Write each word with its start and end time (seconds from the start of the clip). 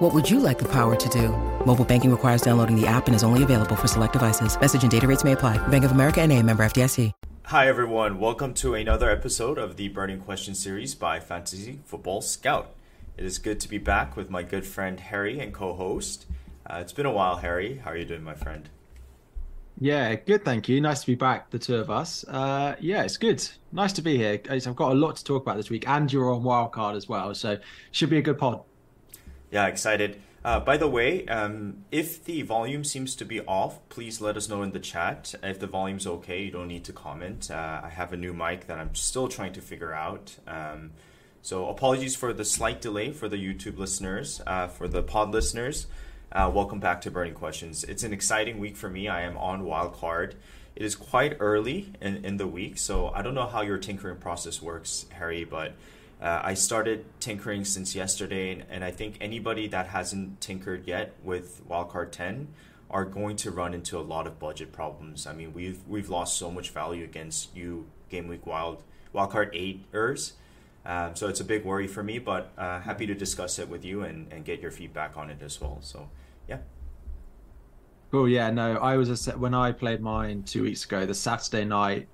What 0.00 0.14
would 0.14 0.30
you 0.30 0.40
like 0.40 0.58
the 0.58 0.68
power 0.68 0.96
to 0.96 1.08
do? 1.10 1.28
Mobile 1.66 1.84
banking 1.84 2.10
requires 2.10 2.40
downloading 2.40 2.74
the 2.74 2.86
app 2.86 3.06
and 3.06 3.14
is 3.14 3.22
only 3.22 3.42
available 3.42 3.76
for 3.76 3.86
select 3.86 4.14
devices. 4.14 4.58
Message 4.58 4.80
and 4.80 4.90
data 4.90 5.06
rates 5.06 5.24
may 5.24 5.32
apply. 5.32 5.58
Bank 5.68 5.84
of 5.84 5.90
America 5.90 6.22
and 6.22 6.32
a 6.32 6.42
member 6.42 6.62
FDIC. 6.62 7.12
Hi 7.44 7.68
everyone, 7.68 8.18
welcome 8.18 8.54
to 8.54 8.72
another 8.74 9.10
episode 9.10 9.58
of 9.58 9.76
the 9.76 9.88
Burning 9.88 10.20
Question 10.20 10.54
series 10.54 10.94
by 10.94 11.20
Fantasy 11.20 11.80
Football 11.84 12.22
Scout. 12.22 12.72
It 13.18 13.26
is 13.26 13.38
good 13.38 13.60
to 13.60 13.68
be 13.68 13.76
back 13.76 14.16
with 14.16 14.30
my 14.30 14.42
good 14.42 14.66
friend 14.66 14.98
Harry 14.98 15.38
and 15.38 15.52
co-host. 15.52 16.24
Uh, 16.64 16.78
it's 16.80 16.94
been 16.94 17.04
a 17.04 17.12
while, 17.12 17.36
Harry. 17.36 17.82
How 17.84 17.90
are 17.90 17.96
you 17.98 18.06
doing, 18.06 18.22
my 18.22 18.32
friend? 18.32 18.70
Yeah, 19.78 20.14
good. 20.14 20.46
Thank 20.46 20.66
you. 20.66 20.80
Nice 20.80 21.02
to 21.02 21.08
be 21.08 21.14
back, 21.14 21.50
the 21.50 21.58
two 21.58 21.76
of 21.76 21.90
us. 21.90 22.24
Uh, 22.26 22.74
yeah, 22.80 23.02
it's 23.02 23.18
good. 23.18 23.46
Nice 23.70 23.92
to 23.94 24.02
be 24.02 24.16
here. 24.16 24.40
I've 24.48 24.76
got 24.76 24.92
a 24.92 24.94
lot 24.94 25.16
to 25.16 25.24
talk 25.24 25.42
about 25.42 25.58
this 25.58 25.68
week, 25.68 25.86
and 25.86 26.10
you're 26.10 26.32
on 26.32 26.42
wildcard 26.42 26.96
as 26.96 27.06
well, 27.06 27.34
so 27.34 27.58
should 27.90 28.08
be 28.08 28.16
a 28.16 28.22
good 28.22 28.38
pod. 28.38 28.62
Yeah, 29.50 29.66
excited. 29.66 30.20
Uh, 30.44 30.60
by 30.60 30.76
the 30.76 30.88
way, 30.88 31.26
um, 31.26 31.84
if 31.90 32.24
the 32.24 32.42
volume 32.42 32.84
seems 32.84 33.16
to 33.16 33.24
be 33.24 33.40
off, 33.40 33.78
please 33.88 34.20
let 34.20 34.36
us 34.36 34.48
know 34.48 34.62
in 34.62 34.70
the 34.70 34.78
chat. 34.78 35.34
If 35.42 35.58
the 35.58 35.66
volume's 35.66 36.06
okay, 36.06 36.44
you 36.44 36.50
don't 36.50 36.68
need 36.68 36.84
to 36.84 36.92
comment. 36.92 37.50
Uh, 37.50 37.80
I 37.82 37.88
have 37.88 38.12
a 38.12 38.16
new 38.16 38.32
mic 38.32 38.68
that 38.68 38.78
I'm 38.78 38.94
still 38.94 39.28
trying 39.28 39.52
to 39.54 39.60
figure 39.60 39.92
out. 39.92 40.36
Um, 40.46 40.92
so 41.42 41.68
apologies 41.68 42.14
for 42.14 42.32
the 42.32 42.44
slight 42.44 42.80
delay 42.80 43.12
for 43.12 43.28
the 43.28 43.36
YouTube 43.36 43.76
listeners, 43.76 44.40
uh, 44.46 44.68
for 44.68 44.86
the 44.86 45.02
pod 45.02 45.32
listeners. 45.32 45.86
Uh, 46.30 46.50
welcome 46.54 46.78
back 46.78 47.00
to 47.00 47.10
Burning 47.10 47.34
Questions. 47.34 47.82
It's 47.82 48.04
an 48.04 48.12
exciting 48.12 48.60
week 48.60 48.76
for 48.76 48.88
me. 48.88 49.08
I 49.08 49.22
am 49.22 49.36
on 49.36 49.62
wildcard. 49.62 50.34
It 50.76 50.84
is 50.84 50.94
quite 50.94 51.36
early 51.40 51.92
in, 52.00 52.24
in 52.24 52.36
the 52.36 52.46
week, 52.46 52.78
so 52.78 53.08
I 53.08 53.22
don't 53.22 53.34
know 53.34 53.48
how 53.48 53.62
your 53.62 53.78
tinkering 53.78 54.18
process 54.18 54.62
works, 54.62 55.06
Harry, 55.10 55.44
but 55.44 55.74
uh, 56.20 56.40
I 56.42 56.54
started 56.54 57.04
tinkering 57.20 57.64
since 57.64 57.94
yesterday, 57.94 58.52
and, 58.52 58.64
and 58.70 58.84
I 58.84 58.90
think 58.90 59.16
anybody 59.20 59.66
that 59.68 59.88
hasn't 59.88 60.40
tinkered 60.40 60.86
yet 60.86 61.14
with 61.22 61.66
wildcard 61.68 62.12
10 62.12 62.48
are 62.90 63.04
going 63.04 63.36
to 63.36 63.50
run 63.50 63.72
into 63.72 63.98
a 63.98 64.02
lot 64.02 64.26
of 64.26 64.38
budget 64.38 64.72
problems. 64.72 65.26
I 65.26 65.32
mean, 65.32 65.52
we've 65.54 65.86
we've 65.86 66.10
lost 66.10 66.36
so 66.36 66.50
much 66.50 66.70
value 66.70 67.04
against 67.04 67.54
you 67.56 67.86
game 68.08 68.26
week 68.26 68.44
wild 68.44 68.82
wildcard 69.14 69.50
eighters 69.52 70.34
um, 70.84 71.14
so 71.14 71.28
it's 71.28 71.40
a 71.40 71.44
big 71.44 71.64
worry 71.64 71.86
for 71.86 72.02
me, 72.02 72.18
but 72.18 72.52
uh, 72.56 72.80
happy 72.80 73.06
to 73.06 73.14
discuss 73.14 73.58
it 73.58 73.68
with 73.68 73.84
you 73.84 74.02
and, 74.02 74.32
and 74.32 74.44
get 74.44 74.60
your 74.60 74.70
feedback 74.70 75.16
on 75.16 75.30
it 75.30 75.42
as 75.42 75.60
well. 75.60 75.78
So, 75.82 76.08
yeah. 76.48 76.58
Cool. 78.10 78.28
Yeah. 78.28 78.50
No, 78.50 78.76
I 78.78 78.96
was 78.96 79.28
a, 79.28 79.32
when 79.38 79.54
I 79.54 79.72
played 79.72 80.00
mine 80.00 80.42
two 80.44 80.62
weeks 80.62 80.84
ago. 80.84 81.04
The 81.04 81.14
Saturday 81.14 81.64
night, 81.64 82.08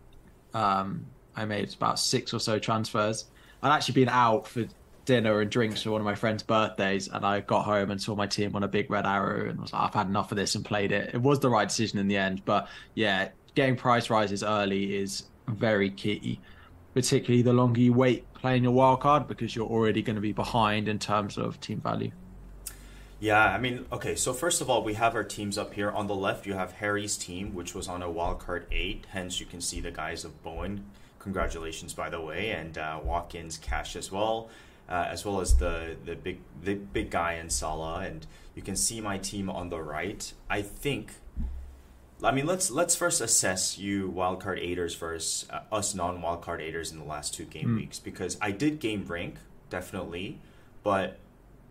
um, 0.52 1.06
I 1.36 1.44
made 1.44 1.72
about 1.74 1.98
six 1.98 2.34
or 2.34 2.40
so 2.40 2.58
transfers. 2.58 3.26
I'd 3.62 3.74
actually 3.74 3.94
been 3.94 4.08
out 4.08 4.46
for 4.46 4.64
dinner 5.04 5.40
and 5.40 5.50
drinks 5.50 5.82
for 5.82 5.92
one 5.92 6.00
of 6.00 6.04
my 6.04 6.14
friends' 6.14 6.42
birthdays, 6.42 7.08
and 7.08 7.24
I 7.24 7.40
got 7.40 7.64
home 7.64 7.90
and 7.90 8.00
saw 8.00 8.14
my 8.14 8.26
team 8.26 8.56
on 8.56 8.62
a 8.62 8.68
big 8.68 8.90
red 8.90 9.06
arrow, 9.06 9.48
and 9.48 9.60
was 9.60 9.72
like, 9.72 9.82
I've 9.82 9.94
had 9.94 10.08
enough 10.08 10.32
of 10.32 10.36
this, 10.36 10.54
and 10.54 10.64
played 10.64 10.92
it. 10.92 11.14
It 11.14 11.20
was 11.22 11.40
the 11.40 11.48
right 11.48 11.68
decision 11.68 11.98
in 11.98 12.08
the 12.08 12.16
end, 12.16 12.44
but 12.44 12.68
yeah, 12.94 13.28
getting 13.54 13.76
price 13.76 14.10
rises 14.10 14.42
early 14.42 14.96
is 14.96 15.24
very 15.48 15.90
key 15.90 16.40
particularly 16.96 17.42
the 17.42 17.52
longer 17.52 17.78
you 17.78 17.92
wait 17.92 18.24
playing 18.32 18.62
your 18.62 18.72
wild 18.72 19.00
card 19.00 19.28
because 19.28 19.54
you're 19.54 19.66
already 19.66 20.00
going 20.00 20.16
to 20.16 20.22
be 20.22 20.32
behind 20.32 20.88
in 20.88 20.98
terms 20.98 21.36
of 21.36 21.60
team 21.60 21.78
value. 21.78 22.10
Yeah, 23.20 23.44
I 23.44 23.58
mean, 23.58 23.84
okay, 23.92 24.16
so 24.16 24.32
first 24.32 24.62
of 24.62 24.70
all, 24.70 24.82
we 24.82 24.94
have 24.94 25.14
our 25.14 25.22
teams 25.22 25.58
up 25.58 25.74
here. 25.74 25.90
On 25.90 26.06
the 26.06 26.14
left, 26.14 26.46
you 26.46 26.54
have 26.54 26.72
Harry's 26.72 27.18
team, 27.18 27.54
which 27.54 27.74
was 27.74 27.86
on 27.86 28.02
a 28.02 28.10
wild 28.10 28.38
card 28.38 28.66
eight. 28.72 29.04
Hence, 29.10 29.40
you 29.40 29.44
can 29.44 29.60
see 29.60 29.78
the 29.78 29.90
guys 29.90 30.24
of 30.24 30.42
Bowen. 30.42 30.86
Congratulations, 31.26 31.92
by 31.92 32.08
the 32.08 32.20
way, 32.20 32.52
and 32.52 32.78
uh, 32.78 33.00
Watkins, 33.02 33.58
Cash 33.58 33.96
as 33.96 34.12
well, 34.12 34.48
uh, 34.88 35.08
as 35.10 35.24
well 35.24 35.40
as 35.40 35.56
the 35.56 35.96
the 36.04 36.14
big 36.14 36.38
the 36.62 36.74
big 36.74 37.10
guy 37.10 37.32
in 37.32 37.50
Salah. 37.50 38.04
And 38.04 38.24
you 38.54 38.62
can 38.62 38.76
see 38.76 39.00
my 39.00 39.18
team 39.18 39.50
on 39.50 39.68
the 39.68 39.80
right. 39.80 40.32
I 40.48 40.62
think 40.62 41.14
I 42.22 42.30
mean, 42.30 42.46
let's 42.46 42.70
let's 42.70 42.94
first 42.94 43.20
assess 43.20 43.76
you 43.76 44.08
wildcard 44.08 44.60
aiders 44.60 44.94
versus 44.94 45.48
uh, 45.50 45.62
us 45.74 45.96
non 45.96 46.22
wildcard 46.22 46.60
aiders 46.60 46.92
in 46.92 47.00
the 47.00 47.04
last 47.04 47.34
two 47.34 47.44
game 47.44 47.70
mm. 47.70 47.76
weeks 47.78 47.98
because 47.98 48.38
I 48.40 48.52
did 48.52 48.78
gain 48.78 49.04
rank 49.04 49.38
definitely, 49.68 50.38
but 50.84 51.18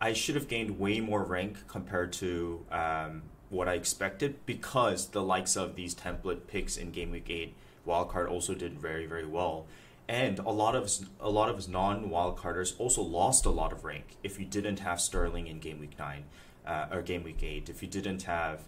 I 0.01 0.11
should 0.11 0.35
have 0.35 0.49
gained 0.49 0.79
way 0.79 0.99
more 0.99 1.23
rank 1.23 1.65
compared 1.69 2.11
to 2.13 2.65
um, 2.69 3.23
what 3.49 3.69
I 3.69 3.75
expected 3.75 4.45
because 4.45 5.07
the 5.07 5.23
likes 5.23 5.55
of 5.55 5.77
these 5.77 5.95
template 5.95 6.47
picks 6.47 6.75
in 6.75 6.91
game 6.91 7.11
week 7.11 7.29
eight 7.29 7.55
wildcard 7.85 8.29
also 8.29 8.53
did 8.53 8.79
very 8.79 9.05
very 9.05 9.25
well, 9.25 9.65
and 10.07 10.39
a 10.39 10.51
lot 10.51 10.75
of 10.75 10.89
a 11.19 11.29
lot 11.29 11.49
of 11.49 11.67
non 11.69 12.09
wildcarders 12.09 12.73
also 12.79 13.01
lost 13.01 13.45
a 13.45 13.49
lot 13.49 13.71
of 13.71 13.83
rank 13.83 14.17
if 14.23 14.39
you 14.39 14.45
didn't 14.45 14.79
have 14.79 14.99
Sterling 14.99 15.47
in 15.47 15.59
game 15.59 15.79
week 15.79 15.97
nine 15.97 16.23
uh, 16.65 16.87
or 16.91 17.01
game 17.01 17.23
week 17.23 17.43
eight 17.43 17.69
if 17.69 17.81
you 17.81 17.87
didn't 17.87 18.23
have 18.23 18.61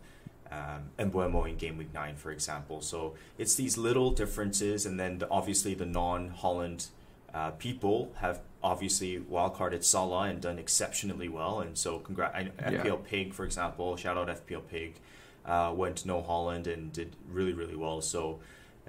um, 0.51 0.91
Mbeumo 0.97 1.47
in 1.47 1.57
game 1.57 1.77
week 1.77 1.93
nine, 1.93 2.15
for 2.15 2.31
example. 2.31 2.81
So 2.81 3.15
it's 3.37 3.55
these 3.55 3.77
little 3.77 4.11
differences, 4.11 4.85
and 4.85 4.99
then 4.99 5.19
the, 5.19 5.29
obviously 5.29 5.73
the 5.73 5.85
non-Haaland 5.85 6.87
uh, 7.33 7.51
people 7.51 8.11
have 8.17 8.39
obviously 8.63 9.19
wildcarded 9.19 9.83
Salah 9.83 10.23
and 10.23 10.41
done 10.41 10.57
exceptionally 10.57 11.29
well. 11.29 11.59
And 11.59 11.77
so, 11.77 11.99
congrat 11.99 12.33
FPL 12.57 12.85
yeah. 12.85 12.95
Pig, 13.03 13.33
for 13.33 13.45
example, 13.45 13.95
shout 13.97 14.17
out 14.17 14.27
FPL 14.27 14.67
Pig, 14.69 14.95
uh, 15.45 15.73
went 15.75 16.05
no 16.05 16.21
Haaland 16.21 16.67
and 16.67 16.91
did 16.91 17.15
really 17.29 17.53
really 17.53 17.75
well. 17.75 18.01
So. 18.01 18.39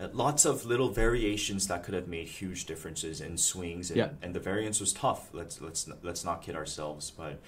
Uh, 0.00 0.08
lots 0.12 0.44
of 0.44 0.64
little 0.64 0.88
variations 0.88 1.66
that 1.66 1.82
could 1.82 1.94
have 1.94 2.08
made 2.08 2.28
huge 2.28 2.66
differences 2.66 3.20
in 3.20 3.36
swings, 3.36 3.90
and, 3.90 3.98
yeah. 3.98 4.08
and 4.22 4.34
the 4.34 4.40
variance 4.40 4.80
was 4.80 4.92
tough. 4.92 5.28
Let's 5.32 5.60
let's 5.60 5.88
let's 6.02 6.24
not 6.24 6.42
kid 6.42 6.54
ourselves. 6.54 7.10
But 7.10 7.40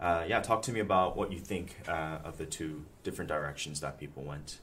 uh, 0.00 0.24
yeah, 0.26 0.40
talk 0.40 0.62
to 0.62 0.72
me 0.72 0.80
about 0.80 1.16
what 1.16 1.32
you 1.32 1.38
think 1.38 1.76
uh, 1.88 2.18
of 2.24 2.38
the 2.38 2.46
two 2.46 2.84
different 3.02 3.28
directions 3.28 3.80
that 3.80 3.98
people 3.98 4.22
went. 4.22 4.58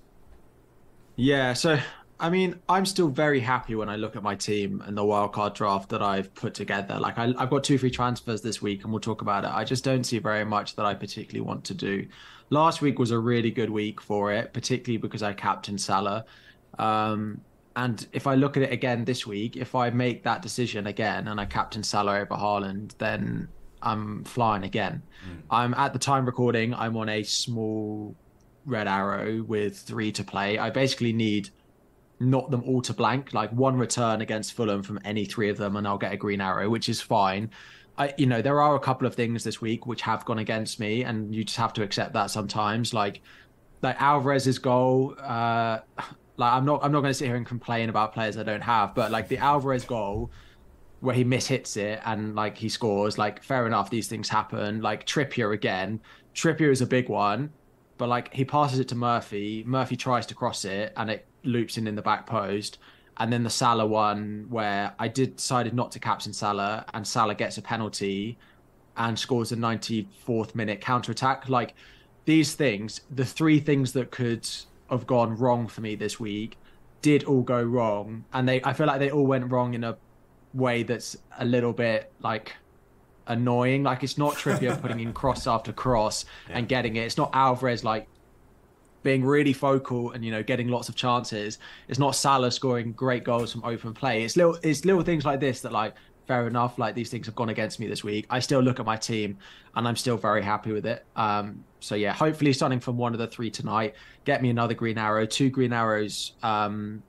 Yeah, 1.15 1.53
so 1.53 1.79
I 2.19 2.29
mean, 2.29 2.59
I'm 2.69 2.85
still 2.85 3.09
very 3.09 3.41
happy 3.41 3.75
when 3.75 3.89
I 3.89 3.97
look 3.97 4.15
at 4.15 4.23
my 4.23 4.35
team 4.35 4.81
and 4.85 4.97
the 4.97 5.01
wildcard 5.01 5.53
draft 5.53 5.89
that 5.89 6.01
I've 6.01 6.33
put 6.33 6.53
together. 6.53 6.97
Like, 6.97 7.17
I, 7.17 7.33
have 7.37 7.49
got 7.49 7.63
two 7.65 7.77
free 7.77 7.91
transfers 7.91 8.41
this 8.41 8.61
week, 8.61 8.83
and 8.83 8.91
we'll 8.91 9.01
talk 9.01 9.21
about 9.21 9.43
it. 9.43 9.51
I 9.51 9.65
just 9.65 9.83
don't 9.83 10.05
see 10.05 10.19
very 10.19 10.45
much 10.45 10.75
that 10.77 10.85
I 10.85 10.93
particularly 10.93 11.45
want 11.45 11.65
to 11.65 11.73
do. 11.73 12.07
Last 12.49 12.81
week 12.81 12.99
was 12.99 13.11
a 13.11 13.19
really 13.19 13.51
good 13.51 13.69
week 13.69 13.99
for 13.99 14.31
it, 14.31 14.53
particularly 14.53 14.97
because 14.97 15.23
I 15.23 15.33
captained 15.33 15.81
Salah. 15.81 16.25
Um, 16.79 17.41
and 17.75 18.07
if 18.13 18.25
I 18.25 18.35
look 18.35 18.55
at 18.55 18.63
it 18.63 18.71
again 18.71 19.03
this 19.03 19.27
week, 19.27 19.57
if 19.57 19.75
I 19.75 19.89
make 19.89 20.23
that 20.23 20.41
decision 20.41 20.87
again 20.87 21.27
and 21.27 21.39
I 21.39 21.45
captain 21.45 21.83
Salah 21.83 22.19
over 22.19 22.35
Haaland, 22.35 22.97
then 22.97 23.49
I'm 23.81 24.23
flying 24.23 24.63
again. 24.63 25.01
Mm. 25.29 25.41
I'm 25.49 25.73
at 25.73 25.91
the 25.91 25.99
time 25.99 26.25
recording. 26.25 26.73
I'm 26.73 26.95
on 26.95 27.09
a 27.09 27.23
small 27.23 28.15
red 28.65 28.87
arrow 28.87 29.43
with 29.43 29.77
three 29.77 30.11
to 30.13 30.23
play. 30.23 30.57
I 30.57 30.69
basically 30.69 31.11
need 31.11 31.49
not 32.19 32.49
them 32.49 32.63
all 32.65 32.81
to 32.81 32.93
blank, 32.93 33.33
like 33.33 33.51
one 33.51 33.77
return 33.77 34.21
against 34.21 34.53
Fulham 34.53 34.81
from 34.81 34.99
any 35.03 35.25
three 35.25 35.49
of 35.49 35.57
them, 35.57 35.75
and 35.75 35.85
I'll 35.85 35.97
get 35.97 36.13
a 36.13 36.17
green 36.17 36.39
arrow, 36.39 36.69
which 36.69 36.87
is 36.87 37.01
fine. 37.01 37.51
I, 37.97 38.13
you 38.17 38.25
know, 38.25 38.41
there 38.41 38.61
are 38.61 38.75
a 38.75 38.79
couple 38.79 39.05
of 39.05 39.15
things 39.15 39.43
this 39.43 39.61
week 39.61 39.85
which 39.85 40.01
have 40.01 40.23
gone 40.25 40.39
against 40.39 40.79
me, 40.79 41.03
and 41.03 41.35
you 41.35 41.43
just 41.43 41.57
have 41.57 41.73
to 41.73 41.83
accept 41.83 42.13
that 42.13 42.31
sometimes. 42.31 42.93
Like, 42.93 43.21
like 43.81 44.01
Alvarez's 44.01 44.59
goal. 44.59 45.15
Uh, 45.21 45.79
like 46.37 46.53
I'm 46.53 46.65
not, 46.65 46.83
I'm 46.83 46.91
not 46.91 47.01
going 47.01 47.11
to 47.11 47.15
sit 47.15 47.25
here 47.25 47.35
and 47.35 47.45
complain 47.45 47.89
about 47.89 48.13
players 48.13 48.37
I 48.37 48.43
don't 48.43 48.61
have, 48.61 48.93
but 48.95 49.11
like 49.11 49.27
the 49.27 49.37
Alvarez 49.37 49.85
goal 49.85 50.31
where 50.99 51.15
he 51.15 51.23
mishits 51.23 51.77
it 51.77 52.01
and 52.05 52.35
like 52.35 52.57
he 52.57 52.69
scores. 52.69 53.17
Like 53.17 53.43
fair 53.43 53.67
enough, 53.67 53.89
these 53.89 54.07
things 54.07 54.29
happen. 54.29 54.81
Like 54.81 55.05
Trippier 55.05 55.53
again. 55.53 56.01
Trippier 56.33 56.71
is 56.71 56.81
a 56.81 56.87
big 56.87 57.09
one, 57.09 57.51
but 57.97 58.09
like 58.09 58.33
he 58.33 58.43
passes 58.43 58.79
it 58.79 58.87
to 58.89 58.95
Murphy. 58.95 59.63
Murphy 59.65 59.95
tries 59.95 60.25
to 60.27 60.35
cross 60.35 60.65
it 60.65 60.93
and 60.97 61.09
it 61.09 61.27
loops 61.43 61.77
in 61.77 61.87
in 61.87 61.95
the 61.95 62.01
back 62.01 62.25
post. 62.25 62.79
And 63.17 63.31
then 63.31 63.43
the 63.43 63.49
Salah 63.49 63.85
one 63.85 64.47
where 64.49 64.93
I 64.99 65.07
did 65.07 65.37
decided 65.37 65.73
not 65.73 65.91
to 65.91 65.99
captain 65.99 66.33
Salah 66.33 66.85
and 66.93 67.07
Salah 67.07 67.35
gets 67.35 67.57
a 67.57 67.61
penalty 67.61 68.37
and 68.97 69.17
scores 69.17 69.51
a 69.51 69.55
94th 69.55 70.55
minute 70.55 70.81
counter 70.81 71.11
attack. 71.11 71.47
Like 71.47 71.75
these 72.25 72.55
things, 72.55 73.01
the 73.09 73.25
three 73.25 73.59
things 73.59 73.93
that 73.93 74.11
could 74.11 74.47
have 74.89 75.07
gone 75.07 75.35
wrong 75.37 75.67
for 75.67 75.81
me 75.81 75.95
this 75.95 76.19
week 76.19 76.57
did 77.01 77.23
all 77.25 77.41
go 77.41 77.61
wrong 77.61 78.25
and 78.33 78.47
they 78.47 78.63
I 78.63 78.73
feel 78.73 78.87
like 78.87 78.99
they 78.99 79.11
all 79.11 79.25
went 79.25 79.51
wrong 79.51 79.73
in 79.73 79.83
a 79.83 79.97
way 80.55 80.83
that's 80.83 81.17
a 81.37 81.45
little 81.45 81.73
bit 81.73 82.11
like 82.21 82.53
annoying. 83.27 83.83
Like 83.83 84.03
it's 84.03 84.17
not 84.17 84.35
Trippier 84.35 84.79
putting 84.81 84.99
in 84.99 85.13
cross 85.13 85.47
after 85.47 85.71
cross 85.71 86.25
yeah. 86.49 86.57
and 86.59 86.67
getting 86.67 86.95
it. 86.95 87.01
It's 87.01 87.17
not 87.17 87.29
Alvarez 87.33 87.83
like 87.83 88.07
being 89.03 89.23
really 89.23 89.53
focal 89.53 90.11
and 90.11 90.25
you 90.25 90.31
know 90.31 90.41
getting 90.41 90.67
lots 90.67 90.89
of 90.89 90.95
chances. 90.95 91.59
It's 91.87 91.99
not 91.99 92.15
Salah 92.15 92.51
scoring 92.51 92.93
great 92.93 93.23
goals 93.23 93.51
from 93.51 93.63
open 93.63 93.93
play. 93.93 94.23
It's 94.23 94.35
little 94.35 94.57
it's 94.63 94.85
little 94.85 95.03
things 95.03 95.25
like 95.25 95.39
this 95.39 95.61
that 95.61 95.71
like 95.71 95.93
fair 96.27 96.47
enough. 96.47 96.77
Like 96.77 96.95
these 96.95 97.09
things 97.09 97.25
have 97.27 97.35
gone 97.35 97.49
against 97.49 97.79
me 97.79 97.87
this 97.87 98.03
week. 98.03 98.25
I 98.29 98.39
still 98.39 98.61
look 98.61 98.79
at 98.79 98.85
my 98.85 98.97
team 98.97 99.37
and 99.75 99.87
I'm 99.87 99.95
still 99.95 100.17
very 100.17 100.41
happy 100.41 100.71
with 100.71 100.85
it. 100.85 101.05
Um, 101.15 101.63
so 101.79 101.95
yeah, 101.95 102.13
hopefully 102.13 102.53
starting 102.53 102.79
from 102.79 102.97
one 102.97 103.13
of 103.13 103.19
the 103.19 103.27
three 103.27 103.51
tonight, 103.51 103.95
get 104.25 104.41
me 104.41 104.49
another 104.49 104.73
green 104.73 104.97
arrow, 104.97 105.25
two 105.25 105.49
green 105.49 105.73
arrows. 105.73 106.33
Um, 106.41 107.03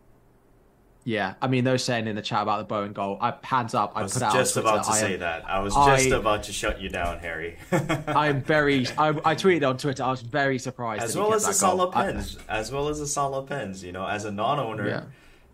yeah, 1.06 1.34
I 1.40 1.46
mean, 1.46 1.62
those 1.62 1.84
saying 1.84 2.08
in 2.08 2.16
the 2.16 2.20
chat 2.20 2.42
about 2.42 2.58
the 2.58 2.64
Bowen 2.64 2.92
goal, 2.92 3.16
I 3.20 3.32
hands 3.44 3.74
up. 3.74 3.92
I, 3.94 4.00
I 4.00 4.02
was 4.02 4.14
put 4.14 4.22
out 4.24 4.32
just 4.32 4.56
about 4.56 4.82
to 4.86 4.90
I 4.90 4.98
say 4.98 5.14
am, 5.14 5.20
that. 5.20 5.48
I 5.48 5.60
was 5.60 5.72
just 5.72 6.12
I- 6.12 6.16
about 6.16 6.42
to 6.42 6.52
shut 6.52 6.80
you 6.80 6.88
down, 6.88 7.20
Harry. 7.20 7.58
I'm 8.08 8.42
very. 8.42 8.88
I, 8.98 9.10
I 9.10 9.36
tweeted 9.36 9.68
on 9.68 9.78
Twitter. 9.78 10.02
I 10.02 10.10
was 10.10 10.22
very 10.22 10.58
surprised. 10.58 11.04
as 11.04 11.16
well 11.16 11.32
as 11.32 11.46
the. 11.46 11.52
Salah 11.52 11.92
pens, 11.92 12.36
as 12.48 12.72
well 12.72 12.88
as 12.88 12.98
the 12.98 13.06
Salah 13.06 13.44
pens. 13.44 13.84
You 13.84 13.92
know, 13.92 14.04
as 14.04 14.24
a 14.24 14.32
non-owner, 14.32 15.06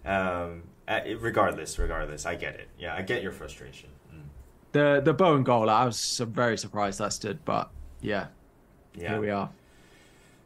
um, 0.06 0.11
uh, 0.11 0.49
regardless, 0.88 1.79
regardless, 1.79 2.26
I 2.26 2.34
get 2.34 2.55
it. 2.56 2.69
Yeah, 2.79 2.94
I 2.94 3.02
get 3.02 3.23
your 3.23 3.32
frustration. 3.32 3.90
Mm. 4.14 4.23
the 4.73 5.00
the 5.05 5.12
Bowen 5.12 5.43
goal, 5.44 5.69
I 5.70 5.84
was 5.84 6.19
very 6.26 6.58
surprised 6.58 6.99
that 7.00 7.12
stood, 7.12 7.44
but 7.44 7.70
yeah, 8.00 8.26
Yeah. 8.94 9.11
here 9.11 9.20
we 9.20 9.31
are. 9.31 9.50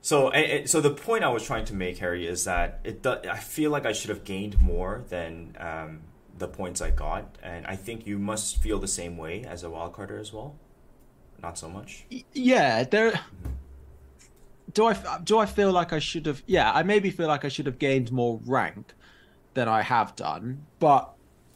So, 0.03 0.31
and- 0.31 0.51
and- 0.53 0.71
so 0.71 0.81
the 0.81 0.91
point 0.91 1.25
I 1.25 1.29
was 1.31 1.43
trying 1.45 1.65
to 1.67 1.75
make, 1.75 1.99
Harry, 1.99 2.27
is 2.27 2.45
that 2.45 2.79
it. 2.85 3.03
Do, 3.03 3.17
I 3.29 3.39
feel 3.39 3.71
like 3.73 3.87
I 3.87 3.93
should 3.93 4.11
have 4.11 4.23
gained 4.25 4.61
more 4.61 5.05
than 5.09 5.57
um, 5.59 6.03
the 6.39 6.47
points 6.47 6.81
I 6.81 6.91
got, 6.91 7.25
and 7.43 7.67
I 7.67 7.75
think 7.77 8.07
you 8.07 8.19
must 8.19 8.59
feel 8.63 8.79
the 8.79 8.87
same 8.89 9.17
way 9.17 9.43
as 9.45 9.65
a 9.65 9.69
wildcarder 9.69 10.21
as 10.21 10.33
well. 10.33 10.55
Not 11.43 11.59
so 11.59 11.69
much. 11.69 12.05
Yeah, 12.33 12.85
there. 12.85 13.19
Do 14.73 14.87
I 14.87 14.95
do 15.25 15.39
I 15.39 15.47
feel 15.47 15.73
like 15.73 15.93
I 15.93 15.99
should 15.99 16.27
have? 16.27 16.43
Yeah, 16.47 16.71
I 16.73 16.83
maybe 16.83 17.11
feel 17.11 17.27
like 17.29 17.45
I 17.45 17.49
should 17.49 17.67
have 17.67 17.79
gained 17.79 18.13
more 18.13 18.41
rank 18.45 18.93
than 19.57 19.69
I 19.69 19.83
have 19.83 20.15
done, 20.15 20.65
but 20.79 21.13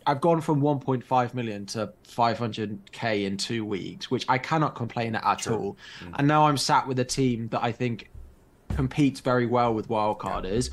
I've 0.06 0.20
gone 0.22 0.40
from 0.40 0.60
1.5 0.62 1.34
million 1.34 1.66
to 1.66 1.92
500k 2.08 3.24
in 3.26 3.36
two 3.36 3.64
weeks, 3.64 4.10
which 4.10 4.24
I 4.28 4.38
cannot 4.38 4.74
complain 4.74 5.14
at 5.14 5.22
at 5.24 5.40
Sure. 5.42 5.52
all. 5.58 5.76
Mm. 6.02 6.14
And 6.18 6.26
now 6.26 6.46
I'm 6.48 6.56
sat 6.56 6.88
with 6.88 6.98
a 6.98 7.04
team 7.04 7.48
that 7.48 7.62
I 7.62 7.70
think 7.70 8.10
competes 8.70 9.20
very 9.20 9.46
well 9.46 9.74
with 9.74 9.88
wildcarders. 9.88 10.70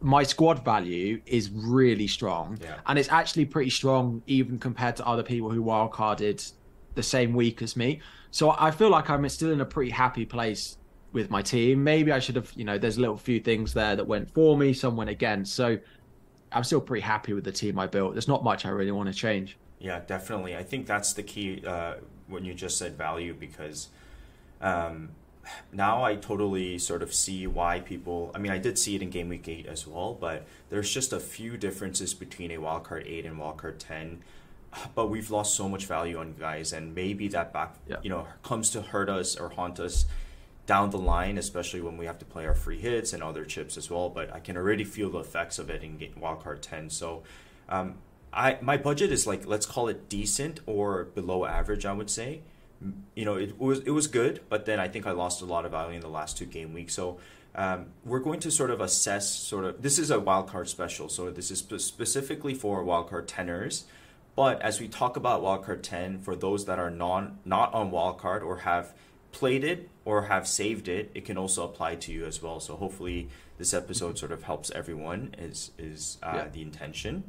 My 0.00 0.24
squad 0.24 0.64
value 0.64 1.22
is 1.24 1.50
really 1.50 2.08
strong, 2.08 2.58
Yeah. 2.60 2.74
and 2.86 2.98
it's 2.98 3.08
actually 3.10 3.44
pretty 3.46 3.70
strong 3.70 4.22
even 4.26 4.58
compared 4.58 4.96
to 4.96 5.06
other 5.06 5.22
people 5.22 5.50
who 5.50 5.62
wildcarded 5.62 6.52
the 6.96 7.02
same 7.02 7.32
week 7.32 7.62
as 7.62 7.76
me. 7.76 8.00
So 8.32 8.50
I 8.58 8.72
feel 8.72 8.90
like 8.90 9.08
I'm 9.08 9.26
still 9.28 9.52
in 9.52 9.60
a 9.60 9.64
pretty 9.64 9.92
happy 9.92 10.24
place 10.26 10.76
with 11.12 11.30
my 11.30 11.42
team. 11.42 11.84
Maybe 11.84 12.10
I 12.10 12.18
should 12.18 12.34
have, 12.34 12.52
you 12.56 12.64
know, 12.64 12.76
there's 12.76 12.96
a 12.96 13.00
little 13.00 13.16
few 13.16 13.38
things 13.38 13.72
there 13.72 13.94
that 13.94 14.06
went 14.06 14.34
for 14.34 14.58
me, 14.58 14.72
some 14.72 14.96
went 14.96 15.10
against. 15.10 15.54
So 15.54 15.78
I'm 16.52 16.64
still 16.64 16.80
pretty 16.80 17.02
happy 17.02 17.32
with 17.32 17.44
the 17.44 17.52
team 17.52 17.78
I 17.78 17.86
built. 17.86 18.12
There's 18.14 18.28
not 18.28 18.44
much 18.44 18.64
I 18.64 18.68
really 18.70 18.92
want 18.92 19.08
to 19.08 19.14
change. 19.14 19.56
Yeah, 19.78 20.00
definitely. 20.06 20.56
I 20.56 20.62
think 20.62 20.86
that's 20.86 21.12
the 21.12 21.22
key 21.22 21.62
uh, 21.66 21.94
when 22.28 22.44
you 22.44 22.54
just 22.54 22.78
said 22.78 22.96
value 22.96 23.34
because 23.34 23.88
um, 24.60 25.10
now 25.72 26.02
I 26.02 26.16
totally 26.16 26.78
sort 26.78 27.02
of 27.02 27.12
see 27.12 27.46
why 27.46 27.80
people. 27.80 28.30
I 28.34 28.38
mean, 28.38 28.52
I 28.52 28.58
did 28.58 28.78
see 28.78 28.94
it 28.94 29.02
in 29.02 29.10
Game 29.10 29.28
Week 29.28 29.46
8 29.46 29.66
as 29.66 29.86
well, 29.86 30.14
but 30.18 30.46
there's 30.70 30.92
just 30.92 31.12
a 31.12 31.20
few 31.20 31.56
differences 31.56 32.14
between 32.14 32.50
a 32.50 32.56
wildcard 32.56 33.06
8 33.06 33.26
and 33.26 33.36
wildcard 33.38 33.78
10. 33.78 34.22
But 34.94 35.08
we've 35.08 35.30
lost 35.30 35.54
so 35.54 35.68
much 35.68 35.86
value 35.86 36.18
on 36.18 36.34
guys, 36.34 36.72
and 36.72 36.94
maybe 36.94 37.28
that 37.28 37.52
back, 37.52 37.76
Yeah. 37.86 37.96
you 38.02 38.10
know, 38.10 38.26
comes 38.42 38.70
to 38.70 38.82
hurt 38.82 39.08
us 39.08 39.36
or 39.36 39.50
haunt 39.50 39.78
us 39.78 40.06
down 40.66 40.90
the 40.90 40.98
line, 40.98 41.36
especially 41.38 41.80
when 41.80 41.96
we 41.96 42.06
have 42.06 42.18
to 42.18 42.24
play 42.24 42.46
our 42.46 42.54
free 42.54 42.78
hits 42.78 43.12
and 43.12 43.22
other 43.22 43.44
chips 43.44 43.76
as 43.76 43.90
well. 43.90 44.08
But 44.08 44.32
I 44.32 44.40
can 44.40 44.56
already 44.56 44.84
feel 44.84 45.10
the 45.10 45.18
effects 45.18 45.58
of 45.58 45.70
it 45.70 45.82
in 45.82 45.98
wildcard 46.20 46.60
10. 46.62 46.90
So 46.90 47.22
um, 47.68 47.96
I 48.32 48.58
my 48.60 48.76
budget 48.76 49.12
is 49.12 49.26
like 49.26 49.46
let's 49.46 49.66
call 49.66 49.88
it 49.88 50.08
decent 50.08 50.60
or 50.66 51.04
below 51.04 51.44
average. 51.44 51.86
I 51.86 51.92
would 51.92 52.10
say, 52.10 52.40
you 53.14 53.24
know, 53.24 53.34
it 53.34 53.58
was 53.58 53.80
it 53.80 53.90
was 53.90 54.06
good, 54.06 54.40
but 54.48 54.66
then 54.66 54.80
I 54.80 54.88
think 54.88 55.06
I 55.06 55.12
lost 55.12 55.42
a 55.42 55.44
lot 55.44 55.64
of 55.64 55.70
value 55.70 55.94
in 55.96 56.00
the 56.00 56.08
last 56.08 56.36
two 56.36 56.46
game 56.46 56.72
weeks. 56.72 56.94
So 56.94 57.18
um, 57.54 57.86
we're 58.04 58.20
going 58.20 58.40
to 58.40 58.50
sort 58.50 58.70
of 58.70 58.80
assess 58.80 59.30
sort 59.30 59.64
of 59.64 59.82
this 59.82 59.98
is 59.98 60.10
a 60.10 60.18
wildcard 60.18 60.68
special, 60.68 61.08
so 61.08 61.30
this 61.30 61.50
is 61.50 61.60
spe- 61.60 61.78
specifically 61.78 62.54
for 62.54 62.82
wildcard 62.82 63.24
tenors. 63.26 63.84
But 64.34 64.60
as 64.62 64.80
we 64.80 64.88
talk 64.88 65.16
about 65.16 65.42
wildcard 65.42 65.82
10, 65.82 66.18
for 66.18 66.34
those 66.34 66.64
that 66.64 66.80
are 66.80 66.90
non 66.90 67.38
not 67.44 67.72
on 67.72 67.92
wildcard 67.92 68.42
or 68.42 68.58
have 68.58 68.92
played 69.34 69.64
it 69.64 69.88
or 70.04 70.16
have 70.26 70.46
saved 70.46 70.86
it, 70.88 71.10
it 71.14 71.24
can 71.24 71.36
also 71.36 71.64
apply 71.64 71.96
to 71.96 72.12
you 72.12 72.24
as 72.24 72.40
well. 72.42 72.60
So 72.60 72.76
hopefully 72.76 73.28
this 73.58 73.74
episode 73.74 74.16
sort 74.18 74.32
of 74.32 74.44
helps 74.44 74.70
everyone 74.70 75.34
is 75.38 75.72
is 75.78 76.18
uh, 76.22 76.32
Yeah. 76.36 76.48
the 76.48 76.62
intention. 76.62 77.24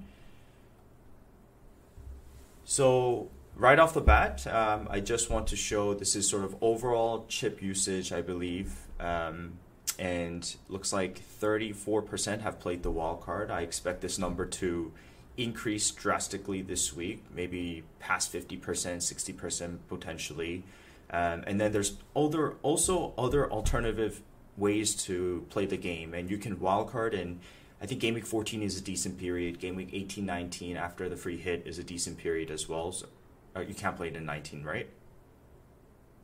So 2.63 3.29
right 3.55 3.79
off 3.79 3.93
the 3.93 4.01
bat, 4.01 4.45
um, 4.47 4.87
I 4.89 4.99
just 4.99 5.29
want 5.29 5.47
to 5.47 5.55
show 5.55 5.93
this 5.93 6.15
is 6.15 6.27
sort 6.29 6.43
of 6.43 6.55
overall 6.61 7.25
chip 7.27 7.61
usage, 7.61 8.11
I 8.11 8.21
believe. 8.21 8.71
Um, 8.99 9.59
and 9.97 10.55
looks 10.67 10.91
like 10.91 11.21
34% 11.41 12.41
have 12.41 12.59
played 12.59 12.83
the 12.83 12.91
wild 12.91 13.21
card. 13.21 13.49
I 13.49 13.61
expect 13.61 14.01
this 14.01 14.17
number 14.19 14.45
to 14.45 14.91
increase 15.37 15.89
drastically 15.91 16.61
this 16.61 16.93
week, 16.93 17.23
maybe 17.33 17.83
past 17.99 18.33
50%, 18.33 18.59
60% 18.59 19.77
potentially. 19.87 20.63
Um, 21.11 21.43
and 21.47 21.59
then 21.61 21.71
there's 21.71 21.97
other 22.15 22.55
also 22.63 23.13
other 23.17 23.49
alternative 23.51 24.21
ways 24.57 24.95
to 25.05 25.45
play 25.49 25.65
the 25.65 25.77
game, 25.77 26.13
and 26.13 26.29
you 26.29 26.37
can 26.37 26.55
wildcard. 26.57 27.19
And 27.19 27.39
I 27.81 27.85
think 27.85 28.01
game 28.01 28.13
week 28.15 28.25
14 28.25 28.61
is 28.63 28.77
a 28.77 28.81
decent 28.81 29.17
period. 29.17 29.59
Game 29.59 29.75
week 29.75 29.89
18, 29.93 30.25
19 30.25 30.77
after 30.77 31.07
the 31.09 31.15
free 31.17 31.37
hit 31.37 31.63
is 31.65 31.77
a 31.77 31.83
decent 31.83 32.17
period 32.17 32.49
as 32.51 32.67
well. 32.67 32.91
So 32.91 33.07
uh, 33.55 33.59
you 33.61 33.73
can't 33.75 33.95
play 33.95 34.07
it 34.07 34.15
in 34.15 34.25
19, 34.25 34.63
right? 34.63 34.89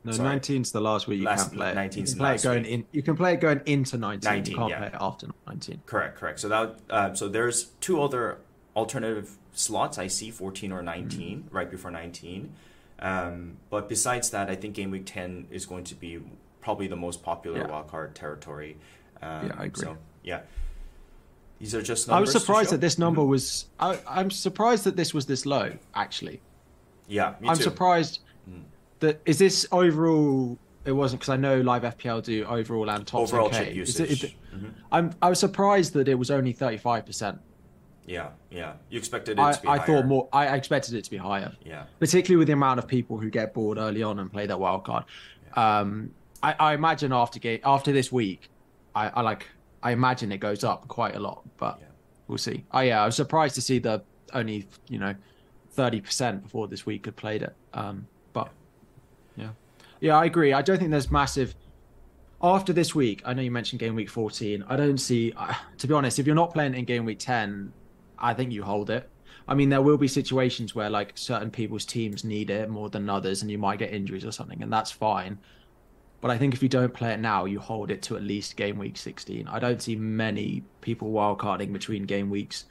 No, 0.04 0.10
Sorry. 0.12 0.36
19's 0.40 0.72
the 0.72 0.80
last 0.80 1.06
week 1.06 1.20
you 1.20 1.26
Last- 1.26 1.44
can't 1.44 1.54
play 1.54 1.70
it. 1.70 1.76
19's 1.76 1.96
You 1.96 2.02
the 2.04 2.10
can 2.10 2.18
play 2.18 2.28
it 2.28 2.32
last 2.32 2.42
going 2.42 2.62
week. 2.64 2.72
in. 2.72 2.84
You 2.90 3.02
can 3.02 3.16
play 3.16 3.34
it 3.34 3.40
going 3.40 3.60
into 3.66 3.96
19. 3.98 4.28
19, 4.30 4.50
you 4.52 4.58
can't 4.58 4.70
yeah. 4.70 4.78
play 4.78 4.86
it 4.88 4.94
after 5.00 5.26
19. 5.46 5.82
Correct, 5.86 6.18
correct. 6.18 6.40
So 6.40 6.48
that 6.48 6.76
uh, 6.90 7.14
so 7.14 7.28
there's 7.28 7.66
two 7.80 8.02
other 8.02 8.38
alternative 8.74 9.36
slots 9.52 9.98
I 9.98 10.08
see, 10.08 10.30
14 10.32 10.72
or 10.72 10.82
19, 10.82 11.38
Mm-hmm. 11.44 11.54
right 11.56 11.70
before 11.70 11.92
19. 11.92 12.52
Um, 13.02 13.56
but 13.68 13.88
besides 13.88 14.30
that, 14.30 14.48
I 14.48 14.54
think 14.54 14.74
game 14.74 14.90
week 14.92 15.02
10 15.06 15.48
is 15.50 15.66
going 15.66 15.84
to 15.84 15.94
be 15.94 16.20
probably 16.60 16.86
the 16.86 16.96
most 16.96 17.22
popular 17.22 17.58
Yeah. 17.58 17.66
wildcard 17.66 18.14
territory. 18.14 18.76
Um, 19.20 19.48
Yeah, 19.48 19.54
I 19.58 19.64
agree. 19.64 19.82
So 19.84 19.96
yeah, 20.22 20.42
these 21.58 21.74
are 21.74 21.82
just. 21.82 22.08
I 22.08 22.20
was 22.20 22.30
surprised 22.32 22.70
that 22.70 22.80
this 22.80 22.98
number 22.98 23.20
Mhm. 23.22 23.28
was. 23.28 23.66
I, 23.80 23.98
I'm 24.08 24.30
surprised 24.30 24.84
that 24.84 24.96
this 24.96 25.12
was 25.12 25.26
this 25.26 25.44
low. 25.44 25.72
Actually, 25.94 26.40
Yeah, 27.08 27.34
me 27.40 27.48
I'm 27.48 27.56
too. 27.56 27.64
surprised 27.64 28.20
that 29.00 29.20
is 29.26 29.38
this 29.38 29.66
overall. 29.72 30.56
It 30.84 30.92
wasn't 30.92 31.20
because 31.20 31.32
I 31.32 31.36
know 31.36 31.60
Live 31.60 31.82
FPL 31.84 32.22
do 32.22 32.44
overall 32.44 32.88
and 32.90 33.06
top 33.06 33.20
Overall 33.22 33.46
okay. 33.46 33.66
chip 33.72 33.76
Is 33.88 34.00
it- 34.00 34.10
usage. 34.10 34.10
is 34.10 34.24
it- 34.30 34.34
Mhm. 34.54 34.70
I'm 34.92 35.10
I 35.20 35.28
was 35.28 35.38
surprised 35.40 35.92
that 35.94 36.06
it 36.08 36.16
was 36.18 36.30
only 36.30 36.52
35 36.52 37.04
percent. 37.06 37.40
Yeah, 38.06 38.30
yeah. 38.50 38.74
You 38.90 38.98
expected 38.98 39.38
it 39.38 39.42
I, 39.42 39.52
to 39.52 39.62
be 39.62 39.68
I 39.68 39.76
higher. 39.78 39.86
thought 39.86 40.06
more. 40.06 40.28
I 40.32 40.56
expected 40.56 40.94
it 40.94 41.04
to 41.04 41.10
be 41.10 41.16
higher. 41.16 41.52
Yeah, 41.64 41.84
particularly 42.00 42.38
with 42.38 42.48
the 42.48 42.54
amount 42.54 42.78
of 42.80 42.88
people 42.88 43.18
who 43.18 43.30
get 43.30 43.54
bored 43.54 43.78
early 43.78 44.02
on 44.02 44.18
and 44.18 44.30
play 44.32 44.46
that 44.46 44.58
wild 44.58 44.84
card. 44.84 45.04
Um, 45.54 46.10
I, 46.42 46.54
I 46.58 46.74
imagine 46.74 47.12
after 47.12 47.38
game 47.38 47.60
after 47.64 47.92
this 47.92 48.10
week, 48.10 48.50
I, 48.94 49.08
I 49.08 49.20
like 49.20 49.46
I 49.82 49.92
imagine 49.92 50.32
it 50.32 50.38
goes 50.38 50.64
up 50.64 50.88
quite 50.88 51.14
a 51.14 51.20
lot, 51.20 51.42
but 51.58 51.78
Yeah. 51.80 51.86
we'll 52.26 52.38
see. 52.38 52.64
Oh 52.72 52.80
yeah, 52.80 53.02
I 53.02 53.06
was 53.06 53.14
surprised 53.16 53.54
to 53.56 53.60
see 53.62 53.78
the 53.78 54.02
only 54.32 54.66
you 54.88 54.98
know 54.98 55.14
thirty 55.70 56.00
percent 56.00 56.42
before 56.42 56.66
this 56.68 56.84
week 56.84 57.04
had 57.04 57.14
played 57.16 57.42
it. 57.42 57.54
Um, 57.72 58.06
but 58.32 58.50
yeah, 59.36 59.50
yeah, 60.00 60.16
I 60.18 60.24
agree. 60.24 60.52
I 60.52 60.62
don't 60.62 60.78
think 60.78 60.90
there's 60.90 61.10
massive. 61.10 61.54
After 62.44 62.72
this 62.72 62.92
week, 62.92 63.22
I 63.24 63.34
know 63.34 63.42
you 63.42 63.52
mentioned 63.52 63.78
game 63.78 63.94
week 63.94 64.10
14. 64.10 64.64
I 64.66 64.74
don't 64.74 64.98
see, 64.98 65.32
uh, 65.36 65.54
to 65.78 65.86
be 65.86 65.94
honest, 65.94 66.18
if 66.18 66.26
you're 66.26 66.34
not 66.34 66.52
playing 66.52 66.74
in 66.74 66.84
game 66.84 67.04
week 67.04 67.20
10, 67.20 67.72
I 68.22 68.34
think 68.34 68.52
you 68.52 68.62
hold 68.62 68.88
it. 68.88 69.08
I 69.48 69.54
mean, 69.54 69.70
there 69.70 69.82
will 69.82 69.98
be 69.98 70.08
situations 70.08 70.74
where 70.74 70.88
like 70.88 71.12
certain 71.16 71.50
people's 71.50 71.84
teams 71.84 72.24
need 72.24 72.48
it 72.48 72.70
more 72.70 72.88
than 72.88 73.10
others, 73.10 73.42
and 73.42 73.50
you 73.50 73.58
might 73.58 73.78
get 73.78 73.92
injuries 73.92 74.24
or 74.24 74.32
something, 74.32 74.62
and 74.62 74.72
that's 74.72 74.90
fine. 74.90 75.38
But 76.20 76.30
I 76.30 76.38
think 76.38 76.54
if 76.54 76.62
you 76.62 76.68
don't 76.68 76.94
play 76.94 77.12
it 77.12 77.18
now, 77.18 77.46
you 77.46 77.58
hold 77.58 77.90
it 77.90 78.00
to 78.02 78.16
at 78.16 78.22
least 78.22 78.56
game 78.56 78.78
week 78.78 78.96
16. 78.96 79.48
I 79.48 79.58
don't 79.58 79.82
see 79.82 79.96
many 79.96 80.62
people 80.80 81.10
wildcarding 81.10 81.72
between 81.72 82.04
game 82.04 82.30
weeks 82.30 82.66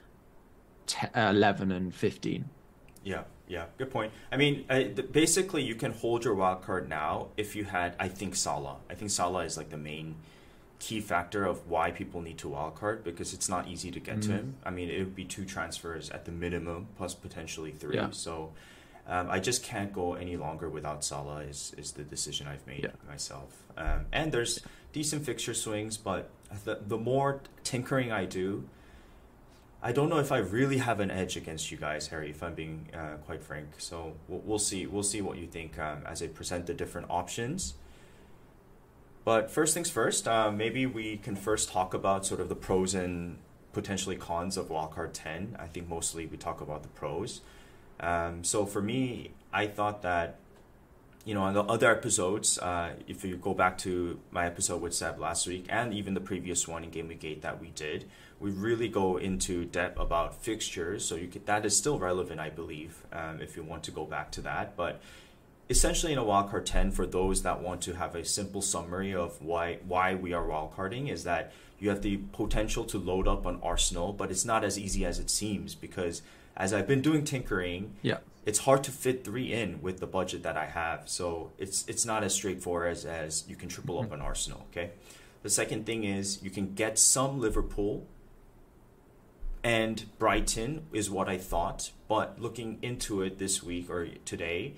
10, 0.86 1.10
uh, 1.14 1.30
11 1.30 1.70
and 1.70 1.94
15. 1.94 2.48
Yeah, 3.04 3.24
yeah, 3.46 3.66
good 3.76 3.90
point. 3.90 4.12
I 4.30 4.38
mean, 4.38 4.64
uh, 4.70 4.84
basically, 5.10 5.62
you 5.62 5.74
can 5.74 5.92
hold 5.92 6.24
your 6.24 6.34
wild 6.34 6.62
card 6.62 6.88
now 6.88 7.28
if 7.36 7.54
you 7.54 7.64
had, 7.64 7.94
I 8.00 8.08
think, 8.08 8.36
Salah. 8.36 8.76
I 8.88 8.94
think 8.94 9.10
Salah 9.10 9.44
is 9.44 9.58
like 9.58 9.68
the 9.68 9.76
main 9.76 10.16
key 10.86 11.00
factor 11.00 11.44
of 11.44 11.68
why 11.68 11.92
people 11.92 12.20
need 12.20 12.36
to 12.38 12.48
wild 12.48 12.74
card 12.74 13.04
because 13.04 13.32
it's 13.32 13.48
not 13.48 13.68
easy 13.68 13.90
to 13.92 14.00
get 14.00 14.20
to 14.22 14.28
Mm. 14.28 14.32
him. 14.38 14.54
I 14.64 14.70
mean, 14.70 14.88
it 14.90 14.98
would 14.98 15.14
be 15.14 15.24
two 15.24 15.44
transfers 15.44 16.10
at 16.10 16.24
the 16.24 16.32
minimum, 16.32 16.88
plus 16.98 17.14
potentially 17.14 17.70
three. 17.72 17.96
Yeah. 17.96 18.10
So, 18.10 18.52
Um, 19.04 19.28
I 19.36 19.40
just 19.40 19.64
can't 19.64 19.92
go 19.92 20.14
any 20.14 20.36
longer 20.36 20.68
without 20.78 21.02
Salah. 21.04 21.42
Is 21.42 21.74
is 21.76 21.92
the 21.92 22.04
decision 22.04 22.46
I've 22.46 22.64
made 22.68 22.84
Yeah. 22.84 22.92
myself. 23.12 23.50
Um, 23.76 24.06
and 24.12 24.30
there's 24.34 24.60
decent 24.92 25.24
fixture 25.24 25.54
swings, 25.54 25.96
but 25.98 26.22
the 26.64 26.74
the 26.92 26.98
more 26.98 27.40
tinkering 27.64 28.12
I 28.12 28.24
do, 28.26 28.46
I 29.82 29.90
don't 29.96 30.08
know 30.08 30.20
if 30.20 30.30
I 30.30 30.38
really 30.38 30.78
have 30.78 31.00
an 31.00 31.10
edge 31.10 31.36
against 31.36 31.72
you 31.72 31.78
guys, 31.78 32.08
Harry. 32.12 32.30
If 32.30 32.42
I'm 32.44 32.54
being 32.54 32.88
uh, 32.94 33.16
quite 33.26 33.42
frank, 33.42 33.68
so 33.78 33.96
we'll, 34.28 34.42
we'll 34.48 34.58
see. 34.70 34.86
We'll 34.86 35.02
see 35.14 35.20
what 35.20 35.36
you 35.36 35.46
think 35.48 35.78
um, 35.78 35.98
as 36.12 36.22
I 36.22 36.28
present 36.28 36.66
the 36.66 36.74
different 36.74 37.08
options. 37.10 37.74
But 39.24 39.50
first 39.50 39.74
things 39.74 39.88
first, 39.88 40.26
uh, 40.26 40.50
maybe 40.50 40.86
we 40.86 41.16
can 41.16 41.36
first 41.36 41.70
talk 41.70 41.94
about 41.94 42.26
sort 42.26 42.40
of 42.40 42.48
the 42.48 42.56
pros 42.56 42.94
and 42.94 43.38
potentially 43.72 44.16
cons 44.16 44.56
of 44.56 44.68
Wildcard 44.68 45.10
10. 45.12 45.56
I 45.58 45.66
think 45.66 45.88
mostly 45.88 46.26
we 46.26 46.36
talk 46.36 46.60
about 46.60 46.82
the 46.82 46.88
pros. 46.88 47.40
Um, 48.00 48.42
so 48.42 48.66
for 48.66 48.82
me, 48.82 49.30
I 49.52 49.66
thought 49.66 50.02
that, 50.02 50.38
you 51.24 51.34
know, 51.34 51.42
on 51.42 51.54
the 51.54 51.62
other 51.62 51.90
episodes, 51.90 52.58
uh, 52.58 52.94
if 53.06 53.24
you 53.24 53.36
go 53.36 53.54
back 53.54 53.78
to 53.78 54.18
my 54.32 54.44
episode 54.44 54.82
with 54.82 54.92
Seb 54.92 55.20
last 55.20 55.46
week 55.46 55.66
and 55.68 55.94
even 55.94 56.14
the 56.14 56.20
previous 56.20 56.66
one 56.66 56.82
in 56.82 56.90
Game 56.90 57.06
Week 57.06 57.24
8 57.24 57.42
that 57.42 57.60
we 57.60 57.68
did, 57.68 58.10
we 58.40 58.50
really 58.50 58.88
go 58.88 59.18
into 59.18 59.64
depth 59.64 60.00
about 60.00 60.42
fixtures. 60.42 61.04
So 61.04 61.14
you 61.14 61.28
could, 61.28 61.46
that 61.46 61.64
is 61.64 61.76
still 61.76 61.98
relevant, 61.98 62.40
I 62.40 62.50
believe, 62.50 63.04
um, 63.12 63.40
if 63.40 63.56
you 63.56 63.62
want 63.62 63.84
to 63.84 63.92
go 63.92 64.04
back 64.04 64.32
to 64.32 64.40
that. 64.42 64.76
But 64.76 65.00
essentially 65.72 66.12
in 66.12 66.18
a 66.18 66.22
wildcard 66.22 66.66
10 66.66 66.92
for 66.92 67.06
those 67.06 67.42
that 67.42 67.62
want 67.62 67.80
to 67.82 67.94
have 67.94 68.14
a 68.14 68.24
simple 68.24 68.60
summary 68.60 69.14
of 69.14 69.40
why 69.40 69.78
why 69.86 70.14
we 70.14 70.32
are 70.32 70.44
wildcarding 70.44 71.10
is 71.10 71.24
that 71.24 71.52
you 71.80 71.88
have 71.88 72.02
the 72.02 72.18
potential 72.32 72.84
to 72.84 72.98
load 72.98 73.26
up 73.26 73.44
on 73.44 73.58
Arsenal, 73.62 74.12
but 74.12 74.30
it's 74.30 74.44
not 74.44 74.62
as 74.62 74.78
easy 74.78 75.04
as 75.04 75.18
it 75.18 75.30
seems 75.30 75.74
because 75.74 76.22
as 76.56 76.72
I've 76.72 76.86
been 76.86 77.00
doing 77.00 77.24
tinkering, 77.24 77.94
Yeah. 78.02 78.18
it's 78.44 78.60
hard 78.60 78.84
to 78.84 78.90
fit 78.92 79.24
three 79.24 79.50
in 79.52 79.80
with 79.82 79.98
the 79.98 80.06
budget 80.06 80.42
that 80.42 80.56
I 80.56 80.66
have. 80.66 81.08
So 81.08 81.50
it's 81.58 81.84
it's 81.88 82.04
not 82.04 82.22
as 82.22 82.34
straightforward 82.34 82.92
as, 82.92 83.04
as 83.06 83.44
you 83.48 83.56
can 83.56 83.68
triple 83.68 83.98
up 83.98 84.04
mm-hmm. 84.04 84.14
on 84.14 84.20
Arsenal, 84.20 84.60
okay? 84.70 84.90
The 85.42 85.50
second 85.50 85.86
thing 85.86 86.04
is 86.04 86.42
you 86.42 86.50
can 86.50 86.74
get 86.74 86.98
some 86.98 87.40
Liverpool 87.40 88.06
and 89.64 90.04
Brighton 90.18 90.86
is 90.92 91.10
what 91.10 91.28
I 91.28 91.38
thought, 91.38 91.92
but 92.08 92.40
looking 92.40 92.78
into 92.82 93.22
it 93.22 93.38
this 93.38 93.62
week 93.62 93.88
or 93.88 94.08
today, 94.24 94.74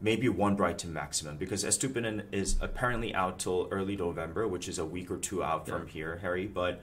maybe 0.00 0.28
one 0.28 0.54
Brighton 0.54 0.92
maximum 0.92 1.36
because 1.36 1.64
Estupiñán 1.64 2.22
is 2.32 2.56
apparently 2.60 3.14
out 3.14 3.38
till 3.38 3.68
early 3.70 3.96
November, 3.96 4.46
which 4.46 4.68
is 4.68 4.78
a 4.78 4.84
week 4.84 5.10
or 5.10 5.16
two 5.16 5.42
out 5.42 5.66
from 5.66 5.86
here, 5.88 6.18
Harry. 6.22 6.46
But 6.46 6.82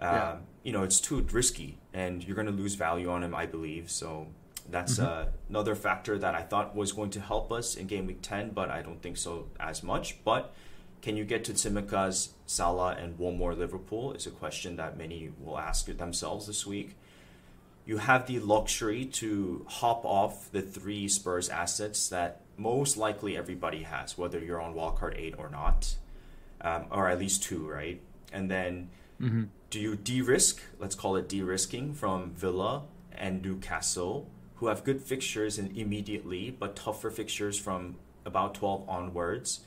um, 0.00 0.14
Yeah. 0.14 0.36
you 0.62 0.72
know, 0.72 0.82
it's 0.82 1.00
too 1.00 1.20
risky, 1.32 1.78
and 1.92 2.22
you're 2.24 2.34
going 2.36 2.46
to 2.46 2.52
lose 2.52 2.74
value 2.74 3.10
on 3.10 3.22
him, 3.22 3.34
I 3.34 3.46
believe. 3.46 3.90
So 3.90 4.28
that's 4.68 4.98
uh, 4.98 5.26
another 5.48 5.74
factor 5.74 6.18
that 6.18 6.34
I 6.34 6.42
thought 6.42 6.74
was 6.74 6.92
going 6.92 7.10
to 7.10 7.20
help 7.20 7.52
us 7.52 7.74
in 7.74 7.86
game 7.86 8.06
week 8.06 8.22
ten, 8.22 8.50
but 8.50 8.70
I 8.70 8.82
don't 8.82 9.00
think 9.02 9.16
so 9.16 9.46
as 9.60 9.82
much. 9.82 10.22
But 10.24 10.54
can 11.02 11.16
you 11.16 11.24
get 11.24 11.44
to 11.44 11.52
Tsimikas, 11.52 12.30
Salah, 12.46 12.96
and 12.98 13.18
one 13.18 13.36
more 13.36 13.54
Liverpool? 13.54 14.12
Is 14.12 14.26
a 14.26 14.30
question 14.30 14.76
that 14.76 14.96
many 14.96 15.32
will 15.38 15.58
ask 15.58 15.86
themselves 15.86 16.46
this 16.46 16.66
week 16.66 16.96
you 17.86 17.98
have 17.98 18.26
the 18.26 18.38
luxury 18.40 19.04
to 19.04 19.66
hop 19.68 20.04
off 20.04 20.50
the 20.52 20.62
three 20.62 21.06
Spurs 21.08 21.48
assets 21.50 22.08
that 22.08 22.40
most 22.56 22.96
likely 22.96 23.36
everybody 23.36 23.82
has, 23.82 24.16
whether 24.18 24.38
you're 24.38 24.60
on 24.60 24.74
wildcard 24.74 25.18
eight 25.18 25.34
or 25.38 25.48
not, 25.48 25.94
um, 26.60 26.86
or 26.90 27.08
at 27.08 27.18
least 27.18 27.42
two, 27.42 27.68
right? 27.68 28.00
And 28.32 28.50
then 28.50 28.90
do 29.70 29.80
you 29.80 29.96
de 29.96 30.20
risk, 30.22 30.60
let's 30.78 30.94
call 30.94 31.16
it 31.16 31.28
de 31.28 31.40
risking, 31.42 31.94
from 31.94 32.30
Villa 32.34 32.82
and 33.12 33.42
Newcastle, 33.42 34.28
who 34.56 34.66
have 34.66 34.84
good 34.84 35.00
fixtures 35.02 35.58
in 35.58 35.76
immediately, 35.76 36.50
but 36.50 36.76
tougher 36.76 37.10
fixtures 37.10 37.58
from 37.58 37.96
about 38.24 38.54
12 38.54 38.88
onwards? 38.88 39.60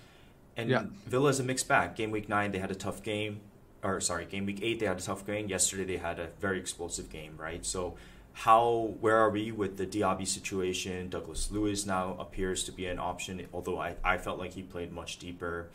And 0.55 0.69
Yeah. 0.69 0.85
Villa 1.05 1.29
is 1.29 1.39
a 1.39 1.43
mixed 1.43 1.67
bag. 1.67 1.95
Game 1.95 2.11
week 2.11 2.27
nine, 2.29 2.51
they 2.51 2.59
had 2.59 2.71
a 2.71 2.75
tough 2.75 3.03
game. 3.03 3.41
Or 3.83 4.01
sorry, 4.01 4.25
game 4.25 4.45
week 4.45 4.59
eight, 4.61 4.79
they 4.79 4.85
had 4.85 4.97
a 4.97 5.01
tough 5.01 5.25
game. 5.25 5.47
Yesterday, 5.47 5.83
they 5.85 5.97
had 5.97 6.19
a 6.19 6.29
very 6.39 6.59
explosive 6.59 7.09
game, 7.09 7.35
right? 7.37 7.65
So, 7.65 7.95
how 8.43 8.93
where 9.01 9.17
are 9.17 9.31
we 9.31 9.51
with 9.51 9.77
the 9.77 9.85
Diaby 9.87 10.27
situation? 10.27 11.09
Douglas 11.09 11.49
Luiz 11.49 11.87
now 11.87 12.15
appears 12.19 12.63
to 12.65 12.71
be 12.71 12.85
an 12.85 12.99
option, 12.99 13.47
although 13.51 13.79
I, 13.79 13.95
I 14.03 14.19
felt 14.19 14.37
like 14.37 14.53
he 14.53 14.61
played 14.61 14.91
much 14.91 15.17
deeper. 15.17 15.69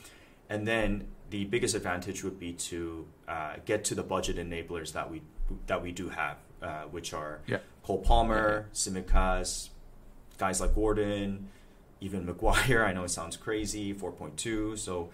And 0.48 0.66
then 0.66 1.08
the 1.30 1.44
biggest 1.46 1.74
advantage 1.74 2.22
would 2.22 2.38
be 2.38 2.52
to 2.70 3.06
uh, 3.26 3.54
get 3.64 3.84
to 3.86 3.96
the 3.96 4.04
budget 4.04 4.36
enablers 4.36 4.92
that 4.92 5.10
we 5.10 5.22
that 5.66 5.82
we 5.82 5.90
do 5.90 6.08
have, 6.10 6.36
uh, 6.62 6.82
which 6.84 7.12
are 7.12 7.40
Yeah. 7.48 7.58
Cole 7.82 7.98
Palmer, 7.98 8.68
Tsimikas, 8.72 9.70
guys 10.38 10.60
like 10.60 10.72
Gordon, 10.76 11.48
even 12.00 12.24
Maguire. 12.24 12.84
I 12.88 12.92
know 12.92 13.02
it 13.02 13.10
sounds 13.10 13.36
crazy, 13.36 13.92
4.2. 13.92 14.78
So 14.78 15.10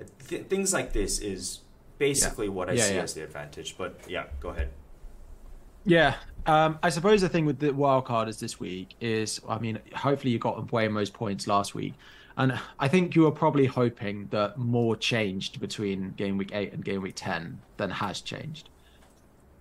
uh, 0.00 0.04
th- 0.28 0.46
things 0.46 0.72
like 0.72 0.92
this 0.92 1.18
is 1.18 1.60
basically 1.98 2.48
what 2.48 2.70
I 2.70 2.74
Yeah, 2.74 2.84
see 2.84 2.94
yeah. 2.94 3.02
as 3.02 3.14
the 3.14 3.24
advantage. 3.24 3.76
But 3.76 3.98
yeah, 4.08 4.26
go 4.38 4.50
ahead. 4.50 4.68
Yeah. 5.84 6.14
Um, 6.46 6.78
I 6.82 6.88
suppose 6.88 7.20
the 7.20 7.28
thing 7.28 7.46
with 7.46 7.58
the 7.60 7.72
wild 7.72 8.04
carders 8.04 8.40
this 8.40 8.58
week 8.58 8.94
is, 9.00 9.40
I 9.48 9.58
mean, 9.58 9.78
hopefully 9.94 10.32
you 10.32 10.38
got 10.38 10.56
Mbeumo's 10.66 11.10
points 11.10 11.46
last 11.46 11.74
week. 11.74 11.94
And 12.36 12.58
I 12.78 12.88
think 12.88 13.14
you 13.14 13.22
were 13.22 13.30
probably 13.30 13.66
hoping 13.66 14.26
that 14.30 14.56
more 14.56 14.96
changed 14.96 15.60
between 15.60 16.12
game 16.12 16.38
week 16.38 16.50
8 16.52 16.72
and 16.72 16.84
game 16.84 17.02
week 17.02 17.14
10 17.16 17.60
than 17.76 17.90
has 17.90 18.20
changed. 18.22 18.70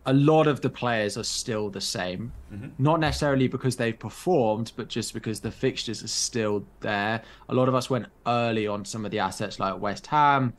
A 0.07 0.13
lot 0.13 0.47
of 0.47 0.61
the 0.61 0.69
players 0.69 1.17
are 1.17 1.23
still 1.23 1.69
the 1.69 1.81
same, 1.81 2.31
not 2.79 3.00
necessarily 3.00 3.47
because 3.47 3.75
they've 3.75 4.00
performed, 4.00 4.71
but 4.75 4.88
just 4.88 5.13
because 5.13 5.39
the 5.39 5.51
fixtures 5.51 6.03
are 6.03 6.07
still 6.07 6.65
there. 6.79 7.21
A 7.50 7.53
lot 7.53 7.67
of 7.67 7.75
us 7.75 7.89
went 7.89 8.07
early 8.25 8.65
on 8.65 8.83
some 8.83 9.05
of 9.05 9.11
the 9.11 9.19
assets 9.19 9.59
like 9.59 9.79
West 9.79 10.07
Ham, 10.07 10.53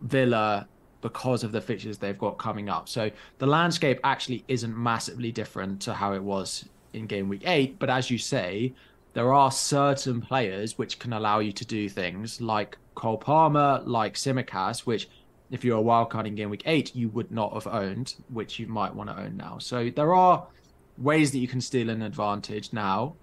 Villa 0.00 0.66
because 1.02 1.44
of 1.44 1.52
the 1.52 1.60
fixtures 1.60 1.98
they've 1.98 2.16
got 2.16 2.38
coming 2.38 2.70
up. 2.70 2.88
So 2.88 3.10
the 3.38 3.46
landscape 3.46 4.00
actually 4.02 4.44
isn't 4.48 4.76
massively 4.76 5.30
different 5.30 5.82
to 5.82 5.92
how 5.92 6.14
it 6.14 6.22
was 6.22 6.68
in 6.94 7.06
game 7.06 7.28
week 7.28 7.42
8, 7.44 7.78
but 7.78 7.90
as 7.90 8.10
you 8.10 8.16
say, 8.16 8.72
there 9.12 9.32
are 9.32 9.50
certain 9.50 10.22
players 10.22 10.78
which 10.78 10.98
can 10.98 11.12
allow 11.12 11.40
you 11.40 11.52
to 11.52 11.64
do 11.66 11.88
things 11.88 12.40
like 12.40 12.78
Cole 12.94 13.18
Palmer, 13.18 13.82
like 13.84 14.14
Tsimikas, 14.14 14.80
which 14.80 15.08
if 15.50 15.64
you're 15.64 15.78
a 15.78 15.82
wildcard 15.82 16.26
in 16.26 16.34
game 16.34 16.48
week 16.48 16.62
8, 16.64 16.96
you 16.96 17.10
would 17.10 17.30
not 17.30 17.52
have 17.52 17.66
owned, 17.66 18.14
which 18.28 18.58
you 18.58 18.66
might 18.66 18.94
want 18.94 19.10
to 19.10 19.18
own 19.18 19.36
now. 19.36 19.58
So 19.58 19.90
there 19.90 20.14
are 20.14 20.46
ways 20.96 21.32
that 21.32 21.38
you 21.38 21.48
can 21.48 21.60
steal 21.60 21.90
an 21.90 22.00
advantage 22.00 22.72
now. 22.72 23.14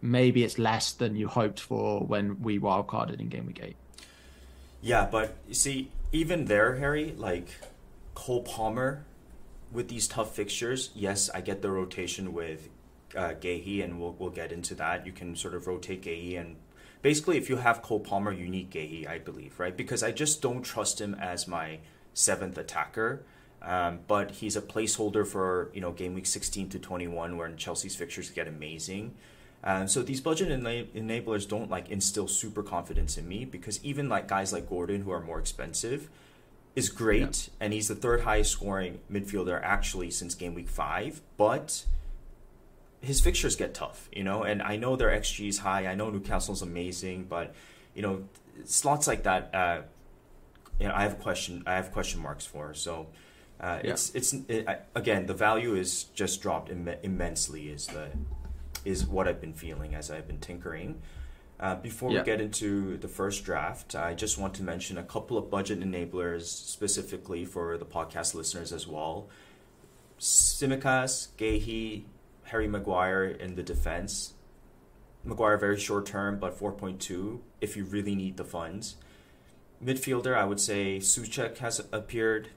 Maybe 0.00 0.44
it's 0.44 0.58
less 0.58 0.92
than 0.92 1.16
you 1.16 1.28
hoped 1.28 1.60
for 1.60 2.00
when 2.00 2.40
we 2.40 2.58
wildcarded 2.58 3.20
in 3.20 3.28
game 3.28 3.46
week 3.46 3.60
8. 3.62 3.76
Yeah, 4.80 5.06
but 5.10 5.36
you 5.48 5.54
see, 5.54 5.90
even 6.12 6.46
there, 6.46 6.76
Harry, 6.76 7.14
like 7.16 7.48
Cole 8.14 8.42
Palmer 8.42 9.04
with 9.72 9.88
these 9.88 10.08
tough 10.08 10.34
fixtures, 10.34 10.90
yes, 10.94 11.28
I 11.34 11.40
get 11.40 11.62
the 11.62 11.70
rotation 11.70 12.32
with 12.32 12.68
uh, 13.14 13.34
and 13.40 14.00
we'll, 14.00 14.14
we'll 14.18 14.30
get 14.30 14.52
into 14.52 14.74
that. 14.74 15.06
You 15.06 15.12
can 15.12 15.36
sort 15.36 15.54
of 15.54 15.66
rotate 15.66 16.02
Guéhi, 16.02 16.38
and 16.38 16.56
basically, 17.02 17.36
if 17.36 17.48
you 17.48 17.56
have 17.56 17.82
Cole 17.82 18.00
Palmer, 18.00 18.32
you 18.32 18.48
need 18.48 18.70
I 19.08 19.18
believe, 19.18 19.58
right? 19.58 19.76
Because 19.76 20.02
I 20.02 20.12
just 20.12 20.42
don't 20.42 20.62
trust 20.62 21.00
him 21.00 21.14
as 21.14 21.48
my 21.48 21.78
seventh 22.14 22.58
attacker. 22.58 23.24
Um, 23.62 24.00
but 24.06 24.32
he's 24.32 24.54
a 24.54 24.62
placeholder 24.62 25.26
for 25.26 25.70
you 25.72 25.80
know 25.80 25.92
game 25.92 26.14
week 26.14 26.26
16 26.26 26.68
to 26.70 26.78
21, 26.78 27.36
when 27.36 27.56
Chelsea's 27.56 27.96
fixtures 27.96 28.30
get 28.30 28.46
amazing. 28.46 29.14
Um, 29.66 29.88
so 29.88 30.00
these 30.02 30.20
budget 30.20 30.48
ena- 30.50 30.84
enablers 30.94 31.46
don't 31.48 31.68
like 31.68 31.90
instill 31.90 32.28
super 32.28 32.62
confidence 32.62 33.18
in 33.18 33.26
me 33.26 33.44
because 33.44 33.84
even 33.84 34.08
like 34.08 34.28
guys 34.28 34.52
like 34.52 34.68
Gordon 34.70 35.02
who 35.02 35.10
are 35.10 35.20
more 35.20 35.40
expensive 35.40 36.08
is 36.76 36.88
great 36.88 37.48
and 37.58 37.72
he's 37.72 37.88
the 37.88 37.96
third 37.96 38.20
highest 38.20 38.52
scoring 38.52 39.00
midfielder 39.10 39.60
actually 39.62 40.10
since 40.12 40.36
game 40.36 40.54
week 40.54 40.68
five, 40.68 41.20
but 41.36 41.84
his 43.00 43.20
fixtures 43.20 43.56
get 43.56 43.74
tough, 43.74 44.08
you 44.12 44.22
know, 44.22 44.44
and 44.44 44.62
I 44.62 44.76
know 44.76 44.94
their 44.94 45.08
XG 45.10 45.48
is 45.48 45.58
high. 45.58 45.86
I 45.86 45.96
know 45.96 46.10
Newcastle's 46.10 46.62
amazing, 46.62 47.24
but 47.28 47.52
you 47.94 48.02
know, 48.02 48.22
slots 48.66 49.06
like 49.08 49.24
that, 49.24 49.52
uh, 49.52 49.80
you 50.78 50.86
know, 50.86 50.94
I 50.94 51.02
have 51.02 51.12
a 51.12 51.16
question. 51.16 51.64
I 51.66 51.74
have 51.74 51.90
question 51.90 52.20
marks 52.20 52.44
for. 52.46 52.72
So 52.74 53.08
uh, 53.60 53.80
Yeah. 53.82 53.92
it's 53.92 54.14
it's 54.14 54.32
it, 54.48 54.68
I, 54.68 54.78
again 54.94 55.26
the 55.26 55.34
value 55.34 55.74
is 55.74 56.04
just 56.14 56.40
dropped 56.42 56.70
Im- 56.70 56.94
immensely. 57.02 57.68
Is 57.70 57.86
the 57.86 58.08
is 58.86 59.04
what 59.06 59.26
I've 59.26 59.40
been 59.40 59.52
feeling 59.52 59.94
as 59.94 60.10
I've 60.10 60.26
been 60.28 60.38
tinkering. 60.40 61.02
Uh, 61.58 61.74
before 61.74 62.12
Yeah. 62.12 62.20
we 62.20 62.24
get 62.26 62.40
into 62.40 62.96
the 62.98 63.08
first 63.08 63.44
draft, 63.44 63.94
I 63.94 64.14
just 64.14 64.38
want 64.38 64.54
to 64.54 64.62
mention 64.62 64.96
a 64.98 65.02
couple 65.02 65.36
of 65.38 65.50
budget 65.50 65.80
enablers 65.80 66.42
specifically 66.44 67.44
for 67.44 67.76
the 67.78 67.84
podcast 67.86 68.34
listeners 68.34 68.72
as 68.72 68.86
well. 68.86 69.28
Tsimikas, 70.20 71.28
Guéhi, 71.36 72.04
Harry 72.44 72.68
Maguire 72.68 73.24
in 73.24 73.54
the 73.56 73.62
defense. 73.62 74.34
Maguire 75.24 75.56
very 75.58 75.78
short 75.78 76.06
term, 76.06 76.38
but 76.38 76.58
4.2 76.58 77.40
if 77.60 77.76
you 77.76 77.84
really 77.84 78.14
need 78.14 78.36
the 78.36 78.44
funds. 78.44 78.96
Midfielder, 79.84 80.34
I 80.36 80.44
would 80.44 80.60
say 80.60 80.98
Souček 80.98 81.58
has 81.58 81.80
appeared. 81.92 82.48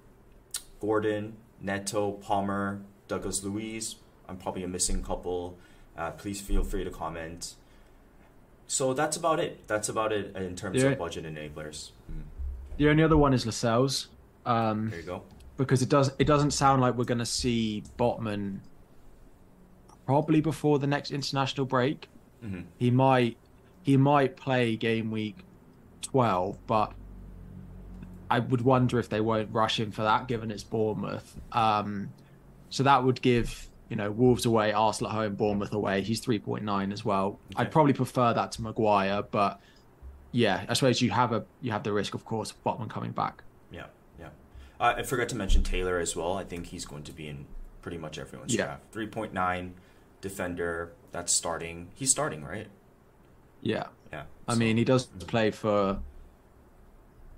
Gordon, 0.79 1.36
Neto, 1.59 2.12
Palmer, 2.13 2.81
Douglas 3.07 3.43
Luiz. 3.43 3.95
I'm 4.27 4.38
probably 4.38 4.63
a 4.63 4.67
missing 4.67 5.03
couple. 5.03 5.57
Uh, 5.98 6.12
please 6.12 6.39
feel 6.41 6.63
free 6.63 6.84
to 6.84 6.89
comment. 6.91 7.55
so 8.67 8.93
that's 8.93 9.17
about 9.17 9.39
it. 9.39 9.67
That's 9.67 9.89
about 9.89 10.12
it 10.12 10.36
in 10.36 10.55
terms 10.55 10.77
Yeah. 10.81 10.89
of 10.89 11.00
budget 11.00 11.25
enablers. 11.25 11.89
Mm, 12.12 12.22
The 12.77 12.88
only 12.89 13.01
other 13.03 13.17
one 13.17 13.34
is 13.34 13.43
Lascelles. 13.46 14.08
Um, 14.46 14.89
there 14.91 15.00
you 15.00 15.05
go. 15.05 15.24
because 15.58 15.81
it 15.81 15.89
does 15.89 16.12
it 16.19 16.25
doesn't 16.27 16.51
sound 16.51 16.79
like 16.81 16.96
we're 16.96 17.03
going 17.03 17.17
to 17.17 17.25
see 17.25 17.84
Botman 17.98 18.60
probably 20.05 20.39
before 20.41 20.79
the 20.79 20.88
next 20.88 21.12
international 21.12 21.65
break. 21.65 22.08
Mhm. 22.43 22.65
He 22.77 22.91
might 22.91 23.38
he 23.81 23.98
might 23.98 24.38
play 24.38 24.75
game 24.75 25.10
week 25.10 25.38
12, 26.03 26.60
but 26.67 26.93
I 28.29 28.38
would 28.39 28.62
wonder 28.62 29.00
if 29.00 29.10
they 29.10 29.19
won't 29.22 29.50
rush 29.51 29.79
him 29.79 29.91
for 29.91 30.03
that 30.03 30.27
given 30.27 30.51
it's 30.51 30.63
Bournemouth. 30.63 31.39
Um, 31.51 32.10
so 32.69 32.84
that 32.84 33.03
would 33.03 33.22
give 33.22 33.69
you 33.89 33.96
know 33.96 34.12
Wolves 34.12 34.46
away, 34.46 34.72
Arsenal 34.72 35.12
at 35.12 35.15
home, 35.15 35.36
Bournemouth 35.36 35.74
away. 35.74 36.01
He's 36.01 36.22
3.9 36.22 36.93
as 36.93 37.03
well. 37.03 37.39
Okay. 37.53 37.62
I'd 37.63 37.72
probably 37.72 37.93
prefer 37.93 38.34
that 38.34 38.51
to 38.53 38.62
Maguire, 38.62 39.24
but 39.24 39.60
yeah, 40.31 40.63
I 40.69 40.74
suppose 40.74 41.01
you 41.01 41.10
have 41.12 41.31
a 41.34 41.43
you 41.62 41.72
have 41.72 41.84
the 41.84 41.91
risk, 41.91 42.13
of 42.13 42.24
course, 42.25 42.51
of 42.51 42.63
Botman 42.63 42.89
coming 42.89 43.12
back. 43.12 43.43
Yeah, 43.72 43.86
yeah. 44.19 44.27
Uh, 44.79 44.93
I 44.98 45.03
forgot 45.03 45.27
to 45.29 45.36
mention 45.36 45.63
Taylor 45.63 45.98
as 46.00 46.15
well. 46.15 46.34
I 46.38 46.43
think 46.43 46.67
he's 46.67 46.86
going 46.86 47.03
to 47.03 47.12
be 47.12 47.27
in 47.27 47.46
pretty 47.81 47.98
much 47.98 48.17
everyone's 48.19 48.53
Yeah. 48.53 48.65
draft. 48.65 48.84
Three 48.91 49.08
point 49.08 49.34
nine 49.34 49.74
defender. 50.22 50.91
That's 51.12 51.34
starting. 51.34 51.88
He's 51.96 52.12
starting, 52.12 52.43
right? 52.43 52.67
Yeah. 53.62 53.88
Yeah. 54.13 54.24
I 54.48 54.53
so- 54.53 54.60
mean, 54.60 54.77
he 54.77 54.84
does 54.84 55.05
play 55.08 55.50
for 55.51 56.00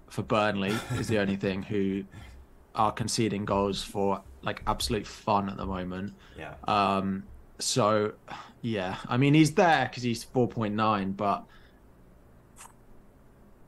for 0.09 0.23
Burnley. 0.23 0.75
is 0.97 1.07
the 1.07 1.19
only 1.19 1.37
thing 1.37 1.63
who 1.63 2.03
are 2.75 2.91
conceding 2.91 3.45
goals 3.45 3.81
for 3.81 4.21
like 4.43 4.61
absolute 4.67 5.05
fun 5.05 5.49
at 5.49 5.57
the 5.57 5.65
moment. 5.65 6.13
yeah. 6.37 6.53
Um, 6.67 7.23
so 7.59 8.13
yeah, 8.61 8.97
I 9.07 9.17
mean, 9.17 9.33
he's 9.33 9.53
there 9.53 9.87
because 9.87 10.03
he's 10.03 10.23
four 10.23 10.47
point 10.47 10.75
nine, 10.75 11.11
but 11.11 11.43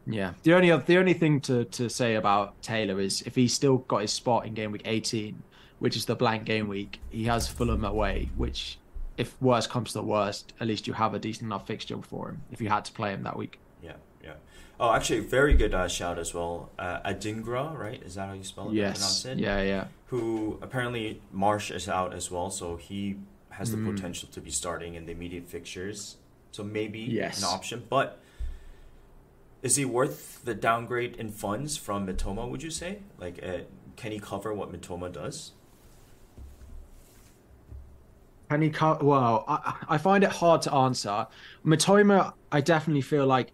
yeah, 0.05 0.33
the 0.43 0.53
only 0.53 0.75
the 0.75 0.97
only 0.97 1.13
thing 1.13 1.41
to 1.41 1.65
to 1.65 1.89
say 1.89 2.15
about 2.15 2.61
Taylor 2.61 2.99
is 2.99 3.21
if 3.21 3.35
he's 3.35 3.53
still 3.53 3.77
got 3.77 4.01
his 4.01 4.11
spot 4.11 4.45
in 4.45 4.53
game 4.53 4.71
week 4.71 4.83
eighteen, 4.85 5.43
which 5.79 5.95
is 5.95 6.05
the 6.05 6.15
blank 6.15 6.45
game 6.45 6.67
week, 6.67 6.99
he 7.09 7.25
has 7.25 7.47
Fulham 7.47 7.85
away, 7.85 8.29
which. 8.35 8.79
If 9.15 9.39
worst 9.39 9.69
comes 9.69 9.93
to 9.93 10.01
worst, 10.01 10.53
at 10.59 10.65
least 10.65 10.87
you 10.87 10.93
have 10.93 11.13
a 11.13 11.19
decent 11.19 11.43
enough 11.43 11.67
fixture 11.67 12.01
for 12.01 12.29
him 12.29 12.41
if 12.51 12.59
you 12.59 12.67
had 12.67 12.83
to 12.85 12.91
play 12.91 13.11
him 13.11 13.21
that 13.21 13.37
week. 13.37 13.59
Oh, 14.79 14.91
actually, 14.93 15.19
very 15.21 15.53
good 15.53 15.73
uh, 15.73 15.87
shout 15.87 16.17
as 16.17 16.33
well. 16.33 16.69
Uh, 16.79 16.99
Adingra, 17.01 17.77
right? 17.77 18.01
Is 18.03 18.15
that 18.15 18.27
how 18.27 18.33
you 18.33 18.43
spell 18.43 18.69
it? 18.69 18.73
Yes. 18.75 19.23
It? 19.25 19.37
Yeah, 19.37 19.61
yeah. 19.61 19.85
Who 20.07 20.57
apparently 20.61 21.21
Marsh 21.31 21.71
is 21.71 21.87
out 21.87 22.13
as 22.13 22.29
well, 22.31 22.49
so 22.49 22.75
he 22.77 23.17
has 23.51 23.71
the 23.71 23.77
Mm. 23.77 23.95
potential 23.95 24.27
to 24.31 24.41
be 24.41 24.49
starting 24.49 24.95
in 24.95 25.05
the 25.05 25.11
immediate 25.11 25.47
fixtures. 25.47 26.17
So 26.51 26.63
maybe 26.63 26.99
Yes. 26.99 27.37
an 27.39 27.45
option, 27.45 27.83
but 27.87 28.19
is 29.61 29.75
he 29.75 29.85
worth 29.85 30.43
the 30.43 30.55
downgrade 30.55 31.15
in 31.15 31.29
funds 31.31 31.77
from 31.77 32.05
Mitoma? 32.07 32.49
Would 32.49 32.63
you 32.63 32.71
say? 32.71 32.99
Like, 33.19 33.39
uh, 33.43 33.59
can 33.95 34.11
he 34.11 34.19
cover 34.19 34.53
what 34.53 34.71
Mitoma 34.71 35.11
does? 35.13 35.51
Can 38.49 38.61
he 38.63 38.69
cut? 38.69 39.03
Well, 39.03 39.45
I, 39.47 39.75
I 39.89 39.97
find 39.97 40.23
it 40.23 40.31
hard 40.31 40.61
to 40.63 40.73
answer. 40.73 41.27
Mitoma, 41.65 42.33
I 42.51 42.59
definitely 42.61 43.01
feel 43.01 43.25
like 43.25 43.51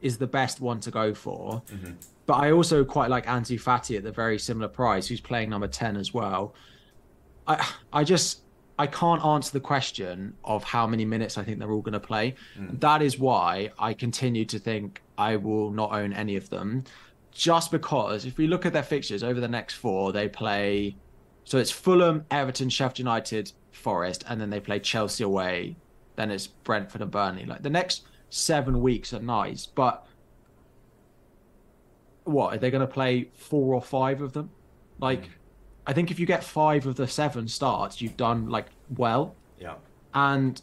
is 0.00 0.18
the 0.18 0.26
best 0.26 0.60
one 0.60 0.80
to 0.80 0.90
go 0.90 1.14
for. 1.14 1.62
Mhm. 1.70 1.94
But 2.26 2.34
I 2.34 2.52
also 2.52 2.84
quite 2.84 3.10
like 3.10 3.26
Ansu 3.26 3.60
Fati 3.60 3.96
at 3.96 4.04
the 4.04 4.12
very 4.12 4.38
similar 4.38 4.68
price, 4.68 5.08
who's 5.08 5.20
playing 5.20 5.50
number 5.50 5.68
10 5.68 5.96
as 5.96 6.14
well. 6.14 6.54
I 7.46 7.66
I 7.92 8.04
just 8.04 8.42
I 8.78 8.86
can't 8.86 9.22
answer 9.22 9.52
the 9.52 9.60
question 9.60 10.34
of 10.42 10.64
how 10.64 10.86
many 10.86 11.04
minutes 11.04 11.36
I 11.36 11.42
think 11.44 11.58
they're 11.58 11.70
all 11.70 11.82
going 11.82 11.92
to 11.92 12.00
play. 12.00 12.34
That 12.56 13.02
is 13.02 13.18
why 13.18 13.72
I 13.78 13.92
continue 13.92 14.46
to 14.46 14.58
think 14.58 15.02
I 15.18 15.36
will 15.36 15.70
not 15.70 15.92
own 15.92 16.14
any 16.14 16.36
of 16.36 16.48
them. 16.48 16.84
Just 17.30 17.70
because 17.70 18.24
if 18.24 18.38
we 18.38 18.46
look 18.46 18.64
at 18.64 18.72
their 18.72 18.82
fixtures 18.82 19.22
over 19.22 19.38
the 19.38 19.48
next 19.48 19.74
four, 19.74 20.12
they 20.12 20.28
play 20.28 20.96
so 21.44 21.58
it's 21.58 21.70
Fulham, 21.70 22.24
Everton, 22.30 22.68
Sheffield 22.70 23.00
United, 23.00 23.52
Forest, 23.72 24.24
and 24.28 24.40
then 24.40 24.50
they 24.50 24.60
play 24.60 24.78
Chelsea 24.78 25.24
away. 25.24 25.76
Then 26.16 26.30
it's 26.30 26.46
Brentford 26.46 27.02
and 27.02 27.10
Burnley. 27.10 27.44
Like 27.44 27.62
the 27.62 27.70
next 27.70 28.04
seven 28.30 28.80
weeks 28.80 29.12
are 29.12 29.20
nice, 29.20 29.66
but 29.66 30.06
what 32.24 32.54
are 32.54 32.58
they 32.58 32.70
going 32.70 32.80
to 32.80 32.86
play 32.86 33.28
four 33.34 33.74
or 33.74 33.82
five 33.82 34.22
of 34.22 34.32
them? 34.32 34.50
Like, 34.98 35.26
hmm. 35.26 35.32
I 35.86 35.92
think 35.92 36.10
if 36.10 36.20
you 36.20 36.26
get 36.26 36.44
five 36.44 36.86
of 36.86 36.96
the 36.96 37.08
seven 37.08 37.48
starts, 37.48 38.00
you've 38.00 38.16
done 38.16 38.48
like 38.48 38.66
well. 38.96 39.34
Yeah. 39.58 39.74
And 40.14 40.60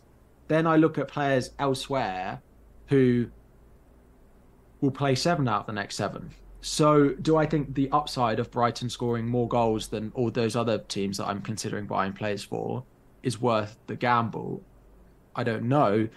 then 0.47 0.65
I 0.65 0.77
look 0.77 0.97
at 0.97 1.07
players 1.07 1.51
elsewhere 1.59 2.41
who 2.87 3.29
will 4.81 4.91
play 4.91 5.15
seven 5.15 5.47
out 5.47 5.61
of 5.61 5.65
the 5.67 5.73
next 5.73 5.95
seven. 5.95 6.31
So, 6.61 7.09
do 7.09 7.37
I 7.37 7.45
think 7.45 7.75
the 7.75 7.89
upside 7.91 8.39
of 8.39 8.51
Brighton 8.51 8.89
scoring 8.89 9.27
more 9.27 9.47
goals 9.47 9.87
than 9.87 10.11
all 10.15 10.31
those 10.31 10.55
other 10.55 10.79
teams 10.79 11.17
that 11.17 11.27
I'm 11.27 11.41
considering 11.41 11.85
buying 11.85 12.13
players 12.13 12.43
for 12.43 12.83
is 13.23 13.39
worth 13.39 13.77
the 13.87 13.95
gamble? 13.95 14.61
I 15.35 15.43
don't 15.43 15.63
know. 15.63 16.09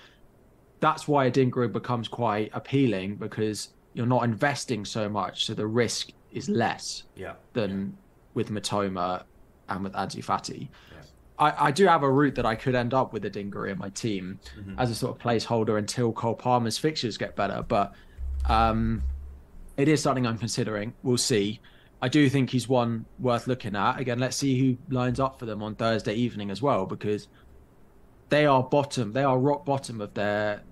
That's 0.80 1.06
why 1.06 1.26
a 1.26 1.30
Adingra 1.30 1.70
becomes 1.72 2.08
quite 2.08 2.50
appealing 2.54 3.16
because 3.16 3.68
you're 3.94 4.06
not 4.06 4.24
investing 4.24 4.84
so 4.84 5.08
much, 5.08 5.46
so 5.46 5.54
the 5.54 5.66
risk 5.66 6.10
is 6.32 6.48
less 6.48 7.04
Yeah. 7.16 7.34
than 7.52 7.96
with 8.34 8.50
Mitoma 8.50 9.24
and 9.68 9.84
with 9.84 9.92
Ansu 9.94 10.24
Fati. 10.24 10.68
Yeah. 10.92 11.02
I, 11.38 11.66
I 11.66 11.70
do 11.70 11.86
have 11.86 12.02
a 12.02 12.10
route 12.10 12.34
that 12.36 12.46
I 12.46 12.54
could 12.54 12.74
end 12.74 12.94
up 12.94 13.12
with 13.12 13.24
a 13.24 13.30
Adingra 13.30 13.70
in 13.72 13.78
my 13.78 13.88
team 13.90 14.38
Mm-hmm. 14.58 14.78
as 14.78 14.90
a 14.90 14.94
sort 14.94 15.16
of 15.16 15.22
placeholder 15.22 15.76
until 15.78 16.12
Cole 16.12 16.34
Palmer's 16.34 16.78
fixtures 16.78 17.18
get 17.18 17.34
better, 17.36 17.62
but 17.66 17.92
um, 18.48 19.02
it 19.76 19.88
is 19.88 20.00
something 20.02 20.26
I'm 20.26 20.38
considering. 20.38 20.94
We'll 21.02 21.16
see. 21.18 21.60
I 22.02 22.08
do 22.08 22.30
think 22.30 22.48
he's 22.50 22.68
one 22.68 23.04
worth 23.18 23.46
looking 23.46 23.76
at. 23.76 23.98
Again, 24.00 24.18
let's 24.18 24.36
see 24.36 24.58
who 24.58 24.78
lines 24.94 25.20
up 25.20 25.38
for 25.38 25.44
them 25.46 25.62
on 25.62 25.74
Thursday 25.74 26.14
evening 26.14 26.50
as 26.50 26.62
well, 26.62 26.86
because 26.86 27.28
they 28.30 28.46
are 28.46 28.62
bottom. 28.62 29.12
They 29.12 29.24
are 29.24 29.38
rock 29.38 29.66
bottom 29.66 30.00
of 30.00 30.14
their 30.14 30.62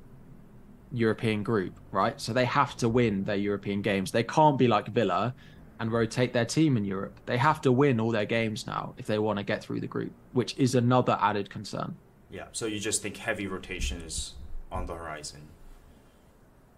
European 0.92 1.42
group, 1.42 1.78
right? 1.92 2.20
So 2.20 2.32
they 2.32 2.44
have 2.44 2.76
to 2.78 2.88
win 2.88 3.24
their 3.24 3.36
European 3.36 3.82
games. 3.82 4.10
They 4.12 4.22
can't 4.22 4.58
be 4.58 4.68
like 4.68 4.88
Villa 4.88 5.34
and 5.80 5.92
rotate 5.92 6.32
their 6.32 6.44
team 6.44 6.76
in 6.76 6.84
Europe. 6.84 7.20
They 7.26 7.36
have 7.36 7.60
to 7.62 7.72
win 7.72 8.00
all 8.00 8.10
their 8.10 8.24
games 8.24 8.66
now 8.66 8.94
if 8.98 9.06
they 9.06 9.18
want 9.18 9.38
to 9.38 9.44
get 9.44 9.62
through 9.62 9.80
the 9.80 9.86
group, 9.86 10.12
which 10.32 10.56
is 10.58 10.74
another 10.74 11.18
added 11.20 11.50
concern. 11.50 11.96
Yeah. 12.30 12.46
So 12.52 12.66
you 12.66 12.80
just 12.80 13.02
think 13.02 13.16
heavy 13.16 13.46
rotation 13.46 14.00
is 14.00 14.34
on 14.70 14.86
the 14.86 14.94
horizon? 14.94 15.48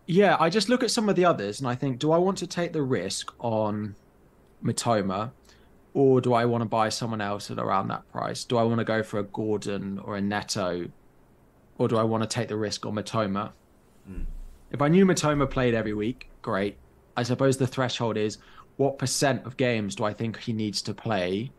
Yeah, 0.07 0.37
I 0.40 0.51
just 0.51 0.68
look 0.68 0.83
at 0.83 0.90
some 0.90 1.09
of 1.09 1.16
the 1.16 1.25
others 1.25 1.61
and 1.61 1.68
I 1.68 1.75
think, 1.75 1.99
do 1.99 2.12
I 2.12 2.18
want 2.18 2.38
to 2.38 2.46
take 2.46 2.73
the 2.73 2.83
risk 2.83 3.33
on 3.38 3.94
Mitoma 4.62 5.31
or 5.94 6.20
do 6.20 6.35
I 6.35 6.44
want 6.44 6.62
to 6.62 6.68
buy 6.68 6.88
someone 6.88 7.20
else 7.20 7.51
at 7.51 7.59
around 7.59 7.88
that 7.88 8.11
price? 8.11 8.44
Do 8.44 8.57
I 8.57 8.62
want 8.64 8.79
to 8.79 8.85
go 8.85 9.03
for 9.03 9.18
a 9.18 9.23
Gordon 9.23 9.99
or 10.01 10.16
a 10.16 10.20
Neto 10.20 10.88
or 11.79 11.88
do 11.88 11.96
I 11.96 12.03
want 12.03 12.23
to 12.23 12.29
take 12.29 12.49
the 12.49 12.57
risk 12.57 12.85
on 12.85 12.94
Mitoma? 12.94 13.53
If 14.71 14.81
I 14.81 14.89
knew 14.89 15.05
Mitoma 15.05 15.51
played 15.51 15.75
every 15.75 15.95
week, 15.95 16.31
great. 16.43 16.77
I 17.17 17.23
suppose 17.23 17.59
the 17.59 17.67
threshold 17.67 18.17
is 18.17 18.39
what 18.77 18.99
percent 18.99 19.45
of 19.45 19.57
games 19.57 19.95
do 19.97 20.05
I 20.05 20.13
think 20.13 20.39
he 20.39 20.53
needs 20.53 20.81
to 20.83 20.95
play 20.95 21.51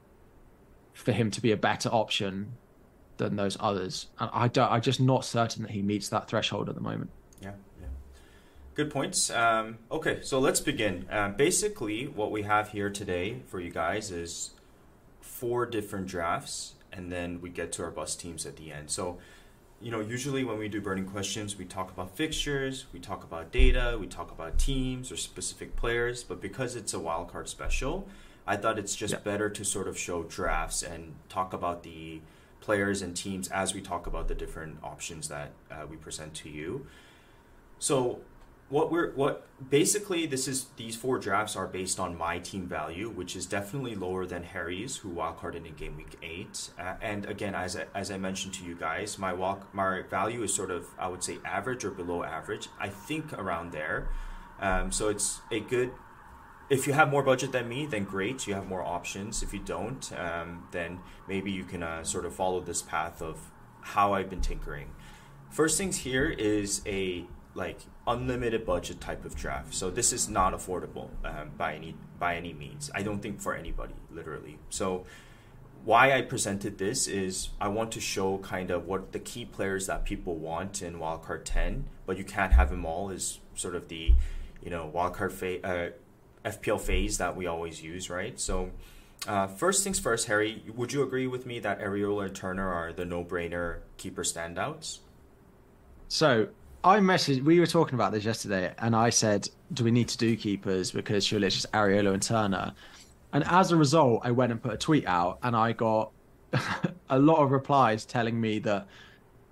for 0.94 1.12
him 1.12 1.30
to 1.32 1.42
be 1.42 1.52
a 1.52 1.58
better 1.58 1.90
option 1.90 2.54
than 3.18 3.36
those 3.36 3.58
others? 3.60 4.08
And 4.20 4.30
I 4.34 4.48
don't, 4.48 4.72
I'm 4.72 4.82
just 4.82 5.00
not 5.00 5.26
certain 5.26 5.64
that 5.64 5.72
he 5.72 5.82
meets 5.82 6.10
that 6.10 6.28
threshold 6.28 6.70
at 6.70 6.76
the 6.76 6.82
moment. 6.82 7.12
Yeah, 7.42 7.52
yeah. 7.80 7.88
Good 8.74 8.90
points. 8.90 9.30
Um, 9.30 9.78
okay, 9.92 10.20
so 10.24 10.40
let's 10.40 10.62
begin. 10.62 11.06
Um, 11.12 11.36
basically, 11.36 12.08
what 12.08 12.32
we 12.32 12.44
have 12.44 12.70
here 12.70 12.90
today 12.90 13.42
for 13.46 13.60
you 13.60 13.72
guys 13.72 14.10
is 14.10 14.52
four 15.20 15.66
different 15.66 16.08
drafts, 16.08 16.76
and 16.92 17.12
then 17.12 17.42
we 17.42 17.50
get 17.50 17.72
to 17.74 17.84
our 17.84 17.92
bus 17.92 18.16
teams 18.16 18.46
at 18.46 18.56
the 18.56 18.72
end. 18.72 18.90
So, 18.90 19.20
you 19.82 19.92
know, 19.92 20.00
usually 20.00 20.44
when 20.44 20.58
we 20.60 20.68
do 20.68 20.80
burning 20.80 21.06
questions, 21.06 21.58
we 21.58 21.66
talk 21.66 21.92
about 21.92 22.16
fixtures, 22.16 22.86
we 22.94 23.00
talk 23.00 23.24
about 23.24 23.52
data, 23.52 23.98
we 24.00 24.08
talk 24.08 24.32
about 24.32 24.58
teams 24.60 25.12
or 25.12 25.18
specific 25.18 25.76
players, 25.76 26.24
but 26.24 26.40
because 26.42 26.76
it's 26.76 26.94
a 26.94 26.98
wildcard 26.98 27.48
special, 27.48 28.08
I 28.46 28.58
thought 28.58 28.78
it's 28.78 28.96
just 28.96 29.14
Yeah. 29.14 29.20
better 29.20 29.50
to 29.50 29.64
sort 29.66 29.88
of 29.88 29.98
show 29.98 30.24
drafts 30.24 30.84
and 30.84 31.16
talk 31.30 31.54
about 31.54 31.84
the 31.84 32.22
players 32.60 33.02
and 33.02 33.16
teams 33.16 33.48
as 33.50 33.74
we 33.74 33.82
talk 33.82 34.06
about 34.06 34.28
the 34.28 34.36
different 34.36 34.78
options 34.84 35.28
that 35.30 35.52
uh, 35.72 35.86
we 35.90 35.98
present 35.98 36.34
to 36.36 36.50
you. 36.50 36.86
So 37.80 38.22
what 38.72 38.90
we're 38.90 39.12
what 39.12 39.46
basically 39.70 40.26
this 40.26 40.48
is 40.48 40.68
these 40.78 40.96
four 40.96 41.20
drafts 41.20 41.56
are 41.58 41.68
based 41.68 42.00
on 42.00 42.18
my 42.18 42.40
team 42.40 42.68
value, 42.68 43.10
which 43.10 43.36
is 43.36 43.46
definitely 43.46 43.96
lower 43.96 44.26
than 44.26 44.44
Harry's, 44.44 44.98
who 44.98 45.10
wildcarded 45.10 45.66
in 45.68 45.76
game 45.76 45.98
week 45.98 46.18
eight. 46.24 46.70
Uh, 46.80 46.94
and 47.02 47.26
again, 47.26 47.54
as 47.54 47.76
I, 47.76 47.86
as 47.94 48.10
I 48.10 48.18
mentioned 48.18 48.54
to 48.56 48.64
you 48.64 48.76
guys, 48.76 49.20
my 49.20 49.34
walk 49.34 49.74
my 49.74 50.04
value 50.10 50.42
is 50.44 50.54
sort 50.54 50.72
of 50.72 50.88
I 50.98 51.10
would 51.10 51.24
say 51.24 51.38
average 51.44 51.84
or 51.84 51.92
below 51.92 52.24
average. 52.24 52.70
I 52.80 52.88
think 52.88 53.34
around 53.34 53.74
there. 53.74 54.08
Um, 54.60 54.92
so 54.92 55.10
it's 55.10 55.42
a 55.52 55.60
good. 55.60 55.92
If 56.70 56.88
you 56.88 56.94
have 56.94 57.10
more 57.10 57.24
budget 57.24 57.52
than 57.52 57.68
me, 57.68 57.86
then 57.86 58.06
great. 58.06 58.48
You 58.48 58.54
have 58.54 58.66
more 58.66 58.82
options. 58.82 59.44
If 59.44 59.54
you 59.54 59.60
don't, 59.60 60.10
um, 60.18 60.68
then 60.72 61.00
maybe 61.28 61.52
you 61.52 61.66
can 61.66 61.84
uh, 61.84 62.06
sort 62.06 62.24
of 62.26 62.34
follow 62.34 62.62
this 62.62 62.82
path 62.82 63.22
of 63.22 63.52
how 63.82 64.14
I've 64.14 64.30
been 64.30 64.40
tinkering. 64.40 64.92
first 65.50 65.78
things 65.78 65.98
here 65.98 66.30
is 66.30 66.82
a 66.86 67.26
like 67.54 67.80
unlimited 68.08 68.66
budget 68.66 69.02
type 69.02 69.26
of 69.26 69.36
draft. 69.36 69.74
So 69.74 69.90
this 69.90 70.14
is 70.14 70.30
not 70.30 70.54
affordable 70.54 71.10
um, 71.26 71.52
by 71.58 71.76
any 71.76 71.96
by 72.20 72.36
any 72.36 72.54
means. 72.54 72.90
I 72.94 73.04
don't 73.04 73.22
think 73.22 73.42
for 73.42 73.56
anybody, 73.56 73.94
literally. 74.12 74.60
So 74.70 75.06
why 75.84 76.14
I 76.14 76.22
presented 76.22 76.78
this 76.78 77.08
is 77.08 77.50
I 77.60 77.68
want 77.68 77.92
to 77.94 78.00
show 78.00 78.38
kind 78.38 78.70
of 78.70 78.86
what 78.86 79.12
the 79.12 79.20
key 79.20 79.46
players 79.46 79.88
that 79.88 80.06
people 80.06 80.36
want 80.36 80.82
in 80.82 81.00
Wildcard 81.00 81.42
10, 81.44 81.86
but 82.06 82.18
you 82.18 82.24
can't 82.24 82.54
have 82.54 82.70
them 82.70 82.86
all 82.86 83.10
is 83.10 83.40
sort 83.56 83.76
of 83.76 83.88
the, 83.88 84.14
you 84.64 84.70
know, 84.70 84.92
Wildcard 84.94 85.32
fa- 85.32 85.66
uh, 85.66 86.50
FPL 86.50 86.80
phase 86.80 87.18
that 87.18 87.36
we 87.36 87.48
always 87.48 87.82
use, 87.82 88.10
right? 88.10 88.40
So 88.40 88.70
uh, 89.28 89.48
first 89.48 89.84
things 89.84 90.00
first, 90.00 90.28
Harry, 90.28 90.64
would 90.76 90.94
you 90.94 91.02
agree 91.02 91.28
with 91.28 91.46
me 91.46 91.60
that 91.60 91.80
Areola 91.80 92.26
and 92.26 92.36
Turner 92.36 92.72
are 92.72 92.94
the 92.94 93.06
no-brainer 93.06 93.80
keeper 93.98 94.24
standouts? 94.24 95.00
So 96.08 96.50
I 96.84 97.00
messaged. 97.00 97.44
We 97.44 97.60
were 97.60 97.68
talking 97.68 97.96
about 97.96 98.12
this 98.12 98.26
yesterday, 98.26 98.74
and 98.80 98.96
I 98.96 99.10
said, 99.10 99.48
"Do 99.74 99.84
we 99.84 99.92
need 99.92 100.08
to 100.10 100.18
do 100.18 100.36
keepers 100.36 100.92
because 100.92 101.26
surely 101.26 101.48
it's 101.48 101.56
just 101.56 101.72
Areola 101.72 102.14
and 102.14 102.22
Turner?" 102.22 102.74
And 103.34 103.44
as 103.46 103.72
a 103.72 103.76
result, 103.76 104.22
I 104.24 104.32
went 104.32 104.52
and 104.52 104.62
put 104.62 104.74
a 104.74 104.78
tweet 104.78 105.06
out, 105.06 105.40
and 105.44 105.56
I 105.56 105.74
got 105.74 106.12
a 107.10 107.20
lot 107.20 107.38
of 107.38 107.52
replies 107.52 108.06
telling 108.06 108.40
me 108.40 108.60
that 108.60 108.88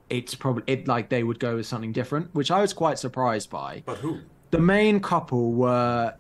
it's 0.09 0.33
probably 0.33 0.63
it 0.67 0.87
like 0.87 1.09
they 1.09 1.23
would 1.23 1.39
go 1.39 1.55
with 1.55 1.67
something 1.67 1.91
different, 1.91 2.33
which 2.33 2.51
I 2.51 2.61
was 2.61 2.73
quite 2.73 2.97
surprised 2.97 3.49
by. 3.49 3.83
But 3.85 3.97
who? 3.97 4.19
The 4.51 4.59
main 4.59 4.99
couple 4.99 5.53
were 5.53 6.15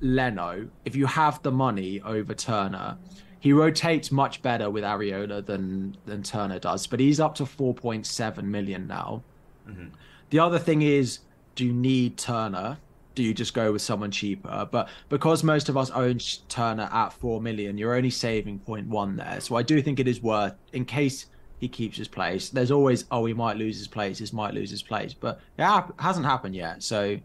Leno. 0.00 0.68
If 0.84 0.94
you 0.94 1.06
have 1.06 1.42
the 1.42 1.50
money 1.50 2.00
over 2.02 2.34
Turner, 2.34 2.96
he 3.40 3.52
rotates 3.52 4.12
much 4.12 4.40
better 4.42 4.70
with 4.70 4.84
Areola 4.84 5.44
than 5.44 5.96
than 6.06 6.22
Turner 6.22 6.60
does, 6.60 6.86
but 6.86 7.00
he's 7.00 7.18
up 7.18 7.34
to 7.36 7.44
4.7 7.44 8.44
million 8.44 8.86
now. 8.86 9.24
Mm-hmm. 9.68 9.88
The 10.32 10.40
other 10.40 10.58
thing 10.58 10.82
is, 10.82 11.20
do 11.54 11.64
you 11.64 11.72
need 11.72 12.18
Turner? 12.18 12.78
do 13.14 13.22
you 13.22 13.34
just 13.34 13.54
go 13.54 13.72
with 13.72 13.82
someone 13.82 14.10
cheaper? 14.10 14.68
But 14.70 14.88
because 15.08 15.44
most 15.44 15.68
of 15.68 15.76
us 15.76 15.90
own 15.90 16.18
Turner 16.48 16.88
at 16.92 17.12
four 17.12 17.40
million, 17.40 17.78
you're 17.78 17.94
only 17.94 18.10
saving 18.10 18.60
0.1 18.66 19.16
there. 19.16 19.40
So 19.40 19.56
I 19.56 19.62
do 19.62 19.82
think 19.82 20.00
it 20.00 20.08
is 20.08 20.22
worth, 20.22 20.54
in 20.72 20.84
case 20.84 21.26
he 21.58 21.68
keeps 21.68 21.96
his 21.96 22.08
place. 22.08 22.48
There's 22.48 22.70
always, 22.70 23.04
oh, 23.10 23.24
he 23.26 23.34
might 23.34 23.56
lose 23.56 23.78
his 23.78 23.88
place. 23.88 24.18
He 24.18 24.36
might 24.36 24.54
lose 24.54 24.70
his 24.70 24.82
place, 24.82 25.14
but 25.14 25.40
it 25.58 25.62
ha- 25.62 25.90
hasn't 25.98 26.26
happened 26.26 26.56
yet. 26.56 26.82
So 26.82 27.18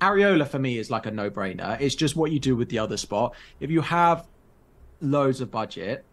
Areola 0.00 0.46
for 0.46 0.58
me 0.58 0.78
is 0.78 0.90
like 0.90 1.06
a 1.06 1.10
no-brainer. 1.10 1.80
It's 1.80 1.94
just 1.94 2.16
what 2.16 2.30
you 2.30 2.38
do 2.38 2.56
with 2.56 2.68
the 2.68 2.78
other 2.78 2.96
spot. 2.96 3.34
If 3.60 3.70
you 3.70 3.80
have 3.80 4.26
loads 5.00 5.40
of 5.40 5.50
budget, 5.50 6.04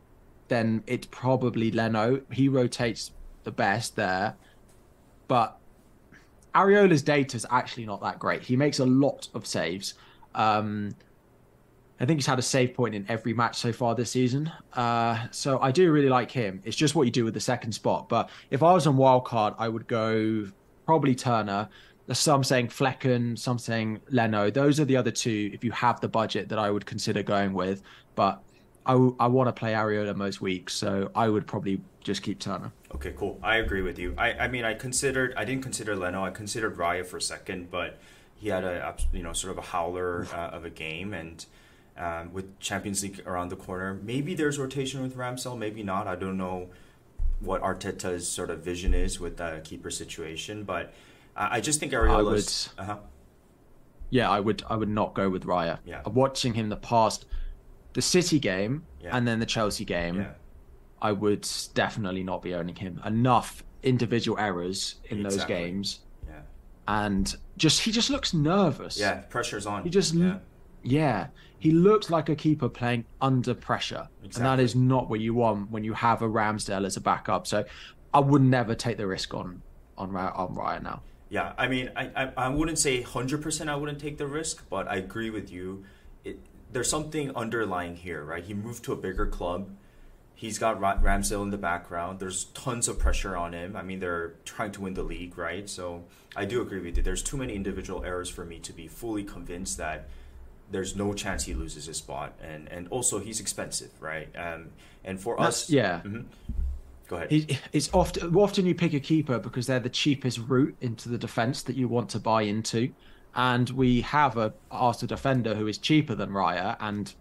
then 0.48 0.84
it's 0.88 1.08
probably 1.12 1.72
Leno. 1.72 2.22
He 2.32 2.50
rotates 2.50 3.12
the 3.44 3.52
best 3.52 3.96
there, 3.96 4.36
but 5.28 5.60
Areola's 6.56 7.02
data 7.02 7.36
is 7.36 7.46
actually 7.52 7.86
not 7.86 8.02
that 8.02 8.18
great. 8.18 8.42
He 8.42 8.56
makes 8.56 8.80
a 8.80 8.86
lot 8.86 9.28
of 9.34 9.46
saves. 9.46 9.96
Um, 10.34 10.96
I 12.00 12.06
think 12.06 12.20
he's 12.20 12.26
had 12.26 12.40
a 12.40 12.44
save 12.44 12.74
point 12.74 12.94
in 12.94 13.06
every 13.10 13.34
match 13.34 13.58
so 13.58 13.72
far 13.72 13.96
this 13.96 14.12
season. 14.12 14.52
Uh, 14.74 15.28
so 15.32 15.60
I 15.60 15.72
do 15.72 15.92
really 15.92 16.10
like 16.10 16.32
him. 16.32 16.62
It's 16.66 16.76
just 16.76 16.96
what 16.96 17.04
you 17.04 17.12
do 17.12 17.24
with 17.24 17.34
the 17.34 17.40
second 17.40 17.72
spot. 17.72 18.10
But 18.10 18.30
if 18.52 18.64
I 18.64 18.74
was 18.74 18.86
on 18.88 18.98
wildcard, 18.98 19.56
I 19.58 19.70
would 19.70 19.88
go 19.88 20.48
probably 20.86 21.16
Turner. 21.16 21.70
Some 22.12 22.44
saying 22.44 22.68
Flekken, 22.68 23.38
some 23.40 23.58
saying 23.58 24.00
Leno. 24.10 24.52
Those 24.52 24.80
are 24.80 24.86
the 24.86 24.98
other 24.98 25.10
two, 25.10 25.50
if 25.54 25.64
you 25.64 25.72
have 25.72 26.00
the 26.02 26.08
budget, 26.08 26.50
that 26.50 26.60
I 26.60 26.70
would 26.70 26.86
consider 26.86 27.24
going 27.24 27.54
with. 27.54 27.82
But 28.16 28.44
I, 28.86 28.94
I 29.20 29.28
want 29.28 29.48
to 29.48 29.54
play 29.54 29.74
Areola 29.74 30.16
most 30.16 30.42
weeks, 30.42 30.74
so 30.74 31.12
I 31.16 31.30
would 31.30 31.48
probably 31.48 31.82
just 32.02 32.22
keep 32.22 32.40
Turner. 32.40 32.72
Okay, 32.94 33.14
cool. 33.18 33.40
I 33.42 33.58
agree 33.58 33.82
with 33.82 33.98
you. 33.98 34.14
I, 34.18 34.34
I 34.34 34.48
mean, 34.48 34.64
I 34.64 34.74
considered, 34.74 35.34
I 35.36 35.44
didn't 35.44 35.64
consider 35.64 35.96
Leno. 35.96 36.24
I 36.24 36.30
considered 36.30 36.78
Raya 36.78 37.06
for 37.06 37.18
a 37.18 37.22
second, 37.22 37.72
but 37.72 37.98
he 38.36 38.50
had 38.50 38.64
a, 38.64 38.96
you 39.12 39.24
know, 39.24 39.34
sort 39.34 39.52
of 39.52 39.58
a 39.58 39.68
howler 39.68 40.28
uh, 40.34 40.50
of 40.50 40.66
a 40.66 40.70
game, 40.70 41.14
and 41.14 41.46
um, 41.98 42.34
with 42.34 42.60
Champions 42.60 43.02
League 43.02 43.24
around 43.26 43.50
the 43.50 43.56
corner, 43.56 44.00
maybe 44.04 44.36
there's 44.36 44.60
rotation 44.60 45.02
with 45.02 45.16
Ramsdale, 45.16 45.58
maybe 45.58 45.82
not. 45.82 46.08
I 46.08 46.16
don't 46.16 46.38
know 46.38 46.68
what 47.40 47.62
Arteta's 47.62 48.28
sort 48.28 48.50
of 48.50 48.60
vision 48.60 48.94
is 48.94 49.20
with 49.20 49.38
the 49.38 49.62
keeper 49.64 49.90
situation, 49.90 50.64
but 50.64 50.94
I 51.36 51.60
just 51.60 51.80
think. 51.80 51.94
I 51.94 52.22
would, 52.22 52.54
uh-huh. 52.78 52.98
Yeah, 54.10 54.30
I 54.30 54.40
would. 54.40 54.64
I 54.70 54.76
would 54.76 54.90
not 54.90 55.14
go 55.14 55.30
with 55.30 55.46
Raya. 55.46 55.80
Yeah. 55.86 56.02
Watching 56.06 56.54
him 56.54 56.70
the 56.70 56.78
past, 56.78 57.26
the 57.96 58.02
City 58.02 58.40
game, 58.40 58.84
yeah. 59.02 59.18
and 59.18 59.28
then 59.28 59.40
the 59.40 59.46
Chelsea 59.48 59.86
game. 59.86 60.18
Yeah 60.18 60.32
I 61.06 61.12
would 61.12 61.48
definitely 61.76 62.24
not 62.24 62.42
be 62.42 62.56
owning 62.56 62.76
him. 62.76 63.00
Enough 63.06 63.64
individual 63.84 64.40
errors 64.40 64.96
in 65.06 65.20
exactly. 65.20 65.38
those 65.38 65.46
games. 65.46 66.00
Yeah. 66.28 66.42
And 66.88 67.36
just 67.58 67.82
he 67.82 67.92
just 67.92 68.10
looks 68.10 68.34
nervous. 68.34 69.00
Yeah, 69.00 69.20
pressure's 69.30 69.68
on. 69.68 69.84
He 69.84 69.92
just 69.92 70.16
yeah. 70.16 70.40
yeah. 70.82 71.28
He 71.60 71.70
looks 71.70 72.10
like 72.10 72.30
a 72.30 72.36
keeper 72.36 72.70
playing 72.70 73.06
under 73.22 73.54
pressure. 73.54 74.08
Exactly. 74.24 74.50
And 74.50 74.60
that 74.60 74.64
is 74.64 74.76
not 74.76 75.08
what 75.08 75.20
you 75.20 75.36
want 75.36 75.70
when 75.70 75.84
you 75.84 75.94
have 75.94 76.24
a 76.24 76.28
Ramsdale 76.28 76.86
as 76.86 76.98
a 76.98 77.02
backup. 77.02 77.46
So 77.46 77.66
I 78.12 78.20
would 78.20 78.42
never 78.42 78.74
take 78.74 78.98
the 78.98 79.06
risk 79.06 79.34
on 79.36 79.62
on 79.98 80.16
on 80.16 80.56
Raya 80.56 80.82
now. 80.82 81.04
Yeah, 81.30 81.54
I 81.58 81.68
mean, 81.68 81.92
I, 81.96 82.10
I, 82.16 82.32
I 82.38 82.50
wouldn't 82.50 82.78
say 82.80 83.04
100% 83.04 83.68
I 83.68 83.76
wouldn't 83.76 84.00
take 84.00 84.18
the 84.18 84.28
risk, 84.28 84.68
but 84.70 84.88
I 84.88 84.98
agree 84.98 85.32
with 85.32 85.52
you. 85.52 85.84
It, 86.24 86.40
there's 86.76 86.90
something 86.90 87.36
underlying 87.36 87.96
here, 87.96 88.24
right? 88.24 88.44
He 88.44 88.54
moved 88.54 88.84
to 88.84 88.94
a 88.94 88.96
bigger 88.96 89.26
club 89.26 89.70
He's 90.38 90.60
got 90.60 90.82
Ramsdale 90.82 91.44
in 91.44 91.50
the 91.50 91.58
background. 91.58 92.20
There's 92.20 92.46
tons 92.46 92.90
of 92.90 93.00
pressure 93.00 93.38
on 93.38 93.54
him. 93.54 93.78
I 93.78 93.82
mean, 93.82 94.00
they're 94.02 94.34
trying 94.44 94.74
to 94.74 94.82
win 94.82 94.94
the 94.94 95.02
league, 95.02 95.38
right? 95.38 95.70
So 95.70 96.04
I 96.36 96.44
do 96.44 96.62
agree 96.62 96.82
with 96.82 96.98
you. 96.98 97.04
There's 97.04 97.24
too 97.24 97.38
many 97.38 97.56
individual 97.56 98.04
errors 98.04 98.28
for 98.28 98.44
me 98.44 98.60
to 98.60 98.74
be 98.74 98.90
fully 98.90 99.24
convinced 99.24 99.78
that 99.78 100.10
there's 100.70 100.94
no 100.94 101.14
chance 101.14 101.46
he 101.46 101.54
loses 101.54 101.86
his 101.86 101.98
spot. 101.98 102.34
And 102.44 102.68
and 102.68 102.90
also 102.90 103.20
he's 103.20 103.40
expensive, 103.40 103.92
right? 104.02 104.28
Um, 104.36 104.72
and 105.06 105.22
for 105.22 105.38
That's, 105.38 105.64
us, 105.64 105.70
yeah. 105.70 106.02
Mm-hmm. 106.04 106.24
Go 107.08 107.16
ahead. 107.16 107.32
He, 107.32 107.58
it's 107.72 107.90
often 107.94 108.36
often 108.36 108.66
you 108.66 108.76
pick 108.76 108.94
a 108.94 109.00
keeper 109.00 109.40
because 109.40 109.68
they're 109.68 109.80
the 109.80 109.90
cheapest 109.90 110.40
route 110.40 110.76
into 110.82 111.08
the 111.08 111.18
defense 111.18 111.64
that 111.64 111.78
you 111.78 111.88
want 111.88 112.10
to 112.10 112.20
buy 112.20 112.42
into, 112.42 112.92
and 113.36 113.70
we 113.72 114.02
have 114.02 114.38
a 114.38 114.54
Arsenal 114.72 115.08
defender 115.08 115.56
who 115.56 115.68
is 115.68 115.78
cheaper 115.78 116.16
than 116.16 116.30
Raya 116.30 116.78
and 116.80 117.14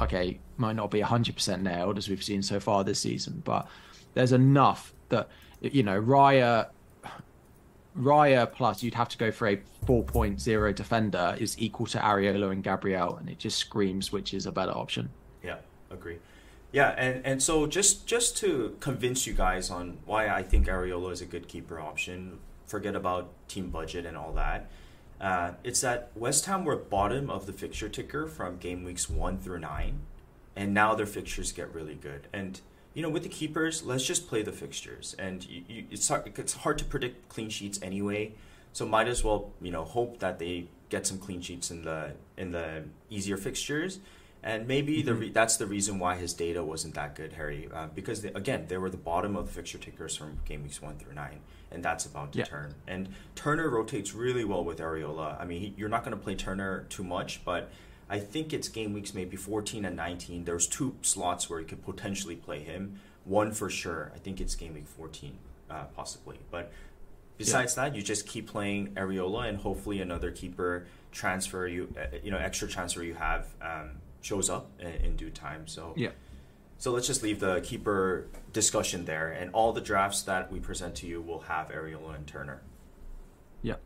okay, 0.00 0.38
might 0.56 0.76
not 0.76 0.90
be 0.90 1.00
100% 1.00 1.62
nailed 1.62 1.98
as 1.98 2.08
we've 2.08 2.22
seen 2.22 2.42
so 2.42 2.58
far 2.58 2.84
this 2.84 3.00
season, 3.00 3.42
but 3.44 3.68
there's 4.14 4.32
enough 4.32 4.94
that, 5.10 5.28
you 5.60 5.82
know, 5.82 6.00
Raya, 6.00 6.68
Raya 7.98 8.50
plus 8.50 8.82
you'd 8.82 8.94
have 8.94 9.08
to 9.10 9.18
go 9.18 9.30
for 9.30 9.48
a 9.48 9.60
4.0 9.86 10.74
defender 10.74 11.36
is 11.38 11.56
equal 11.58 11.86
to 11.86 11.98
Areola 11.98 12.50
and 12.52 12.64
Gabriel, 12.64 13.16
and 13.16 13.28
it 13.28 13.38
just 13.38 13.58
screams 13.58 14.10
which 14.10 14.32
is 14.32 14.46
a 14.46 14.52
better 14.52 14.72
option. 14.72 15.10
Yeah, 15.42 15.58
agree. 15.90 16.18
Yeah, 16.72 16.90
and, 16.90 17.26
and 17.26 17.42
so 17.42 17.66
just 17.66 18.06
just 18.06 18.36
to 18.38 18.76
convince 18.78 19.26
you 19.26 19.32
guys 19.32 19.70
on 19.70 19.98
why 20.06 20.28
I 20.28 20.42
think 20.42 20.66
Areola 20.66 21.12
is 21.12 21.20
a 21.20 21.26
good 21.26 21.48
keeper 21.48 21.80
option, 21.80 22.38
forget 22.66 22.94
about 22.94 23.32
team 23.48 23.70
budget 23.70 24.06
and 24.06 24.16
all 24.16 24.32
that. 24.34 24.70
Uh, 25.20 25.52
it's 25.62 25.82
that 25.82 26.10
West 26.14 26.46
Ham 26.46 26.64
were 26.64 26.76
bottom 26.76 27.28
of 27.28 27.46
the 27.46 27.52
fixture 27.52 27.88
ticker 27.88 28.26
from 28.26 28.56
game 28.56 28.84
weeks 28.84 29.10
one 29.10 29.38
through 29.38 29.58
nine, 29.58 30.00
and 30.56 30.72
now 30.72 30.94
their 30.94 31.06
fixtures 31.06 31.52
get 31.52 31.72
really 31.74 31.94
good. 31.94 32.26
And 32.32 32.60
you 32.94 33.02
know, 33.02 33.10
with 33.10 33.22
the 33.22 33.28
keepers, 33.28 33.84
let's 33.84 34.04
just 34.04 34.28
play 34.28 34.42
the 34.42 34.52
fixtures. 34.52 35.14
And 35.18 35.46
you, 35.46 35.62
you, 35.68 35.84
it's 35.90 36.08
hard, 36.08 36.32
it's 36.38 36.54
hard 36.54 36.78
to 36.78 36.84
predict 36.84 37.28
clean 37.28 37.50
sheets 37.50 37.78
anyway, 37.82 38.32
so 38.72 38.86
might 38.86 39.08
as 39.08 39.22
well 39.22 39.52
you 39.60 39.70
know 39.70 39.84
hope 39.84 40.20
that 40.20 40.38
they 40.38 40.68
get 40.88 41.06
some 41.06 41.18
clean 41.18 41.42
sheets 41.42 41.70
in 41.70 41.84
the 41.84 42.12
in 42.38 42.52
the 42.52 42.84
easier 43.10 43.36
fixtures. 43.36 44.00
And 44.42 44.66
maybe 44.66 44.98
mm-hmm. 44.98 45.06
the 45.06 45.14
re- 45.14 45.30
that's 45.30 45.58
the 45.58 45.66
reason 45.66 45.98
why 45.98 46.16
his 46.16 46.32
data 46.32 46.64
wasn't 46.64 46.94
that 46.94 47.14
good, 47.14 47.34
Harry, 47.34 47.68
uh, 47.74 47.88
because 47.94 48.22
they, 48.22 48.30
again 48.30 48.64
they 48.68 48.78
were 48.78 48.88
the 48.88 48.96
bottom 48.96 49.36
of 49.36 49.48
the 49.48 49.52
fixture 49.52 49.76
tickers 49.76 50.16
from 50.16 50.38
game 50.46 50.62
weeks 50.62 50.80
one 50.80 50.96
through 50.96 51.12
nine 51.12 51.40
and 51.72 51.82
that's 51.82 52.06
about 52.06 52.32
to 52.32 52.38
yeah. 52.40 52.44
turn. 52.44 52.74
And 52.86 53.08
Turner 53.34 53.68
rotates 53.68 54.14
really 54.14 54.44
well 54.44 54.64
with 54.64 54.78
Areola. 54.78 55.40
I 55.40 55.44
mean, 55.44 55.60
he, 55.60 55.74
you're 55.76 55.88
not 55.88 56.04
going 56.04 56.16
to 56.16 56.22
play 56.22 56.34
Turner 56.34 56.86
too 56.88 57.04
much, 57.04 57.44
but 57.44 57.70
I 58.08 58.18
think 58.18 58.52
it's 58.52 58.68
game 58.68 58.92
weeks 58.92 59.14
maybe 59.14 59.36
14 59.36 59.84
and 59.84 59.96
19. 59.96 60.44
There's 60.44 60.66
two 60.66 60.96
slots 61.02 61.48
where 61.48 61.60
you 61.60 61.66
could 61.66 61.84
potentially 61.84 62.36
play 62.36 62.60
him. 62.60 63.00
One 63.24 63.52
for 63.52 63.70
sure. 63.70 64.10
I 64.14 64.18
think 64.18 64.40
it's 64.40 64.54
game 64.54 64.74
week 64.74 64.88
14, 64.88 65.36
uh, 65.70 65.84
possibly. 65.94 66.38
But 66.50 66.72
besides 67.38 67.76
yeah. 67.76 67.84
that, 67.84 67.96
you 67.96 68.02
just 68.02 68.26
keep 68.26 68.48
playing 68.48 68.88
Areola, 68.94 69.48
and 69.48 69.58
hopefully 69.58 70.00
another 70.00 70.32
keeper 70.32 70.86
transfer 71.12 71.66
you, 71.66 71.92
uh, 71.96 72.16
you 72.22 72.30
know, 72.30 72.38
extra 72.38 72.66
transfer 72.68 73.02
you 73.02 73.14
have 73.14 73.46
um, 73.62 73.90
shows 74.22 74.50
up 74.50 74.70
in, 74.80 74.88
in 74.88 75.16
due 75.16 75.30
time. 75.30 75.68
So 75.68 75.94
yeah. 75.96 76.10
So 76.80 76.90
let's 76.90 77.06
just 77.06 77.22
leave 77.22 77.38
the 77.38 77.60
keeper 77.60 78.26
discussion 78.52 79.04
there, 79.04 79.28
and 79.28 79.50
all 79.52 79.72
the 79.72 79.80
drafts 79.80 80.22
that 80.22 80.50
we 80.50 80.58
present 80.58 80.96
to 80.96 81.06
you 81.06 81.22
will 81.22 81.42
have 81.42 81.68
Areola 81.68 82.16
and 82.16 82.26
Turner. 82.26 82.62
Yeah. 83.62 83.76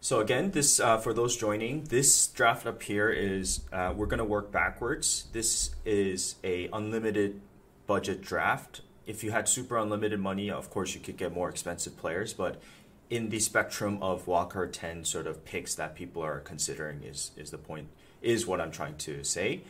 So 0.00 0.20
again, 0.20 0.52
this 0.52 0.78
uh, 0.78 0.98
for 0.98 1.12
those 1.12 1.36
joining, 1.36 1.84
this 1.84 2.28
draft 2.28 2.64
up 2.66 2.80
here 2.82 3.10
is 3.10 3.62
uh, 3.72 3.92
we're 3.96 4.06
going 4.06 4.18
to 4.18 4.24
work 4.24 4.52
backwards. 4.52 5.26
This 5.32 5.70
is 5.84 6.36
a 6.44 6.68
unlimited 6.72 7.40
budget 7.88 8.22
draft 8.22 8.82
if 9.08 9.24
you 9.24 9.30
had 9.30 9.48
super 9.48 9.78
unlimited 9.78 10.20
money, 10.20 10.50
of 10.50 10.68
course 10.68 10.94
you 10.94 11.00
could 11.00 11.16
get 11.16 11.32
more 11.32 11.48
expensive 11.48 11.96
players, 11.96 12.34
but 12.34 12.60
in 13.08 13.30
the 13.30 13.40
spectrum 13.40 14.00
of 14.02 14.26
Walker 14.26 14.66
10 14.66 15.02
sort 15.04 15.26
of 15.26 15.46
picks 15.46 15.74
that 15.76 15.94
people 15.94 16.22
are 16.22 16.40
considering 16.40 17.02
is 17.02 17.30
is 17.34 17.50
the 17.50 17.56
point 17.56 17.88
is 18.20 18.46
what 18.46 18.60
I'm 18.60 18.70
trying 18.70 18.96
to 18.98 19.24
say. 19.24 19.62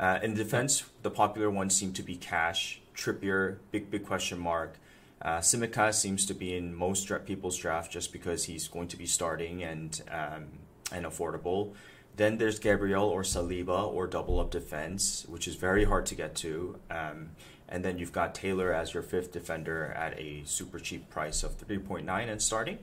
Uh, 0.00 0.18
in 0.22 0.32
defense, 0.32 0.84
the 1.02 1.10
popular 1.10 1.50
ones 1.50 1.76
seem 1.76 1.92
to 1.92 2.02
be 2.02 2.16
Cash, 2.16 2.80
Trippier, 2.96 3.58
big 3.70 3.90
big 3.90 4.06
question 4.06 4.38
mark. 4.38 4.78
Uh, 5.20 5.38
Tsimikas 5.38 5.94
seems 5.94 6.24
to 6.24 6.32
be 6.32 6.56
in 6.56 6.74
most 6.74 7.04
dra- 7.04 7.20
people's 7.20 7.58
draft 7.58 7.92
just 7.92 8.10
because 8.10 8.44
he's 8.44 8.66
going 8.66 8.88
to 8.88 8.96
be 8.96 9.04
starting 9.04 9.62
and 9.62 10.00
um, 10.10 10.46
and 10.90 11.04
affordable. 11.04 11.74
Then 12.16 12.38
there's 12.38 12.58
Gabriel 12.58 13.04
or 13.04 13.22
Saliba 13.22 13.86
or 13.92 14.06
double 14.06 14.40
up 14.40 14.50
defense, 14.50 15.26
which 15.28 15.46
is 15.46 15.56
very 15.56 15.84
hard 15.84 16.06
to 16.06 16.14
get 16.14 16.34
to. 16.36 16.76
Um, 16.90 17.30
and 17.68 17.84
then 17.84 17.98
you've 17.98 18.12
got 18.12 18.34
Taylor 18.34 18.72
as 18.72 18.94
your 18.94 19.02
fifth 19.02 19.32
defender 19.32 19.92
at 19.96 20.18
a 20.18 20.42
super 20.44 20.78
cheap 20.80 21.08
price 21.08 21.44
of 21.44 21.56
3.9 21.56 22.28
and 22.28 22.42
starting. 22.42 22.78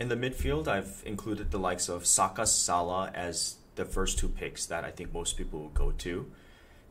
In 0.00 0.08
the 0.08 0.16
midfield, 0.16 0.66
I've 0.66 1.02
included 1.04 1.50
the 1.50 1.58
likes 1.58 1.88
of 1.88 2.06
Saka 2.06 2.46
Salah 2.46 3.10
as 3.14 3.56
the 3.78 3.86
first 3.86 4.18
two 4.18 4.28
picks 4.28 4.66
that 4.66 4.84
I 4.84 4.90
think 4.90 5.14
most 5.14 5.38
people 5.38 5.60
will 5.60 5.68
go 5.70 5.92
to. 5.92 6.30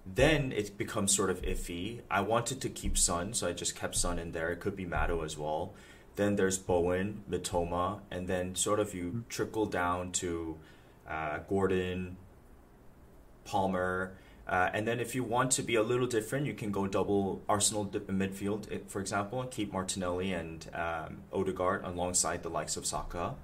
Then 0.05 0.51
it 0.51 0.77
becomes 0.77 1.15
sort 1.15 1.29
of 1.29 1.41
iffy. 1.43 2.01
I 2.09 2.21
wanted 2.21 2.61
to 2.61 2.69
keep 2.69 2.97
Son, 2.97 3.33
so 3.33 3.47
I 3.47 3.53
just 3.53 3.75
kept 3.75 3.95
Son 3.95 4.17
in 4.17 4.31
there. 4.31 4.49
It 4.49 4.59
could 4.59 4.75
be 4.75 4.85
Mato 4.85 5.21
as 5.21 5.37
well. 5.37 5.73
Then 6.15 6.35
there's 6.37 6.57
Bowen, 6.57 7.23
Mitoma, 7.29 7.99
and 8.09 8.27
then 8.27 8.55
sort 8.55 8.79
of 8.79 8.95
you 8.95 9.25
trickle 9.29 9.67
down 9.67 10.11
to 10.13 10.57
uh, 11.07 11.39
Gordon, 11.47 12.17
Palmer, 13.45 14.13
uh, 14.47 14.69
and 14.73 14.87
then 14.87 14.99
if 14.99 15.13
you 15.13 15.23
want 15.23 15.51
to 15.51 15.61
be 15.61 15.75
a 15.75 15.83
little 15.83 16.07
different, 16.07 16.45
you 16.45 16.53
can 16.53 16.71
go 16.71 16.87
double 16.87 17.41
Arsenal 17.49 17.83
dip 17.83 18.09
in 18.09 18.17
midfield, 18.17 18.65
for 18.87 19.01
example, 19.01 19.41
and 19.41 19.51
keep 19.51 19.73
Martinelli 19.73 20.31
and 20.31 20.69
um, 20.73 21.17
Odegaard 21.33 21.83
alongside 21.83 22.43
the 22.43 22.49
likes 22.49 22.77
of 22.77 22.85
Saka. 22.85 23.35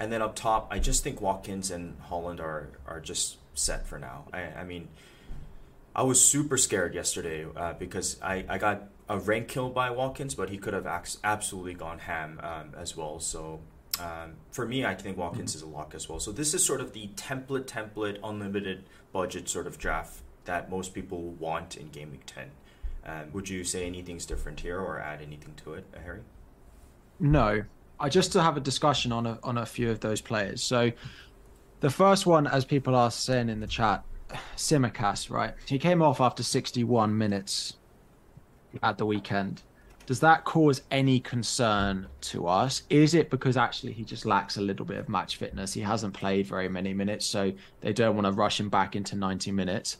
And 0.00 0.12
then 0.12 0.22
up 0.22 0.34
top, 0.34 0.68
I 0.70 0.78
just 0.78 1.04
think 1.04 1.20
Watkins 1.20 1.70
and 1.70 1.96
Haaland 2.10 2.40
are 2.40 2.70
are 2.86 3.00
just 3.00 3.36
set 3.54 3.86
for 3.86 3.98
now. 3.98 4.24
I, 4.32 4.40
I 4.42 4.64
mean, 4.64 4.88
I 5.94 6.02
was 6.02 6.24
super 6.24 6.56
scared 6.56 6.94
yesterday 6.94 7.46
uh, 7.54 7.74
because 7.74 8.20
I, 8.22 8.44
I 8.48 8.58
got 8.58 8.88
a 9.08 9.18
rank 9.18 9.48
kill 9.48 9.68
by 9.68 9.90
Watkins, 9.90 10.34
but 10.34 10.50
he 10.50 10.58
could 10.58 10.74
have 10.74 10.86
absolutely 10.86 11.74
gone 11.74 11.98
ham 12.00 12.40
um, 12.42 12.72
as 12.76 12.96
well. 12.96 13.20
So 13.20 13.60
um, 14.00 14.34
for 14.50 14.66
me, 14.66 14.84
I 14.84 14.94
think 14.94 15.18
Watkins 15.18 15.50
mm-hmm. 15.54 15.58
is 15.58 15.62
a 15.62 15.76
lock 15.76 15.94
as 15.94 16.08
well. 16.08 16.18
So 16.18 16.32
this 16.32 16.54
is 16.54 16.64
sort 16.64 16.80
of 16.80 16.92
the 16.92 17.08
template, 17.08 17.64
template, 17.64 18.18
unlimited 18.24 18.84
budget 19.12 19.48
sort 19.48 19.66
of 19.66 19.76
draft 19.78 20.20
that 20.44 20.70
most 20.70 20.94
people 20.94 21.20
want 21.20 21.76
in 21.76 21.88
Game 21.88 22.10
Week 22.10 22.24
10. 22.26 22.50
Um, 23.04 23.32
would 23.32 23.48
you 23.48 23.64
say 23.64 23.86
anything's 23.86 24.24
different 24.24 24.60
here 24.60 24.80
or 24.80 24.98
add 24.98 25.20
anything 25.20 25.54
to 25.64 25.74
it, 25.74 25.84
Harry? 26.02 26.20
No. 27.20 27.64
I 28.02 28.08
just 28.08 28.32
to 28.32 28.42
have 28.42 28.56
a 28.56 28.60
discussion 28.60 29.12
on 29.12 29.26
a, 29.26 29.38
on 29.44 29.58
a 29.58 29.64
few 29.64 29.88
of 29.88 30.00
those 30.00 30.20
players. 30.20 30.60
So 30.60 30.90
the 31.78 31.88
first 31.88 32.26
one, 32.26 32.48
as 32.48 32.64
people 32.64 32.96
are 32.96 33.12
saying 33.12 33.48
in 33.48 33.60
the 33.60 33.66
chat, 33.68 34.04
Tsimikas, 34.56 35.30
right? 35.30 35.54
He 35.66 35.78
came 35.78 36.02
off 36.02 36.20
after 36.20 36.42
61 36.42 37.16
minutes 37.16 37.74
at 38.82 38.98
the 38.98 39.06
weekend. 39.06 39.62
Does 40.04 40.18
that 40.18 40.44
cause 40.44 40.82
any 40.90 41.20
concern 41.20 42.08
to 42.22 42.48
us? 42.48 42.82
Is 42.90 43.14
it 43.14 43.30
because 43.30 43.56
actually 43.56 43.92
he 43.92 44.02
just 44.02 44.26
lacks 44.26 44.56
a 44.56 44.60
little 44.60 44.84
bit 44.84 44.98
of 44.98 45.08
match 45.08 45.36
fitness? 45.36 45.72
He 45.72 45.80
hasn't 45.80 46.12
played 46.12 46.48
very 46.48 46.68
many 46.68 46.92
minutes, 46.92 47.24
so 47.24 47.52
they 47.82 47.92
don't 47.92 48.16
want 48.16 48.26
to 48.26 48.32
rush 48.32 48.58
him 48.58 48.68
back 48.68 48.96
into 48.96 49.14
90 49.14 49.52
minutes 49.52 49.98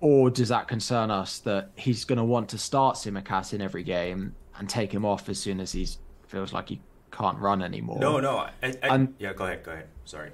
or 0.00 0.30
does 0.30 0.48
that 0.48 0.66
concern 0.66 1.10
us 1.10 1.40
that 1.40 1.70
he's 1.76 2.06
going 2.06 2.16
to 2.16 2.24
want 2.24 2.48
to 2.48 2.56
start 2.56 2.96
Tsimikas 2.96 3.52
in 3.52 3.60
every 3.60 3.82
game 3.82 4.34
and 4.58 4.66
take 4.66 4.90
him 4.90 5.04
off 5.04 5.28
as 5.28 5.38
soon 5.38 5.60
as 5.60 5.72
he 5.72 5.86
feels 6.26 6.54
like 6.54 6.70
he 6.70 6.80
can't 7.10 7.38
run 7.38 7.62
anymore? 7.62 7.98
No, 7.98 8.20
no. 8.20 8.38
I, 8.38 8.52
I, 8.62 8.74
and, 8.82 9.14
yeah, 9.18 9.32
go 9.32 9.44
ahead. 9.44 9.62
Go 9.62 9.72
ahead. 9.72 9.88
Sorry. 10.04 10.30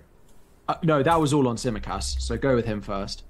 Uh, 0.68 0.74
no, 0.82 1.02
that 1.02 1.20
was 1.20 1.32
all 1.32 1.46
on 1.48 1.56
Tsimikas. 1.56 2.20
So 2.20 2.36
go 2.36 2.54
with 2.54 2.66
him 2.66 2.80
first. 2.80 3.22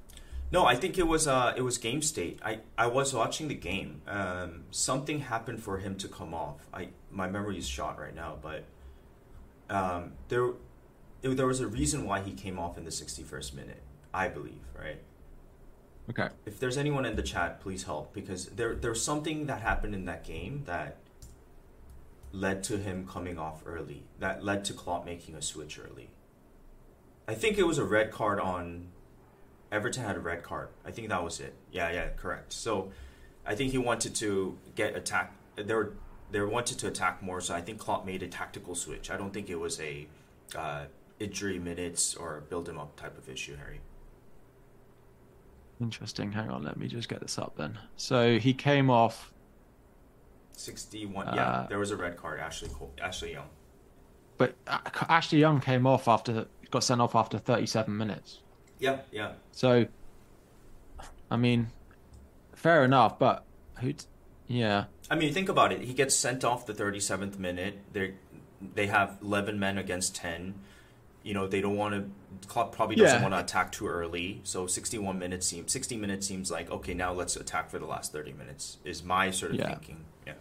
No, 0.52 0.64
I 0.64 0.76
think 0.76 0.96
it 0.96 1.06
was 1.06 1.26
uh, 1.26 1.54
it 1.56 1.62
was 1.62 1.76
game 1.76 2.02
state. 2.02 2.38
I, 2.44 2.60
I 2.78 2.86
was 2.86 3.12
watching 3.12 3.48
the 3.48 3.54
game. 3.54 4.02
Um, 4.06 4.64
something 4.70 5.20
happened 5.20 5.62
for 5.62 5.78
him 5.78 5.96
to 5.96 6.08
come 6.08 6.32
off. 6.32 6.68
I 6.72 6.88
my 7.10 7.28
memory 7.28 7.58
is 7.58 7.66
shot 7.66 7.98
right 7.98 8.14
now, 8.14 8.38
but 8.40 8.64
um, 9.68 10.12
there 10.28 10.50
it, 11.22 11.36
there 11.36 11.46
was 11.46 11.60
a 11.60 11.66
reason 11.66 12.06
why 12.06 12.20
he 12.20 12.32
came 12.32 12.58
off 12.58 12.78
in 12.78 12.84
the 12.84 12.90
61st 12.90 13.54
minute. 13.54 13.82
I 14.14 14.28
believe, 14.28 14.62
right? 14.78 15.00
Okay. 16.08 16.28
If 16.46 16.60
there's 16.60 16.78
anyone 16.78 17.04
in 17.04 17.16
the 17.16 17.22
chat, 17.22 17.60
please 17.60 17.82
help 17.82 18.14
because 18.14 18.46
there 18.46 18.76
there's 18.76 19.02
something 19.02 19.46
that 19.46 19.62
happened 19.62 19.94
in 19.94 20.04
that 20.04 20.24
game 20.24 20.62
that 20.66 20.98
led 22.36 22.62
to 22.64 22.78
him 22.78 23.06
coming 23.06 23.38
off 23.38 23.62
early. 23.66 24.04
That 24.18 24.44
led 24.44 24.64
to 24.66 24.72
Klopp 24.72 25.04
making 25.04 25.34
a 25.34 25.42
switch 25.42 25.78
early. 25.78 26.10
I 27.26 27.34
think 27.34 27.58
it 27.58 27.66
was 27.66 27.78
a 27.78 27.84
red 27.84 28.12
card 28.12 28.38
on 28.38 28.88
Everton 29.72 30.04
had 30.04 30.16
a 30.16 30.20
red 30.20 30.42
card. 30.42 30.68
I 30.84 30.90
think 30.90 31.08
that 31.08 31.22
was 31.24 31.40
it. 31.40 31.54
Yeah, 31.72 31.90
yeah, 31.90 32.08
correct. 32.16 32.52
So 32.52 32.92
I 33.44 33.54
think 33.54 33.72
he 33.72 33.78
wanted 33.78 34.14
to 34.16 34.56
get 34.74 34.94
attack. 34.94 35.34
They 35.56 35.74
were 35.74 35.94
they 36.30 36.40
wanted 36.40 36.78
to 36.80 36.88
attack 36.88 37.22
more. 37.22 37.40
So 37.40 37.54
I 37.54 37.60
think 37.60 37.78
Klopp 37.78 38.06
made 38.06 38.22
a 38.22 38.28
tactical 38.28 38.74
switch. 38.74 39.10
I 39.10 39.16
don't 39.16 39.32
think 39.32 39.50
it 39.50 39.58
was 39.58 39.80
a 39.80 40.06
uh, 40.54 40.84
injury 41.18 41.58
minutes 41.58 42.14
or 42.14 42.42
build 42.48 42.68
him 42.68 42.78
up 42.78 42.96
type 42.96 43.16
of 43.18 43.28
issue, 43.28 43.56
Harry. 43.56 43.80
Interesting. 45.80 46.32
Hang 46.32 46.50
on, 46.50 46.62
let 46.62 46.76
me 46.76 46.88
just 46.88 47.08
get 47.08 47.20
this 47.20 47.38
up 47.38 47.56
then. 47.56 47.78
So 47.96 48.38
he 48.38 48.54
came 48.54 48.88
off. 48.90 49.32
61. 50.56 51.34
Yeah, 51.34 51.42
uh, 51.42 51.66
there 51.68 51.78
was 51.78 51.90
a 51.90 51.96
red 51.96 52.16
card. 52.16 52.40
Ashley 52.40 52.68
Cole, 52.68 52.92
Ashley 53.00 53.32
Young. 53.32 53.48
But 54.38 54.54
uh, 54.66 54.78
Ashley 55.08 55.38
Young 55.38 55.60
came 55.60 55.86
off 55.86 56.08
after 56.08 56.46
got 56.70 56.82
sent 56.82 57.00
off 57.00 57.14
after 57.14 57.38
37 57.38 57.96
minutes. 57.96 58.40
Yeah, 58.78 58.98
yeah. 59.10 59.32
So, 59.52 59.86
I 61.30 61.36
mean, 61.36 61.68
fair 62.54 62.84
enough, 62.84 63.18
but 63.18 63.44
who? 63.80 63.94
Yeah. 64.48 64.84
I 65.10 65.14
mean, 65.14 65.32
think 65.32 65.48
about 65.48 65.72
it. 65.72 65.82
He 65.82 65.94
gets 65.94 66.14
sent 66.14 66.44
off 66.44 66.66
the 66.66 66.74
37th 66.74 67.38
minute. 67.38 67.78
They 67.92 68.14
they 68.74 68.86
have 68.86 69.18
11 69.22 69.58
men 69.58 69.76
against 69.76 70.16
10 70.16 70.54
you 71.26 71.34
know 71.34 71.48
they 71.48 71.60
don't 71.60 71.76
want 71.76 71.92
to 71.92 72.48
Klopp 72.48 72.72
probably 72.72 72.94
doesn't 72.94 73.18
yeah. 73.18 73.22
want 73.22 73.34
to 73.34 73.40
attack 73.40 73.72
too 73.72 73.88
early. 73.88 74.40
So 74.44 74.68
61 74.68 75.18
minutes 75.18 75.46
seems 75.46 75.72
60 75.72 75.96
minutes 75.96 76.26
seems 76.26 76.50
like 76.52 76.70
okay 76.70 76.94
now 76.94 77.12
let's 77.12 77.34
attack 77.34 77.68
for 77.68 77.80
the 77.80 77.86
last 77.86 78.12
30 78.12 78.32
minutes 78.34 78.78
is 78.84 79.02
my 79.02 79.32
sort 79.32 79.50
of 79.52 79.58
yeah. 79.58 79.70
thinking. 79.70 80.04
Yeah. 80.26 80.34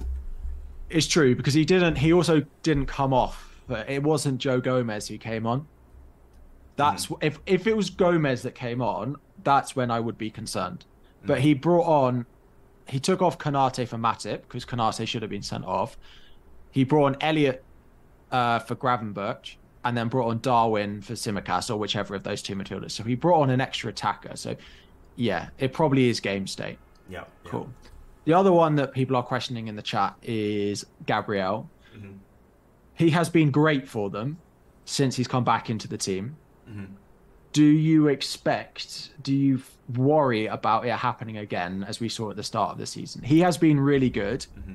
It's 0.90 1.08
true 1.08 1.36
because 1.36 1.54
he 1.54 1.66
didn't 1.66 1.96
he 1.96 2.14
also 2.14 2.44
didn't 2.64 2.86
come 2.88 3.14
off. 3.14 3.52
But 3.68 3.90
it 3.90 4.04
wasn't 4.04 4.40
Joe 4.40 4.62
Gomez 4.62 5.08
who 5.08 5.18
came 5.18 5.48
on. 5.48 5.68
That's 6.76 7.08
mm. 7.08 7.18
if 7.22 7.40
if 7.46 7.68
it 7.68 7.76
was 7.76 7.90
Gomez 7.90 8.44
that 8.44 8.56
came 8.56 8.82
on, 8.82 9.16
that's 9.44 9.76
when 9.76 9.90
I 9.92 10.00
would 10.00 10.18
be 10.18 10.30
concerned. 10.30 10.86
Mm. 11.24 11.28
But 11.28 11.42
he 11.42 11.54
brought 11.54 11.86
on 11.86 12.26
he 12.88 13.00
took 13.00 13.22
off 13.22 13.38
Konate 13.38 13.88
for 13.88 13.98
Matip 13.98 14.44
because 14.44 14.66
Konate 14.66 15.08
should 15.08 15.22
have 15.22 15.32
been 15.32 15.42
sent 15.42 15.66
off. 15.66 15.98
He 16.72 16.84
brought 16.84 17.06
on 17.06 17.18
Elliott 17.22 17.64
uh, 18.32 18.60
for 18.60 18.76
Gravenberch 18.76 19.56
and 19.84 19.98
then 19.98 20.08
brought 20.08 20.30
on 20.30 20.40
Darwin 20.40 21.02
for 21.02 21.14
Tsimikas 21.14 21.70
or 21.70 21.78
whichever 21.78 22.16
of 22.16 22.24
those 22.24 22.42
two 22.42 22.56
midfielders. 22.56 22.92
So 22.92 23.04
he 23.04 23.16
brought 23.16 23.42
on 23.42 23.50
an 23.50 23.62
extra 23.62 23.90
attacker. 23.90 24.36
So 24.36 24.56
yeah, 25.16 25.50
it 25.58 25.74
probably 25.74 26.10
is 26.10 26.20
game 26.20 26.48
state. 26.48 26.78
Yeah. 27.10 27.24
Cool. 27.46 27.70
Yeah. 27.84 27.90
The 28.26 28.34
other 28.34 28.52
one 28.52 28.76
that 28.76 28.94
people 28.94 29.16
are 29.16 29.24
questioning 29.24 29.68
in 29.68 29.76
the 29.76 29.82
chat 29.82 30.16
is 30.24 30.86
Gabriel. 31.06 31.70
Mm-hmm. 31.96 32.14
He 32.96 33.10
has 33.12 33.30
been 33.30 33.52
great 33.52 33.88
for 33.88 34.10
them 34.10 34.40
since 34.86 35.16
he's 35.16 35.28
come 35.28 35.44
back 35.44 35.70
into 35.70 35.88
the 35.88 35.98
team. 35.98 36.36
Mm-hmm. 36.70 36.94
Do 37.54 37.64
you 37.64 38.08
expect, 38.08 39.12
do 39.24 39.34
you 39.34 39.62
worry 39.96 40.48
about 40.48 40.86
it 40.86 40.92
happening 40.92 41.38
again 41.38 41.86
as 41.88 42.00
we 42.00 42.10
saw 42.10 42.32
at 42.32 42.36
the 42.36 42.44
start 42.44 42.72
of 42.72 42.78
the 42.78 42.86
season? 42.86 43.24
He 43.24 43.40
has 43.40 43.58
been 43.58 43.80
really 43.80 44.10
good. 44.10 44.46
Mm-hmm. 44.60 44.74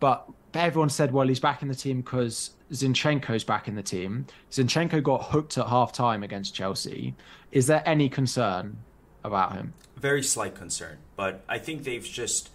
But 0.00 0.28
everyone 0.54 0.88
said, 0.90 1.12
well, 1.12 1.28
he's 1.28 1.40
back 1.40 1.62
in 1.62 1.68
the 1.68 1.74
team 1.74 2.00
because 2.00 2.50
Zinchenko's 2.72 3.44
back 3.44 3.68
in 3.68 3.74
the 3.74 3.82
team. 3.82 4.26
Zinchenko 4.50 5.02
got 5.02 5.24
hooked 5.24 5.58
at 5.58 5.66
half 5.66 5.92
time 5.92 6.22
against 6.22 6.54
Chelsea. 6.54 7.14
Is 7.52 7.66
there 7.66 7.82
any 7.86 8.08
concern 8.08 8.78
about 9.26 9.52
him? 9.52 9.74
Very 9.96 10.22
slight 10.22 10.54
concern, 10.54 10.98
but 11.16 11.44
I 11.48 11.58
think 11.58 11.84
they've 11.84 12.04
just. 12.04 12.50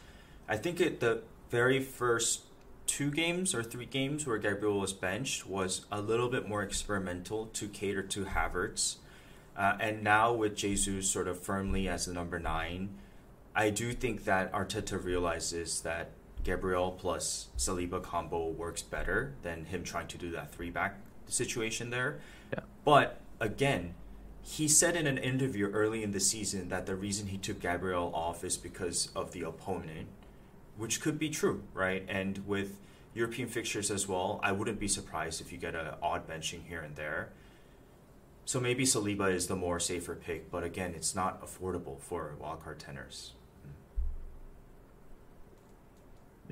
I 0.48 0.58
think 0.58 0.82
it, 0.82 1.00
the 1.00 1.22
very 1.50 1.80
first 1.80 2.42
two 2.88 3.12
games 3.12 3.54
or 3.56 3.64
three 3.64 3.86
games 3.86 4.28
where 4.28 4.38
Gabriel 4.38 4.80
was 4.80 4.92
benched 4.92 5.48
was 5.48 5.86
a 5.92 6.02
little 6.02 6.28
bit 6.28 6.48
more 6.48 6.62
experimental 6.62 7.46
to 7.48 7.68
cater 7.68 8.02
to 8.02 8.26
Havertz. 8.26 8.98
Uh, 9.56 9.78
and 9.80 10.04
now 10.04 10.34
with 10.34 10.56
Jesus 10.56 11.10
sort 11.10 11.28
of 11.28 11.40
firmly 11.40 11.88
as 11.88 12.06
the 12.06 12.14
number 12.14 12.40
nine, 12.40 12.90
I 13.56 13.70
do 13.70 13.94
think 13.94 14.26
that 14.26 14.52
Arteta 14.52 15.04
realizes 15.04 15.82
that 15.82 16.12
Gabriel 16.44 16.92
plus 16.92 17.48
Saliba 17.58 18.02
combo 18.02 18.50
works 18.50 18.82
better 18.82 19.34
than 19.42 19.66
him 19.66 19.84
trying 19.84 20.08
to 20.08 20.18
do 20.18 20.32
that 20.32 20.52
three 20.52 20.70
back 20.70 20.98
situation 21.28 21.90
there. 21.90 22.20
Yeah. 22.52 22.62
But 22.84 23.22
again, 23.40 23.94
he 24.44 24.68
said 24.68 24.96
in 24.96 25.08
an 25.08 25.18
interview 25.18 25.70
early 25.72 26.04
in 26.04 26.12
the 26.12 26.20
season 26.20 26.70
that 26.70 26.86
the 26.86 26.96
reason 26.96 27.28
he 27.28 27.38
took 27.38 27.60
Gabriel 27.60 28.12
off 28.14 28.44
is 28.44 28.58
because 28.58 29.10
of 29.16 29.32
the 29.32 29.44
opponent. 29.44 30.08
which 30.78 31.02
could 31.02 31.20
be 31.20 31.30
true, 31.30 31.64
right? 31.74 32.04
And 32.10 32.40
with 32.48 32.80
European 33.14 33.48
fixtures 33.48 33.92
as 33.92 34.08
well, 34.08 34.40
I 34.42 34.52
wouldn't 34.52 34.80
be 34.80 34.88
surprised 34.88 35.42
if 35.42 35.52
you 35.52 35.58
get 35.58 35.76
an 35.76 35.88
odd 36.02 36.28
benching 36.28 36.66
here 36.68 36.82
and 36.82 36.96
there. 36.96 37.30
So 38.46 38.60
maybe 38.60 38.84
Saliba 38.86 39.32
is 39.34 39.48
the 39.48 39.56
more 39.56 39.80
safer 39.80 40.16
pick, 40.16 40.50
but 40.50 40.64
again, 40.64 40.94
it's 40.96 41.14
not 41.14 41.42
affordable 41.46 42.00
for 42.00 42.36
wildcard 42.42 42.80
tenors. 42.80 43.34
Hmm. 43.64 43.72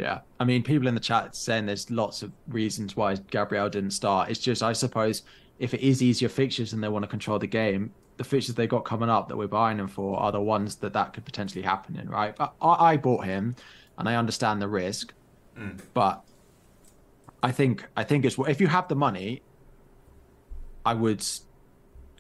Yeah, 0.02 0.20
I 0.40 0.44
mean, 0.44 0.62
people 0.64 0.88
in 0.88 0.94
the 0.94 1.00
chat 1.00 1.36
saying 1.36 1.66
there's 1.66 1.90
lots 1.90 2.22
of 2.22 2.32
reasons 2.48 2.96
why 2.96 3.16
Gabriel 3.16 3.70
didn't 3.70 3.92
start. 3.92 4.30
It's 4.30 4.40
just, 4.40 4.62
I 4.62 4.74
suppose, 4.74 5.24
if 5.60 5.74
it 5.74 5.82
is 5.82 6.02
easier 6.02 6.30
fixtures 6.30 6.74
and 6.74 6.84
they 6.84 6.88
want 6.88 7.04
to 7.04 7.08
control 7.10 7.38
the 7.38 7.48
game, 7.48 7.92
the 8.18 8.24
fixtures 8.24 8.56
they 8.56 8.68
got 8.68 8.86
coming 8.86 9.10
up 9.10 9.28
that 9.28 9.38
we're 9.38 9.48
buying 9.48 9.78
them 9.78 9.88
for 9.88 10.20
are 10.20 10.32
the 10.32 10.42
ones 10.42 10.76
that 10.78 10.94
that 10.94 11.14
could 11.14 11.26
potentially 11.26 11.62
happen 11.62 11.98
in, 11.98 12.10
right? 12.10 12.36
I, 12.40 12.50
I 12.62 12.98
bought 12.98 13.26
him, 13.26 13.56
and 13.98 14.10
I 14.10 14.16
understand 14.16 14.62
the 14.62 14.68
risk, 14.68 15.14
mm. 15.58 15.80
but 15.94 16.24
I 17.44 17.52
think 17.52 17.86
I 17.96 18.04
think 18.04 18.26
it's 18.26 18.38
if 18.40 18.60
you 18.60 18.68
have 18.68 18.88
the 18.88 18.96
money, 18.96 19.42
I 20.86 20.94
would 20.94 21.24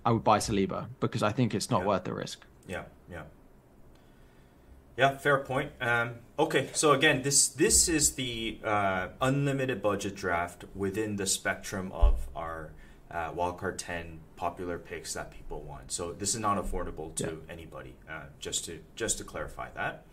I 0.06 0.12
would 0.12 0.24
buy 0.24 0.40
Saliba 0.40 0.88
because 1.00 1.24
I 1.24 1.32
think 1.32 1.56
it's 1.56 1.70
not 1.70 1.82
yeah. 1.82 1.88
worth 1.88 2.04
the 2.04 2.14
risk. 2.14 2.46
Yeah, 2.68 2.84
yeah. 3.10 3.24
Yeah, 4.98 5.18
fair 5.18 5.38
point. 5.38 5.72
Um, 5.80 6.16
okay, 6.38 6.70
so 6.74 6.92
again, 6.92 7.22
this 7.22 7.48
this 7.48 7.88
is 7.88 8.16
the 8.16 8.60
uh, 8.64 9.08
unlimited 9.22 9.82
budget 9.82 10.16
draft 10.16 10.66
within 10.76 11.16
the 11.16 11.26
spectrum 11.26 11.92
of 11.94 12.28
our 12.36 12.72
uh, 13.12 13.32
wildcard 13.34 13.78
ten 13.78 14.20
popular 14.36 14.78
picks 14.78 15.14
that 15.14 15.32
people 15.32 15.62
want. 15.62 15.92
So 15.92 16.14
this 16.14 16.36
is 16.36 16.42
not 16.42 16.58
affordable 16.58 17.14
to 17.16 17.26
yeah. 17.26 17.54
anybody. 17.54 17.96
Uh, 18.10 18.24
just 18.40 18.66
to 18.66 18.80
just 18.96 19.18
to 19.18 19.24
clarify 19.24 19.70
that. 19.76 20.06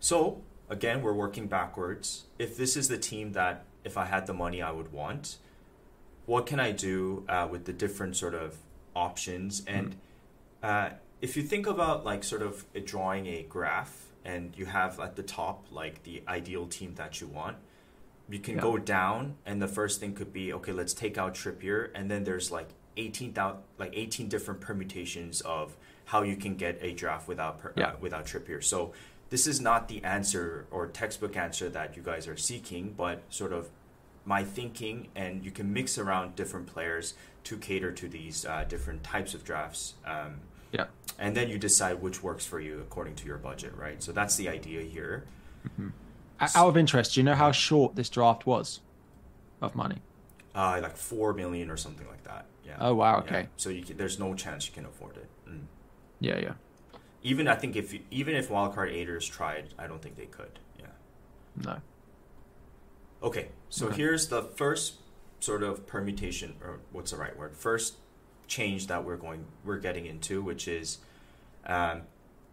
So 0.00 0.42
again, 0.68 1.02
we're 1.02 1.12
working 1.12 1.46
backwards. 1.46 2.24
If 2.38 2.56
this 2.56 2.76
is 2.76 2.88
the 2.88 2.98
team 2.98 3.32
that, 3.32 3.64
if 3.84 3.96
I 3.96 4.06
had 4.06 4.26
the 4.26 4.34
money, 4.34 4.62
I 4.62 4.70
would 4.70 4.92
want, 4.92 5.38
what 6.26 6.46
can 6.46 6.60
I 6.60 6.72
do 6.72 7.24
uh, 7.28 7.48
with 7.50 7.64
the 7.64 7.72
different 7.72 8.16
sort 8.16 8.34
of 8.34 8.56
options? 8.94 9.64
And 9.66 9.96
mm-hmm. 10.62 10.94
if 11.20 11.36
you 11.36 11.42
think 11.42 11.66
about 11.66 12.04
like 12.04 12.24
sort 12.24 12.42
of 12.42 12.64
drawing 12.84 13.26
a 13.26 13.42
graph, 13.42 14.06
and 14.24 14.54
you 14.56 14.66
have 14.66 15.00
at 15.00 15.16
the 15.16 15.22
top 15.22 15.66
like 15.70 16.02
the 16.02 16.22
ideal 16.28 16.66
team 16.66 16.94
that 16.96 17.20
you 17.20 17.26
want, 17.26 17.56
you 18.30 18.38
can 18.38 18.56
yeah. 18.56 18.62
go 18.62 18.78
down, 18.78 19.36
and 19.44 19.60
the 19.60 19.68
first 19.68 20.00
thing 20.00 20.14
could 20.14 20.32
be 20.32 20.52
okay. 20.52 20.72
Let's 20.72 20.94
take 20.94 21.18
out 21.18 21.34
Trippier, 21.34 21.90
and 21.94 22.10
then 22.10 22.24
there's 22.24 22.50
like 22.50 22.68
eighteen 22.96 23.34
like 23.78 23.92
eighteen 23.94 24.28
different 24.28 24.60
permutations 24.60 25.40
of 25.40 25.76
how 26.06 26.22
you 26.22 26.36
can 26.36 26.56
get 26.56 26.78
a 26.80 26.92
draft 26.92 27.28
without 27.28 27.60
yeah. 27.76 27.88
uh, 27.88 27.92
without 28.00 28.26
Trippier. 28.26 28.62
So 28.62 28.92
this 29.30 29.46
is 29.46 29.60
not 29.60 29.88
the 29.88 30.02
answer 30.04 30.66
or 30.70 30.86
textbook 30.88 31.36
answer 31.36 31.68
that 31.68 31.96
you 31.96 32.02
guys 32.02 32.26
are 32.26 32.36
seeking, 32.36 32.94
but 32.96 33.22
sort 33.30 33.52
of 33.52 33.68
my 34.24 34.44
thinking, 34.44 35.08
and 35.14 35.44
you 35.44 35.50
can 35.50 35.72
mix 35.72 35.98
around 35.98 36.36
different 36.36 36.66
players 36.66 37.14
to 37.44 37.56
cater 37.56 37.90
to 37.92 38.08
these 38.08 38.44
uh, 38.44 38.64
different 38.68 39.02
types 39.02 39.34
of 39.34 39.44
drafts. 39.44 39.94
Um, 40.04 40.40
yeah. 40.72 40.86
And 41.18 41.36
then 41.36 41.48
you 41.48 41.58
decide 41.58 42.02
which 42.02 42.22
works 42.22 42.44
for 42.44 42.60
you 42.60 42.80
according 42.80 43.14
to 43.16 43.26
your 43.26 43.38
budget, 43.38 43.72
right? 43.76 44.02
So 44.02 44.12
that's 44.12 44.36
the 44.36 44.48
idea 44.48 44.82
here. 44.82 45.24
Mm-hmm. 45.66 45.88
Out 46.40 46.68
of 46.68 46.76
interest, 46.76 47.14
do 47.14 47.20
you 47.20 47.24
know 47.24 47.34
how 47.34 47.52
short 47.52 47.96
this 47.96 48.08
draft 48.08 48.46
was 48.46 48.80
of 49.60 49.74
money? 49.74 49.98
Uh, 50.54 50.80
like 50.82 50.96
four 50.96 51.32
million 51.34 51.70
or 51.70 51.76
something 51.76 52.06
like 52.08 52.24
that. 52.24 52.46
Yeah. 52.64 52.76
Oh 52.80 52.94
wow. 52.94 53.18
Okay. 53.18 53.42
Yeah. 53.42 53.46
So 53.56 53.70
you 53.70 53.82
can, 53.82 53.96
there's 53.96 54.18
no 54.18 54.34
chance 54.34 54.66
you 54.66 54.72
can 54.72 54.86
afford 54.86 55.16
it. 55.16 55.28
Mm. 55.48 55.64
Yeah, 56.20 56.38
yeah 56.38 56.52
even 57.22 57.48
I 57.48 57.54
think 57.54 57.76
if 57.76 57.94
even 58.10 58.34
if 58.34 58.48
wildcard 58.48 58.92
aiders 58.92 59.26
tried, 59.26 59.74
I 59.78 59.86
don't 59.86 60.00
think 60.00 60.16
they 60.16 60.26
could. 60.26 60.58
Yeah. 60.78 60.86
No. 61.56 61.80
Okay, 63.22 63.48
so 63.68 63.86
okay. 63.86 63.96
here's 63.96 64.28
the 64.28 64.42
first 64.42 64.94
sort 65.40 65.62
of 65.62 65.86
permutation, 65.86 66.54
or 66.62 66.80
what's 66.92 67.10
the 67.10 67.18
right 67.18 67.36
word? 67.36 67.56
First 67.56 67.96
change 68.46 68.86
that 68.86 69.04
we're 69.04 69.16
going 69.16 69.44
we're 69.64 69.78
getting 69.78 70.06
into, 70.06 70.40
which 70.42 70.66
is 70.66 70.98
um, 71.66 72.02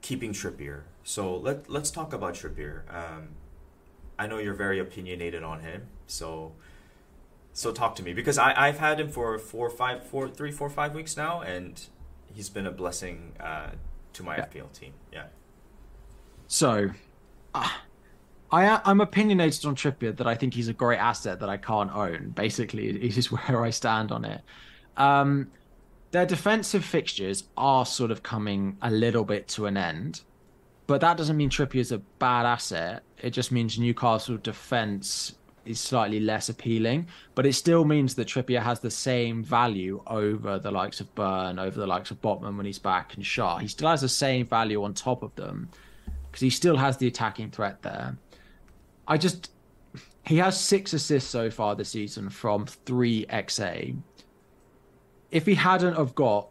keeping 0.01 0.33
Trippier. 0.33 0.83
So 1.03 1.37
let 1.37 1.69
let's 1.69 1.89
talk 1.89 2.11
about 2.11 2.33
Trippier. 2.33 2.81
Um, 2.93 3.29
I 4.19 4.27
know 4.27 4.37
you're 4.37 4.53
very 4.53 4.79
opinionated 4.79 5.43
on 5.43 5.61
him, 5.61 5.87
so 6.07 6.53
so 7.53 7.71
talk 7.71 7.95
to 7.95 8.03
me 8.03 8.13
because 8.13 8.37
I 8.37 8.53
I've 8.55 8.79
had 8.79 8.99
him 8.99 9.09
for 9.09 9.37
four, 9.39 9.69
five, 9.69 10.05
four, 10.05 10.29
three, 10.29 10.51
four, 10.51 10.69
five 10.69 10.93
weeks 10.93 11.17
now, 11.17 11.41
and 11.41 11.81
he's 12.33 12.49
been 12.49 12.67
a 12.67 12.71
blessing 12.71 13.33
uh, 13.39 13.71
to 14.13 14.23
my 14.23 14.37
yeah. 14.37 14.45
FPL 14.45 14.71
team. 14.73 14.93
Yeah. 15.11 15.25
So, 16.47 16.91
uh, 17.53 17.69
I 18.51 18.81
I'm 18.85 19.01
opinionated 19.01 19.65
on 19.65 19.75
Trippier 19.75 20.15
that 20.15 20.27
I 20.27 20.35
think 20.35 20.53
he's 20.53 20.67
a 20.67 20.73
great 20.73 20.99
asset 20.99 21.39
that 21.39 21.49
I 21.49 21.57
can't 21.57 21.93
own. 21.95 22.29
Basically, 22.29 22.87
is 22.89 23.31
where 23.31 23.63
I 23.63 23.69
stand 23.69 24.11
on 24.11 24.25
it. 24.25 24.41
Um, 24.95 25.51
their 26.11 26.25
defensive 26.25 26.85
fixtures 26.85 27.43
are 27.57 27.85
sort 27.85 28.11
of 28.11 28.23
coming 28.23 28.77
a 28.81 28.89
little 28.89 29.25
bit 29.25 29.47
to 29.49 29.65
an 29.65 29.77
end, 29.77 30.21
but 30.87 31.01
that 31.01 31.17
doesn't 31.17 31.37
mean 31.37 31.49
Trippier 31.49 31.81
is 31.81 31.91
a 31.91 31.97
bad 31.97 32.45
asset. 32.45 33.03
It 33.21 33.31
just 33.31 33.51
means 33.51 33.77
Newcastle 33.77 34.37
defense 34.37 35.35
is 35.65 35.79
slightly 35.81 36.21
less 36.21 36.47
appealing, 36.47 37.07
but 37.35 37.45
it 37.45 37.53
still 37.53 37.83
means 37.83 38.15
that 38.15 38.27
Trippier 38.27 38.61
has 38.61 38.79
the 38.79 38.89
same 38.89 39.43
value 39.43 40.01
over 40.07 40.57
the 40.57 40.71
likes 40.71 41.01
of 41.01 41.13
Burn, 41.13 41.59
over 41.59 41.77
the 41.77 41.85
likes 41.85 42.09
of 42.09 42.21
Botman 42.21 42.55
when 42.55 42.65
he's 42.65 42.79
back, 42.79 43.15
and 43.15 43.23
Schär. 43.23 43.59
He 43.59 43.67
still 43.67 43.89
has 43.89 44.01
the 44.01 44.09
same 44.09 44.47
value 44.47 44.81
on 44.83 44.93
top 44.93 45.23
of 45.23 45.35
them 45.35 45.69
because 46.31 46.41
he 46.41 46.49
still 46.49 46.77
has 46.77 46.97
the 46.97 47.07
attacking 47.07 47.51
threat 47.51 47.81
there. 47.81 48.17
I 49.07 49.17
just 49.17 49.51
he 50.25 50.37
has 50.37 50.59
six 50.59 50.93
assists 50.93 51.29
so 51.29 51.49
far 51.49 51.75
this 51.75 51.89
season 51.89 52.29
from 52.29 52.65
three 52.65 53.25
XA. 53.29 53.97
If 55.31 55.45
he 55.45 55.55
hadn't 55.55 55.95
have 55.95 56.15
got 56.15 56.49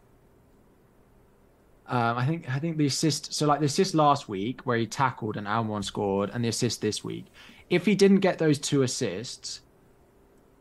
um, 1.89 2.17
I 2.17 2.25
think 2.25 2.49
I 2.49 2.59
think 2.59 2.77
the 2.77 2.85
assist 2.85 3.33
so 3.33 3.47
like 3.47 3.59
the 3.59 3.65
assist 3.65 3.95
last 3.95 4.27
week 4.27 4.61
where 4.65 4.77
he 4.77 4.85
tackled 4.85 5.37
and 5.37 5.47
Almiron 5.47 5.83
scored 5.83 6.29
and 6.33 6.43
the 6.43 6.49
assist 6.49 6.81
this 6.81 7.03
week 7.03 7.25
if 7.69 7.85
he 7.85 7.95
didn't 7.95 8.19
get 8.19 8.37
those 8.37 8.59
two 8.59 8.81
assists, 8.81 9.61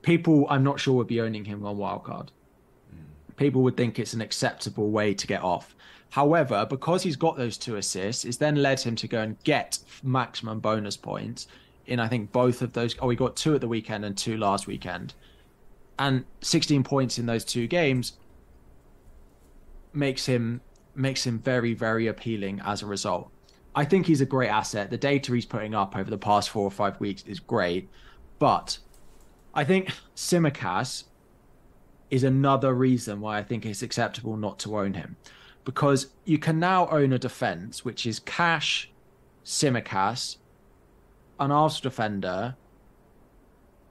people 0.02 0.46
I'm 0.50 0.64
not 0.64 0.80
sure 0.80 0.94
would 0.94 1.06
be 1.06 1.20
owning 1.20 1.44
him 1.44 1.64
on 1.64 1.76
wildcard. 1.76 2.28
Mm. 2.92 3.36
People 3.36 3.62
would 3.62 3.76
think 3.76 3.98
it's 3.98 4.12
an 4.12 4.20
acceptable 4.20 4.90
way 4.90 5.14
to 5.14 5.26
get 5.26 5.42
off. 5.42 5.74
However, 6.10 6.66
because 6.68 7.02
he's 7.02 7.16
got 7.16 7.36
those 7.36 7.58
two 7.58 7.76
assists, 7.76 8.24
it's 8.24 8.36
then 8.38 8.56
led 8.56 8.80
him 8.80 8.96
to 8.96 9.08
go 9.08 9.20
and 9.20 9.42
get 9.44 9.78
maximum 10.02 10.60
bonus 10.60 10.96
points 10.96 11.46
in 11.86 12.00
I 12.00 12.08
think 12.08 12.32
both 12.32 12.62
of 12.62 12.72
those. 12.72 12.96
Oh, 13.00 13.08
he 13.08 13.16
got 13.16 13.36
two 13.36 13.54
at 13.54 13.60
the 13.60 13.68
weekend 13.68 14.04
and 14.04 14.16
two 14.16 14.36
last 14.36 14.66
weekend, 14.66 15.14
and 15.98 16.24
16 16.40 16.82
points 16.82 17.18
in 17.18 17.26
those 17.26 17.44
two 17.44 17.66
games 17.66 18.14
makes 19.92 20.26
him 20.26 20.60
makes 20.96 21.26
him 21.26 21.38
very 21.38 21.74
very 21.74 22.06
appealing 22.06 22.60
as 22.64 22.82
a 22.82 22.86
result. 22.86 23.30
I 23.76 23.84
think 23.84 24.06
he's 24.06 24.22
a 24.22 24.26
great 24.26 24.48
asset. 24.48 24.90
The 24.90 24.96
data 24.96 25.34
he's 25.34 25.44
putting 25.44 25.74
up 25.74 25.94
over 25.94 26.08
the 26.08 26.16
past 26.16 26.48
four 26.48 26.64
or 26.64 26.70
five 26.70 26.98
weeks 26.98 27.22
is 27.26 27.38
great. 27.38 27.90
But 28.38 28.78
I 29.54 29.64
think 29.64 29.90
Tsimikas 30.14 31.04
is 32.10 32.24
another 32.24 32.72
reason 32.72 33.20
why 33.20 33.38
I 33.38 33.42
think 33.42 33.66
it's 33.66 33.82
acceptable 33.82 34.36
not 34.38 34.58
to 34.60 34.78
own 34.78 34.94
him. 34.94 35.16
Because 35.66 36.08
you 36.24 36.38
can 36.38 36.58
now 36.58 36.88
own 36.88 37.12
a 37.12 37.18
defense, 37.18 37.84
which 37.84 38.06
is 38.06 38.18
Cash, 38.20 38.90
Tsimikas, 39.44 40.38
an 41.38 41.50
Arsenal 41.50 41.90
defender, 41.90 42.56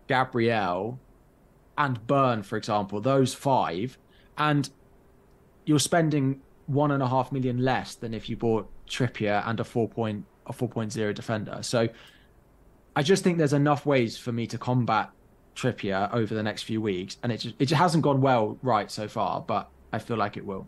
Gabriel, 0.08 1.00
and 1.78 2.08
Burn, 2.08 2.41
for 2.41 2.58
example, 2.58 3.02
those 3.02 3.34
five. 3.36 4.00
And 4.38 4.70
you're 5.65 5.80
spending 5.80 6.41
one 6.67 6.91
and 6.91 7.01
a 7.04 7.08
half 7.08 7.32
million 7.32 7.60
less 7.60 7.95
than 7.95 8.13
if 8.13 8.30
you 8.30 8.36
bought 8.36 8.69
Trippier 8.88 9.47
and 9.47 9.60
a 9.60 9.63
four 9.63 9.88
point 9.88 10.25
a 10.45 10.54
four 10.54 10.69
point 10.69 10.91
zero 10.91 11.13
defender. 11.13 11.60
So 11.62 11.89
I 12.95 13.04
just 13.04 13.23
think 13.23 13.38
there's 13.38 13.54
enough 13.54 13.86
ways 13.86 14.17
for 14.17 14.32
me 14.32 14.47
to 14.47 14.58
combat 14.58 15.10
Trippier 15.56 16.13
over 16.13 16.34
the 16.34 16.43
next 16.43 16.63
few 16.63 16.82
weeks, 16.82 17.17
and 17.23 17.32
it 17.32 17.38
just, 17.38 17.56
it 17.60 17.65
just 17.65 17.80
hasn't 17.80 18.04
gone 18.04 18.21
well 18.21 18.58
right 18.62 18.91
so 18.91 19.08
far, 19.08 19.41
but 19.41 19.69
I 19.91 19.99
feel 19.99 20.17
like 20.17 20.38
it 20.38 20.45
will. 20.45 20.67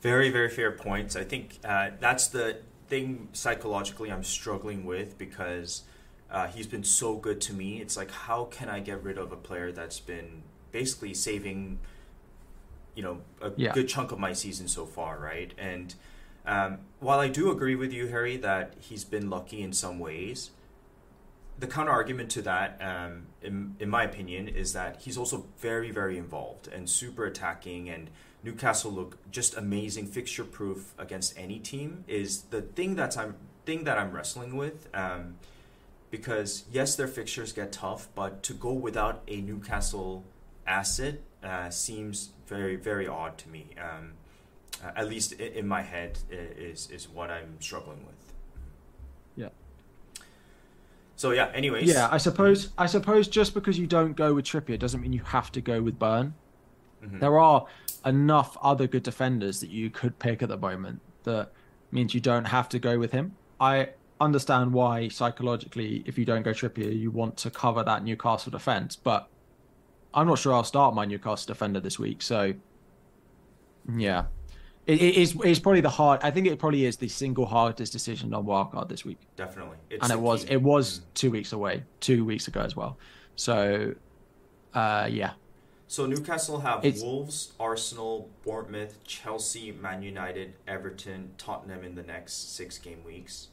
Very 0.00 0.30
very 0.30 0.50
fair 0.50 0.70
points. 0.72 1.16
I 1.16 1.24
think 1.24 1.58
uh, 1.64 1.90
that's 1.98 2.26
the 2.26 2.58
thing 2.88 3.28
psychologically 3.32 4.12
I'm 4.12 4.22
struggling 4.22 4.84
with 4.84 5.16
because 5.18 5.82
uh, 6.30 6.46
he's 6.48 6.66
been 6.66 6.84
so 6.84 7.16
good 7.16 7.40
to 7.42 7.52
me. 7.52 7.80
It's 7.80 7.96
like 7.96 8.10
how 8.10 8.44
can 8.46 8.68
I 8.68 8.80
get 8.80 9.02
rid 9.02 9.18
of 9.18 9.32
a 9.32 9.36
player 9.36 9.72
that's 9.72 10.00
been 10.00 10.42
basically 10.72 11.14
saving, 11.14 11.78
you 12.94 13.02
know, 13.02 13.20
a 13.40 13.52
yeah. 13.56 13.72
good 13.72 13.88
chunk 13.88 14.12
of 14.12 14.18
my 14.18 14.32
season 14.32 14.68
so 14.68 14.86
far, 14.86 15.18
right? 15.18 15.52
And 15.58 15.94
um, 16.46 16.78
while 17.00 17.20
I 17.20 17.28
do 17.28 17.50
agree 17.50 17.74
with 17.74 17.92
you, 17.92 18.08
Harry, 18.08 18.36
that 18.38 18.74
he's 18.78 19.04
been 19.04 19.30
lucky 19.30 19.62
in 19.62 19.72
some 19.72 19.98
ways, 19.98 20.50
the 21.58 21.66
counter 21.66 21.92
argument 21.92 22.30
to 22.30 22.42
that, 22.42 22.80
um, 22.80 23.26
in, 23.42 23.76
in 23.78 23.88
my 23.88 24.04
opinion, 24.04 24.48
is 24.48 24.72
that 24.72 25.02
he's 25.02 25.16
also 25.16 25.46
very, 25.58 25.90
very 25.90 26.18
involved 26.18 26.68
and 26.68 26.88
super 26.90 27.24
attacking. 27.24 27.88
And 27.88 28.10
Newcastle 28.42 28.90
look 28.90 29.18
just 29.30 29.56
amazing, 29.56 30.06
fixture 30.06 30.44
proof 30.44 30.94
against 30.98 31.38
any 31.38 31.58
team. 31.58 32.04
Is 32.08 32.42
the 32.42 32.62
thing 32.62 32.96
that's 32.96 33.16
I'm 33.16 33.36
thing 33.64 33.84
that 33.84 33.98
I'm 33.98 34.12
wrestling 34.12 34.56
with. 34.56 34.88
Um, 34.94 35.36
because 36.10 36.64
yes, 36.70 36.94
their 36.94 37.08
fixtures 37.08 37.52
get 37.52 37.72
tough, 37.72 38.08
but 38.14 38.42
to 38.44 38.52
go 38.52 38.72
without 38.72 39.22
a 39.26 39.40
Newcastle 39.40 40.24
asset 40.66 41.20
uh, 41.44 41.70
seems 41.70 42.30
very 42.46 42.76
very 42.76 43.06
odd 43.06 43.38
to 43.38 43.48
me. 43.48 43.66
Um, 43.78 44.12
uh, 44.84 44.90
at 44.96 45.08
least 45.08 45.32
in 45.32 45.66
my 45.66 45.82
head 45.82 46.18
is 46.30 46.90
is 46.90 47.08
what 47.08 47.30
I'm 47.30 47.60
struggling 47.60 48.04
with. 48.06 48.32
Yeah. 49.36 49.48
So 51.16 51.30
yeah. 51.30 51.50
Anyways. 51.54 51.88
Yeah, 51.88 52.08
I 52.10 52.18
suppose 52.18 52.70
I 52.76 52.86
suppose 52.86 53.28
just 53.28 53.54
because 53.54 53.78
you 53.78 53.86
don't 53.86 54.14
go 54.14 54.34
with 54.34 54.46
Trippier 54.46 54.78
doesn't 54.78 55.00
mean 55.00 55.12
you 55.12 55.22
have 55.22 55.52
to 55.52 55.60
go 55.60 55.82
with 55.82 55.98
Burn. 55.98 56.34
Mm-hmm. 57.02 57.18
There 57.20 57.38
are 57.38 57.66
enough 58.04 58.56
other 58.62 58.86
good 58.86 59.02
defenders 59.02 59.60
that 59.60 59.70
you 59.70 59.90
could 59.90 60.18
pick 60.18 60.42
at 60.42 60.48
the 60.48 60.56
moment 60.56 61.00
that 61.24 61.50
means 61.90 62.14
you 62.14 62.20
don't 62.20 62.46
have 62.46 62.68
to 62.70 62.78
go 62.78 62.98
with 62.98 63.12
him. 63.12 63.36
I 63.60 63.90
understand 64.20 64.72
why 64.72 65.08
psychologically, 65.08 66.02
if 66.06 66.18
you 66.18 66.24
don't 66.24 66.42
go 66.42 66.50
Trippier, 66.50 66.98
you 66.98 67.10
want 67.10 67.36
to 67.38 67.50
cover 67.50 67.82
that 67.82 68.04
Newcastle 68.04 68.50
defense, 68.50 68.96
but 68.96 69.28
I'm 70.14 70.26
not 70.26 70.38
sure 70.38 70.54
I'll 70.54 70.64
start 70.64 70.94
my 70.94 71.04
Newcastle 71.04 71.52
defender 71.52 71.80
this 71.80 71.98
week. 71.98 72.22
So, 72.22 72.54
yeah, 73.94 74.26
it, 74.86 75.02
it 75.02 75.16
is. 75.16 75.36
It's 75.44 75.58
probably 75.58 75.80
the 75.80 75.90
hard. 75.90 76.20
I 76.22 76.30
think 76.30 76.46
it 76.46 76.58
probably 76.58 76.86
is 76.86 76.96
the 76.96 77.08
single 77.08 77.46
hardest 77.46 77.92
decision 77.92 78.32
on 78.32 78.46
wildcard 78.46 78.88
this 78.88 79.04
week. 79.04 79.18
Definitely, 79.36 79.78
it's 79.90 80.02
and 80.02 80.12
it 80.12 80.20
was. 80.20 80.44
Key. 80.44 80.52
It 80.52 80.62
was 80.62 80.98
mm-hmm. 80.98 81.08
two 81.14 81.30
weeks 81.32 81.52
away, 81.52 81.82
two 82.00 82.24
weeks 82.24 82.46
ago 82.48 82.60
as 82.60 82.76
well. 82.76 82.96
So, 83.36 83.94
uh, 84.72 85.08
yeah. 85.10 85.32
So 85.86 86.06
Newcastle 86.06 86.60
have 86.60 86.84
it's, 86.84 87.02
Wolves, 87.02 87.52
Arsenal, 87.60 88.30
Bournemouth, 88.42 89.04
Chelsea, 89.04 89.70
Man 89.70 90.02
United, 90.02 90.54
Everton, 90.66 91.32
Tottenham 91.36 91.84
in 91.84 91.94
the 91.94 92.02
next 92.02 92.54
six 92.54 92.78
game 92.78 93.04
weeks, 93.04 93.48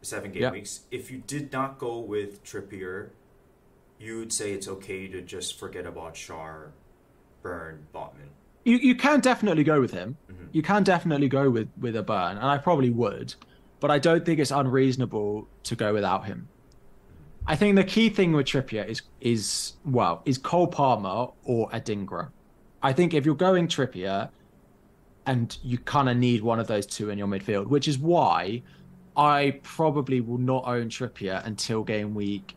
seven 0.00 0.30
game 0.30 0.52
weeks. 0.52 0.82
If 0.90 1.10
you 1.10 1.22
did 1.26 1.52
not 1.52 1.78
go 1.78 1.98
with 1.98 2.44
Trippier, 2.44 3.10
you 4.00 4.18
would 4.18 4.32
say 4.32 4.52
it's 4.52 4.66
okay 4.66 5.06
to 5.08 5.20
just 5.20 5.58
forget 5.58 5.86
about 5.86 6.14
Schär, 6.14 6.70
Burn, 7.42 7.86
Botman. 7.94 8.30
You 8.64 8.76
you 8.78 8.94
can 8.94 9.20
definitely 9.20 9.64
go 9.64 9.80
with 9.80 9.92
him. 9.92 10.16
Mm-hmm. 10.30 10.44
You 10.52 10.62
can 10.62 10.82
definitely 10.82 11.28
go 11.28 11.50
with 11.50 11.68
with 11.78 11.96
a 11.96 12.02
Burn, 12.02 12.36
and 12.36 12.46
I 12.46 12.58
probably 12.58 12.90
would, 12.90 13.34
but 13.78 13.90
I 13.90 13.98
don't 13.98 14.24
think 14.24 14.40
it's 14.40 14.50
unreasonable 14.50 15.46
to 15.64 15.76
go 15.76 15.92
without 15.92 16.24
him. 16.24 16.48
I 17.46 17.56
think 17.56 17.76
the 17.76 17.84
key 17.84 18.08
thing 18.10 18.32
with 18.32 18.46
Trippier 18.46 18.86
is 18.86 19.02
is 19.20 19.74
well 19.84 20.22
is 20.24 20.38
Cole 20.38 20.66
Palmer 20.66 21.28
or 21.44 21.68
Adingra. 21.70 22.30
I 22.82 22.92
think 22.92 23.12
if 23.12 23.26
you're 23.26 23.34
going 23.34 23.68
Trippier, 23.68 24.30
and 25.26 25.56
you 25.62 25.78
kind 25.78 26.08
of 26.08 26.16
need 26.16 26.42
one 26.42 26.58
of 26.58 26.66
those 26.66 26.86
two 26.86 27.10
in 27.10 27.18
your 27.18 27.28
midfield, 27.28 27.66
which 27.66 27.86
is 27.86 27.98
why 27.98 28.62
I 29.16 29.60
probably 29.62 30.20
will 30.20 30.38
not 30.38 30.64
own 30.66 30.88
Trippier 30.88 31.44
until 31.44 31.82
game 31.82 32.14
week 32.14 32.56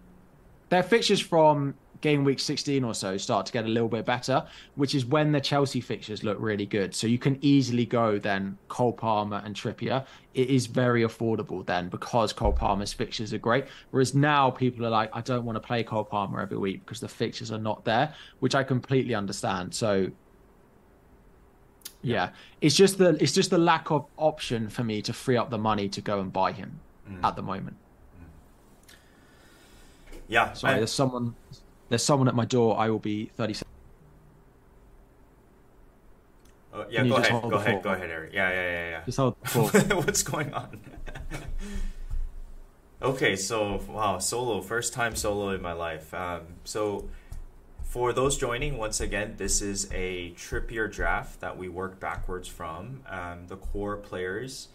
their 0.74 0.84
fixtures 0.84 1.20
from 1.20 1.76
game 2.02 2.26
week 2.26 2.40
16 2.40 2.84
or 2.84 2.94
so 2.94 3.16
start 3.16 3.46
to 3.46 3.54
get 3.54 3.64
a 3.64 3.68
little 3.68 3.88
bit 3.88 4.06
better, 4.06 4.46
which 4.76 4.94
is 4.94 5.06
when 5.06 5.32
the 5.32 5.40
Chelsea 5.40 5.80
fixtures 5.80 6.24
look 6.24 6.38
really 6.40 6.66
good. 6.66 6.94
So 6.94 7.08
you 7.08 7.18
can 7.18 7.38
easily 7.42 7.86
go 7.86 8.20
then 8.20 8.58
Cole 8.68 8.92
Palmer 8.92 9.42
and 9.46 9.56
Trippier. 9.56 10.06
It 10.34 10.50
is 10.50 10.66
very 10.66 11.04
affordable 11.04 11.66
then 11.66 11.88
because 11.88 12.34
Cole 12.34 12.52
Palmer's 12.52 12.92
fixtures 12.92 13.34
are 13.34 13.38
great. 13.38 13.66
Whereas 13.92 14.14
now 14.16 14.50
people 14.50 14.86
are 14.86 14.90
like, 14.90 15.12
I 15.14 15.22
don't 15.22 15.46
want 15.46 15.56
to 15.56 15.62
play 15.62 15.84
Cole 15.84 16.04
Palmer 16.04 16.42
every 16.42 16.58
week 16.58 16.84
because 16.86 17.00
the 17.00 17.08
fixtures 17.08 17.52
are 17.52 17.60
not 17.60 17.86
there, 17.86 18.14
which 18.40 18.56
I 18.56 18.64
completely 18.64 19.16
understand. 19.16 19.74
So 19.74 20.12
yeah, 22.02 22.32
it's 22.60 22.76
just 22.76 22.98
the 22.98 23.16
it's 23.22 23.32
just 23.32 23.50
the 23.50 23.58
lack 23.58 23.92
of 23.92 24.08
option 24.18 24.70
for 24.70 24.84
me 24.84 25.02
to 25.04 25.14
free 25.14 25.38
up 25.38 25.50
the 25.50 25.58
money 25.58 25.88
to 25.90 26.02
go 26.02 26.20
and 26.20 26.34
buy 26.34 26.52
him 26.52 26.80
mm. 27.10 27.24
at 27.24 27.38
the 27.38 27.44
moment. 27.44 27.78
Yeah. 30.28 30.54
Sorry, 30.54 30.76
I... 30.76 30.78
there's 30.78 30.92
someone. 30.92 31.36
There's 31.90 32.04
someone 32.04 32.28
at 32.28 32.36
my 32.36 32.46
door. 32.46 32.78
I 32.80 32.90
will 32.90 33.00
be 33.00 33.30
30 33.36 33.54
seconds. 33.54 33.70
Uh, 36.74 36.86
yeah, 36.90 37.04
go 37.06 37.18
ahead. 37.18 37.42
Go 37.42 37.50
ahead. 37.52 37.84
Go 37.84 37.90
ahead, 37.92 38.10
Eric. 38.10 38.34
Yeah, 38.34 38.50
yeah, 38.50 38.62
yeah, 38.62 38.90
yeah. 38.90 39.02
Just 39.06 39.18
hold 39.18 39.36
What's 40.06 40.24
going 40.24 40.52
on? 40.54 40.80
okay, 43.02 43.36
so 43.36 43.80
wow, 43.88 44.18
solo, 44.18 44.62
first 44.62 44.92
time 44.92 45.16
solo 45.16 45.50
in 45.50 45.62
my 45.62 45.74
life. 45.74 46.12
Um, 46.16 46.42
so 46.64 47.10
for 47.84 48.12
those 48.12 48.38
joining, 48.38 48.78
once 48.78 49.00
again, 49.00 49.36
this 49.38 49.62
is 49.62 49.88
a 49.94 50.32
Trippier 50.32 50.92
draft 50.92 51.42
that 51.42 51.58
we 51.58 51.70
work 51.70 52.00
backwards 52.00 52.48
from. 52.48 53.02
Um, 53.08 53.46
the 53.50 53.58
core 53.58 53.98
players 53.98 54.70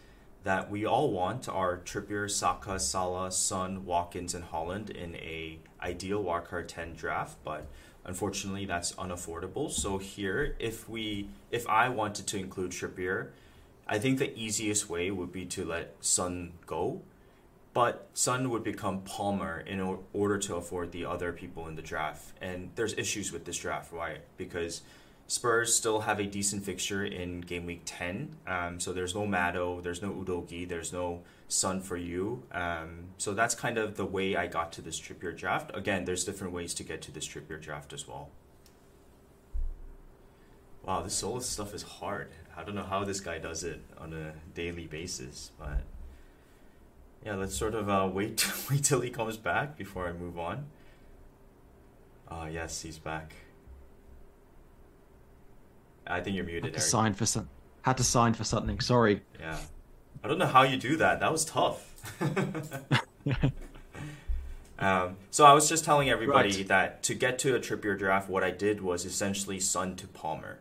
that 0.44 0.70
we 0.70 0.84
all 0.84 1.10
want 1.10 1.48
are 1.48 1.78
Trippier, 1.78 2.30
Saka, 2.30 2.78
Salah, 2.78 3.30
Son, 3.32 3.84
Watkins, 3.84 4.34
and 4.34 4.44
Haaland 4.44 4.90
in 4.90 5.16
a 5.16 5.58
ideal 5.82 6.22
wildcard 6.22 6.68
10 6.68 6.94
draft, 6.94 7.36
but 7.44 7.66
unfortunately 8.04 8.64
that's 8.64 8.92
unaffordable. 8.92 9.70
So 9.70 9.98
here, 9.98 10.56
if 10.58 10.88
we 10.88 11.28
if 11.50 11.68
I 11.68 11.88
wanted 11.88 12.26
to 12.28 12.38
include 12.38 12.70
Trippier, 12.70 13.28
I 13.86 13.98
think 13.98 14.18
the 14.18 14.36
easiest 14.38 14.88
way 14.88 15.10
would 15.10 15.32
be 15.32 15.46
to 15.46 15.64
let 15.64 15.94
Son 16.00 16.52
go, 16.66 17.00
but 17.72 18.08
Son 18.12 18.50
would 18.50 18.62
become 18.62 19.02
Palmer 19.02 19.60
in 19.60 19.98
order 20.12 20.38
to 20.38 20.56
afford 20.56 20.92
the 20.92 21.04
other 21.04 21.32
people 21.32 21.68
in 21.68 21.76
the 21.76 21.82
draft. 21.82 22.32
And 22.40 22.70
there's 22.74 22.92
issues 22.94 23.32
with 23.32 23.44
this 23.44 23.58
draft, 23.58 23.92
right? 23.92 24.20
Because 24.36 24.82
Spurs 25.28 25.74
still 25.74 26.00
have 26.00 26.18
a 26.18 26.24
decent 26.24 26.64
fixture 26.64 27.04
in 27.04 27.42
game 27.42 27.66
week 27.66 27.82
10. 27.84 28.34
Um, 28.46 28.80
so 28.80 28.94
there's 28.94 29.14
no 29.14 29.26
Maddo, 29.26 29.82
there's 29.82 30.00
no 30.00 30.10
Udogie, 30.10 30.66
there's 30.66 30.90
no 30.90 31.20
Son 31.48 31.82
for 31.82 31.98
you. 31.98 32.42
Um, 32.50 33.08
so 33.18 33.34
that's 33.34 33.54
kind 33.54 33.76
of 33.76 33.96
the 33.96 34.06
way 34.06 34.36
I 34.36 34.46
got 34.46 34.72
to 34.72 34.82
this 34.82 34.98
Trippier 34.98 35.36
draft. 35.36 35.70
Again, 35.74 36.06
there's 36.06 36.24
different 36.24 36.54
ways 36.54 36.72
to 36.74 36.82
get 36.82 37.02
to 37.02 37.12
this 37.12 37.28
Trippier 37.28 37.60
draft 37.60 37.92
as 37.92 38.08
well. 38.08 38.30
Wow, 40.82 41.02
this 41.02 41.12
solo 41.12 41.40
stuff 41.40 41.74
is 41.74 41.82
hard. 41.82 42.30
I 42.56 42.64
don't 42.64 42.74
know 42.74 42.82
how 42.82 43.04
this 43.04 43.20
guy 43.20 43.36
does 43.36 43.64
it 43.64 43.82
on 43.98 44.14
a 44.14 44.32
daily 44.54 44.86
basis, 44.86 45.50
but 45.58 45.82
yeah, 47.22 47.34
let's 47.34 47.54
sort 47.54 47.74
of 47.74 47.90
uh, 47.90 48.08
wait 48.10 48.50
wait 48.70 48.82
till 48.82 49.02
he 49.02 49.10
comes 49.10 49.36
back 49.36 49.76
before 49.76 50.08
I 50.08 50.12
move 50.12 50.38
on. 50.38 50.64
Ah, 52.30 52.44
uh, 52.44 52.46
yes, 52.46 52.80
he's 52.80 52.98
back. 52.98 53.34
I 56.08 56.20
think 56.20 56.36
you're 56.36 56.44
muted. 56.44 56.64
Had 56.64 56.72
to 56.74 56.78
Eric. 56.78 56.90
sign 56.90 57.14
for 57.14 57.26
some. 57.26 57.48
Had 57.82 57.96
to 57.98 58.04
sign 58.04 58.34
for 58.34 58.44
something. 58.44 58.80
Sorry. 58.80 59.22
Yeah, 59.38 59.58
I 60.22 60.28
don't 60.28 60.38
know 60.38 60.46
how 60.46 60.62
you 60.62 60.76
do 60.76 60.96
that. 60.96 61.20
That 61.20 61.32
was 61.32 61.44
tough. 61.44 61.84
um, 64.78 65.16
so 65.30 65.44
I 65.44 65.52
was 65.52 65.68
just 65.68 65.84
telling 65.84 66.10
everybody 66.10 66.56
right. 66.58 66.68
that 66.68 67.02
to 67.04 67.14
get 67.14 67.38
to 67.40 67.54
a 67.54 67.60
Trippier 67.60 67.98
draft, 67.98 68.28
what 68.28 68.42
I 68.42 68.50
did 68.50 68.80
was 68.80 69.04
essentially 69.04 69.60
Son 69.60 69.96
to 69.96 70.06
Palmer, 70.06 70.58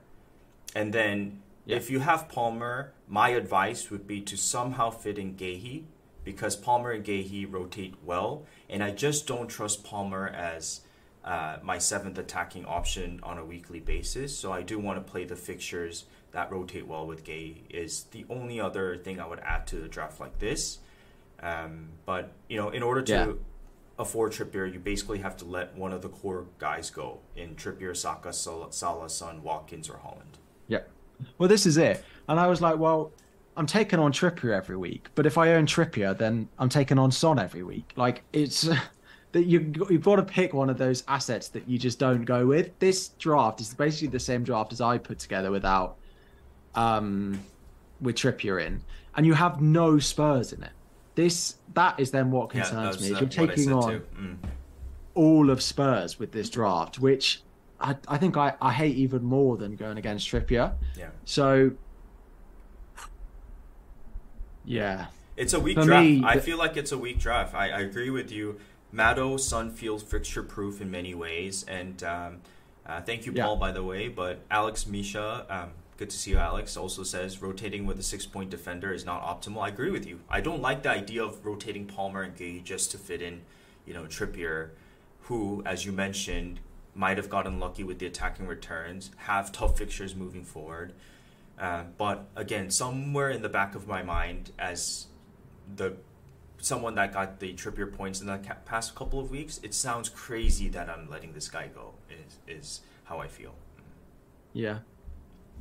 and 0.76 0.94
then 0.94 1.42
yeah. 1.66 1.78
if 1.78 1.90
you 1.90 2.00
have 2.00 2.30
Palmer, 2.30 2.94
my 3.08 3.30
advice 3.30 3.90
would 3.90 4.08
be 4.08 4.22
to 4.22 4.38
somehow 4.38 4.90
fit 4.90 5.18
in 5.18 5.36
Guéhi 5.36 5.84
because 6.24 6.58
Palmer 6.58 6.92
and 6.92 7.06
Guéhi 7.06 7.50
rotate 7.50 7.96
well, 8.04 8.44
and 8.70 8.84
I 8.84 8.92
just 8.92 9.28
don't 9.28 9.48
trust 9.48 9.86
Palmer 9.86 10.28
as 10.28 10.82
uh, 11.28 11.58
my 11.62 11.78
seventh 11.78 12.18
attacking 12.18 12.66
option 12.66 13.20
on 13.22 13.38
a 13.38 13.44
weekly 13.44 13.82
basis. 13.82 14.36
So 14.36 14.54
I 14.54 14.62
do 14.62 14.80
want 14.80 15.06
to 15.06 15.12
play 15.12 15.26
the 15.26 15.36
fixtures 15.36 16.06
that 16.32 16.50
rotate 16.54 16.88
well 16.88 17.06
with 17.06 17.26
Guéhi. 17.26 17.58
Is 17.70 18.04
the 18.12 18.26
only 18.30 18.62
other 18.62 18.96
thing 18.96 19.20
I 19.20 19.28
would 19.28 19.42
add 19.42 19.68
to 19.68 19.76
the 19.76 19.90
draft 19.90 20.22
like 20.22 20.40
this. 20.40 20.80
Um, 21.44 21.90
but 22.06 22.32
you 22.48 22.56
know, 22.56 22.70
in 22.70 22.82
order 22.82 23.02
to 23.02 23.14
yeah. 23.14 23.32
afford 24.00 24.32
Trippier, 24.32 24.72
you 24.72 24.80
basically 24.80 25.20
have 25.20 25.36
to 25.38 25.46
let 25.46 25.76
one 25.76 25.92
of 25.92 26.02
the 26.02 26.08
core 26.08 26.46
guys 26.60 26.90
go 26.90 27.20
in 27.36 27.56
Trippier, 27.56 27.96
Saka, 27.96 28.32
Salah, 28.32 29.10
Son, 29.10 29.44
Watkins, 29.44 29.90
or 29.90 29.96
Haaland. 29.96 30.40
Yeah. 30.70 30.84
Well, 31.38 31.50
this 31.50 31.66
is 31.66 31.76
it, 31.76 32.06
and 32.30 32.40
I 32.40 32.48
was 32.48 32.62
like, 32.62 32.78
well. 32.78 33.12
I'm 33.60 33.66
taking 33.66 33.98
on 33.98 34.14
Trippier 34.14 34.56
every 34.56 34.78
week, 34.78 35.08
but 35.16 35.26
if 35.26 35.36
I 35.36 35.54
own 35.54 35.66
Trippier, 35.66 36.16
then 36.16 36.48
I'm 36.60 36.70
taking 36.70 37.00
on 37.00 37.10
Son 37.10 37.40
every 37.40 37.64
week. 37.64 37.92
Like 37.96 38.22
it's 38.32 38.70
that 39.32 39.44
you 39.44 39.74
you've 39.90 40.04
got 40.04 40.18
to 40.18 40.24
pick 40.24 40.54
one 40.54 40.70
of 40.70 40.78
those 40.78 41.04
assets 41.08 41.50
that 41.50 41.68
you 41.68 41.78
just 41.78 42.00
don't 42.00 42.24
go 42.24 42.46
with. 42.46 42.78
This 42.80 43.10
draft 43.10 43.62
is 43.62 43.74
basically 43.74 44.08
the 44.10 44.20
same 44.20 44.44
draft 44.44 44.72
as 44.72 44.82
I 44.82 44.98
put 44.98 45.20
together 45.20 45.52
without 45.52 45.98
um 46.76 47.40
with 48.02 48.16
Trippier 48.16 48.66
in, 48.66 48.82
and 49.16 49.26
you 49.26 49.34
have 49.34 49.62
no 49.62 50.00
Spurs 50.00 50.54
in 50.54 50.64
it. 50.64 50.72
This 51.16 51.56
that 51.74 52.00
is 52.00 52.12
then 52.12 52.32
what 52.32 52.50
concerns 52.50 52.98
yeah, 52.98 53.02
me. 53.02 53.14
Is 53.14 53.20
you're 53.20 53.28
uh, 53.28 53.48
taking 53.48 53.74
on 53.74 54.02
mm. 54.20 54.38
all 55.16 55.50
of 55.50 55.62
Spurs 55.62 56.20
with 56.20 56.32
this 56.32 56.50
draft, 56.50 57.00
which 57.00 57.42
I, 57.80 57.96
I 58.08 58.18
think 58.18 58.38
I, 58.38 58.54
I 58.62 58.72
hate 58.72 58.96
even 58.96 59.24
more 59.24 59.58
than 59.58 59.76
going 59.76 59.98
against 59.98 60.28
Trippier. 60.30 60.74
Yeah. 60.98 61.10
So 61.26 61.72
yeah. 64.66 65.08
It's 65.36 65.54
a 65.54 65.60
weak 65.60 65.78
For 65.78 65.86
draft. 65.86 66.06
Me, 66.06 66.24
I 66.26 66.40
feel 66.40 66.58
like 66.58 66.78
it's 66.78 66.92
a 66.92 66.98
weak 66.98 67.20
draft. 67.20 67.54
I, 67.54 67.70
I 67.70 67.80
agree 67.82 68.10
with 68.10 68.32
you. 68.32 68.60
Maddo 68.94 69.40
Son 69.40 69.72
feels 69.72 70.02
fixture 70.02 70.44
proof 70.44 70.82
in 70.82 70.90
many 70.90 71.14
ways, 71.14 71.66
and 71.68 72.04
um, 72.04 72.42
uh, 72.86 73.02
thank 73.02 73.26
you, 73.26 73.34
Paul, 73.34 73.56
yeah. 73.56 73.60
by 73.60 73.72
the 73.72 73.84
way. 73.84 74.08
But 74.08 74.40
Alex 74.50 74.88
Misha, 74.88 75.46
um, 75.50 75.72
good 75.98 76.10
to 76.10 76.18
see 76.18 76.32
you, 76.32 76.38
Alex. 76.38 76.78
Also 76.78 77.04
says 77.04 77.42
rotating 77.42 77.86
with 77.86 78.00
a 78.00 78.04
six-point 78.04 78.50
defender 78.50 78.94
is 78.94 79.06
not 79.06 79.22
optimal. 79.24 79.62
I 79.62 79.70
agree 79.70 79.92
with 79.92 80.08
you. 80.08 80.22
I 80.30 80.42
don't 80.42 80.62
like 80.62 80.84
the 80.84 80.90
idea 80.90 81.24
of 81.24 81.46
rotating 81.46 81.86
Palmer 81.86 82.22
and 82.22 82.36
Guéhi 82.36 82.64
just 82.64 82.92
to 82.92 82.98
fit 82.98 83.22
in, 83.22 83.42
you 83.86 83.94
know, 83.94 84.04
Trippier, 84.04 84.70
who, 85.24 85.62
as 85.66 85.86
you 85.86 85.92
mentioned, 85.92 86.62
might 86.96 87.18
have 87.18 87.30
gotten 87.30 87.60
lucky 87.60 87.84
with 87.84 88.00
the 88.00 88.06
attacking 88.06 88.48
returns, 88.48 89.12
have 89.18 89.52
tough 89.52 89.78
fixtures 89.78 90.16
moving 90.16 90.44
forward. 90.44 90.94
Uh, 91.60 91.84
but 91.98 92.28
again, 92.36 92.72
somewhere 92.72 93.30
in 93.30 93.42
the 93.42 93.50
back 93.50 93.76
of 93.76 93.88
my 93.88 94.02
mind, 94.02 94.52
as 94.58 95.08
the 95.76 95.98
someone 96.60 96.96
that 96.96 97.14
got 97.14 97.40
the 97.40 97.54
Trippier 97.54 97.92
points 97.92 98.22
in 98.22 98.28
the 98.28 98.38
past 98.66 98.96
couple 98.96 99.20
of 99.20 99.32
weeks, 99.32 99.60
it 99.64 99.74
sounds 99.74 100.10
crazy 100.10 100.70
that 100.70 100.90
I'm 100.90 101.10
letting 101.10 101.34
this 101.34 101.50
guy 101.50 101.68
go. 101.74 101.94
Is 102.10 102.38
is 102.48 102.82
how 103.06 103.20
I 103.20 103.28
feel. 103.28 103.56
Yeah, 104.54 104.80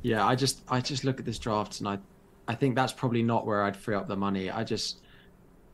yeah. 0.01 0.25
I 0.25 0.35
just 0.35 0.61
I 0.69 0.81
just 0.81 1.03
look 1.03 1.19
at 1.19 1.25
this 1.25 1.39
draft 1.39 1.79
and 1.79 1.87
I 1.87 1.99
I 2.47 2.55
think 2.55 2.75
that's 2.75 2.93
probably 2.93 3.23
not 3.23 3.45
where 3.45 3.63
I'd 3.63 3.77
free 3.77 3.95
up 3.95 4.07
the 4.07 4.15
money. 4.15 4.49
I 4.49 4.63
just 4.63 4.99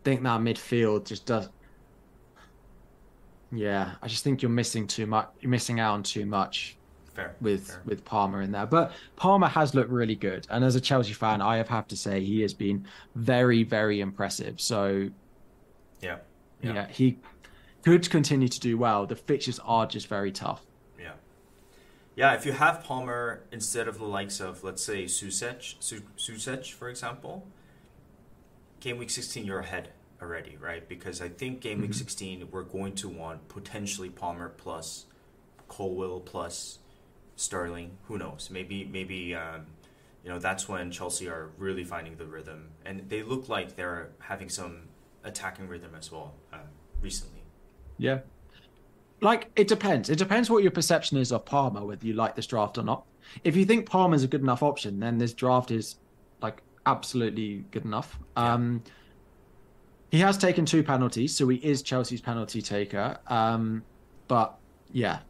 think 0.04 0.24
that 0.24 0.42
midfield 0.42 1.06
just 1.06 1.26
does. 1.26 1.50
Yeah, 3.52 3.92
I 4.02 4.08
just 4.08 4.24
think 4.24 4.42
you're 4.42 4.52
missing 4.52 4.88
too 4.88 5.06
much. 5.06 5.30
You're 5.40 5.52
missing 5.52 5.80
out 5.80 5.94
on 5.94 6.04
too 6.04 6.26
much 6.26 6.78
Fair, 7.14 7.36
with 7.42 7.68
fair. 7.68 7.82
with 7.86 8.06
Palmer 8.06 8.42
in 8.42 8.52
there. 8.52 8.66
But 8.66 8.92
Palmer 9.16 9.48
has 9.48 9.76
looked 9.76 9.92
really 9.92 10.16
good, 10.16 10.48
and 10.50 10.64
as 10.64 10.76
a 10.76 10.82
Chelsea 10.82 11.14
fan, 11.14 11.42
I 11.42 11.58
have 11.58 11.70
have 11.70 11.88
to 11.90 11.98
say 11.98 12.24
he 12.24 12.42
has 12.42 12.54
been 12.54 12.88
very 13.16 13.64
very 13.64 14.00
impressive. 14.00 14.60
So 14.60 15.10
yeah, 16.02 16.18
yeah, 16.62 16.74
yeah, 16.74 16.88
he 16.88 17.20
could 17.84 18.10
continue 18.10 18.48
to 18.48 18.60
do 18.60 18.78
well. 18.78 19.06
The 19.06 19.16
fixtures 19.16 19.60
are 19.60 19.86
just 19.86 20.08
very 20.08 20.32
tough. 20.32 20.66
yeah, 21.00 21.12
yeah. 22.16 22.34
If 22.34 22.46
you 22.48 22.54
have 22.54 22.84
Palmer 22.84 23.44
instead 23.52 23.88
of 23.88 24.00
the 24.00 24.06
likes 24.06 24.40
of 24.40 24.64
let's 24.64 24.84
say 24.84 25.06
Souček, 25.06 25.76
Su- 25.80 26.02
Souček 26.18 26.72
for 26.72 26.90
example, 26.90 27.46
game 28.80 28.98
week 28.98 29.12
16 29.12 29.46
you're 29.46 29.60
ahead 29.60 29.90
already, 30.20 30.58
right? 30.60 30.88
Because 30.90 31.22
I 31.22 31.30
think 31.30 31.62
game 31.62 31.82
week 31.82 31.92
mm-hmm. 31.92 31.98
16 31.98 32.48
we're 32.50 32.64
going 32.64 32.96
to 32.96 33.08
want 33.10 33.50
potentially 33.50 34.10
Palmer 34.10 34.50
plus 34.50 35.06
Colwill 35.68 36.20
plus 36.20 36.80
Sterling. 37.36 37.98
Who 38.04 38.18
knows? 38.18 38.50
Maybe 38.52 38.86
maybe 38.86 39.36
um, 39.36 39.68
you 40.24 40.30
know 40.30 40.40
that's 40.40 40.68
when 40.68 40.92
Chelsea 40.92 41.28
are 41.28 41.50
really 41.58 41.84
finding 41.84 42.16
the 42.16 42.26
rhythm, 42.26 42.70
and 42.86 43.10
they 43.10 43.24
look 43.24 43.50
like 43.50 43.76
they're 43.76 44.10
having 44.20 44.50
some 44.50 44.90
attacking 45.24 45.68
rhythm 45.68 45.92
as 45.98 46.12
well 46.12 46.34
um, 46.52 46.60
recently. 47.02 47.44
Yeah. 47.98 48.20
Like 49.22 49.50
it 49.56 49.68
depends. 49.68 50.10
It 50.10 50.18
depends 50.18 50.50
what 50.50 50.64
your 50.64 50.72
perception 50.72 51.18
is 51.18 51.32
of 51.32 51.46
Palmer, 51.46 51.86
whether 51.86 52.06
you 52.06 52.14
like 52.14 52.36
this 52.36 52.48
draft 52.48 52.78
or 52.78 52.84
not. 52.84 53.06
If 53.44 53.56
you 53.56 53.66
think 53.66 53.90
Palmer's 53.90 54.24
a 54.24 54.28
good 54.28 54.42
enough 54.42 54.62
option, 54.62 55.00
then 55.00 55.18
this 55.18 55.34
draft 55.34 55.72
is 55.72 55.96
like 56.42 56.62
absolutely 56.86 57.64
good 57.72 57.86
enough. 57.86 58.20
Yeah. 58.36 58.54
Um 58.54 58.84
he 60.14 60.20
has 60.20 60.38
taken 60.38 60.64
two 60.64 60.84
penalties, 60.84 61.36
so 61.36 61.48
he 61.48 61.58
is 61.58 61.82
Chelsea's 61.82 62.22
penalty 62.22 62.62
taker. 62.62 63.18
Um, 63.26 63.84
but 64.28 64.60
yeah, 64.92 65.22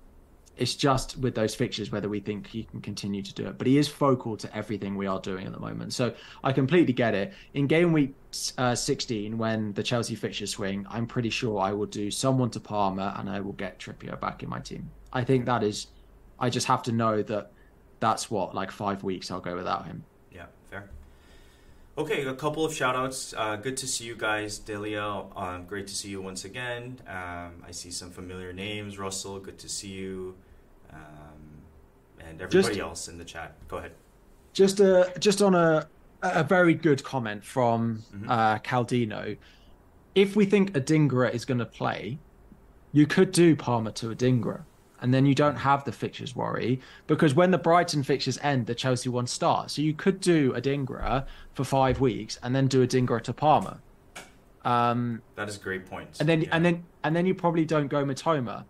it's 0.55 0.75
just 0.75 1.17
with 1.17 1.33
those 1.33 1.55
fixtures 1.55 1.91
whether 1.91 2.07
we 2.07 2.19
think 2.19 2.47
he 2.47 2.63
can 2.63 2.81
continue 2.81 3.21
to 3.21 3.33
do 3.33 3.47
it. 3.47 3.57
But 3.57 3.67
he 3.67 3.77
is 3.77 3.87
focal 3.87 4.37
to 4.37 4.55
everything 4.55 4.95
we 4.95 5.07
are 5.07 5.19
doing 5.19 5.47
at 5.47 5.53
the 5.53 5.59
moment. 5.59 5.93
So 5.93 6.13
I 6.43 6.51
completely 6.51 6.93
get 6.93 7.15
it. 7.15 7.33
In 7.53 7.67
game 7.67 7.91
week 7.91 8.15
uh, 8.57 8.75
16, 8.75 9.37
when 9.37 9.73
the 9.73 9.83
Chelsea 9.83 10.15
fixtures 10.15 10.51
swing, 10.51 10.85
I'm 10.89 11.07
pretty 11.07 11.29
sure 11.29 11.59
I 11.59 11.71
will 11.71 11.87
do 11.87 12.11
someone 12.11 12.51
to 12.51 12.59
Palmer 12.59 13.13
and 13.17 13.29
I 13.29 13.39
will 13.39 13.53
get 13.53 13.79
Trippier 13.79 14.19
back 14.19 14.43
in 14.43 14.49
my 14.49 14.59
team. 14.59 14.91
I 15.11 15.23
think 15.23 15.45
that 15.45 15.63
is, 15.63 15.87
I 16.39 16.49
just 16.49 16.67
have 16.67 16.83
to 16.83 16.91
know 16.91 17.23
that 17.23 17.51
that's 17.99 18.29
what, 18.29 18.53
like 18.53 18.69
five 18.69 19.03
weeks 19.03 19.31
I'll 19.31 19.39
go 19.39 19.55
without 19.55 19.85
him. 19.85 20.03
Yeah, 20.31 20.45
fair. 20.69 20.89
Okay, 21.97 22.25
a 22.25 22.33
couple 22.33 22.65
of 22.65 22.73
shout 22.73 22.95
outs. 22.95 23.33
Uh, 23.35 23.55
good 23.55 23.77
to 23.77 23.87
see 23.87 24.05
you 24.05 24.15
guys. 24.15 24.59
Delia, 24.59 25.23
um, 25.35 25.65
great 25.65 25.87
to 25.87 25.95
see 25.95 26.09
you 26.09 26.21
once 26.21 26.45
again. 26.45 26.99
Um, 27.07 27.63
I 27.65 27.71
see 27.71 27.91
some 27.91 28.11
familiar 28.11 28.53
names. 28.53 28.99
Russell, 28.99 29.39
good 29.39 29.57
to 29.59 29.69
see 29.69 29.89
you. 29.89 30.35
Um, 30.93 31.61
and 32.19 32.41
everybody 32.41 32.67
Just- 32.75 32.79
else 32.79 33.07
in 33.07 33.17
the 33.17 33.25
chat. 33.25 33.55
Go 33.67 33.77
ahead. 33.77 33.91
just 34.53 34.79
a 34.79 35.11
just 35.19 35.41
on 35.41 35.55
a 35.55 35.87
a 36.21 36.43
very 36.43 36.73
good 36.75 37.03
comment 37.03 37.43
from 37.43 38.03
Mhm. 38.15 38.29
uh, 38.29 38.59
Caldino. 38.59 39.35
If 40.15 40.35
we 40.35 40.45
think 40.45 40.71
Adingra 40.73 41.33
is 41.33 41.43
going 41.43 41.57
to 41.57 41.65
play, 41.65 42.19
you 42.91 43.07
could 43.07 43.31
do 43.31 43.55
Palmer 43.55 43.89
to 43.91 44.09
Adingra, 44.15 44.61
and 45.01 45.11
then 45.13 45.25
you 45.25 45.33
don't 45.35 45.55
have 45.57 45.83
the 45.85 45.91
fixtures 45.91 46.35
worry 46.35 46.79
because 47.07 47.33
when 47.33 47.49
the 47.51 47.57
Brighton 47.57 48.03
fixtures 48.03 48.37
end, 48.43 48.67
the 48.67 48.75
Chelsea 48.75 49.09
one 49.09 49.25
starts. 49.27 49.73
So 49.73 49.81
you 49.81 49.93
could 49.95 50.19
do 50.21 50.53
Adingra 50.53 51.25
for 51.55 51.63
five 51.63 51.99
weeks 51.99 52.37
and 52.43 52.55
then 52.55 52.67
do 52.67 52.85
Adingra 52.85 53.21
to 53.23 53.33
Palmer. 53.33 53.79
Um, 54.63 55.23
That 55.35 55.49
is 55.49 55.57
a 55.57 55.59
great 55.59 55.87
point. 55.87 56.19
and 56.19 56.29
then 56.29 56.43
Yeah. 56.43 56.49
and 56.51 56.63
then 56.63 56.83
and 57.03 57.15
then 57.15 57.25
you 57.25 57.33
probably 57.35 57.65
don't 57.65 57.87
go 57.87 58.05
Mitoma, 58.05 58.65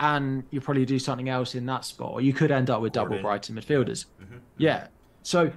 and 0.00 0.44
you 0.50 0.60
probably 0.60 0.84
do 0.84 0.98
something 0.98 1.28
else 1.28 1.54
in 1.54 1.66
that 1.66 1.84
spot, 1.84 2.12
or 2.12 2.20
you 2.20 2.32
could 2.32 2.50
end 2.50 2.70
up 2.70 2.80
with 2.80 2.92
double. 2.92 3.20
Brighton 3.20 3.56
midfielders. 3.56 4.06
Mhm. 4.20 4.40
Yeah, 4.56 4.88
so 5.22 5.52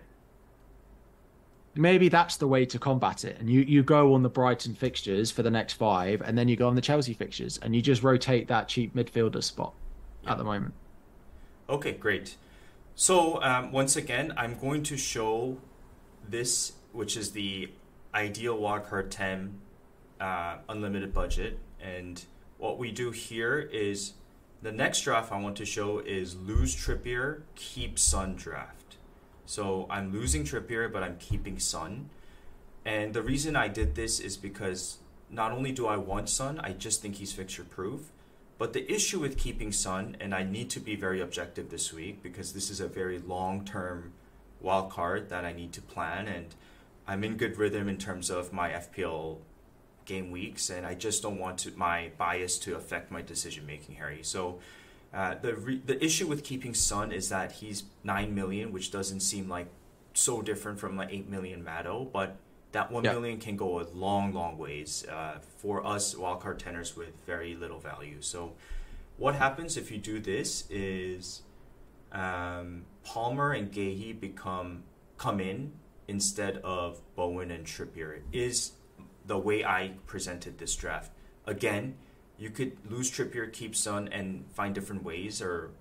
maybe 1.73 2.09
that's 2.09 2.37
the 2.37 2.47
way 2.47 2.65
to 2.65 2.79
combat 2.79 3.25
it, 3.25 3.37
and 3.39 3.49
you 3.49 3.61
you 3.61 3.83
go 3.83 4.13
on 4.13 4.23
the 4.23 4.29
Brighton 4.29 4.75
fixtures 4.75 5.31
for 5.31 5.43
the 5.43 5.51
next 5.51 5.73
five, 5.73 6.21
and 6.21 6.37
then 6.37 6.47
you 6.47 6.55
go 6.55 6.67
on 6.67 6.75
the 6.75 6.81
Chelsea 6.81 7.13
fixtures, 7.13 7.57
and 7.59 7.75
you 7.75 7.81
just 7.81 8.03
rotate 8.03 8.47
that 8.47 8.67
cheap 8.67 8.95
midfielder 8.95 9.43
spot 9.43 9.73
at 10.27 10.37
the 10.37 10.43
moment. 10.43 10.73
Okay, 11.69 11.93
great. 11.93 12.37
So 12.95 13.41
um, 13.43 13.71
once 13.71 13.95
again, 13.95 14.33
I'm 14.37 14.57
going 14.57 14.83
to 14.83 14.95
show 14.97 15.57
this, 16.27 16.73
which 16.93 17.17
is 17.17 17.31
the 17.31 17.69
ideal 18.13 18.57
wildcard 18.57 19.09
10 19.09 19.59
uh, 20.21 20.57
unlimited 20.69 21.13
budget. 21.13 21.59
And 21.81 22.23
what 22.57 22.77
we 22.77 22.91
do 22.91 23.11
here 23.11 23.59
is 23.59 24.13
the 24.65 24.71
next 24.71 25.01
draft 25.01 25.31
I 25.31 25.39
want 25.39 25.55
to 25.57 25.65
show 25.65 25.99
is 25.99 26.35
lose 26.35 26.75
Trippier, 26.75 27.43
keep 27.53 27.99
Son 27.99 28.35
draft. 28.35 28.97
So 29.45 29.85
I'm 29.91 30.11
losing 30.11 30.43
Trippier, 30.43 30.91
but 30.91 31.03
I'm 31.03 31.17
keeping 31.17 31.59
Son. 31.59 32.09
And 32.83 33.13
the 33.13 33.21
reason 33.21 33.55
I 33.55 33.67
did 33.67 33.93
this 33.93 34.19
is 34.19 34.37
because 34.37 34.97
not 35.29 35.51
only 35.51 35.71
do 35.71 35.85
I 35.85 35.97
want 35.97 36.29
Son, 36.29 36.59
I 36.63 36.71
just 36.71 37.03
think 37.03 37.17
he's 37.17 37.31
fixture 37.31 37.63
proof. 37.63 38.11
But 38.57 38.73
the 38.73 38.91
issue 38.91 39.19
with 39.19 39.37
keeping 39.37 39.71
Son, 39.71 40.17
and 40.19 40.33
I 40.33 40.41
need 40.41 40.71
to 40.71 40.79
be 40.79 40.95
very 40.95 41.21
objective 41.21 41.69
this 41.69 41.93
week 41.93 42.23
because 42.23 42.53
this 42.53 42.71
is 42.71 42.79
a 42.79 42.87
very 42.87 43.19
long 43.19 43.65
term 43.65 44.13
wild 44.59 44.89
card 44.89 45.29
that 45.29 45.45
I 45.45 45.53
need 45.53 45.73
to 45.73 45.81
plan, 45.81 46.27
and 46.27 46.55
I'm 47.07 47.23
in 47.23 47.37
good 47.37 47.59
rhythm 47.59 47.87
in 47.87 47.97
terms 47.97 48.31
of 48.31 48.51
my 48.51 48.71
FPL 48.71 49.37
game 50.05 50.31
weeks, 50.31 50.69
and 50.69 50.85
I 50.85 50.93
just 50.95 51.21
don't 51.23 51.39
want 51.39 51.57
to, 51.59 51.71
my 51.75 52.11
bias 52.17 52.57
to 52.59 52.75
affect 52.75 53.11
my 53.11 53.21
decision 53.21 53.65
making, 53.65 53.95
Harry. 53.95 54.19
So 54.23 54.59
uh, 55.13 55.35
the 55.41 55.55
re- 55.55 55.81
the 55.85 56.03
issue 56.03 56.27
with 56.27 56.43
keeping 56.43 56.73
Son 56.73 57.11
is 57.11 57.29
that 57.29 57.53
he's 57.53 57.83
nine 58.03 58.33
million, 58.35 58.71
which 58.71 58.91
doesn't 58.91 59.21
seem 59.21 59.49
like 59.49 59.67
so 60.13 60.41
different 60.41 60.79
from 60.79 60.95
like 60.97 61.09
eight 61.11 61.29
million 61.29 61.63
Maddo, 61.63 62.11
but 62.11 62.37
that 62.71 62.91
one 62.91 63.03
Yeah. 63.05 63.13
million 63.13 63.39
can 63.39 63.55
go 63.55 63.79
a 63.79 63.85
long, 63.93 64.33
long 64.33 64.57
ways 64.57 65.05
uh, 65.09 65.39
for 65.57 65.85
us 65.85 66.13
wildcard 66.15 66.57
tenors 66.59 66.95
with 66.95 67.13
very 67.25 67.55
little 67.55 67.79
value. 67.79 68.17
So, 68.21 68.53
what 69.17 69.35
happens 69.35 69.77
if 69.77 69.89
you 69.91 69.97
do 69.97 70.19
this 70.19 70.65
is 70.69 71.41
um, 72.11 72.83
Palmer 73.03 73.53
and 73.53 73.71
Guéhi 73.71 74.17
become 74.19 74.83
come 75.17 75.39
in 75.39 75.71
instead 76.07 76.57
of 76.57 76.99
Bowen 77.15 77.49
and 77.51 77.65
Trippier 77.65 78.19
is 78.33 78.73
the 79.25 79.37
way 79.37 79.63
I 79.63 79.93
presented 80.05 80.57
this 80.57 80.75
draft. 80.75 81.11
Again, 81.45 81.95
you 82.37 82.49
could 82.49 82.77
lose 82.89 83.09
Trippier, 83.09 83.51
keep 83.51 83.75
Son, 83.75 84.07
and 84.11 84.45
find 84.51 84.75
different 84.75 85.03
ways 85.03 85.41
or 85.41 85.71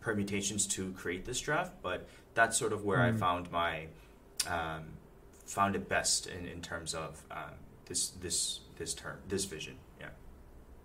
permutations 0.00 0.66
to 0.66 0.92
create 0.92 1.24
this 1.24 1.40
draft, 1.40 1.72
but 1.82 2.06
that's 2.34 2.56
sort 2.58 2.72
of 2.72 2.84
where 2.84 3.00
I 3.00 3.12
found 3.12 3.50
my 3.50 3.86
um, 4.48 4.82
found 5.46 5.74
it 5.74 5.88
best 5.88 6.26
in, 6.26 6.46
in 6.46 6.60
terms 6.60 6.94
of 6.94 7.22
um, 7.30 7.54
this 7.86 8.10
this 8.10 8.60
this 8.76 8.94
term 8.94 9.18
this 9.28 9.44
vision. 9.46 9.76
Yeah, 10.00 10.08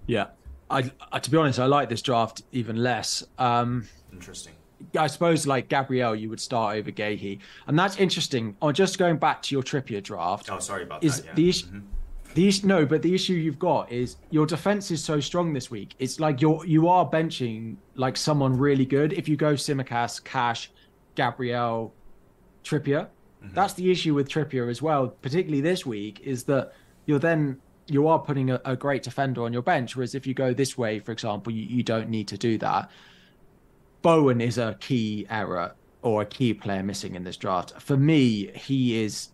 Yeah, 0.08 0.28
I, 0.70 0.92
I 1.12 1.20
to 1.20 1.30
be 1.30 1.38
honest, 1.38 1.60
I 1.60 1.66
like 1.66 1.90
this 1.90 2.02
draft 2.02 2.44
even 2.52 2.82
less. 2.82 3.24
Um, 3.38 3.88
interesting. 4.14 4.54
I 4.98 5.08
suppose 5.08 5.46
like 5.46 5.68
Gabriel, 5.70 6.16
you 6.16 6.30
would 6.30 6.40
start 6.40 6.78
over 6.78 6.92
Guéhi, 6.92 7.40
and 7.68 7.78
that's 7.78 7.98
interesting. 7.98 8.56
Oh, 8.62 8.72
just 8.72 8.98
going 8.98 9.18
back 9.18 9.42
to 9.44 9.56
your 9.56 9.64
Trippier 9.64 10.02
draft, 10.02 10.50
Oh, 10.52 10.60
sorry 10.60 10.84
about 10.84 11.04
is 11.04 11.18
that. 11.22 11.26
Yeah. 11.28 11.34
the 11.36 11.50
issue. 11.50 11.68
Mhm. 11.68 11.82
The 12.36 12.48
issue, 12.48 12.68
no, 12.68 12.86
but 12.86 13.02
the 13.02 13.14
issue 13.16 13.34
you've 13.34 13.58
got 13.58 13.92
is 13.92 14.18
your 14.30 14.46
defense 14.46 14.92
is 14.92 15.04
so 15.04 15.20
strong 15.20 15.52
this 15.52 15.72
week. 15.72 15.96
It's 16.00 16.20
like 16.20 16.42
you're 16.42 16.64
you 16.66 16.88
are 16.88 17.10
benching 17.10 17.76
like 17.96 18.16
someone 18.18 18.56
really 18.56 18.86
good. 18.86 19.14
If 19.14 19.28
you 19.28 19.36
go 19.36 19.54
Tsimikas, 19.56 20.24
Cash, 20.24 20.72
Gabriel, 21.16 21.94
Trippier, 22.64 23.08
that's 23.54 23.74
the 23.74 23.90
issue 23.92 24.14
with 24.14 24.30
Trippier 24.30 24.70
as 24.70 24.82
well. 24.82 25.08
Particularly 25.08 25.62
this 25.62 25.86
week 25.86 26.20
is 26.24 26.44
that 26.44 26.74
you're 27.06 27.20
then 27.20 27.58
you 27.88 28.08
are 28.08 28.20
putting 28.20 28.52
a, 28.52 28.62
a 28.66 28.76
great 28.76 29.02
defender 29.02 29.42
on 29.44 29.52
your 29.52 29.64
bench. 29.64 29.96
Whereas 29.96 30.14
if 30.14 30.28
you 30.28 30.36
go 30.36 30.54
this 30.54 30.78
way, 30.78 31.00
for 31.00 31.12
example, 31.12 31.52
you, 31.52 31.64
you 31.64 31.82
don't 31.82 32.10
need 32.10 32.28
to 32.28 32.38
do 32.38 32.58
that. 32.60 32.92
Bowen 34.02 34.42
is 34.42 34.58
a 34.58 34.78
key 34.80 35.28
error 35.30 35.76
or 36.02 36.22
a 36.22 36.26
key 36.26 36.54
player 36.54 36.84
missing 36.84 37.16
in 37.16 37.24
this 37.24 37.38
draft. 37.38 37.74
For 37.82 37.98
me, 37.98 38.52
he 38.56 39.04
is 39.04 39.30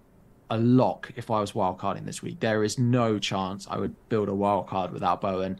a 0.49 0.57
lock 0.57 1.11
if 1.16 1.30
I 1.30 1.39
was 1.39 1.51
wildcarding 1.51 2.05
this 2.05 2.24
week. 2.24 2.39
There 2.39 2.63
is 2.63 2.80
no 2.80 3.20
chance 3.20 3.68
I 3.70 3.78
would 3.78 3.95
build 4.09 4.30
a 4.30 4.32
wildcard 4.32 4.91
without 4.91 5.22
Bowen. 5.22 5.59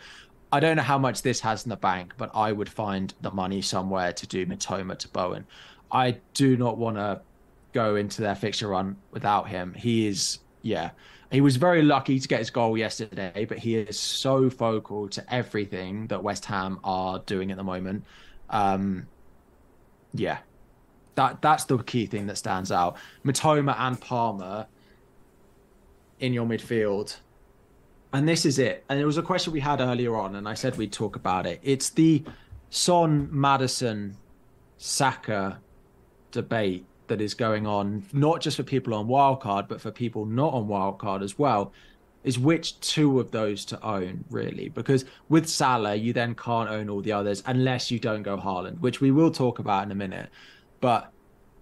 I 0.52 0.60
don't 0.60 0.78
know 0.78 0.84
how 0.84 0.98
much 0.98 1.22
this 1.22 1.40
has 1.42 1.66
in 1.66 1.70
the 1.70 1.76
bank, 1.76 2.14
but 2.18 2.32
I 2.34 2.52
would 2.52 2.70
find 2.70 3.14
the 3.22 3.32
money 3.32 3.62
somewhere 3.62 4.14
to 4.14 4.28
do 4.28 4.46
Mitoma 4.46 4.98
to 5.00 5.08
Bowen. 5.10 5.46
I 5.92 6.18
do 6.34 6.58
not 6.58 6.78
want 6.78 6.98
to 6.98 7.22
go 7.74 7.96
into 7.96 8.22
their 8.22 8.36
fixture 8.36 8.70
run 8.70 8.96
without 9.12 9.50
him. 9.50 9.74
He 9.74 10.08
is, 10.08 10.40
yeah, 10.62 10.92
he 11.32 11.42
was 11.42 11.58
very 11.58 11.82
lucky 11.82 12.20
to 12.20 12.28
get 12.28 12.40
his 12.40 12.50
goal 12.50 12.78
yesterday, 12.78 13.46
but 13.48 13.58
he 13.58 13.76
is 13.76 14.00
so 14.00 14.50
focal 14.50 15.10
to 15.10 15.34
everything 15.34 16.08
that 16.08 16.24
West 16.24 16.46
Ham 16.46 16.80
are 16.84 17.20
doing 17.20 17.52
at 17.52 17.58
the 17.58 17.64
moment. 17.64 18.06
Um, 18.50 19.08
yeah, 20.14 20.40
that 21.16 21.42
that's 21.42 21.66
the 21.66 21.78
key 21.80 22.06
thing 22.06 22.28
that 22.28 22.38
stands 22.38 22.72
out. 22.72 22.98
Mitoma 23.26 23.76
and 23.78 24.00
Palmer 24.00 24.68
in 26.20 26.34
your 26.34 26.46
midfield. 26.46 27.18
And 28.14 28.28
this 28.28 28.46
is 28.46 28.60
it. 28.60 28.86
And 28.88 28.98
it 29.00 29.06
was 29.06 29.18
a 29.18 29.22
question 29.22 29.52
we 29.52 29.60
had 29.60 29.82
earlier 29.82 30.16
on, 30.16 30.36
and 30.36 30.48
I 30.48 30.54
said 30.54 30.78
we'd 30.78 30.94
talk 30.94 31.18
about 31.18 31.46
it. 31.46 31.60
It's 31.64 31.90
the 31.90 32.24
Son, 32.70 33.28
Maddison, 33.32 34.16
Saka 34.78 35.60
debate 36.32 36.86
that 37.08 37.22
is 37.22 37.34
going 37.34 37.68
on, 37.68 38.06
not 38.14 38.42
just 38.42 38.58
for 38.58 38.64
people 38.64 38.94
on 38.94 39.08
wildcard, 39.08 39.68
but 39.68 39.82
for 39.82 39.92
people 39.92 40.26
not 40.26 40.54
on 40.54 40.68
wildcard 40.68 41.24
as 41.24 41.38
well, 41.38 41.74
is 42.26 42.40
which 42.40 42.80
two 42.80 43.20
of 43.20 43.30
those 43.30 43.64
to 43.66 43.82
own, 43.86 44.26
really. 44.32 44.68
Because 44.70 45.06
with 45.30 45.48
Salah, 45.48 45.94
you 45.94 46.12
then 46.12 46.34
can't 46.34 46.70
own 46.70 46.90
all 46.90 47.02
the 47.02 47.12
others 47.12 47.44
unless 47.46 47.92
you 47.92 48.00
don't 48.00 48.24
go 48.24 48.36
Haaland, 48.36 48.80
which 48.80 49.00
we 49.00 49.12
will 49.12 49.30
talk 49.30 49.60
about 49.60 49.86
in 49.86 49.92
a 49.92 49.96
minute. 49.96 50.30
But 50.82 51.12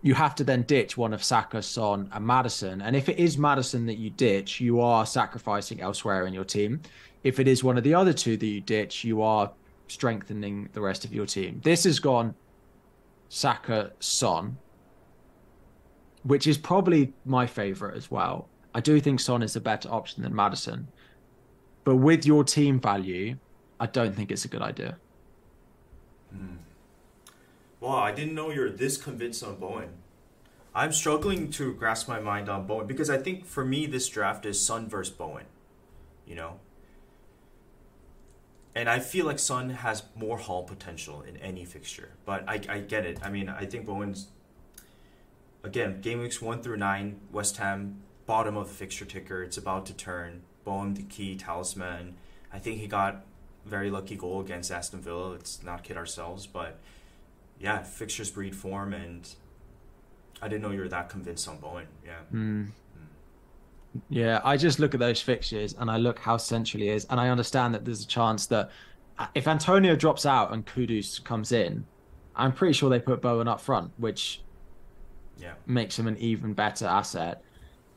you 0.01 0.13
have 0.13 0.35
to 0.35 0.43
then 0.43 0.63
ditch 0.63 0.95
one 0.97 1.13
of 1.13 1.21
Saka, 1.21 1.61
Son, 1.61 2.09
and 2.11 2.25
Maddison 2.25 2.81
And 2.81 2.95
if 2.95 3.09
it 3.09 3.17
is 3.19 3.37
Maddison 3.37 3.85
that 3.87 3.97
you 3.97 4.09
ditch, 4.09 4.61
you 4.61 4.79
are 4.79 5.05
sacrificing 5.05 5.81
elsewhere 5.81 6.25
in 6.27 6.33
your 6.33 6.45
team. 6.45 6.81
If 7.23 7.39
it 7.39 7.47
is 7.47 7.63
one 7.63 7.77
of 7.77 7.83
the 7.83 7.93
other 7.93 8.13
two 8.13 8.37
that 8.37 8.45
you 8.45 8.61
ditch, 8.61 9.03
you 9.03 9.21
are 9.21 9.51
strengthening 9.89 10.69
the 10.71 10.81
rest 10.81 11.03
of 11.03 11.13
your 11.13 11.25
team. 11.25 11.59
This 11.63 11.83
has 11.83 11.99
gone 11.99 12.35
Saka, 13.27 13.91
Son, 13.99 14.57
which 16.23 16.47
is 16.47 16.57
probably 16.57 17.13
my 17.25 17.47
favorite 17.47 17.97
as 17.97 18.09
well. 18.09 18.47
I 18.73 18.81
do 18.81 18.99
think 18.99 19.19
Son 19.19 19.43
is 19.43 19.55
a 19.55 19.61
better 19.61 19.89
option 19.89 20.23
than 20.23 20.35
Maddison. 20.35 20.87
But 21.83 21.97
with 21.97 22.25
your 22.25 22.43
team 22.43 22.79
value, 22.79 23.37
I 23.79 23.85
don't 23.85 24.15
think 24.15 24.31
it's 24.31 24.45
a 24.45 24.47
good 24.47 24.61
idea. 24.61 24.97
Mm. 26.35 26.57
Wow, 27.79 27.97
I 27.97 28.11
didn't 28.11 28.33
know 28.33 28.49
you're 28.49 28.69
this 28.69 28.97
convinced 28.97 29.43
on 29.43 29.57
Bowen. 29.57 29.89
I'm 30.73 30.91
struggling 30.91 31.51
to 31.51 31.73
grasp 31.73 32.07
my 32.07 32.19
mind 32.19 32.49
on 32.49 32.65
Bowen 32.65 32.87
because 32.87 33.09
I 33.09 33.17
think 33.17 33.45
for 33.45 33.63
me 33.63 33.85
this 33.85 34.07
draft 34.07 34.45
is 34.45 34.59
Son 34.59 34.89
versus 34.89 35.13
Bowen. 35.13 35.45
You 36.25 36.35
know? 36.35 36.59
And 38.73 38.89
I 38.89 38.99
feel 38.99 39.25
like 39.25 39.37
Son 39.37 39.69
has 39.69 40.03
more 40.15 40.37
haul 40.37 40.63
potential 40.63 41.21
in 41.21 41.37
any 41.37 41.63
fixture. 41.63 42.11
But 42.25 42.43
I, 42.47 42.59
I 42.67 42.79
get 42.79 43.05
it. 43.05 43.19
I 43.21 43.29
mean, 43.29 43.49
I 43.49 43.65
think 43.65 43.85
Bowen's 43.85 44.29
again, 45.63 46.01
game 46.01 46.19
weeks 46.19 46.41
one 46.41 46.61
through 46.61 46.77
nine, 46.77 47.19
West 47.31 47.57
Ham, 47.57 48.01
bottom 48.25 48.57
of 48.57 48.67
the 48.67 48.73
fixture 48.73 49.05
ticker. 49.05 49.43
It's 49.43 49.57
about 49.57 49.85
to 49.87 49.93
turn. 49.93 50.43
Bowen, 50.63 50.93
the 50.93 51.03
key 51.03 51.35
talisman. 51.35 52.15
I 52.51 52.59
think 52.59 52.79
he 52.79 52.87
got 52.87 53.25
very 53.65 53.89
lucky 53.89 54.15
goal 54.15 54.41
against 54.41 54.71
Aston 54.71 55.01
Villa. 55.01 55.31
Let's 55.31 55.63
not 55.63 55.83
kid 55.83 55.97
ourselves, 55.97 56.47
but 56.47 56.79
yeah, 57.59 57.83
fixtures 57.83 58.31
breed 58.31 58.55
form, 58.55 58.93
and 58.93 59.27
I 60.41 60.47
didn't 60.47 60.61
know 60.61 60.71
you 60.71 60.81
were 60.81 60.89
that 60.89 61.09
convinced 61.09 61.47
on 61.47 61.57
Bowen. 61.57 61.87
Yeah. 62.05 62.19
Mm. 62.33 62.67
Yeah, 64.09 64.41
I 64.43 64.57
just 64.57 64.79
look 64.79 64.93
at 64.93 64.99
those 64.99 65.21
fixtures 65.21 65.75
and 65.77 65.89
I 65.89 65.97
look 65.97 66.17
how 66.17 66.37
central 66.37 66.81
he 66.81 66.89
is, 66.89 67.05
and 67.05 67.19
I 67.19 67.29
understand 67.29 67.73
that 67.73 67.85
there's 67.85 68.03
a 68.03 68.07
chance 68.07 68.47
that 68.47 68.71
uh, 69.19 69.27
if 69.35 69.47
Antonio 69.47 69.95
drops 69.95 70.25
out 70.25 70.51
and 70.51 70.65
Kudus 70.65 71.23
comes 71.23 71.51
in, 71.51 71.85
I'm 72.35 72.51
pretty 72.51 72.73
sure 72.73 72.89
they 72.89 72.99
put 72.99 73.21
Bowen 73.21 73.47
up 73.47 73.61
front, 73.61 73.91
which 73.97 74.41
yeah. 75.37 75.53
makes 75.67 75.97
him 75.97 76.07
an 76.07 76.17
even 76.17 76.53
better 76.53 76.85
asset. 76.85 77.43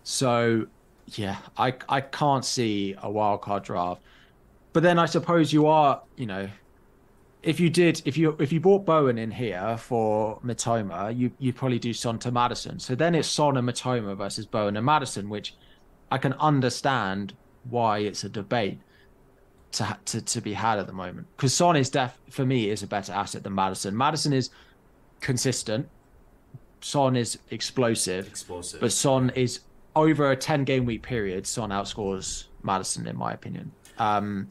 So 0.09 0.68
yeah, 1.07 1.38
I 1.59 1.74
I 1.88 2.00
can't 2.00 2.44
see 2.44 2.94
a 3.02 3.11
wild 3.11 3.42
card 3.42 3.64
draft. 3.64 4.02
But 4.72 4.84
then 4.84 5.00
I 5.00 5.07
suppose 5.07 5.52
you 5.52 5.66
are, 5.66 6.00
you 6.14 6.26
know, 6.26 6.48
if 7.42 7.59
you 7.59 7.68
did 7.68 8.02
if 8.04 8.16
you 8.16 8.36
if 8.38 8.52
you 8.52 8.61
bought 8.61 8.86
Bowen 8.86 9.18
in 9.18 9.32
here 9.32 9.76
for 9.76 10.38
Mitoma, 10.44 11.16
you 11.16 11.32
you'd 11.40 11.57
probably 11.57 11.80
do 11.80 11.92
Son 11.92 12.20
to 12.20 12.30
Maddison. 12.30 12.78
So 12.78 12.94
then 12.94 13.16
it's 13.16 13.26
Son 13.26 13.57
and 13.57 13.68
Mitoma 13.68 14.16
versus 14.16 14.46
Bowen 14.46 14.76
and 14.76 14.86
Maddison, 14.86 15.28
which 15.28 15.57
I 16.12 16.18
can 16.18 16.34
understand 16.34 17.34
why 17.68 17.98
it's 17.98 18.22
a 18.22 18.28
debate 18.28 18.78
to 19.72 19.98
to, 20.04 20.20
to 20.20 20.40
be 20.40 20.52
had 20.52 20.78
at 20.78 20.86
the 20.86 20.92
moment. 20.92 21.26
Because 21.36 21.52
Son 21.52 21.74
is 21.74 21.90
def 21.90 22.16
for 22.30 22.46
me 22.46 22.70
is 22.70 22.84
a 22.84 22.86
better 22.86 23.12
asset 23.12 23.42
than 23.42 23.57
Maddison. 23.57 23.96
Maddison 23.96 24.32
is 24.32 24.50
consistent. 25.20 25.88
Son 26.80 27.16
is 27.16 27.40
explosive. 27.50 28.28
Explosive. 28.28 28.80
But 28.80 28.92
Son 28.92 29.32
is 29.34 29.61
over 29.97 30.30
a 30.30 30.36
10 30.36 30.64
game 30.64 30.84
week 30.84 31.03
period, 31.03 31.47
Son 31.47 31.70
outscores 31.70 32.44
Maddison, 32.62 33.07
in 33.09 33.16
my 33.16 33.32
opinion. 33.32 33.72
Um, 33.99 34.49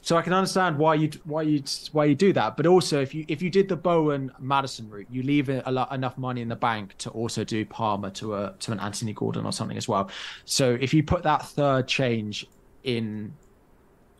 so 0.00 0.16
I 0.16 0.22
can 0.22 0.32
understand 0.32 0.78
why 0.78 0.94
you 0.94 1.10
why 1.24 1.42
you 1.42 1.62
why 1.92 2.06
you 2.06 2.14
do 2.14 2.32
that, 2.32 2.56
but 2.56 2.66
also 2.66 3.02
if 3.02 3.14
you 3.14 3.26
if 3.28 3.42
you 3.42 3.50
did 3.50 3.68
the 3.68 3.76
Bowen 3.76 4.32
Maddison 4.38 4.88
route, 4.88 5.08
you 5.10 5.22
leave 5.22 5.50
a 5.50 5.70
lot, 5.70 5.92
enough 5.92 6.16
money 6.16 6.40
in 6.40 6.48
the 6.48 6.56
bank 6.56 6.96
to 6.98 7.10
also 7.10 7.44
do 7.44 7.66
Palmer 7.66 8.08
to 8.10 8.34
a 8.36 8.54
to 8.60 8.72
an 8.72 8.80
Anthony 8.80 9.12
Gordon 9.12 9.44
or 9.44 9.52
something 9.52 9.76
as 9.76 9.86
well. 9.86 10.10
So 10.46 10.78
if 10.80 10.94
you 10.94 11.02
put 11.02 11.24
that 11.24 11.44
third 11.44 11.88
change 11.88 12.46
in, 12.84 13.34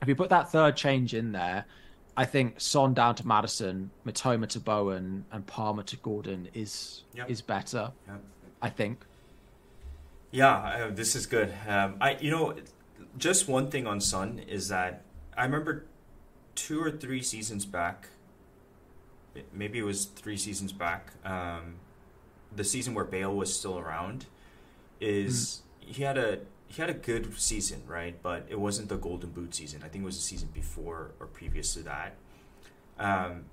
if 0.03 0.09
you 0.09 0.15
put 0.15 0.29
that 0.29 0.53
third 0.53 0.77
change 0.77 1.15
in 1.15 1.33
there, 1.33 1.65
I 2.19 2.25
think 2.25 2.61
Son 2.61 2.93
down 2.93 3.15
to 3.15 3.27
Maddison, 3.27 3.91
Mitoma 4.05 4.47
to 4.49 4.61
Bowen, 4.61 5.25
and 5.33 5.47
Palmer 5.47 5.85
to 5.85 5.97
Gordon 5.99 6.49
is 6.53 7.05
yep. 7.15 7.31
is 7.31 7.41
better. 7.41 7.93
Yep. 8.09 8.21
I 8.61 8.69
think. 8.69 9.07
Yeah, 10.31 10.57
uh, 10.57 10.91
this 10.91 11.17
is 11.17 11.27
good. 11.27 11.53
Um, 11.67 11.97
I 12.01 12.17
you 12.21 12.31
know, 12.31 12.55
just 13.17 13.49
one 13.49 13.71
thing 13.71 13.87
on 13.87 14.01
Son 14.01 14.41
is 14.47 14.69
that 14.69 15.03
I 15.37 15.45
remember 15.45 15.87
two 16.55 16.83
or 16.83 16.91
three 16.91 17.23
seasons 17.23 17.65
back. 17.65 18.09
Maybe 19.53 19.79
it 19.79 19.85
was 19.85 20.05
three 20.05 20.37
seasons 20.37 20.73
back. 20.73 21.13
Um, 21.25 21.77
the 22.55 22.65
season 22.65 22.95
where 22.95 23.05
Bale 23.05 23.35
was 23.35 23.55
still 23.55 23.79
around, 23.79 24.27
is 25.01 25.63
mm. 25.83 25.95
he 25.95 26.03
had 26.03 26.19
a 26.19 26.41
he 26.67 26.83
had 26.83 26.91
a 26.91 26.95
good 26.95 27.39
season, 27.39 27.83
right? 27.87 28.21
But 28.23 28.47
it 28.49 28.61
wasn't 28.61 28.89
the 28.89 28.97
Golden 28.97 29.31
Boot 29.31 29.55
season. 29.55 29.83
I 29.85 29.89
think 29.89 30.03
it 30.03 30.07
was 30.07 30.17
the 30.17 30.23
season 30.23 30.49
before 30.53 31.13
or 31.19 31.27
previous 31.27 31.73
to 31.75 31.81
that. 31.85 32.15
Um, 32.99 33.45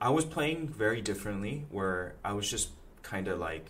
I 0.00 0.10
was 0.10 0.24
playing 0.24 0.68
very 0.68 1.00
differently, 1.00 1.64
where 1.70 2.14
I 2.24 2.32
was 2.32 2.50
just 2.50 2.70
kind 3.02 3.28
of 3.28 3.38
like, 3.38 3.66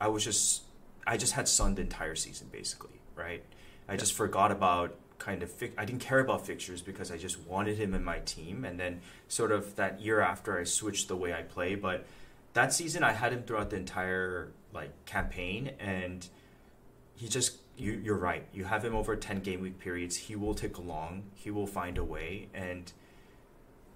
I 0.00 0.08
was 0.08 0.24
just, 0.24 0.62
I 1.06 1.16
just 1.16 1.32
had 1.34 1.48
Son 1.48 1.74
the 1.74 1.82
entire 1.82 2.14
season, 2.14 2.48
basically, 2.50 3.00
right? 3.14 3.42
I 3.88 3.92
yeah. 3.92 3.98
just 3.98 4.14
forgot 4.14 4.50
about 4.50 4.96
kind 5.18 5.42
of, 5.42 5.50
fi- 5.50 5.72
I 5.78 5.84
didn't 5.84 6.00
care 6.00 6.18
about 6.18 6.46
fixtures 6.46 6.82
because 6.82 7.10
I 7.10 7.16
just 7.16 7.40
wanted 7.46 7.78
him 7.78 7.94
in 7.94 8.04
my 8.04 8.18
team. 8.20 8.64
And 8.64 8.78
then 8.78 9.00
sort 9.28 9.52
of 9.52 9.76
that 9.76 10.00
year 10.00 10.20
after, 10.20 10.58
I 10.58 10.64
switched 10.64 11.08
the 11.08 11.16
way 11.16 11.32
I 11.32 11.42
play. 11.42 11.74
But 11.74 12.06
that 12.54 12.72
season, 12.72 13.02
I 13.02 13.12
had 13.12 13.32
him 13.32 13.42
throughout 13.42 13.70
the 13.70 13.76
entire 13.76 14.52
like 14.72 15.04
campaign, 15.06 15.72
and 15.78 16.26
he 17.14 17.28
just 17.28 17.58
you, 17.76 17.92
you're 17.92 18.16
right. 18.16 18.44
You 18.52 18.64
have 18.64 18.84
him 18.84 18.94
over 18.94 19.16
10 19.16 19.40
game 19.40 19.60
week 19.60 19.78
periods. 19.78 20.16
He 20.16 20.36
will 20.36 20.54
take 20.54 20.76
along. 20.78 21.24
He 21.34 21.50
will 21.50 21.66
find 21.66 21.98
a 21.98 22.04
way. 22.04 22.48
And 22.54 22.90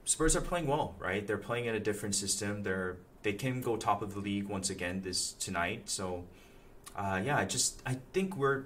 Spurs 0.04 0.36
are 0.36 0.40
playing 0.40 0.66
well, 0.66 0.94
right? 0.98 1.26
They're 1.26 1.38
playing 1.38 1.66
in 1.66 1.74
a 1.74 1.80
different 1.80 2.14
system. 2.14 2.62
They're 2.62 2.96
they 3.22 3.32
can 3.34 3.60
go 3.60 3.76
top 3.76 4.00
of 4.00 4.14
the 4.14 4.20
league 4.20 4.48
once 4.48 4.70
again 4.70 5.02
this 5.02 5.32
tonight. 5.32 5.90
So, 5.90 6.24
uh, 6.96 7.20
yeah, 7.24 7.36
I 7.36 7.44
just 7.44 7.82
I 7.86 7.98
think 8.12 8.36
we're 8.36 8.64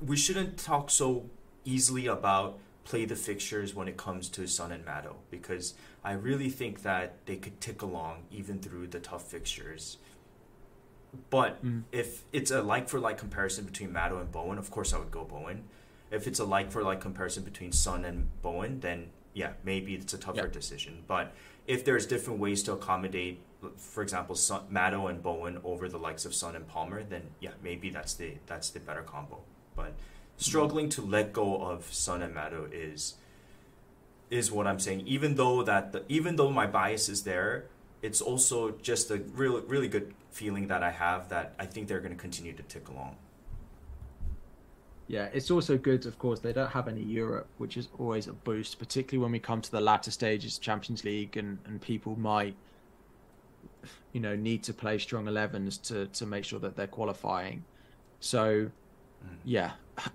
we 0.00 0.16
shouldn't 0.16 0.58
talk 0.58 0.90
so 0.90 1.26
easily 1.64 2.06
about 2.06 2.58
play 2.84 3.04
the 3.04 3.16
fixtures 3.16 3.74
when 3.74 3.88
it 3.88 3.96
comes 3.96 4.28
to 4.30 4.46
Son 4.46 4.72
and 4.72 4.84
Maddo 4.84 5.16
because 5.30 5.74
I 6.02 6.12
really 6.12 6.48
think 6.48 6.82
that 6.82 7.16
they 7.26 7.36
could 7.36 7.60
tick 7.60 7.82
along 7.82 8.24
even 8.30 8.58
through 8.58 8.88
the 8.88 8.98
tough 8.98 9.30
fixtures. 9.30 9.98
But 11.28 11.64
mm. 11.64 11.82
if 11.92 12.24
it's 12.32 12.50
a 12.50 12.62
like 12.62 12.88
for 12.88 12.98
like 12.98 13.18
comparison 13.18 13.64
between 13.64 13.90
Maddo 13.90 14.20
and 14.20 14.30
Bowen, 14.32 14.58
of 14.58 14.70
course 14.70 14.92
I 14.92 14.98
would 14.98 15.10
go 15.10 15.24
Bowen. 15.24 15.64
If 16.10 16.26
it's 16.26 16.40
a 16.40 16.44
like 16.44 16.72
for 16.72 16.82
like 16.82 17.00
comparison 17.00 17.44
between 17.44 17.72
Son 17.72 18.04
and 18.04 18.28
Bowen, 18.42 18.80
then 18.80 19.10
yeah, 19.34 19.52
maybe 19.64 19.94
it's 19.94 20.14
a 20.14 20.18
tougher 20.18 20.48
decision. 20.48 21.04
But 21.06 21.32
if 21.66 21.84
there's 21.84 22.06
different 22.06 22.40
ways 22.40 22.62
to 22.64 22.72
accommodate, 22.72 23.40
for 23.76 24.02
example, 24.02 24.34
Maddo 24.34 25.08
and 25.10 25.22
Bowen 25.22 25.58
over 25.64 25.88
the 25.88 25.98
likes 25.98 26.24
of 26.24 26.34
Son 26.34 26.56
and 26.56 26.66
Palmer, 26.66 27.02
then 27.02 27.22
yeah, 27.40 27.50
maybe 27.62 27.90
that's 27.90 28.14
the 28.14 28.34
that's 28.46 28.70
the 28.70 28.80
better 28.80 29.02
combo. 29.02 29.40
But 29.76 29.94
struggling 30.36 30.88
to 30.90 31.02
let 31.02 31.32
go 31.32 31.62
of 31.62 31.92
Son 31.92 32.22
and 32.22 32.34
Maddo 32.34 32.68
is 32.72 33.14
is 34.30 34.50
what 34.50 34.66
I'm 34.66 34.78
saying. 34.78 35.06
Even 35.06 35.34
though 35.34 35.62
that 35.62 35.92
the, 35.92 36.04
even 36.08 36.36
though 36.36 36.50
my 36.50 36.66
bias 36.66 37.08
is 37.08 37.22
there, 37.24 37.66
it's 38.02 38.20
also 38.20 38.72
just 38.82 39.10
a 39.10 39.18
really 39.34 39.62
really 39.62 39.88
good 39.88 40.14
feeling 40.30 40.68
that 40.68 40.82
I 40.82 40.90
have 40.90 41.28
that 41.28 41.54
I 41.58 41.66
think 41.66 41.88
they're 41.88 42.00
going 42.00 42.14
to 42.14 42.20
continue 42.20 42.52
to 42.52 42.62
tick 42.62 42.88
along. 42.88 43.16
Yeah, 45.10 45.28
it's 45.32 45.50
also 45.50 45.76
good, 45.76 46.06
of 46.06 46.20
course, 46.20 46.38
they 46.38 46.52
don't 46.52 46.70
have 46.70 46.86
any 46.86 47.02
Europe, 47.02 47.48
which 47.58 47.76
is 47.76 47.88
always 47.98 48.28
a 48.28 48.32
boost, 48.32 48.78
particularly 48.78 49.20
when 49.20 49.32
we 49.32 49.40
come 49.40 49.60
to 49.60 49.70
the 49.70 49.80
latter 49.80 50.12
stages, 50.12 50.56
of 50.56 50.62
Champions 50.62 51.04
League, 51.04 51.36
and, 51.36 51.58
and 51.66 51.80
people 51.80 52.16
might, 52.16 52.54
you 54.12 54.20
know, 54.20 54.36
need 54.36 54.62
to 54.62 54.72
play 54.72 54.98
strong 54.98 55.24
11s 55.24 55.82
to, 55.88 56.06
to 56.06 56.26
make 56.26 56.44
sure 56.44 56.60
that 56.60 56.76
they're 56.76 56.86
qualifying. 56.86 57.64
So, 58.20 58.70
yeah, 59.44 59.72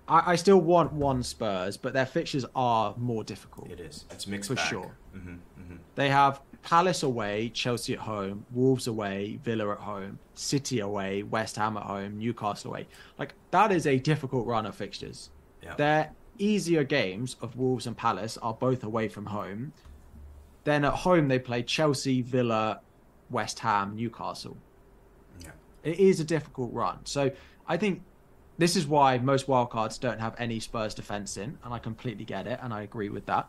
I, 0.08 0.32
I 0.32 0.36
still 0.36 0.62
want 0.62 0.94
one 0.94 1.22
Spurs, 1.22 1.76
but 1.76 1.92
their 1.92 2.06
fixtures 2.06 2.46
are 2.54 2.94
more 2.96 3.22
difficult. 3.22 3.70
It 3.70 3.80
is. 3.80 4.06
It's 4.10 4.26
mixed 4.26 4.48
For 4.48 4.54
bag. 4.54 4.66
sure. 4.66 4.96
hmm 5.12 5.34
hmm 5.58 5.76
They 5.94 6.08
have 6.08 6.40
Palace 6.66 7.04
away, 7.04 7.48
Chelsea 7.50 7.92
at 7.92 8.00
home, 8.00 8.44
Wolves 8.50 8.88
away, 8.88 9.38
Villa 9.44 9.70
at 9.70 9.78
home, 9.78 10.18
City 10.34 10.80
away, 10.80 11.22
West 11.22 11.54
Ham 11.54 11.76
at 11.76 11.84
home, 11.84 12.18
Newcastle 12.18 12.72
away. 12.72 12.88
Like 13.18 13.34
that 13.52 13.70
is 13.70 13.86
a 13.86 14.00
difficult 14.00 14.48
run 14.48 14.66
of 14.66 14.74
fixtures. 14.74 15.30
Yeah. 15.62 15.76
Their 15.76 16.10
easier 16.38 16.82
games 16.82 17.36
of 17.40 17.54
Wolves 17.54 17.86
and 17.86 17.96
Palace 17.96 18.36
are 18.38 18.52
both 18.52 18.82
away 18.82 19.06
from 19.06 19.26
home. 19.26 19.74
Then 20.64 20.84
at 20.84 20.92
home 20.92 21.28
they 21.28 21.38
play 21.38 21.62
Chelsea, 21.62 22.20
Villa, 22.20 22.80
West 23.30 23.60
Ham, 23.60 23.94
Newcastle. 23.94 24.56
Yeah. 25.40 25.50
It 25.84 26.00
is 26.00 26.18
a 26.18 26.24
difficult 26.24 26.72
run. 26.72 26.98
So 27.04 27.30
I 27.68 27.76
think 27.76 28.02
this 28.58 28.74
is 28.74 28.88
why 28.88 29.18
most 29.18 29.46
wildcards 29.46 30.00
don't 30.00 30.18
have 30.18 30.34
any 30.36 30.58
Spurs 30.58 30.94
defense 30.94 31.36
in, 31.36 31.58
and 31.62 31.72
I 31.72 31.78
completely 31.78 32.24
get 32.24 32.48
it, 32.48 32.58
and 32.60 32.74
I 32.74 32.82
agree 32.82 33.08
with 33.08 33.26
that. 33.26 33.46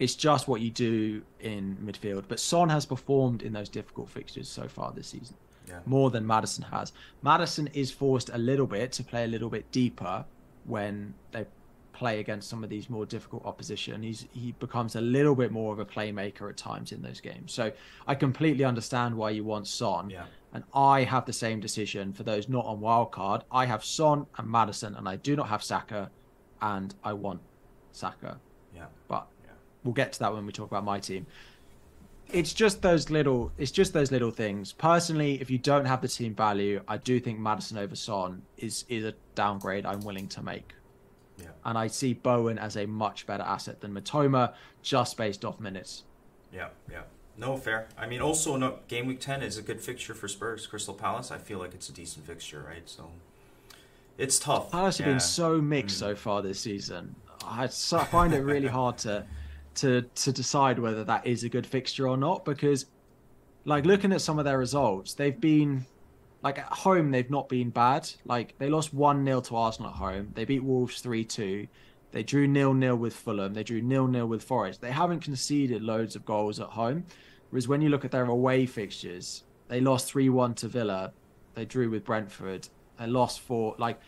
It's 0.00 0.14
just 0.16 0.48
what 0.48 0.60
you 0.62 0.70
do 0.70 1.22
in 1.40 1.76
midfield. 1.84 2.24
But 2.26 2.40
Son 2.40 2.68
has 2.70 2.84
performed 2.86 3.42
in 3.42 3.52
those 3.52 3.68
difficult 3.68 4.08
fixtures 4.08 4.48
so 4.48 4.66
far 4.66 4.92
this 4.92 5.08
season, 5.08 5.36
Yeah. 5.68 5.80
more 5.86 6.10
than 6.10 6.26
Maddison 6.26 6.64
has. 6.64 6.92
Maddison 7.22 7.68
is 7.68 7.92
forced 7.92 8.30
a 8.30 8.38
little 8.38 8.66
bit 8.66 8.92
to 8.92 9.04
play 9.04 9.24
a 9.24 9.28
little 9.28 9.50
bit 9.50 9.70
deeper 9.70 10.24
when 10.64 11.14
they 11.32 11.44
play 11.92 12.18
against 12.18 12.48
some 12.48 12.64
of 12.64 12.70
these 12.70 12.88
more 12.88 13.04
difficult 13.04 13.44
opposition. 13.44 14.02
He's 14.02 14.26
he 14.32 14.52
becomes 14.52 14.96
a 14.96 15.02
little 15.02 15.34
bit 15.34 15.52
more 15.52 15.70
of 15.74 15.78
a 15.78 15.84
playmaker 15.84 16.48
at 16.48 16.56
times 16.56 16.92
in 16.92 17.02
those 17.02 17.20
games. 17.20 17.52
So 17.52 17.70
I 18.06 18.14
completely 18.14 18.64
understand 18.64 19.14
why 19.14 19.30
you 19.30 19.44
want 19.44 19.66
Son. 19.66 20.08
Yeah. 20.08 20.24
And 20.54 20.64
I 20.74 21.04
have 21.04 21.26
the 21.26 21.32
same 21.34 21.60
decision 21.60 22.14
for 22.14 22.22
those 22.22 22.48
not 22.48 22.64
on 22.64 22.80
wildcard. 22.80 23.42
I 23.52 23.66
have 23.66 23.84
Son 23.84 24.26
and 24.38 24.48
Maddison, 24.48 24.96
and 24.96 25.06
I 25.06 25.16
do 25.16 25.36
not 25.36 25.48
have 25.48 25.62
Saka, 25.62 26.10
and 26.62 26.94
I 27.04 27.12
want 27.12 27.40
Saka. 27.92 28.40
Yeah. 28.74 28.86
But. 29.06 29.26
We'll 29.84 29.94
get 29.94 30.12
to 30.14 30.18
that 30.20 30.32
when 30.32 30.46
we 30.46 30.52
talk 30.52 30.70
about 30.70 30.84
my 30.84 31.00
team. 31.00 31.26
It's 32.32 32.52
just 32.52 32.82
those 32.82 33.10
little. 33.10 33.50
It's 33.58 33.72
just 33.72 33.92
those 33.92 34.12
little 34.12 34.30
things. 34.30 34.72
Personally, 34.72 35.40
if 35.40 35.50
you 35.50 35.58
don't 35.58 35.84
have 35.84 36.00
the 36.00 36.08
team 36.08 36.34
value, 36.34 36.80
I 36.86 36.96
do 36.96 37.18
think 37.18 37.40
Maddison 37.40 37.78
over 37.78 37.96
Son 37.96 38.42
is 38.56 38.84
is 38.88 39.04
a 39.04 39.14
downgrade 39.34 39.84
I'm 39.84 40.00
willing 40.00 40.28
to 40.28 40.42
make. 40.42 40.74
Yeah. 41.38 41.48
And 41.64 41.76
I 41.76 41.88
see 41.88 42.14
Bowen 42.14 42.58
as 42.58 42.76
a 42.76 42.86
much 42.86 43.26
better 43.26 43.42
asset 43.42 43.80
than 43.80 43.94
Mitoma, 43.94 44.54
just 44.82 45.16
based 45.16 45.44
off 45.44 45.58
minutes. 45.58 46.04
Yeah, 46.52 46.68
yeah. 46.90 47.02
No, 47.36 47.56
fair. 47.56 47.88
I 47.96 48.06
mean, 48.06 48.20
also, 48.20 48.56
no, 48.56 48.80
game 48.88 49.06
week 49.06 49.20
10 49.20 49.42
is 49.42 49.56
a 49.56 49.62
good 49.62 49.80
fixture 49.80 50.14
for 50.14 50.28
Spurs. 50.28 50.66
Crystal 50.66 50.92
Palace, 50.92 51.30
I 51.30 51.38
feel 51.38 51.58
like 51.58 51.72
it's 51.72 51.88
a 51.88 51.92
decent 51.92 52.26
fixture, 52.26 52.62
right? 52.68 52.82
So 52.86 53.10
it's 54.18 54.38
tough. 54.38 54.70
Palace 54.70 54.98
have 54.98 55.06
been 55.06 55.20
so 55.20 55.60
mixed 55.60 55.98
so 55.98 56.12
mm. 56.12 56.18
far 56.18 56.42
this 56.42 56.60
season. 56.60 57.14
I 57.42 57.66
find 57.68 58.34
it 58.34 58.40
really 58.40 58.68
hard 58.68 58.98
to 58.98 59.24
to 59.76 60.02
to 60.02 60.32
decide 60.32 60.78
whether 60.78 61.04
that 61.04 61.26
is 61.26 61.44
a 61.44 61.48
good 61.48 61.66
fixture 61.66 62.08
or 62.08 62.16
not 62.16 62.44
because 62.44 62.86
like 63.64 63.84
looking 63.86 64.12
at 64.12 64.20
some 64.20 64.38
of 64.38 64.44
their 64.44 64.58
results, 64.58 65.14
they've 65.14 65.40
been 65.40 65.86
like 66.42 66.58
at 66.58 66.72
home 66.72 67.10
they've 67.10 67.30
not 67.30 67.48
been 67.48 67.70
bad. 67.70 68.10
Like 68.24 68.54
they 68.58 68.68
lost 68.68 68.96
1-0 68.96 69.44
to 69.44 69.56
Arsenal 69.56 69.90
at 69.90 69.96
home. 69.96 70.32
They 70.34 70.44
beat 70.44 70.64
Wolves 70.64 71.02
3-2. 71.02 71.68
They 72.12 72.22
drew 72.22 72.48
nil-nil 72.48 72.96
with 72.96 73.14
Fulham. 73.14 73.54
They 73.54 73.62
drew 73.62 73.82
nil-nil 73.82 74.26
with 74.26 74.42
Forest. 74.42 74.80
They 74.80 74.90
haven't 74.90 75.20
conceded 75.20 75.82
loads 75.82 76.16
of 76.16 76.24
goals 76.24 76.58
at 76.58 76.68
home. 76.68 77.04
Whereas 77.50 77.68
when 77.68 77.82
you 77.82 77.88
look 77.88 78.04
at 78.04 78.10
their 78.10 78.24
away 78.24 78.66
fixtures, 78.66 79.44
they 79.68 79.80
lost 79.80 80.12
3-1 80.12 80.56
to 80.56 80.68
Villa. 80.68 81.12
They 81.54 81.64
drew 81.64 81.90
with 81.90 82.04
Brentford. 82.04 82.68
They 82.98 83.06
lost 83.06 83.40
for 83.40 83.76
like 83.78 84.00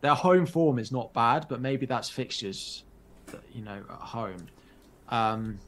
their 0.00 0.14
home 0.14 0.44
form 0.44 0.78
is 0.78 0.92
not 0.92 1.14
bad, 1.14 1.46
but 1.48 1.62
maybe 1.62 1.86
that's 1.86 2.10
fixtures, 2.10 2.84
you 3.52 3.62
know, 3.62 3.82
at 3.88 3.96
home. 3.96 4.46
Um, 5.08 5.58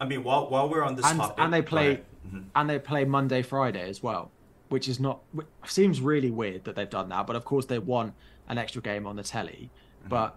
I 0.00 0.04
mean, 0.06 0.24
while, 0.24 0.48
while 0.50 0.68
we're 0.68 0.84
on 0.84 0.94
this 0.96 1.06
and 1.06 1.18
topic. 1.18 1.36
and 1.38 1.52
they 1.52 1.62
play. 1.62 2.02
Mhm. 2.26 2.44
and 2.54 2.70
they 2.70 2.78
play 2.78 3.04
Monday 3.04 3.42
Friday 3.42 3.88
as 3.88 4.00
well, 4.00 4.30
which 4.68 4.88
is 4.88 5.00
not 5.00 5.20
seems 5.66 6.00
really 6.00 6.30
weird 6.30 6.62
that 6.64 6.76
they've 6.76 6.88
done 6.88 7.08
that. 7.08 7.26
But 7.26 7.34
of 7.34 7.44
course 7.44 7.66
they 7.66 7.80
won 7.80 8.14
an 8.48 8.58
extra 8.58 8.80
game 8.80 9.06
on 9.08 9.16
the 9.16 9.24
telly. 9.24 9.70
Mm-hmm. 10.00 10.08
But 10.08 10.36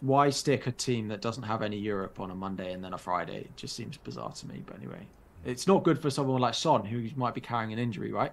why 0.00 0.30
stick 0.30 0.66
a 0.66 0.72
team 0.72 1.06
that 1.08 1.20
doesn't 1.22 1.44
have 1.44 1.62
any 1.62 1.76
Europe 1.78 2.18
on 2.18 2.30
a 2.32 2.34
Monday 2.34 2.72
and 2.72 2.82
then 2.82 2.92
a 2.92 2.98
Friday? 2.98 3.36
It 3.38 3.56
just 3.56 3.76
seems 3.76 3.96
bizarre 3.98 4.32
to 4.32 4.48
me. 4.48 4.62
But 4.66 4.76
anyway, 4.78 5.06
it's 5.44 5.66
not 5.68 5.84
good 5.84 6.00
for 6.00 6.10
someone 6.10 6.40
like 6.40 6.54
Son 6.54 6.84
who 6.84 7.08
might 7.14 7.34
be 7.34 7.40
carrying 7.40 7.72
an 7.72 7.78
injury, 7.78 8.12
right? 8.12 8.32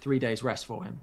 Three 0.00 0.18
days 0.18 0.42
rest 0.42 0.66
for 0.66 0.82
him. 0.84 1.00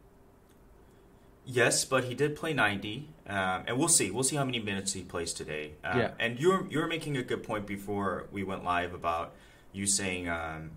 Yes, 1.45 1.83
but 1.85 2.05
he 2.05 2.13
did 2.15 2.35
play 2.35 2.53
90, 2.53 3.09
um, 3.27 3.63
and 3.67 3.77
we'll 3.77 3.89
see. 3.89 4.11
We'll 4.11 4.23
see 4.23 4.37
how 4.37 4.45
many 4.45 4.59
minutes 4.59 4.93
he 4.93 5.03
plays 5.03 5.33
today. 5.33 5.73
Um, 5.83 5.99
Yeah. 5.99 6.11
And 6.19 6.39
you're 6.39 6.65
you're 6.69 6.87
making 6.87 7.17
a 7.17 7.23
good 7.23 7.43
point 7.43 7.67
before 7.67 8.27
we 8.31 8.43
went 8.43 8.63
live 8.63 8.93
about 8.93 9.33
you 9.73 9.85
saying 9.85 10.29
um, 10.29 10.71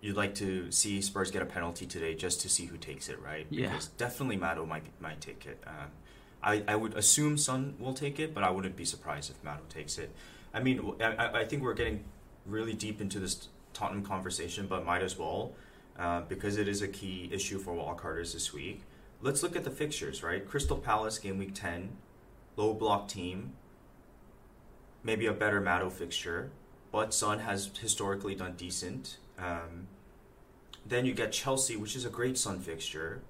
you'd 0.00 0.16
like 0.16 0.34
to 0.36 0.70
see 0.70 1.00
Spurs 1.00 1.30
get 1.30 1.42
a 1.42 1.46
penalty 1.46 1.86
today 1.86 2.14
just 2.14 2.40
to 2.42 2.48
see 2.48 2.66
who 2.66 2.76
takes 2.76 3.08
it, 3.08 3.20
right? 3.20 3.46
Yeah. 3.50 3.68
Because 3.68 3.88
definitely 3.88 4.36
Maddo 4.36 4.66
might 4.68 4.84
might 5.00 5.20
take 5.20 5.46
it. 5.46 5.62
Um, 5.66 5.90
I 6.42 6.62
I 6.68 6.76
would 6.76 6.94
assume 6.94 7.36
Son 7.36 7.74
will 7.80 7.94
take 7.94 8.20
it, 8.20 8.34
but 8.34 8.44
I 8.44 8.50
wouldn't 8.50 8.76
be 8.76 8.84
surprised 8.84 9.30
if 9.30 9.42
Maddo 9.42 9.68
takes 9.68 9.98
it. 9.98 10.10
I 10.52 10.60
mean, 10.60 10.92
I, 11.00 11.40
I 11.40 11.44
think 11.44 11.62
we're 11.64 11.74
getting 11.74 12.04
really 12.46 12.74
deep 12.74 13.00
into 13.00 13.18
this 13.18 13.48
Tottenham 13.72 14.04
conversation, 14.04 14.68
but 14.68 14.84
might 14.86 15.02
as 15.02 15.18
well 15.18 15.54
uh, 15.98 16.20
because 16.22 16.56
it 16.56 16.68
is 16.68 16.82
a 16.82 16.88
key 16.88 17.28
issue 17.32 17.58
for 17.58 17.74
wildcarders 17.74 18.32
this 18.32 18.52
week. 18.52 18.82
Let's 19.24 19.42
look 19.42 19.56
at 19.56 19.64
the 19.64 19.70
fixtures, 19.70 20.22
right? 20.22 20.46
Crystal 20.46 20.76
Palace 20.76 21.18
game 21.18 21.38
week 21.38 21.54
10, 21.54 21.96
low 22.56 22.74
block 22.74 23.08
team, 23.08 23.54
maybe 25.02 25.24
a 25.24 25.32
better 25.32 25.62
Maddo 25.62 25.90
fixture, 25.90 26.50
but 26.92 27.14
Son 27.14 27.38
has 27.38 27.70
historically 27.80 28.34
done 28.34 28.52
decent. 28.58 29.16
Um, 29.38 29.88
then 30.84 31.06
you 31.06 31.14
get 31.14 31.32
Chelsea, 31.32 31.74
which 31.74 31.96
is 31.96 32.04
a 32.04 32.10
great 32.10 32.36
Son 32.36 32.60
fixture. 32.60 33.22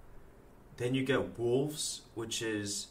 Then 0.78 0.97
you 0.97 1.05
get 1.05 1.38
Wolves, 1.38 2.03
which 2.16 2.42
is 2.42 2.88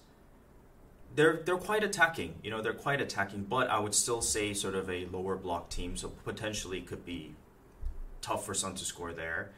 they're 1.13 1.41
they're 1.43 1.57
quite 1.57 1.83
attacking. 1.83 2.35
You 2.41 2.51
know, 2.51 2.61
they're 2.61 2.71
quite 2.71 3.01
attacking, 3.01 3.43
but 3.49 3.69
I 3.69 3.79
would 3.79 3.93
still 3.93 4.21
say 4.21 4.53
sort 4.53 4.75
of 4.75 4.89
a 4.89 5.07
lower 5.07 5.35
block 5.35 5.69
team, 5.69 5.97
so 5.97 6.07
potentially 6.23 6.79
could 6.79 7.05
be 7.05 7.35
tough 8.21 8.45
for 8.45 8.53
Son 8.53 8.75
to 8.75 8.85
score 8.85 9.11
there 9.11 9.51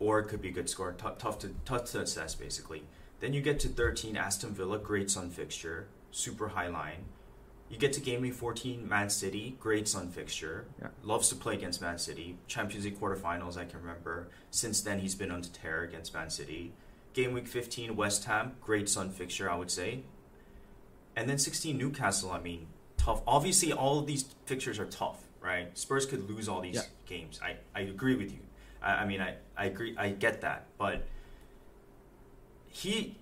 or 0.00 0.18
it 0.18 0.24
could 0.26 0.42
be 0.42 0.48
a 0.48 0.52
good 0.52 0.68
score. 0.68 0.92
Tough, 0.98 1.18
tough 1.18 1.38
to 1.40 1.54
tough 1.64 1.84
to 1.92 2.00
assess, 2.00 2.34
basically. 2.34 2.82
Then 3.20 3.32
you 3.34 3.40
get 3.42 3.60
to 3.60 3.68
13, 3.68 4.16
Aston 4.16 4.54
Villa, 4.54 4.78
great 4.78 5.10
Son 5.10 5.30
fixture, 5.30 5.86
super 6.10 6.48
high 6.48 6.68
line. 6.68 7.04
You 7.68 7.76
get 7.78 7.92
to 7.92 8.00
game 8.00 8.22
week 8.22 8.34
14, 8.34 8.88
Man 8.88 9.10
City, 9.10 9.56
great 9.60 9.86
Son 9.86 10.08
fixture. 10.10 10.66
Yeah. 10.80 10.88
Loves 11.04 11.28
to 11.28 11.36
play 11.36 11.54
against 11.54 11.80
Man 11.80 11.98
City. 11.98 12.36
Champions 12.48 12.84
League 12.84 12.98
quarterfinals, 12.98 13.56
I 13.56 13.64
can 13.64 13.78
remember. 13.80 14.28
Since 14.50 14.80
then, 14.80 14.98
he's 14.98 15.14
been 15.14 15.30
on 15.30 15.42
to 15.42 15.52
tear 15.52 15.82
against 15.84 16.12
Man 16.12 16.30
City. 16.30 16.72
Game 17.12 17.32
week 17.32 17.46
15, 17.46 17.94
West 17.94 18.24
Ham, 18.24 18.52
great 18.60 18.88
Son 18.88 19.10
fixture, 19.10 19.48
I 19.48 19.54
would 19.56 19.70
say. 19.70 20.02
And 21.14 21.28
then 21.28 21.38
16, 21.38 21.76
Newcastle, 21.76 22.30
I 22.32 22.40
mean, 22.40 22.66
tough. 22.96 23.20
Obviously, 23.26 23.72
all 23.72 23.98
of 23.98 24.06
these 24.06 24.24
fixtures 24.46 24.78
are 24.78 24.86
tough, 24.86 25.18
right? 25.40 25.76
Spurs 25.78 26.06
could 26.06 26.28
lose 26.28 26.48
all 26.48 26.60
these 26.60 26.74
Yeah. 26.76 26.82
games. 27.06 27.38
I, 27.42 27.56
I 27.74 27.82
agree 27.82 28.16
with 28.16 28.32
you. 28.32 28.38
I, 28.82 28.92
I 28.92 29.06
mean, 29.06 29.20
I, 29.20 29.34
I 29.56 29.66
agree, 29.66 29.94
I 29.98 30.10
get 30.10 30.40
that. 30.42 30.66
But 30.78 31.04
he, 32.66 33.16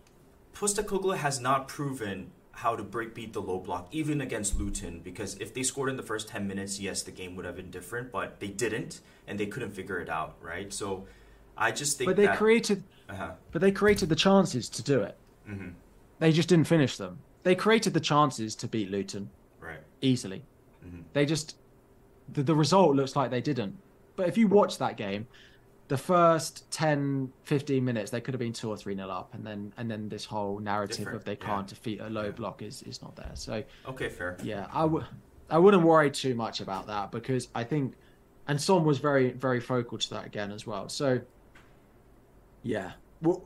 Postecoglou 0.55 1.17
has 1.17 1.41
not 1.41 1.69
proven 1.69 2.31
how 2.53 2.75
to 2.75 2.83
break 2.83 3.15
beat 3.15 3.33
the 3.33 3.41
low 3.41 3.59
block, 3.59 3.89
even 3.93 4.21
against 4.21 4.59
Luton, 4.59 5.01
because 5.01 5.37
if 5.37 5.55
they 5.55 5.63
scored 5.63 5.89
in 5.91 5.97
the 5.97 6.03
first 6.03 6.29
10 6.29 6.47
minutes, 6.49 6.81
yes, 6.81 7.03
the 7.03 7.13
game 7.13 7.37
would 7.37 7.45
have 7.45 7.55
been 7.57 7.71
different, 7.71 8.11
but 8.11 8.41
they 8.41 8.49
didn't, 8.49 9.01
and 9.29 9.39
they 9.39 9.47
couldn't 9.47 9.71
figure 9.71 10.01
it 10.01 10.09
out, 10.09 10.37
right? 10.41 10.73
So 10.73 11.07
I 11.57 11.71
just 11.71 11.99
think 11.99 12.09
But 12.09 12.17
they 12.17 12.27
that, 12.27 12.37
created 12.37 12.83
uh-huh. 13.09 13.31
but 13.53 13.61
they 13.61 13.71
created 13.73 14.09
the 14.09 14.17
chances 14.17 14.69
to 14.71 14.83
do 14.83 15.01
it. 15.03 15.17
Mhm. 15.49 15.73
They 16.19 16.33
just 16.33 16.49
didn't 16.49 16.67
finish 16.67 16.97
them. 16.97 17.21
They 17.45 17.55
created 17.55 17.95
the 17.95 18.01
chances 18.01 18.55
to 18.57 18.67
beat 18.67 18.91
Luton 18.91 19.31
right. 19.61 19.79
easily. 20.03 20.43
Mhm. 20.85 21.05
They 21.13 21.25
just 21.25 21.57
the, 22.33 22.43
the 22.43 22.55
result 22.55 22.95
looks 22.97 23.15
like 23.17 23.31
they 23.31 23.41
didn't. 23.41 23.79
But 24.17 24.29
if 24.29 24.37
you 24.37 24.49
watch 24.49 24.79
that 24.79 24.97
game, 24.97 25.27
the 25.89 25.97
first 25.97 26.71
10 26.71 27.33
15 27.45 27.83
minutes 27.85 28.11
they 28.11 28.21
could 28.21 28.35
have 28.35 28.39
been 28.39 28.53
2 28.53 28.69
or 28.69 28.77
3 28.77 28.95
nil 28.95 29.11
up 29.11 29.33
and 29.35 29.47
then 29.47 29.73
and 29.79 29.91
then 29.91 30.09
this 30.09 30.25
whole 30.27 30.59
narrative 30.59 30.99
Different, 30.99 31.17
of 31.17 31.25
they 31.25 31.37
can't 31.37 31.67
defeat 31.67 32.01
a 32.01 32.09
low 32.11 32.25
Yeah. 32.27 32.31
block 32.31 32.63
is 32.63 32.83
is 32.83 33.01
not 33.03 33.17
there. 33.17 33.31
So 33.35 33.65
Okay, 33.89 34.09
fair. 34.11 34.37
yeah, 34.43 34.67
I 34.73 34.85
would 34.85 35.07
I 35.51 35.59
wouldn't 35.59 35.83
worry 35.83 36.11
too 36.11 36.35
much 36.35 36.61
about 36.61 36.87
that 36.89 37.11
because 37.11 37.49
I 37.55 37.65
think, 37.65 37.95
and 38.47 38.61
Son 38.61 38.85
was 38.85 38.99
very 38.99 39.31
very 39.33 39.61
focal 39.61 39.97
to 39.97 40.11
that 40.11 40.27
again 40.27 40.53
as 40.53 40.67
well. 40.67 40.91
So, 40.91 41.21
yeah, 42.63 42.93
we'll 43.23 43.43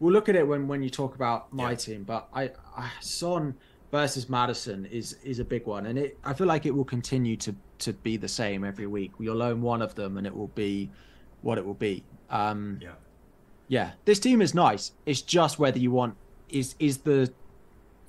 we'll 0.00 0.12
look 0.12 0.28
at 0.28 0.36
it 0.36 0.46
when 0.46 0.68
when 0.68 0.82
you 0.82 0.90
talk 0.90 1.14
about 1.14 1.52
my 1.52 1.70
yeah. 1.70 1.76
team. 1.76 2.04
But 2.04 2.28
I, 2.32 2.50
I 2.76 2.90
Son 3.00 3.54
versus 3.90 4.28
Maddison 4.28 4.86
is 4.86 5.14
is 5.22 5.38
a 5.38 5.44
big 5.44 5.66
one, 5.66 5.86
and 5.86 5.98
it 5.98 6.18
I 6.24 6.32
feel 6.32 6.46
like 6.46 6.64
it 6.66 6.74
will 6.74 6.84
continue 6.84 7.36
to 7.38 7.54
to 7.80 7.92
be 7.92 8.16
the 8.16 8.28
same 8.28 8.64
every 8.64 8.86
week. 8.86 9.12
You'll 9.18 9.42
own 9.42 9.60
one 9.60 9.82
of 9.82 9.94
them, 9.94 10.16
and 10.16 10.26
it 10.26 10.34
will 10.34 10.48
be 10.48 10.90
what 11.42 11.58
it 11.58 11.66
will 11.66 11.74
be. 11.74 12.04
Um, 12.30 12.78
yeah, 12.80 12.90
yeah. 13.68 13.90
This 14.04 14.18
team 14.18 14.40
is 14.40 14.54
nice. 14.54 14.92
It's 15.06 15.22
just 15.22 15.58
whether 15.58 15.78
you 15.78 15.90
want 15.90 16.16
is 16.48 16.74
is 16.78 16.98
the 16.98 17.32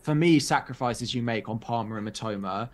for 0.02 0.16
me 0.16 0.40
sacrifices 0.40 1.14
you 1.14 1.22
make 1.22 1.50
on 1.50 1.60
Palmer 1.60 1.98
and 1.98 2.08
Mitoma 2.08 2.70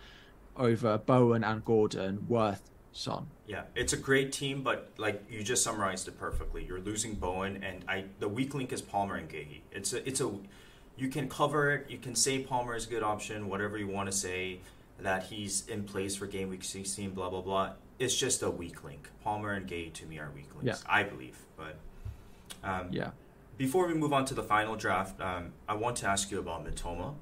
over 0.56 0.98
Bowen 0.98 1.44
and 1.44 1.64
Gordon 1.64 2.26
worth 2.28 2.70
Son. 2.92 3.26
Yeah, 3.46 3.62
it's 3.74 3.92
a 3.92 3.96
great 3.96 4.32
team, 4.32 4.62
but 4.62 4.90
like 4.96 5.24
you 5.30 5.42
just 5.42 5.62
summarized 5.62 6.08
it 6.08 6.18
perfectly. 6.18 6.64
You're 6.64 6.80
losing 6.80 7.14
Bowen, 7.14 7.62
and 7.62 7.84
I 7.88 8.04
the 8.18 8.28
weak 8.28 8.54
link 8.54 8.72
is 8.72 8.82
Palmer 8.82 9.16
and 9.16 9.28
Guéhi. 9.28 9.60
It's 9.72 9.92
a 9.92 10.06
it's 10.06 10.20
a 10.20 10.32
you 11.00 11.08
can 11.08 11.28
cover 11.28 11.72
it. 11.72 11.90
You 11.90 11.98
can 11.98 12.14
say 12.14 12.40
Palmer 12.40 12.76
is 12.76 12.86
a 12.86 12.90
good 12.90 13.02
option, 13.02 13.48
whatever 13.48 13.78
you 13.78 13.88
want 13.88 14.10
to 14.10 14.16
say, 14.16 14.60
that 14.98 15.24
he's 15.24 15.66
in 15.66 15.84
place 15.84 16.14
for 16.14 16.26
game 16.26 16.50
week 16.50 16.62
16, 16.62 17.10
blah, 17.12 17.30
blah, 17.30 17.40
blah. 17.40 17.72
It's 18.00 18.16
just 18.16 18.42
a 18.42 18.50
weak 18.50 18.82
link. 18.82 19.08
Palmer 19.22 19.52
and 19.52 19.68
Guéhi 19.68 19.92
to 19.92 20.06
me, 20.06 20.18
are 20.18 20.30
weak 20.34 20.48
links, 20.56 20.82
yeah. 20.84 20.92
I 20.92 21.04
believe. 21.04 21.38
But 21.56 21.76
um, 22.64 22.88
yeah. 22.90 23.10
Before 23.58 23.86
we 23.86 23.94
move 23.94 24.12
on 24.12 24.24
to 24.24 24.34
the 24.34 24.42
final 24.42 24.74
draft, 24.74 25.20
um, 25.20 25.52
I 25.68 25.74
want 25.74 25.96
to 25.98 26.08
ask 26.08 26.30
you 26.30 26.38
about 26.38 26.66
Mitoma. 26.66 27.14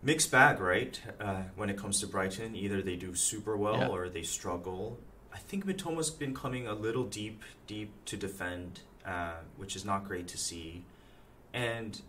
Mixed 0.00 0.30
bag, 0.30 0.60
right? 0.60 1.00
Uh, 1.20 1.42
when 1.56 1.68
it 1.68 1.76
comes 1.76 1.98
to 2.00 2.06
Brighton, 2.06 2.54
either 2.54 2.80
they 2.80 2.94
do 2.94 3.16
super 3.16 3.56
well 3.56 3.78
yeah. 3.78 3.88
or 3.88 4.08
they 4.08 4.22
struggle. 4.22 4.98
I 5.34 5.38
think 5.38 5.66
Mitoma's 5.66 6.10
been 6.10 6.32
coming 6.32 6.68
a 6.68 6.74
little 6.74 7.02
deep, 7.02 7.42
deep 7.66 7.90
to 8.04 8.16
defend, 8.16 8.80
uh, 9.04 9.38
which 9.56 9.74
is 9.74 9.84
not 9.84 10.06
great 10.06 10.28
to 10.28 10.38
see. 10.38 10.84
And 11.52 12.00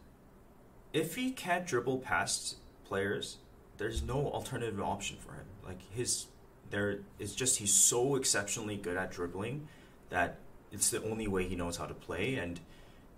if 0.94 1.16
he 1.16 1.32
can't 1.32 1.66
dribble 1.66 1.98
past 2.00 2.58
players, 2.86 3.38
there's 3.78 4.04
no 4.04 4.28
alternative 4.28 4.80
option 4.80 5.18
for 5.20 5.34
him. 5.34 5.46
Like 5.66 5.82
his 5.92 6.28
there 6.70 7.00
is 7.20 7.36
just 7.36 7.60
he's 7.60 7.74
so 7.74 8.16
exceptionally 8.16 8.76
good 8.76 8.98
at 8.98 9.12
dribbling 9.12 9.68
that 10.10 10.38
it's 10.72 10.90
the 10.90 11.02
only 11.04 11.28
way 11.28 11.48
he 11.48 11.56
knows 11.56 11.78
how 11.78 11.86
to 11.86 11.94
play 11.94 12.36
and 12.36 12.60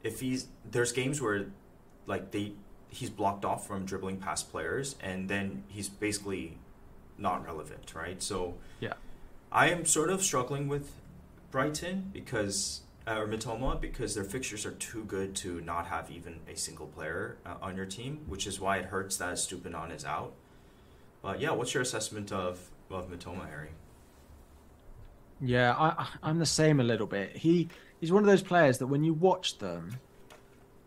if 0.04 0.20
he's 0.20 0.48
there's 0.70 0.92
games 0.92 1.22
where 1.22 1.48
like 2.06 2.32
they 2.32 2.54
he's 2.90 3.10
blocked 3.10 3.46
off 3.46 3.68
from 3.68 3.86
dribbling 3.86 4.18
past 4.18 4.52
players 4.52 4.96
and 5.02 5.30
then 5.30 5.64
he's 5.68 5.90
basically 5.90 6.58
not 7.18 7.46
relevant, 7.46 7.94
right? 7.94 8.22
So 8.22 8.56
yeah. 8.80 8.94
I 9.52 9.70
am 9.70 9.86
sort 9.86 10.10
of 10.10 10.22
struggling 10.22 10.68
with 10.68 10.92
Brighton 11.52 12.10
because 12.12 12.82
uh, 13.08 13.20
or 13.20 13.28
Mitoma 13.28 13.80
because 13.80 14.16
their 14.16 14.24
fixtures 14.24 14.66
are 14.66 14.72
too 14.72 15.04
good 15.06 15.36
to 15.38 15.62
not 15.62 15.88
have 15.88 16.12
even 16.12 16.40
a 16.48 16.56
single 16.56 16.88
player 16.88 17.38
uh, 17.46 17.56
on 17.62 17.76
your 17.76 17.86
team, 17.86 18.22
which 18.28 18.46
is 18.46 18.60
why 18.60 18.78
it 18.78 18.86
hurts 18.86 19.18
that 19.18 19.34
Estupiñán 19.34 19.96
is 19.96 20.06
out. 20.06 20.34
But 21.22 21.40
yeah, 21.40 21.52
what's 21.52 21.74
your 21.74 21.84
assessment 21.84 22.32
of 22.32 22.70
of 22.92 23.10
Mitoma, 23.10 23.48
Harry? 23.50 23.70
Yeah, 25.42 25.76
I, 25.78 26.08
I'm 26.22 26.40
the 26.40 26.46
same 26.46 26.80
a 26.80 26.84
little 26.84 27.08
bit. 27.08 27.38
He 27.38 27.70
he's 28.00 28.12
one 28.12 28.24
of 28.24 28.28
those 28.28 28.42
players 28.42 28.78
that 28.80 28.88
when 28.88 29.04
you 29.04 29.14
watch 29.14 29.58
them, 29.60 29.92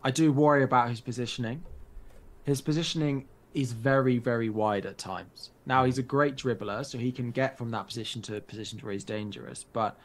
I 0.03 0.11
do 0.11 0.31
worry 0.31 0.63
about 0.63 0.89
his 0.89 1.01
positioning. 1.01 1.63
His 2.43 2.61
positioning 2.61 3.27
is 3.53 3.71
very, 3.71 4.17
very 4.17 4.49
wide 4.49 4.85
at 4.85 4.97
times. 4.97 5.51
Now 5.65 5.85
he's 5.85 5.97
a 5.97 6.03
great 6.03 6.35
dribbler, 6.35 6.85
so 6.85 6.97
he 6.97 7.11
can 7.11 7.31
get 7.31 7.57
from 7.57 7.69
that 7.71 7.87
position 7.87 8.21
to 8.23 8.41
positions 8.41 8.83
where 8.83 8.93
he's 8.93 9.03
dangerous. 9.03 9.65
But 9.71 9.97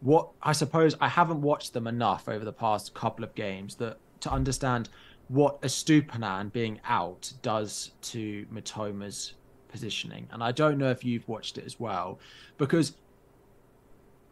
what 0.00 0.28
I 0.42 0.52
suppose 0.52 0.96
I 1.00 1.08
haven't 1.08 1.40
watched 1.40 1.72
them 1.72 1.86
enough 1.86 2.28
over 2.28 2.44
the 2.44 2.52
past 2.52 2.92
couple 2.94 3.24
of 3.24 3.34
games 3.34 3.76
that 3.76 3.98
to 4.20 4.30
understand 4.30 4.88
what 5.28 5.60
Estupiñán 5.62 6.52
being 6.52 6.80
out 6.84 7.32
does 7.42 7.92
to 8.02 8.46
Mitoma's 8.52 9.34
positioning. 9.68 10.28
And 10.30 10.42
I 10.42 10.52
don't 10.52 10.78
know 10.78 10.90
if 10.90 11.04
you've 11.04 11.26
watched 11.28 11.58
it 11.58 11.64
as 11.64 11.80
well, 11.80 12.18
because 12.58 12.94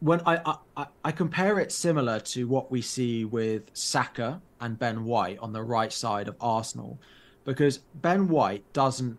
when 0.00 0.20
I, 0.26 0.56
I, 0.76 0.86
I 1.04 1.12
compare 1.12 1.58
it 1.58 1.70
similar 1.72 2.18
to 2.20 2.48
what 2.48 2.70
we 2.70 2.82
see 2.82 3.24
with 3.24 3.70
Saka 3.72 4.42
and 4.60 4.78
Ben 4.78 5.04
White 5.04 5.38
on 5.38 5.52
the 5.52 5.62
right 5.62 5.92
side 5.92 6.28
of 6.28 6.36
Arsenal, 6.40 6.98
because 7.44 7.78
Ben 7.94 8.28
White 8.28 8.64
doesn't 8.72 9.18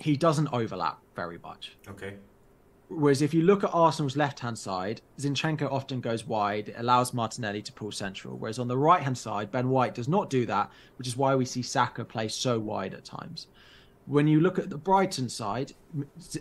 he 0.00 0.16
doesn't 0.16 0.48
overlap 0.52 1.00
very 1.16 1.38
much. 1.38 1.76
Okay. 1.88 2.14
Whereas 2.90 3.20
if 3.20 3.34
you 3.34 3.42
look 3.42 3.64
at 3.64 3.70
Arsenal's 3.74 4.16
left 4.16 4.40
hand 4.40 4.58
side, 4.58 5.02
Zinchenko 5.18 5.70
often 5.70 6.00
goes 6.00 6.26
wide, 6.26 6.70
it 6.70 6.76
allows 6.78 7.12
Martinelli 7.12 7.60
to 7.62 7.72
pull 7.72 7.92
central. 7.92 8.36
Whereas 8.38 8.58
on 8.58 8.68
the 8.68 8.78
right 8.78 9.02
hand 9.02 9.18
side, 9.18 9.50
Ben 9.50 9.68
White 9.68 9.94
does 9.94 10.08
not 10.08 10.30
do 10.30 10.46
that, 10.46 10.70
which 10.96 11.06
is 11.06 11.16
why 11.16 11.34
we 11.34 11.44
see 11.44 11.60
Saka 11.60 12.04
play 12.04 12.28
so 12.28 12.58
wide 12.58 12.94
at 12.94 13.04
times. 13.04 13.46
When 14.06 14.26
you 14.26 14.40
look 14.40 14.58
at 14.58 14.70
the 14.70 14.78
Brighton 14.78 15.28
side, 15.28 15.72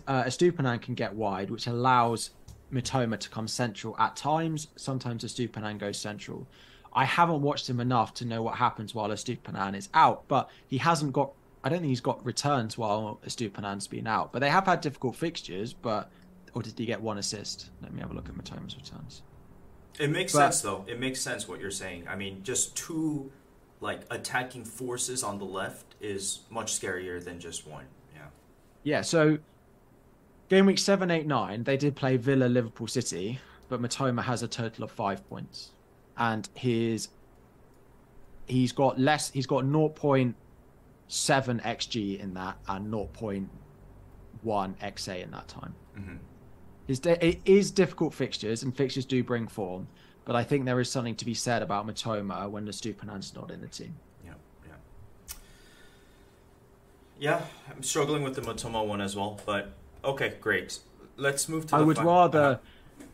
uh, 0.08 0.24
Estupiñán 0.24 0.82
can 0.82 0.95
get 0.95 1.14
wide, 1.14 1.50
which 1.50 1.68
allows 1.68 2.30
Mitoma 2.72 3.20
to 3.20 3.30
come 3.30 3.50
central 3.50 3.98
at 4.00 4.16
times. 4.16 4.70
Sometimes 4.78 5.26
Estupiñán 5.26 5.78
goes 5.78 5.98
central. 5.98 6.48
I 6.93 7.04
haven't 7.04 7.41
watched 7.41 7.70
him 7.70 7.82
enough 7.82 8.14
to 8.16 8.26
know 8.26 8.41
what 8.41 8.56
happens 8.56 8.95
while 8.95 9.10
Estupiñán 9.10 9.76
is 9.76 9.89
out, 9.93 10.24
but 10.30 10.50
he 10.66 10.78
hasn't 10.78 11.12
got. 11.12 11.34
I 11.62 11.70
don't 11.70 11.80
think 11.80 11.89
he's 11.89 12.00
got 12.00 12.26
returns 12.26 12.78
while 12.78 13.20
Estupiñán's 13.26 13.88
been 13.88 14.08
out. 14.08 14.32
But 14.32 14.39
they 14.39 14.50
have 14.50 14.66
had 14.66 14.80
difficult 14.80 15.18
fixtures, 15.18 15.74
but 15.74 16.10
or 16.54 16.62
did 16.62 16.78
he 16.78 16.86
get 16.86 17.02
one 17.02 17.18
assist? 17.18 17.70
Let 17.82 17.93
me 17.93 18.02
have 18.02 18.12
a 18.12 18.14
look 18.14 18.30
at 18.30 18.36
Mitoma's 18.36 18.76
returns. 18.76 19.24
It 20.00 20.10
makes 20.10 20.34
but, 20.34 20.39
sense 20.39 20.62
though. 20.62 20.86
It 20.88 21.00
makes 21.00 21.22
sense 21.22 21.48
what 21.48 21.60
you're 21.60 21.72
saying. 21.72 22.08
I 22.08 22.16
mean, 22.16 22.43
just 22.43 22.76
two 22.76 23.32
like 23.80 24.02
attacking 24.10 24.66
forces 24.66 25.24
on 25.24 25.38
the 25.38 25.45
left 25.45 25.95
is 26.02 26.39
much 26.50 26.80
scarier 26.80 27.24
than 27.24 27.39
just 27.39 27.68
one. 27.68 27.86
Yeah. 28.16 28.22
Yeah. 28.84 29.02
So 29.02 29.38
game 30.50 30.66
week 30.66 30.80
seven, 30.80 31.12
eight, 31.12 31.28
nine, 31.28 31.64
they 31.64 31.78
did 31.78 31.95
play 31.95 32.18
Villa, 32.18 32.45
Liverpool, 32.45 32.88
City, 32.88 33.39
but 33.70 33.82
Mitoma 33.82 34.24
has 34.24 34.43
a 34.43 34.48
total 34.48 34.84
of 34.84 34.91
five 34.91 35.28
points, 35.30 35.72
and 36.18 36.48
his 36.56 37.10
he's 38.48 38.72
got 38.72 39.00
less. 39.00 39.32
He's 39.32 39.48
got 39.48 39.64
0.7 39.66 40.34
xg 41.10 42.20
in 42.20 42.34
that 42.34 42.58
and 42.68 42.93
0.1 42.93 43.48
xa 44.45 45.24
in 45.24 45.32
that 45.32 45.48
time. 45.48 45.76
Mm-hmm. 45.98 46.16
It's, 46.88 47.06
it 47.06 47.42
is 47.46 47.72
difficult 47.72 48.14
fixtures, 48.14 48.64
and 48.64 48.76
fixtures 48.76 49.06
do 49.06 49.24
bring 49.24 49.48
form. 49.48 49.88
But 50.26 50.36
I 50.36 50.44
think 50.44 50.66
there 50.66 50.80
is 50.80 50.90
something 50.90 51.16
to 51.16 51.26
be 51.26 51.34
said 51.34 51.62
about 51.62 51.88
Mitoma 51.88 52.50
when 52.50 52.66
the 52.66 52.72
Estupiñán's 52.72 53.34
not 53.34 53.50
in 53.50 53.62
the 53.62 53.68
team. 53.68 53.96
Yeah, 54.26 54.34
yeah. 54.66 55.36
Yeah, 57.20 57.42
I'm 57.70 57.84
struggling 57.84 58.24
with 58.24 58.36
the 58.36 58.42
Mitoma 58.42 58.86
one 58.86 59.02
as 59.02 59.16
well. 59.16 59.40
But 59.46 59.72
okay, 60.04 60.36
great. 60.42 60.80
Let's 61.16 61.48
move 61.48 61.68
to. 61.68 61.76
I 61.78 61.82
would 61.82 61.98
rather. 61.98 62.40
Uh-huh. 62.40 62.58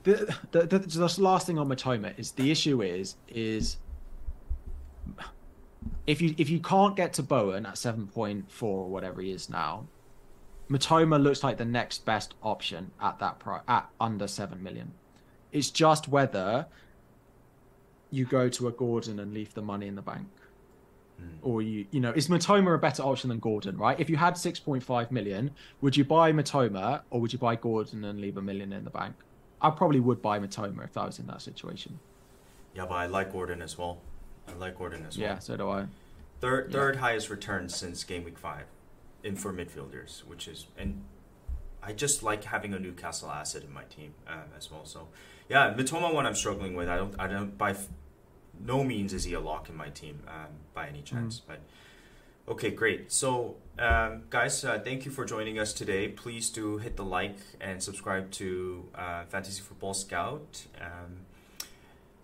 The, 0.04 0.36
the, 0.52 0.66
the, 0.66 0.80
the 0.80 1.22
last 1.22 1.48
thing 1.48 1.58
on 1.58 1.70
Mitoma 1.70 2.18
is 2.20 2.32
the 2.32 2.52
issue 2.52 2.82
is 2.82 3.16
is 3.30 3.78
if 6.06 6.22
you 6.22 6.36
if 6.38 6.50
you 6.50 6.60
can't 6.60 6.96
get 6.96 7.14
to 7.14 7.24
Bowen 7.24 7.66
at 7.66 7.78
seven 7.78 8.08
point 8.08 8.52
four 8.52 8.86
or 8.86 8.90
whatever 8.90 9.22
he 9.22 9.32
is 9.32 9.50
now, 9.50 9.86
Mitoma 10.74 11.22
looks 11.22 11.44
like 11.44 11.58
the 11.58 11.66
next 11.66 12.04
best 12.04 12.34
option 12.42 12.92
at 13.00 13.20
that 13.20 13.38
price 13.38 13.62
at 13.68 13.90
under 14.02 14.28
seven 14.28 14.64
million. 14.64 14.94
It's 15.52 15.70
just 15.70 16.08
whether 16.08 16.66
you 18.10 18.26
go 18.26 18.50
to 18.50 18.68
a 18.68 18.72
Gordon 18.72 19.20
and 19.20 19.34
leave 19.34 19.54
the 19.54 19.62
money 19.62 19.88
in 19.88 19.96
the 19.96 20.02
bank. 20.02 20.28
Mm. 21.22 21.38
Or 21.44 21.62
you, 21.62 21.86
you 21.92 22.00
know, 22.00 22.12
is 22.12 22.28
Mitoma 22.28 22.74
a 22.74 22.78
better 22.80 23.04
option 23.04 23.30
than 23.30 23.38
Gordon, 23.38 23.78
right? 23.78 24.00
If 24.00 24.10
you 24.10 24.18
had 24.18 24.34
6.5 24.34 25.12
million, 25.12 25.52
would 25.82 25.96
you 25.96 26.04
buy 26.04 26.32
Mitoma 26.32 27.02
or 27.12 27.22
would 27.22 27.32
you 27.32 27.40
buy 27.40 27.56
Gordon 27.56 28.04
and 28.04 28.20
leave 28.20 28.38
a 28.38 28.42
million 28.42 28.74
in 28.74 28.84
the 28.84 28.90
bank? 28.90 29.16
I 29.62 29.70
probably 29.70 30.00
would 30.00 30.24
buy 30.24 30.40
Mitoma 30.40 30.84
if 30.86 30.98
I 30.98 31.06
was 31.06 31.20
in 31.20 31.28
that 31.28 31.44
situation. 31.44 32.00
Yeah, 32.74 32.88
but 32.88 32.96
I 32.96 33.06
like 33.06 33.32
Gordon 33.32 33.62
as 33.62 33.78
well. 33.78 34.00
I 34.48 34.54
like 34.54 34.78
Gordon 34.78 35.06
as 35.06 35.18
well. 35.18 35.28
Yeah, 35.28 35.40
so 35.40 35.56
do 35.56 35.70
I. 35.70 35.86
Third, 36.42 36.72
third 36.72 36.96
yeah. 36.96 37.02
highest 37.02 37.30
return 37.30 37.70
since 37.70 38.04
game 38.04 38.24
week 38.24 38.40
five 38.40 38.66
in 39.24 39.36
for 39.36 39.54
midfielders, 39.54 40.26
which 40.26 40.48
is 40.48 40.68
and 40.78 41.04
I 41.82 41.94
just 41.94 42.24
like 42.24 42.44
having 42.46 42.74
a 42.74 42.80
Newcastle 42.80 43.30
asset 43.30 43.64
in 43.64 43.74
my 43.74 43.84
team 43.84 44.14
um, 44.28 44.50
as 44.58 44.72
well. 44.72 44.86
So 44.86 45.08
yeah, 45.50 45.74
Mitoma 45.74 46.14
one 46.14 46.26
I'm 46.26 46.36
struggling 46.36 46.76
with. 46.76 46.88
I 46.88 46.98
don't 46.98 47.16
I 47.20 47.28
don't 47.28 47.58
by 47.58 47.72
f- 47.72 47.90
no 48.60 48.84
means 48.84 49.14
is 49.14 49.24
he 49.24 49.34
a 49.34 49.40
lock 49.40 49.70
in 49.70 49.76
my 49.76 49.90
team 49.90 50.22
um, 50.28 50.52
by 50.74 50.88
any 50.88 51.02
chance, 51.02 51.40
mm. 51.40 51.44
but. 51.48 51.60
Okay, 52.46 52.72
great. 52.72 53.10
So, 53.10 53.56
um, 53.80 54.24
guys, 54.30 54.66
uh, 54.66 54.78
thank 54.78 55.06
you 55.06 55.12
for 55.12 55.24
joining 55.24 55.60
us 55.60 55.72
today. 55.72 56.10
Please 56.10 56.50
do 56.50 56.78
hit 56.78 56.98
the 56.98 57.06
like 57.06 57.38
and 57.62 57.82
subscribe 57.82 58.32
to 58.32 58.90
uh, 58.96 59.24
Fantasy 59.30 59.62
Football 59.62 59.94
Scout. 59.94 60.66
Um, 60.82 61.23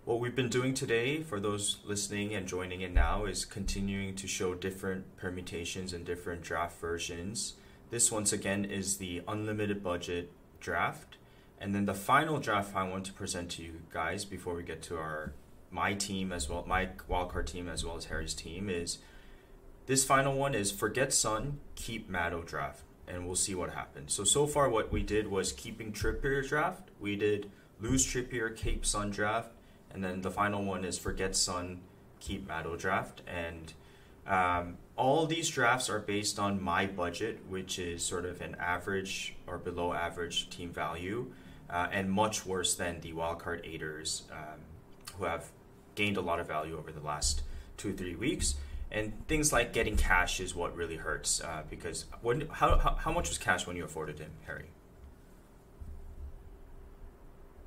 What 0.06 0.18
we've 0.18 0.34
been 0.34 0.48
doing 0.48 0.72
today, 0.72 1.22
for 1.22 1.40
those 1.40 1.76
listening 1.84 2.34
and 2.34 2.48
joining 2.48 2.80
in 2.80 2.94
now, 2.94 3.26
is 3.26 3.44
continuing 3.44 4.14
to 4.16 4.26
show 4.26 4.54
different 4.54 5.18
permutations 5.18 5.92
and 5.92 6.06
different 6.06 6.40
draft 6.40 6.80
versions. 6.80 7.54
This, 7.90 8.10
once 8.10 8.32
again, 8.32 8.64
is 8.64 8.96
the 8.96 9.20
unlimited 9.28 9.82
budget 9.84 10.32
draft. 10.58 11.18
And 11.60 11.74
then 11.74 11.84
the 11.84 11.92
final 11.92 12.38
draft 12.38 12.74
I 12.74 12.88
want 12.88 13.04
to 13.06 13.12
present 13.12 13.50
to 13.52 13.62
you 13.62 13.82
guys 13.92 14.24
before 14.24 14.54
we 14.54 14.62
get 14.62 14.80
to 14.84 14.96
our 14.96 15.34
my 15.70 15.92
team 15.92 16.32
as 16.32 16.48
well, 16.48 16.64
my 16.66 16.88
wildcard 17.08 17.46
team 17.46 17.68
as 17.68 17.84
well 17.84 17.96
as 17.96 18.06
Harry's 18.06 18.34
team 18.34 18.70
is 18.70 18.98
this 19.84 20.02
final 20.02 20.34
one 20.34 20.54
is 20.54 20.72
forget 20.72 21.12
Son, 21.12 21.60
keep 21.74 22.10
Maddo 22.10 22.44
draft, 22.44 22.82
and 23.06 23.26
we'll 23.26 23.36
see 23.36 23.54
what 23.54 23.74
happens. 23.74 24.14
So 24.14 24.24
so 24.24 24.46
far, 24.46 24.70
what 24.70 24.90
we 24.90 25.02
did 25.02 25.28
was 25.28 25.52
keeping 25.52 25.92
Trippier 25.92 26.48
draft. 26.48 26.90
We 26.98 27.16
did 27.16 27.50
lose 27.78 28.06
Trippier, 28.06 28.56
keep 28.56 28.86
Son 28.86 29.10
draft, 29.10 29.50
and 29.92 30.02
then 30.02 30.20
the 30.20 30.30
final 30.30 30.64
one 30.64 30.84
is 30.84 30.98
forget 30.98 31.34
Son, 31.36 31.80
keep 32.20 32.46
Maddo 32.46 32.78
draft. 32.78 33.22
And 33.26 33.72
um, 34.26 34.78
all 34.96 35.26
these 35.26 35.48
drafts 35.48 35.88
are 35.88 35.98
based 35.98 36.38
on 36.38 36.62
my 36.62 36.86
budget, 36.86 37.40
which 37.48 37.78
is 37.78 38.02
sort 38.02 38.24
of 38.24 38.40
an 38.40 38.56
average 38.60 39.36
or 39.46 39.58
below 39.58 39.92
average 39.92 40.50
team 40.50 40.70
value, 40.70 41.32
uh, 41.68 41.88
and 41.92 42.10
much 42.10 42.46
worse 42.46 42.74
than 42.74 43.00
the 43.00 43.12
wildcard 43.12 43.66
aiders 43.66 44.22
um, 44.32 44.60
who 45.16 45.24
have 45.24 45.50
gained 45.94 46.16
a 46.16 46.20
lot 46.20 46.40
of 46.40 46.46
value 46.46 46.76
over 46.78 46.92
the 46.92 47.00
last 47.00 47.42
two 47.76 47.92
three 47.92 48.14
weeks 48.14 48.56
and 48.92 49.12
things 49.28 49.52
like 49.52 49.72
getting 49.72 49.96
Cash 49.96 50.40
is 50.40 50.54
what 50.54 50.74
really 50.74 50.96
hurts 50.96 51.40
uh, 51.40 51.62
because 51.68 52.06
when 52.22 52.48
how, 52.48 52.78
how, 52.78 52.94
how 52.96 53.12
much 53.12 53.28
was 53.28 53.38
Cash 53.38 53.66
when 53.66 53.76
you 53.76 53.84
afforded 53.84 54.18
him, 54.18 54.30
Harry? 54.46 54.66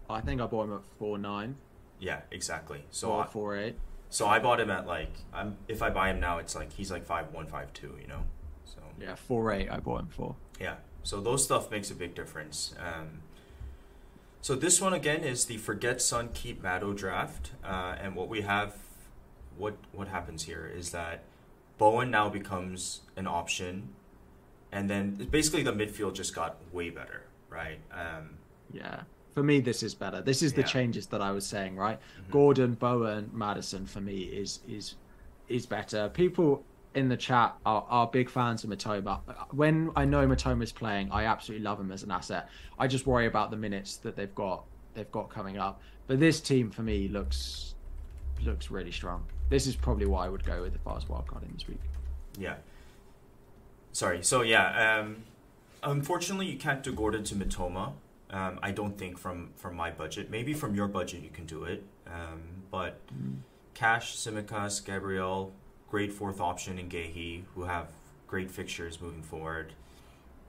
I 0.09 0.21
think 0.21 0.41
I 0.41 0.45
bought 0.45 0.65
him 0.65 0.73
at 0.73 0.83
four 0.99 1.17
nine. 1.17 1.55
Yeah, 2.03 2.19
exactly. 2.31 2.83
So 2.91 3.13
or 3.13 3.23
I, 3.23 3.27
four 3.27 3.55
eight. 3.57 3.75
So 4.09 4.27
I 4.27 4.37
bought 4.39 4.59
him 4.59 4.69
at 4.69 4.85
like 4.85 5.13
I'm 5.33 5.55
if 5.69 5.81
I 5.81 5.89
buy 5.89 6.09
him 6.09 6.19
now, 6.19 6.37
it's 6.37 6.53
like 6.53 6.73
he's 6.73 6.91
like 6.91 7.05
five 7.05 7.31
one 7.31 7.47
five 7.47 7.71
two. 7.71 7.95
You 8.01 8.07
know. 8.07 8.23
So 8.65 8.79
yeah, 8.99 9.15
four 9.15 9.53
eight. 9.53 9.71
I 9.71 9.79
bought 9.79 10.01
him 10.01 10.09
for. 10.09 10.35
Yeah. 10.59 10.75
So 11.03 11.21
those 11.21 11.43
stuff 11.45 11.71
makes 11.71 11.89
a 11.91 11.95
big 11.95 12.13
difference. 12.13 12.75
Um, 12.77 13.21
so 14.41 14.55
this 14.55 14.81
one 14.81 14.93
again 14.93 15.23
is 15.23 15.45
the 15.45 15.57
forget 15.57 16.01
Son 16.01 16.29
keep 16.33 16.61
Maddo 16.61 16.93
draft, 16.95 17.51
uh, 17.63 17.95
and 17.99 18.15
what 18.15 18.27
we 18.27 18.41
have 18.41 18.75
what 19.57 19.77
what 19.93 20.09
happens 20.09 20.43
here 20.43 20.69
is 20.73 20.91
that 20.91 21.23
Bowen 21.77 22.11
now 22.11 22.27
becomes 22.27 23.01
an 23.15 23.27
option, 23.27 23.93
and 24.73 24.89
then 24.89 25.29
basically 25.31 25.63
the 25.63 25.71
midfield 25.71 26.15
just 26.15 26.35
got 26.35 26.57
way 26.73 26.89
better, 26.89 27.23
right? 27.49 27.79
Um, 27.93 28.39
yeah. 28.73 29.03
For 29.33 29.43
me, 29.43 29.59
this 29.61 29.81
is 29.81 29.95
better. 29.95 30.21
This 30.21 30.41
is 30.43 30.53
the 30.53 30.63
changes 30.63 31.07
that 31.07 31.21
I 31.21 31.31
was 31.31 31.45
saying, 31.45 31.75
right? 31.75 31.99
Gordon, 32.29 32.73
Bowen, 32.73 33.29
Maddison 33.33 33.85
for 33.85 34.01
me 34.01 34.23
is 34.23 34.59
is 34.67 34.95
is 35.49 35.65
better. 35.65 36.09
People 36.09 36.63
in 36.95 37.09
the 37.09 37.17
chat 37.17 37.55
are, 37.65 37.85
are 37.89 38.07
big 38.07 38.29
fans 38.29 38.63
of 38.63 38.69
Mitoma. 38.69 39.19
When 39.51 39.91
I 39.95 40.05
know 40.05 40.27
Mitoma's 40.27 40.71
playing, 40.71 41.11
I 41.11 41.25
absolutely 41.25 41.63
love 41.63 41.79
him 41.79 41.91
as 41.91 42.03
an 42.03 42.11
asset. 42.11 42.49
I 42.77 42.87
just 42.87 43.07
worry 43.07 43.25
about 43.25 43.49
the 43.49 43.57
minutes 43.57 43.97
that 43.97 44.15
they've 44.15 44.33
got 44.35 44.65
they've 44.93 45.11
got 45.11 45.29
coming 45.29 45.57
up. 45.57 45.81
But 46.07 46.19
this 46.19 46.39
team 46.39 46.69
for 46.69 46.83
me 46.83 47.07
looks 47.07 47.75
looks 48.43 48.69
really 48.69 48.91
strong. 48.91 49.25
This 49.49 49.67
is 49.67 49.75
probably 49.75 50.05
why 50.05 50.25
I 50.25 50.29
would 50.29 50.43
go 50.43 50.61
with 50.61 50.73
the 50.73 50.79
fast 50.79 51.07
wildcard 51.07 51.43
in 51.43 51.53
this 51.53 51.67
week. 51.67 51.81
Yeah. 52.37 52.55
Sorry. 53.91 54.23
So 54.23 54.41
yeah. 54.41 54.99
Um, 54.99 55.23
unfortunately, 55.81 56.47
you 56.47 56.57
can't 56.57 56.83
do 56.83 56.93
Gordon 56.93 57.23
to 57.25 57.35
Matoma. 57.35 57.93
Um, 58.29 58.59
I 58.63 58.71
don't 58.71 58.97
think 58.97 59.17
from 59.17 59.51
from 59.55 59.75
my 59.75 59.91
budget. 59.91 60.29
Maybe 60.29 60.53
from 60.53 60.75
your 60.75 60.87
budget 60.87 61.21
you 61.21 61.29
can 61.29 61.45
do 61.45 61.63
it. 61.65 61.83
Um, 62.07 62.41
but 62.71 62.99
Cash, 63.73 64.15
Tsimikas, 64.17 64.83
Gabriel, 64.83 65.53
great 65.89 66.11
fourth 66.11 66.39
option 66.41 66.79
in 66.79 66.89
Guéhi, 66.89 67.43
who 67.53 67.63
have 67.63 67.91
great 68.27 68.49
fixtures 68.49 68.99
moving 68.99 69.21
forward. 69.23 69.73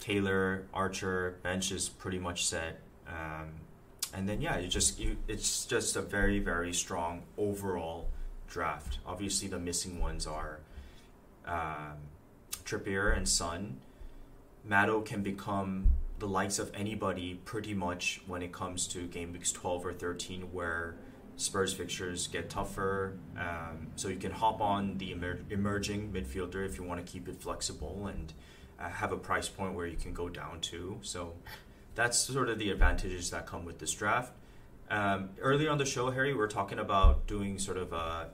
Taylor, 0.00 0.66
Archer, 0.72 1.36
bench 1.42 1.70
is 1.70 1.88
pretty 1.88 2.18
much 2.18 2.46
set. 2.46 2.80
Um, 3.06 3.52
and 4.14 4.28
then 4.28 4.40
yeah, 4.40 4.58
you 4.58 4.68
just 4.68 4.98
you 4.98 5.16
it's 5.28 5.66
just 5.66 5.96
a 5.96 6.02
very 6.02 6.38
very 6.38 6.72
strong 6.72 7.22
overall 7.36 8.08
draft. 8.48 8.98
Obviously, 9.04 9.48
the 9.48 9.58
missing 9.58 10.00
ones 10.00 10.26
are 10.26 10.60
um, 11.46 11.98
Trippier 12.64 13.16
and 13.16 13.28
Son. 13.28 13.78
Maddo 14.66 15.04
can 15.04 15.22
become 15.22 15.88
the 16.18 16.26
likes 16.26 16.58
of 16.58 16.70
anybody 16.74 17.40
pretty 17.44 17.74
much 17.74 18.22
when 18.26 18.42
it 18.42 18.52
comes 18.52 18.86
to 18.88 19.06
game 19.06 19.32
weeks 19.32 19.52
12 19.52 19.86
or 19.86 19.92
13 19.92 20.52
where 20.52 20.96
Spurs 21.36 21.74
fixtures 21.74 22.28
get 22.28 22.48
tougher. 22.48 23.18
Um, 23.38 23.88
so 23.96 24.08
you 24.08 24.16
can 24.16 24.30
hop 24.30 24.60
on 24.60 24.98
the 24.98 25.10
emer- 25.10 25.40
emerging 25.50 26.12
midfielder 26.12 26.64
if 26.64 26.78
you 26.78 26.84
want 26.84 27.04
to 27.04 27.12
keep 27.12 27.28
it 27.28 27.40
flexible 27.40 28.06
and 28.06 28.32
uh, 28.78 28.88
have 28.88 29.12
a 29.12 29.16
price 29.16 29.48
point 29.48 29.74
where 29.74 29.86
you 29.86 29.96
can 29.96 30.12
go 30.12 30.28
down 30.28 30.60
to. 30.60 30.98
So 31.02 31.34
that's 31.94 32.18
sort 32.18 32.48
of 32.48 32.58
the 32.58 32.70
advantages 32.70 33.30
that 33.30 33.46
come 33.46 33.64
with 33.64 33.78
this 33.78 33.92
draft. 33.92 34.32
Um, 34.90 35.30
earlier 35.40 35.70
on 35.70 35.78
the 35.78 35.86
show, 35.86 36.10
Harry, 36.10 36.32
we 36.32 36.38
were 36.38 36.48
talking 36.48 36.78
about 36.78 37.26
doing 37.26 37.58
sort 37.58 37.78
of 37.78 37.92
a 37.92 38.28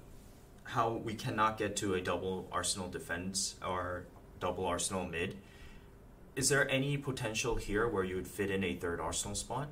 how 0.65 0.93
we 0.93 1.15
cannot 1.15 1.59
get 1.59 1.75
to 1.77 1.95
a 1.95 2.01
double 2.01 2.49
Arsenal 2.53 2.89
defense 2.89 3.57
or 3.67 4.07
double 4.39 4.67
Arsenal 4.67 5.05
mid. 5.05 5.37
Is 6.37 6.49
there 6.49 6.71
any 6.71 6.97
potential 6.97 7.57
here 7.57 7.89
where 7.89 8.05
you 8.05 8.15
would 8.17 8.29
fit 8.29 8.51
in 8.51 8.63
a 8.65 8.75
third 8.75 9.01
Arsenal 9.01 9.35
spot? 9.35 9.69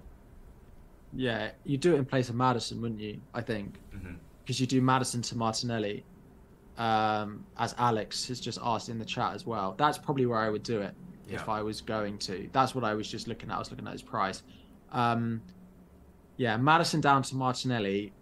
Yeah, 1.12 1.50
you 1.64 1.78
do 1.78 1.94
it 1.94 1.98
in 1.98 2.04
place 2.04 2.28
of 2.28 2.34
Maddison, 2.34 2.80
wouldn't 2.82 3.00
you? 3.00 3.20
I 3.34 3.40
think 3.40 3.78
Mm-hmm. 3.96 4.14
because 4.40 4.60
you 4.60 4.66
do 4.66 4.80
Maddison 4.82 5.22
to 5.22 5.36
Martinelli, 5.36 6.04
um, 6.76 7.44
as 7.58 7.74
Alex 7.78 8.26
has 8.28 8.40
just 8.40 8.58
asked 8.62 8.88
in 8.88 8.98
the 8.98 9.04
chat 9.04 9.34
as 9.34 9.46
well. 9.46 9.74
That's 9.78 9.98
probably 9.98 10.26
where 10.26 10.38
I 10.38 10.48
would 10.50 10.62
do 10.62 10.80
it 10.80 10.94
if 11.28 11.48
I 11.48 11.62
was 11.62 11.80
going 11.80 12.18
to. 12.18 12.48
That's 12.52 12.74
what 12.74 12.84
I 12.84 12.94
was 12.94 13.10
just 13.10 13.28
looking 13.28 13.50
at. 13.50 13.56
I 13.56 13.58
was 13.58 13.70
looking 13.70 13.86
at 13.86 13.92
his 13.92 14.02
price. 14.02 14.42
Um, 14.92 15.42
yeah, 16.36 16.56
Maddison 16.56 17.00
down 17.00 17.22
to 17.24 17.36
Martinelli 17.36 18.12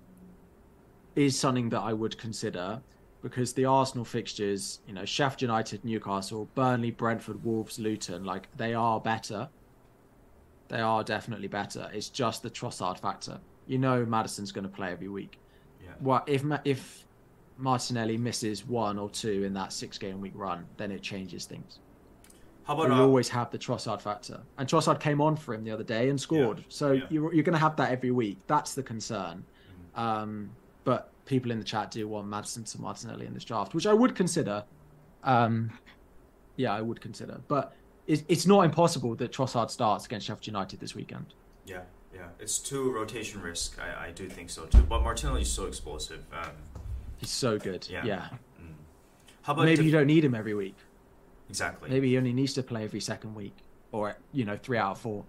is 1.14 1.39
something 1.39 1.68
that 1.70 1.80
I 1.80 1.93
would 1.93 2.16
consider 2.18 2.80
because 3.23 3.53
the 3.53 3.64
Arsenal 3.64 4.05
fixtures, 4.05 4.81
you 4.87 4.95
know, 4.95 5.05
Sheffield 5.05 5.43
United, 5.43 5.85
Newcastle, 5.85 6.49
Burnley, 6.55 6.91
Brentford, 6.91 7.45
Wolves, 7.45 7.79
Luton, 7.79 8.25
like 8.25 8.49
they 8.57 8.75
are 8.75 9.01
better. 9.01 9.49
They 10.69 10.81
are 10.81 11.03
definitely 11.05 11.49
better. 11.49 11.91
It's 11.93 12.09
just 12.09 12.43
the 12.43 12.51
Trossard 12.51 12.99
factor. 12.99 13.39
You 13.67 13.79
know, 13.79 14.05
Maddison's 14.05 14.53
going 14.53 14.64
to 14.67 14.71
play 14.73 14.93
every 14.93 15.09
week. 15.09 15.39
Yeah. 15.83 15.91
What 16.01 16.29
if 16.29 16.45
if 16.64 17.05
Martinelli 17.59 18.17
misses 18.17 18.67
one 18.67 18.99
or 18.99 19.09
two 19.09 19.45
in 19.45 19.55
that 19.55 19.73
six 19.73 19.99
game 19.99 20.21
week 20.21 20.33
run, 20.35 20.67
then 20.77 20.91
it 20.91 21.03
changes 21.03 21.47
things. 21.47 21.79
How 22.64 22.75
about 22.75 22.95
you 22.95 23.01
always 23.01 23.29
have 23.29 23.53
the 23.53 23.59
Trossard 23.59 24.01
factor, 24.01 24.41
and 24.59 24.69
Trossard 24.69 24.99
came 24.99 25.21
on 25.21 25.37
for 25.37 25.55
him 25.55 25.62
the 25.62 25.71
other 25.71 25.85
day 25.85 26.09
and 26.09 26.21
scored. 26.21 26.59
Yeah, 26.59 26.64
So 26.69 26.93
yeah. 26.93 27.05
you're 27.11 27.33
you're 27.33 27.45
going 27.45 27.55
to 27.55 27.61
have 27.61 27.77
that 27.77 27.93
every 27.93 28.11
week. 28.11 28.39
That's 28.49 28.75
the 28.75 28.83
concern. 28.83 29.45
Mm-hmm. 29.95 30.01
Um, 30.01 30.51
but 30.83 31.12
people 31.27 31.51
in 31.51 31.59
the 31.59 31.64
chat 31.64 31.91
do 31.91 32.09
want 32.09 32.27
Maddison 32.29 32.64
to 32.64 32.81
Martinelli 32.81 33.27
in 33.27 33.35
this 33.35 33.45
draft, 33.45 33.74
which 33.74 33.87
I 33.87 33.93
would 33.93 34.14
consider. 34.14 34.64
Um, 35.24 35.70
yeah, 36.57 36.72
I 36.72 36.81
would 36.81 37.01
consider, 37.01 37.41
but 37.49 37.74
it's 38.07 38.22
it's 38.29 38.47
not 38.47 38.64
impossible 38.64 39.14
that 39.16 39.33
Trossard 39.33 39.70
starts 39.70 40.07
against 40.07 40.27
Sheffield 40.27 40.47
United 40.47 40.81
this 40.81 40.95
weekend. 40.95 41.35
yeah, 41.66 41.81
yeah, 42.14 42.29
it's 42.39 42.59
too 42.59 42.91
rotation 42.93 43.43
risk. 43.43 43.79
I, 43.79 44.07
I 44.07 44.11
do 44.12 44.29
think 44.29 44.49
so 44.51 44.64
too. 44.66 44.83
But 44.83 45.03
Martinelli 45.03 45.43
is 45.43 45.51
so 45.53 45.66
explosive. 45.66 46.24
Um, 46.33 46.51
He's 47.18 47.31
so 47.31 47.59
good. 47.59 47.87
Yeah. 47.91 48.05
Yeah, 48.05 48.29
how 49.43 49.53
about 49.53 49.64
maybe 49.64 49.77
def- 49.77 49.87
you 49.87 49.93
don't 49.93 50.07
need 50.07 50.24
him 50.24 50.35
every 50.35 50.55
week. 50.55 50.77
exactly? 51.49 51.91
Maybe 51.91 52.09
he 52.11 52.18
only 52.18 52.33
needs 52.33 52.53
to 52.55 52.62
play 52.62 52.85
every 52.85 53.01
second 53.01 53.35
week, 53.35 53.57
or 53.93 54.16
you 54.33 54.45
know, 54.45 54.57
three 54.57 54.79
out 54.79 54.93
of 54.93 54.99
four. 54.99 55.24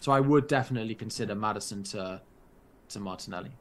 So 0.00 0.12
I 0.12 0.20
would 0.20 0.46
definitely 0.48 0.94
consider 0.94 1.34
Maddison 1.34 1.82
to 1.84 2.20
to 2.90 3.00
Martinelli. 3.00 3.52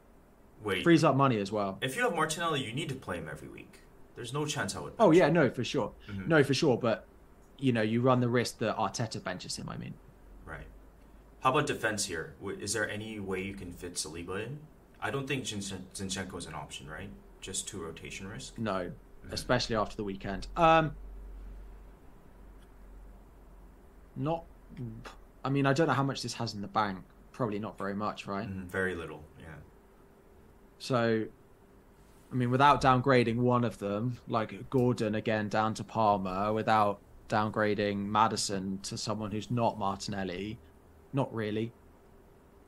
Wait, 0.63 0.83
Frees 0.83 1.03
up 1.03 1.15
money 1.15 1.37
as 1.39 1.51
well. 1.51 1.77
if 1.81 1.95
you 1.95 2.03
have 2.03 2.15
Martinelli, 2.15 2.63
you 2.63 2.71
need 2.73 2.89
to 2.89 2.95
play 2.95 3.17
him 3.17 3.27
every 3.29 3.47
week. 3.47 3.79
There's 4.15 4.33
no 4.33 4.45
chance 4.45 4.75
I 4.75 4.79
would. 4.81 4.93
Oh 4.99 5.11
yeah, 5.11 5.27
him. 5.27 5.33
no, 5.33 5.49
for 5.49 5.63
sure, 5.63 5.93
Mhm. 6.09 6.27
no, 6.27 6.43
for 6.43 6.53
sure. 6.53 6.77
But 6.77 7.07
you 7.57 7.71
know, 7.71 7.81
you 7.81 8.01
run 8.01 8.19
the 8.19 8.29
risk 8.29 8.57
that 8.59 8.75
Arteta 8.77 9.23
benches 9.23 9.55
him. 9.57 9.69
I 9.69 9.77
mean, 9.77 9.93
Right. 10.45 10.65
How 11.41 11.51
about 11.51 11.67
defense 11.67 12.05
here? 12.05 12.35
Is 12.59 12.73
there 12.73 12.89
any 12.89 13.19
way 13.19 13.41
you 13.41 13.53
can 13.53 13.71
fit 13.71 13.95
Saliba 13.95 14.45
in? 14.45 14.59
I 15.01 15.09
don't 15.09 15.27
think 15.27 15.45
Zinchenko 15.45 16.37
is 16.37 16.45
an 16.45 16.53
option, 16.53 16.87
right? 16.89 17.09
Just 17.39 17.67
too 17.67 17.81
rotation 17.81 18.27
risk. 18.27 18.57
no, 18.59 18.91
especially 19.31 19.75
after 19.75 19.95
the 19.95 20.03
weekend. 20.03 20.47
Um, 20.55 20.93
not. 24.15 24.43
I 25.43 25.49
mean, 25.49 25.65
I 25.65 25.73
don't 25.73 25.87
know 25.87 25.93
how 25.93 26.03
much 26.03 26.21
this 26.21 26.33
has 26.35 26.53
in 26.53 26.61
the 26.61 26.67
bank. 26.67 26.99
Probably 27.31 27.59
not 27.59 27.77
very 27.77 27.95
much, 27.95 28.27
right? 28.27 28.47
Mhm, 28.47 28.65
Very 28.67 28.93
little. 28.93 29.23
So, 30.81 31.27
I 32.31 32.35
mean, 32.35 32.49
without 32.49 32.81
downgrading 32.81 33.35
one 33.35 33.63
of 33.63 33.77
them, 33.77 34.17
like 34.27 34.67
Gordon 34.71 35.13
again 35.13 35.47
down 35.47 35.75
to 35.75 35.83
Palmer, 35.83 36.51
without 36.51 36.99
downgrading 37.29 38.07
Maddison 38.07 38.79
to 38.81 38.97
someone 38.97 39.29
who's 39.29 39.51
not 39.51 39.77
Martinelli, 39.77 40.57
not 41.13 41.31
really. 41.31 41.71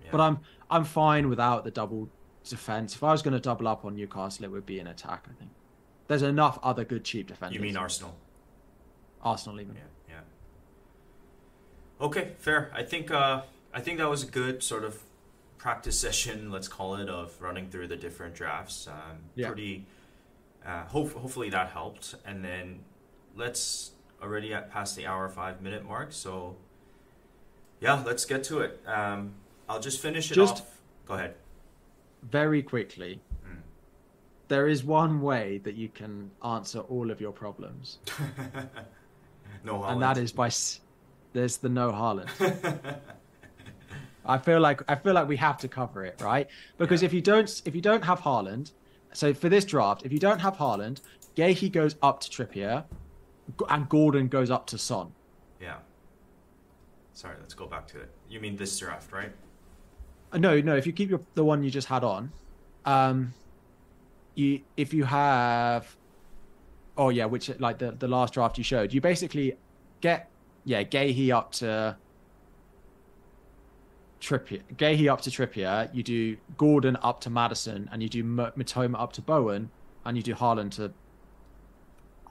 yeah. 0.04 0.10
But 0.12 0.22
I'm 0.22 0.40
I'm 0.70 0.84
fine 0.84 1.28
without 1.28 1.64
the 1.64 1.72
double 1.72 2.08
defense. 2.48 2.94
If 2.94 3.04
I 3.04 3.12
was 3.12 3.24
going 3.24 3.34
to 3.34 3.40
double 3.40 3.68
up 3.68 3.84
on 3.84 3.96
Newcastle, 3.96 4.46
it 4.46 4.52
would 4.52 4.68
be 4.68 4.78
an 4.78 4.86
attack. 4.86 5.26
I 5.28 5.34
think 5.34 5.50
there's 6.08 6.22
enough 6.22 6.60
other 6.62 6.86
good 6.86 7.04
cheap 7.04 7.30
defenders. 7.30 7.56
You 7.56 7.62
mean 7.62 7.78
Arsenal? 7.78 8.16
Arsenal, 9.24 9.60
even. 9.60 9.74
Yeah, 9.74 9.82
yeah. 10.10 12.06
Okay, 12.06 12.34
fair. 12.38 12.70
I 12.76 12.84
think 12.84 13.10
uh, 13.10 13.42
I 13.74 13.82
think 13.82 13.98
that 13.98 14.08
was 14.08 14.22
a 14.22 14.28
good 14.28 14.62
sort 14.62 14.84
of 14.84 15.02
practice 15.64 15.98
session, 15.98 16.52
let's 16.52 16.68
call 16.68 16.96
it, 16.96 17.08
of 17.10 17.42
running 17.42 17.70
through 17.70 17.88
the 17.88 17.96
different 17.96 18.36
drafts. 18.36 18.86
Um, 18.86 19.20
Yeah. 19.36 19.48
Pretty. 19.48 19.86
Uh, 20.66 20.84
hope, 20.86 21.14
hopefully 21.14 21.50
that 21.52 21.70
helped, 21.70 22.16
and 22.26 22.44
then 22.44 22.84
let's 23.36 23.92
already 24.22 24.54
at 24.54 24.70
past 24.72 24.96
the 24.98 25.08
hour 25.08 25.28
five 25.30 25.62
minute 25.62 25.86
mark. 25.86 26.12
So 26.12 26.58
yeah, 27.80 28.04
let's 28.06 28.26
get 28.26 28.44
to 28.46 28.60
it. 28.60 28.82
Um, 28.86 29.34
I'll 29.70 29.80
just 29.80 30.02
finish 30.02 30.30
it 30.32 30.36
Just- 30.36 30.62
off. 30.62 30.80
Go 31.06 31.14
ahead. 31.16 31.36
Very 32.22 32.62
quickly, 32.64 33.20
Mm. 33.46 33.58
there 34.50 34.68
is 34.68 34.84
one 34.84 35.22
way 35.22 35.60
that 35.60 35.76
you 35.76 35.88
can 35.90 36.32
answer 36.44 36.80
all 36.80 37.10
of 37.12 37.20
your 37.22 37.32
problems, 37.34 38.00
no, 39.66 39.84
and 39.84 40.02
that 40.02 40.18
is 40.18 40.32
by 40.32 40.48
s- 40.48 40.80
there's 41.34 41.58
the 41.58 41.68
no 41.70 41.92
Haaland. 41.92 42.30
I 44.26 44.38
feel 44.38 44.60
like 44.60 44.82
I 44.90 44.96
feel 44.96 45.14
like 45.14 45.28
we 45.28 45.38
have 45.38 45.58
to 45.60 45.68
cover 45.68 46.06
it, 46.06 46.22
right? 46.22 46.48
Because 46.78 47.02
Yeah. 47.02 47.08
if 47.08 47.14
you 47.14 47.22
don't 47.22 47.62
if 47.66 47.76
you 47.76 47.82
don't 47.82 48.04
have 48.04 48.22
Haaland, 48.22 48.72
so 49.14 49.34
for 49.34 49.50
this 49.50 49.66
draft, 49.66 50.04
if 50.06 50.12
you 50.12 50.20
don't 50.20 50.40
have 50.40 50.58
Haaland, 50.58 51.02
Guéhi 51.36 51.72
goes 51.72 51.96
up 52.02 52.20
to 52.22 52.30
Trippier, 52.30 52.86
and 53.70 53.90
Gordon 53.90 54.28
goes 54.28 54.50
up 54.50 54.66
to 54.68 54.78
Son. 54.78 55.12
yeah. 55.60 55.78
Sorry, 57.16 57.36
let's 57.40 57.54
go 57.54 57.68
back 57.68 57.88
to 57.90 58.00
it. 58.00 58.10
You 58.28 58.40
mean 58.40 58.56
this 58.56 58.78
draft, 58.80 59.12
right? 59.12 59.32
Uh, 60.32 60.40
No, 60.40 60.60
no. 60.62 60.76
If 60.76 60.88
you 60.88 60.94
keep 60.94 61.10
your 61.10 61.22
the 61.36 61.46
one 61.46 61.62
you 61.64 61.70
just 61.70 61.88
had 61.88 62.04
on, 62.04 62.32
um, 62.86 63.34
you 64.36 64.62
if 64.78 64.94
you 64.94 65.04
have, 65.04 65.96
oh 66.98 67.10
yeah, 67.10 67.26
which 67.26 67.50
like 67.60 67.78
the 67.78 67.92
the 67.92 68.08
last 68.08 68.34
draft 68.34 68.58
you 68.58 68.64
showed, 68.64 68.94
you 68.94 69.02
basically 69.02 69.58
get 70.02 70.30
yeah 70.66 70.82
Guéhi 70.84 71.30
up 71.32 71.52
to 71.54 71.96
Trippier, 74.24 74.62
Guéhi 74.78 75.12
up 75.12 75.22
to 75.22 75.30
Trippier. 75.30 75.94
You 75.94 76.02
do 76.02 76.38
Gordon 76.58 76.98
up 77.02 77.20
to 77.22 77.30
Maddison, 77.30 77.90
and 77.92 78.02
you 78.02 78.08
do 78.08 78.20
M- 78.22 78.52
Mitoma 78.58 79.00
up 79.00 79.12
to 79.14 79.22
Bowen, 79.22 79.70
and 80.06 80.16
you 80.16 80.24
do 80.24 80.34
Haaland 80.34 80.72
to 80.78 80.94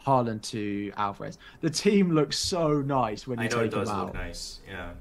Haaland 0.06 0.42
to 0.50 0.90
Alvarez. 0.96 1.38
The 1.60 1.70
team 1.70 2.10
looks 2.10 2.38
so 2.38 2.80
nice 2.80 3.26
when 3.26 3.38
you 3.38 3.44
I 3.44 3.48
know 3.48 3.56
take 3.58 3.66
it 3.66 3.74
does 3.74 3.88
them 3.88 3.96
out 3.96 4.06
look 4.06 4.14
nice. 4.14 4.60
Yeah. 4.68 4.92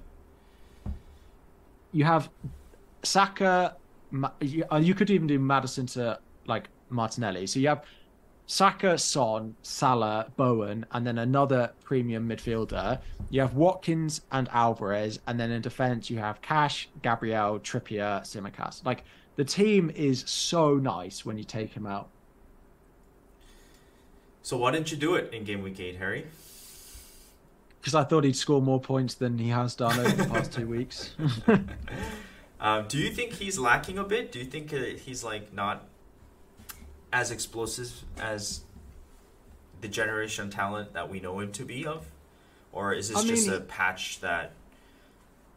you 1.93 2.03
have 2.03 2.29
Saka. 3.03 3.77
You, 4.41 4.65
you 4.79 4.93
could 4.93 5.09
even 5.09 5.27
do 5.27 5.39
Maddison 5.39 5.85
to 5.93 6.19
like 6.45 6.67
Martinelli. 6.89 7.47
So 7.47 7.59
you 7.59 7.69
have 7.69 7.85
Saka, 8.51 8.97
Son, 8.97 9.55
Salah, 9.61 10.29
Bowen, 10.35 10.85
and 10.91 11.07
then 11.07 11.19
another 11.19 11.71
premium 11.85 12.27
midfielder. 12.27 12.99
You 13.29 13.39
have 13.39 13.55
Watkins 13.55 14.23
and 14.29 14.49
Alvarez, 14.49 15.21
and 15.25 15.39
then 15.39 15.51
in 15.51 15.61
defense 15.61 16.09
you 16.09 16.17
have 16.17 16.41
Cash, 16.41 16.89
Gabriel, 17.01 17.61
Trippier, 17.61 18.19
Tsimikas. 18.23 18.85
Like 18.85 19.05
the 19.37 19.45
team 19.45 19.89
is 19.95 20.25
so 20.27 20.75
nice 20.75 21.25
when 21.25 21.37
you 21.37 21.45
take 21.45 21.71
him 21.71 21.85
out. 21.85 22.09
So 24.41 24.57
why 24.57 24.71
didn't 24.71 24.91
you 24.91 24.97
do 24.97 25.15
it 25.15 25.33
in 25.33 25.45
game 25.45 25.61
week 25.61 25.79
eight, 25.79 25.95
Harry? 25.95 26.27
Because 27.79 27.95
I 27.95 28.03
thought 28.03 28.25
he'd 28.25 28.35
score 28.35 28.61
more 28.61 28.81
points 28.81 29.13
than 29.13 29.37
he 29.37 29.47
has 29.47 29.75
done 29.75 29.97
over 29.97 30.11
the 30.11 30.25
past 30.25 30.51
two 30.51 30.67
weeks. 30.67 31.15
Um, 32.61 32.85
do 32.87 32.99
you 32.99 33.09
think 33.09 33.33
he's 33.33 33.57
lacking 33.57 33.97
a 33.97 34.03
bit? 34.03 34.31
Do 34.31 34.37
you 34.37 34.45
think 34.45 34.71
uh, 34.71 34.77
he's 35.03 35.23
like 35.23 35.51
not 35.51 35.83
as 37.13 37.31
explosive 37.31 37.91
as 38.19 38.61
the 39.81 39.87
generation 39.87 40.49
talent 40.49 40.93
that 40.93 41.09
we 41.09 41.19
know 41.19 41.39
him 41.39 41.51
to 41.53 41.65
be 41.65 41.85
of, 41.85 42.05
or 42.71 42.93
is 42.93 43.09
this 43.09 43.17
I 43.17 43.21
mean, 43.23 43.35
just 43.35 43.47
a 43.47 43.59
patch 43.61 44.19
that 44.21 44.51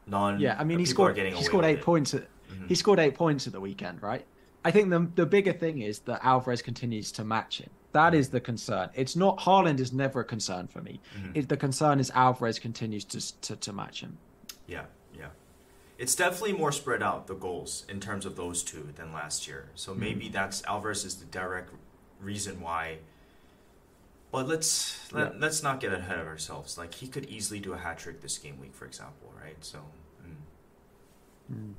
non? 0.06 0.40
Yeah, 0.40 0.56
I 0.58 0.64
mean, 0.64 0.78
he 0.78 0.86
scored. 0.86 1.16
He 1.16 1.42
scored 1.42 1.64
eight 1.64 1.82
points. 1.82 2.14
At, 2.14 2.28
Mhm. 2.52 2.68
He 2.68 2.74
scored 2.74 2.98
eight 2.98 3.14
points 3.14 3.46
at 3.46 3.52
the 3.54 3.60
weekend, 3.60 4.02
right? 4.02 4.24
I 4.64 4.70
think 4.70 4.90
the 4.90 5.08
the 5.14 5.26
bigger 5.26 5.52
thing 5.52 5.80
is 5.82 6.00
that 6.00 6.20
Alvarez 6.24 6.62
continues 6.62 7.10
to 7.12 7.24
match 7.24 7.58
him. 7.58 7.70
That 7.92 8.14
is 8.14 8.30
the 8.30 8.40
concern. 8.40 8.90
It's 8.94 9.14
not 9.16 9.38
Haaland 9.40 9.78
is 9.78 9.92
never 9.92 10.20
a 10.20 10.24
concern 10.24 10.66
for 10.66 10.82
me. 10.82 11.00
Mhm. 11.16 11.30
It, 11.36 11.48
the 11.48 11.56
concern 11.56 12.00
is 12.00 12.10
Alvarez 12.14 12.58
continues 12.58 13.04
to, 13.06 13.40
to 13.42 13.56
to 13.56 13.72
match 13.72 14.00
him. 14.00 14.18
Yeah. 14.66 14.84
It's 15.98 16.14
definitely 16.16 16.54
more 16.54 16.72
spread 16.72 17.02
out 17.02 17.26
the 17.28 17.34
goals 17.34 17.84
in 17.88 18.00
terms 18.00 18.26
of 18.26 18.34
those 18.36 18.62
two 18.64 18.88
than 18.96 19.12
last 19.12 19.46
year. 19.46 19.70
So 19.74 19.92
Mm-hmm. 19.92 20.00
maybe 20.00 20.28
that's 20.28 20.64
Alvarez 20.64 21.04
is 21.04 21.16
the 21.16 21.26
direct 21.26 21.70
reason 22.20 22.60
why. 22.60 22.98
But 24.32 24.48
let's 24.48 25.12
let, 25.12 25.34
Yeah. 25.34 25.38
let's 25.38 25.62
not 25.62 25.78
get 25.80 25.92
ahead 25.92 26.18
of 26.18 26.26
ourselves. 26.26 26.76
Like 26.76 26.94
he 26.94 27.06
could 27.06 27.26
easily 27.26 27.60
do 27.60 27.72
a 27.72 27.78
hat 27.78 27.98
trick 27.98 28.20
this 28.20 28.36
game 28.38 28.58
week, 28.60 28.74
for 28.74 28.86
example, 28.86 29.32
right? 29.40 29.56
So. 29.64 29.78
mm. 31.52 31.74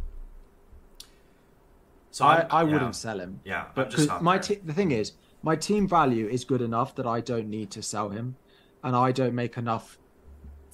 So 2.11 2.23
I, 2.25 2.45
I 2.49 2.63
yeah, 2.63 2.71
wouldn't 2.71 2.95
sell 2.95 3.19
him. 3.19 3.41
Yeah, 3.43 3.65
But 3.75 3.89
just 3.89 4.09
my 4.21 4.37
te- 4.37 4.61
the 4.63 4.71
thing 4.73 4.91
is, 4.91 5.13
my 5.43 5.57
team 5.57 5.85
value 5.85 6.27
is 6.27 6.45
good 6.45 6.61
enough 6.61 6.95
that 6.95 7.05
I 7.05 7.19
don't 7.19 7.49
need 7.49 7.71
to 7.71 7.81
sell 7.81 8.07
him, 8.09 8.37
and 8.83 8.95
I 8.95 9.11
don't 9.11 9.33
make 9.35 9.57
enough. 9.57 9.97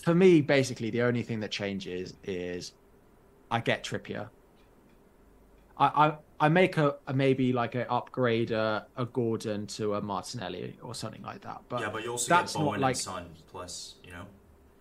For 0.04 0.14
me, 0.14 0.42
basically, 0.42 0.92
the 0.92 1.02
only 1.02 1.24
thing 1.24 1.40
that 1.40 1.50
changes 1.50 2.14
is 2.24 2.74
I 3.52 3.60
get 3.60 3.84
Trippier. 3.84 4.30
I 5.78 5.86
I, 5.86 6.14
I 6.46 6.50
make 6.50 6.78
a, 6.78 6.96
a 7.08 7.14
maybe 7.14 7.54
like 7.54 7.76
a 7.76 7.90
upgrade 7.92 8.52
a, 8.52 8.88
a 8.98 9.06
Gordon 9.06 9.68
to 9.68 9.96
a 9.96 10.02
Martinelli 10.02 10.78
or 10.82 10.96
something 10.96 11.22
like 11.24 11.42
that. 11.42 11.62
But 11.70 11.82
yeah, 11.82 11.90
but 11.90 12.04
you 12.04 12.12
also 12.12 12.30
that's 12.34 12.54
get 12.54 12.60
not 12.60 12.66
Bowen 12.66 12.82
like 12.82 12.96
and 12.96 12.98
Son 12.98 13.26
plus, 13.52 13.96
you 14.04 14.12
know. 14.12 14.26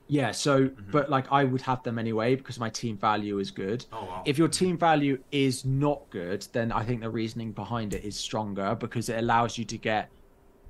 yeah. 0.09 0.33
So, 0.33 0.61
Mm-hmm. 0.69 0.91
but 0.91 1.11
like 1.11 1.27
I 1.31 1.45
would 1.45 1.63
have 1.63 1.83
them 1.83 1.99
anyway 1.99 2.35
because 2.35 2.59
my 2.59 2.71
team 2.71 2.97
value 2.97 3.39
is 3.39 3.51
good. 3.51 3.85
Oh 3.93 4.05
wow. 4.05 4.23
If 4.25 4.39
your 4.39 4.49
team 4.49 4.79
value 4.79 5.19
is 5.33 5.65
not 5.65 6.09
good, 6.11 6.47
then 6.53 6.73
I 6.73 6.83
think 6.85 7.01
the 7.03 7.11
reasoning 7.11 7.53
behind 7.53 7.95
it 7.95 8.05
is 8.05 8.17
stronger 8.17 8.75
because 8.75 9.09
it 9.09 9.19
allows 9.19 9.59
you 9.59 9.65
to 9.67 9.79
get 9.79 10.11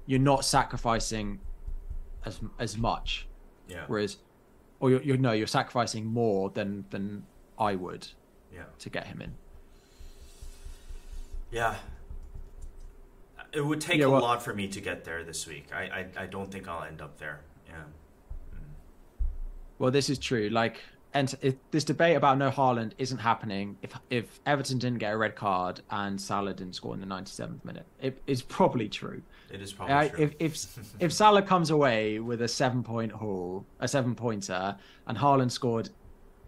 you're 0.06 0.18
not 0.18 0.44
sacrificing 0.44 1.38
as 2.24 2.40
as 2.58 2.76
much, 2.76 3.26
yeah, 3.68 3.84
whereas 3.86 4.16
or 4.80 4.90
you're, 4.90 5.02
you're 5.02 5.16
no 5.16 5.32
you're 5.32 5.46
sacrificing 5.46 6.04
more 6.06 6.50
than 6.50 6.84
than 6.90 7.24
I 7.60 7.74
would 7.76 8.08
yeah. 8.52 8.62
to 8.78 8.90
get 8.90 9.06
him 9.06 9.20
in. 9.20 9.34
Yeah. 11.52 11.76
It 13.52 13.64
would 13.64 13.80
take 13.80 13.98
Yeah, 13.98 14.06
a 14.06 14.10
well- 14.10 14.22
lot 14.22 14.42
for 14.42 14.54
me 14.54 14.66
to 14.68 14.80
get 14.80 15.04
there 15.04 15.22
this 15.24 15.46
week. 15.46 15.66
I, 15.74 15.82
I, 16.16 16.22
I 16.22 16.26
don't 16.26 16.50
think 16.50 16.66
I'll 16.68 16.84
end 16.84 17.00
up 17.02 17.18
there. 17.18 17.40
Yeah. 17.68 17.82
Well, 19.78 19.90
this 19.90 20.08
is 20.10 20.18
true. 20.18 20.48
Like, 20.50 20.80
and 21.12 21.34
if, 21.42 21.54
this 21.72 21.82
debate 21.84 22.16
about 22.16 22.38
no 22.38 22.50
Haaland 22.50 22.92
isn't 22.98 23.18
happening 23.18 23.76
if 23.82 23.92
if 24.10 24.38
Everton 24.46 24.78
didn't 24.78 24.98
get 24.98 25.12
a 25.12 25.16
red 25.16 25.34
card 25.34 25.80
and 25.90 26.20
Salah 26.20 26.54
didn't 26.54 26.74
score 26.74 26.94
in 26.94 27.00
the 27.00 27.06
97th 27.06 27.64
minute. 27.64 27.86
It 28.00 28.22
is 28.28 28.42
probably 28.42 28.88
true. 28.88 29.22
It 29.50 29.60
is 29.60 29.72
probably 29.72 29.94
Uh, 29.94 30.08
true. 30.08 30.24
if 30.24 30.34
if 30.38 30.94
if 31.00 31.12
Salah 31.12 31.42
comes 31.42 31.70
away 31.70 32.20
with 32.20 32.42
a 32.42 32.48
seven 32.48 32.84
point 32.84 33.10
haul, 33.10 33.64
a 33.80 33.88
seven 33.88 34.14
pointer, 34.14 34.76
and 35.08 35.18
Haaland 35.18 35.50
scored, 35.50 35.88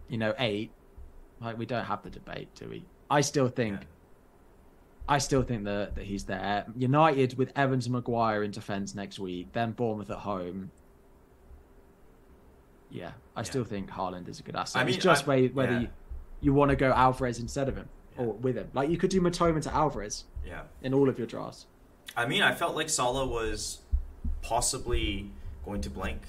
you 0.07 0.17
know, 0.17 0.33
eight, 0.39 0.71
like 1.43 1.57
we 1.57 1.65
don't 1.65 1.85
have 1.85 2.03
the 2.03 2.09
debate, 2.09 2.49
do 2.55 2.69
we? 2.69 2.83
I 3.09 3.21
still 3.21 3.47
think, 3.49 3.81
Yeah. 3.81 3.87
I 5.07 5.17
still 5.17 5.43
think 5.43 5.65
that 5.65 5.95
that 5.95 6.05
he's 6.05 6.23
there. 6.25 6.65
United 6.77 7.37
with 7.37 7.51
Evans 7.55 7.85
and 7.85 7.93
Maguire 7.93 8.43
in 8.43 8.51
defence 8.51 8.95
next 8.95 9.19
week, 9.19 9.51
then 9.53 9.71
Bournemouth 9.71 10.09
at 10.09 10.19
home. 10.19 10.71
Yeah, 12.89 13.11
I 13.35 13.39
Yeah. 13.41 13.43
still 13.43 13.63
think 13.63 13.89
Haaland 13.89 14.27
is 14.29 14.39
a 14.39 14.43
good 14.43 14.55
asset. 14.55 14.81
I 14.81 14.85
mean, 14.85 14.95
it's 14.95 15.03
just 15.03 15.27
I- 15.27 15.47
whether 15.47 15.71
yeah. 15.73 15.79
you, 15.81 15.87
you 16.41 16.53
want 16.53 16.69
to 16.69 16.75
go 16.75 16.91
Alvarez 16.91 17.39
instead 17.39 17.67
of 17.67 17.75
him 17.75 17.89
or 18.17 18.33
with 18.33 18.55
him. 18.55 18.69
Like 18.73 18.89
you 18.89 18.97
could 18.97 19.09
do 19.09 19.19
Mitoma 19.19 19.61
to 19.63 19.73
Alvarez 19.73 20.25
yeah. 20.45 20.63
in 20.81 20.93
all 20.93 21.09
of 21.09 21.17
your 21.17 21.27
drafts. 21.27 21.65
I 22.15 22.27
mean, 22.27 22.43
I 22.43 22.53
felt 22.53 22.75
like 22.75 22.89
Salah 22.89 23.25
was 23.25 23.79
possibly 24.41 25.31
going 25.65 25.81
to 25.81 25.89
blank 25.89 26.21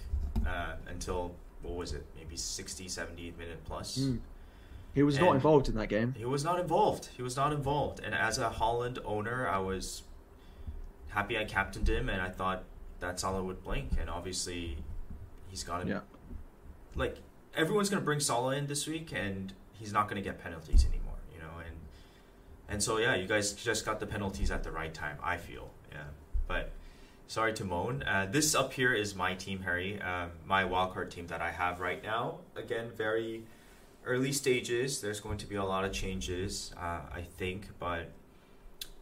uh, 0.47 0.75
until, 0.89 1.35
what 1.63 1.75
was 1.75 1.93
it, 1.93 2.07
maybe 2.17 2.37
60, 2.37 2.89
70 2.89 3.35
minute 3.39 3.63
plus. 3.65 3.99
Mm. 3.99 4.21
He 4.95 5.03
was 5.03 5.19
not 5.19 5.35
involved 5.35 5.69
in 5.69 5.75
that 5.75 5.89
game. 5.89 6.15
He 6.17 6.25
was 6.25 6.45
not 6.45 6.61
involved. 6.61 7.09
He 7.17 7.23
was 7.23 7.37
not 7.37 7.53
involved. 7.53 8.01
And 8.05 8.15
as 8.15 8.39
a 8.39 8.49
Haaland 8.51 8.99
owner, 9.05 9.49
I 9.49 9.59
was 9.59 10.03
happy 11.09 11.37
I 11.37 11.45
captained 11.45 11.89
him, 11.89 12.09
and 12.09 12.21
I 12.23 12.29
thought 12.31 12.65
that 13.01 13.19
Salah 13.19 13.43
would 13.43 13.63
blink. 13.65 13.91
And 14.01 14.09
obviously, 14.09 14.77
he's 15.49 15.65
got 15.65 15.83
to 15.83 15.89
Yeah. 15.89 16.01
like 16.95 17.17
everyone's 17.57 17.91
going 17.91 18.01
to 18.01 18.05
bring 18.05 18.21
Salah 18.21 18.57
in 18.57 18.67
this 18.69 18.87
week, 18.87 19.13
and 19.13 19.53
he's 19.73 19.93
not 19.93 20.09
going 20.09 20.23
to 20.23 20.29
get 20.29 20.43
penalties 20.43 20.85
anymore. 20.87 21.19
You 21.35 21.41
know, 21.41 21.59
and 21.67 21.77
and 22.69 22.83
so 22.83 22.99
yeah, 22.99 23.15
you 23.17 23.27
guys 23.27 23.53
just 23.53 23.85
got 23.85 23.99
the 24.01 24.07
penalties 24.07 24.51
at 24.51 24.63
the 24.63 24.71
right 24.71 24.95
time. 24.95 25.19
I 25.23 25.37
feel 25.37 25.71
yeah, 25.93 26.05
but. 26.47 26.71
Sorry 27.27 27.55
to 27.55 27.65
moan. 27.65 28.03
Uh, 28.03 28.29
this 28.31 28.55
up 28.55 28.75
here 28.75 28.93
is 28.93 29.15
my 29.15 29.33
team, 29.35 29.61
Harry. 29.63 29.99
Um, 29.99 30.33
my 30.45 30.63
wildcard 30.65 31.09
team 31.11 31.27
that 31.29 31.41
I 31.41 31.51
have 31.53 31.81
right 31.81 32.03
now. 32.03 32.41
Again, 32.55 32.91
very 32.95 33.45
early 34.05 34.33
stages. 34.33 35.01
There's 35.01 35.21
going 35.21 35.39
to 35.39 35.47
be 35.47 35.55
a 35.57 35.65
lot 35.65 35.85
of 35.85 35.93
changes, 35.93 36.73
uh, 36.77 37.01
I 37.13 37.23
think, 37.39 37.69
but 37.79 38.11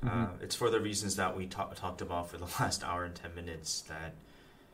Uh, 0.04 0.26
it's 0.40 0.56
for 0.56 0.68
the 0.68 0.80
reasons 0.80 1.14
that 1.14 1.36
we 1.36 1.46
ta- 1.46 1.72
talked 1.76 2.00
about 2.02 2.28
for 2.28 2.36
the 2.36 2.44
last 2.60 2.82
hour 2.82 3.04
and 3.04 3.14
10 3.14 3.36
minutes 3.36 3.82
that 3.82 4.14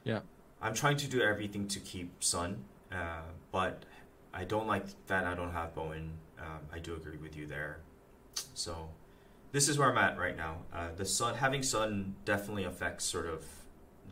Yeah. 0.02 0.20
I'm 0.62 0.72
trying 0.72 0.96
to 0.98 1.06
do 1.06 1.20
everything 1.20 1.68
to 1.68 1.80
keep 1.80 2.24
Son, 2.24 2.64
uh, 2.90 3.20
but 3.52 3.84
I 4.32 4.44
don't 4.44 4.66
like 4.66 4.86
that 5.06 5.26
I 5.26 5.34
don't 5.34 5.52
have 5.52 5.74
Bowen. 5.74 6.12
Um, 6.38 6.60
I 6.72 6.78
do 6.78 6.94
agree 6.94 7.18
with 7.18 7.36
you 7.36 7.46
there. 7.46 7.80
So 8.54 8.88
this 9.52 9.68
is 9.68 9.76
where 9.76 9.90
I'm 9.90 9.98
at 9.98 10.16
right 10.18 10.36
now. 10.36 10.62
Uh, 10.72 10.88
the 10.96 11.04
Son 11.04 11.34
having 11.34 11.62
Son 11.62 12.14
definitely 12.24 12.64
affects 12.64 13.04
sort 13.04 13.26
of 13.26 13.44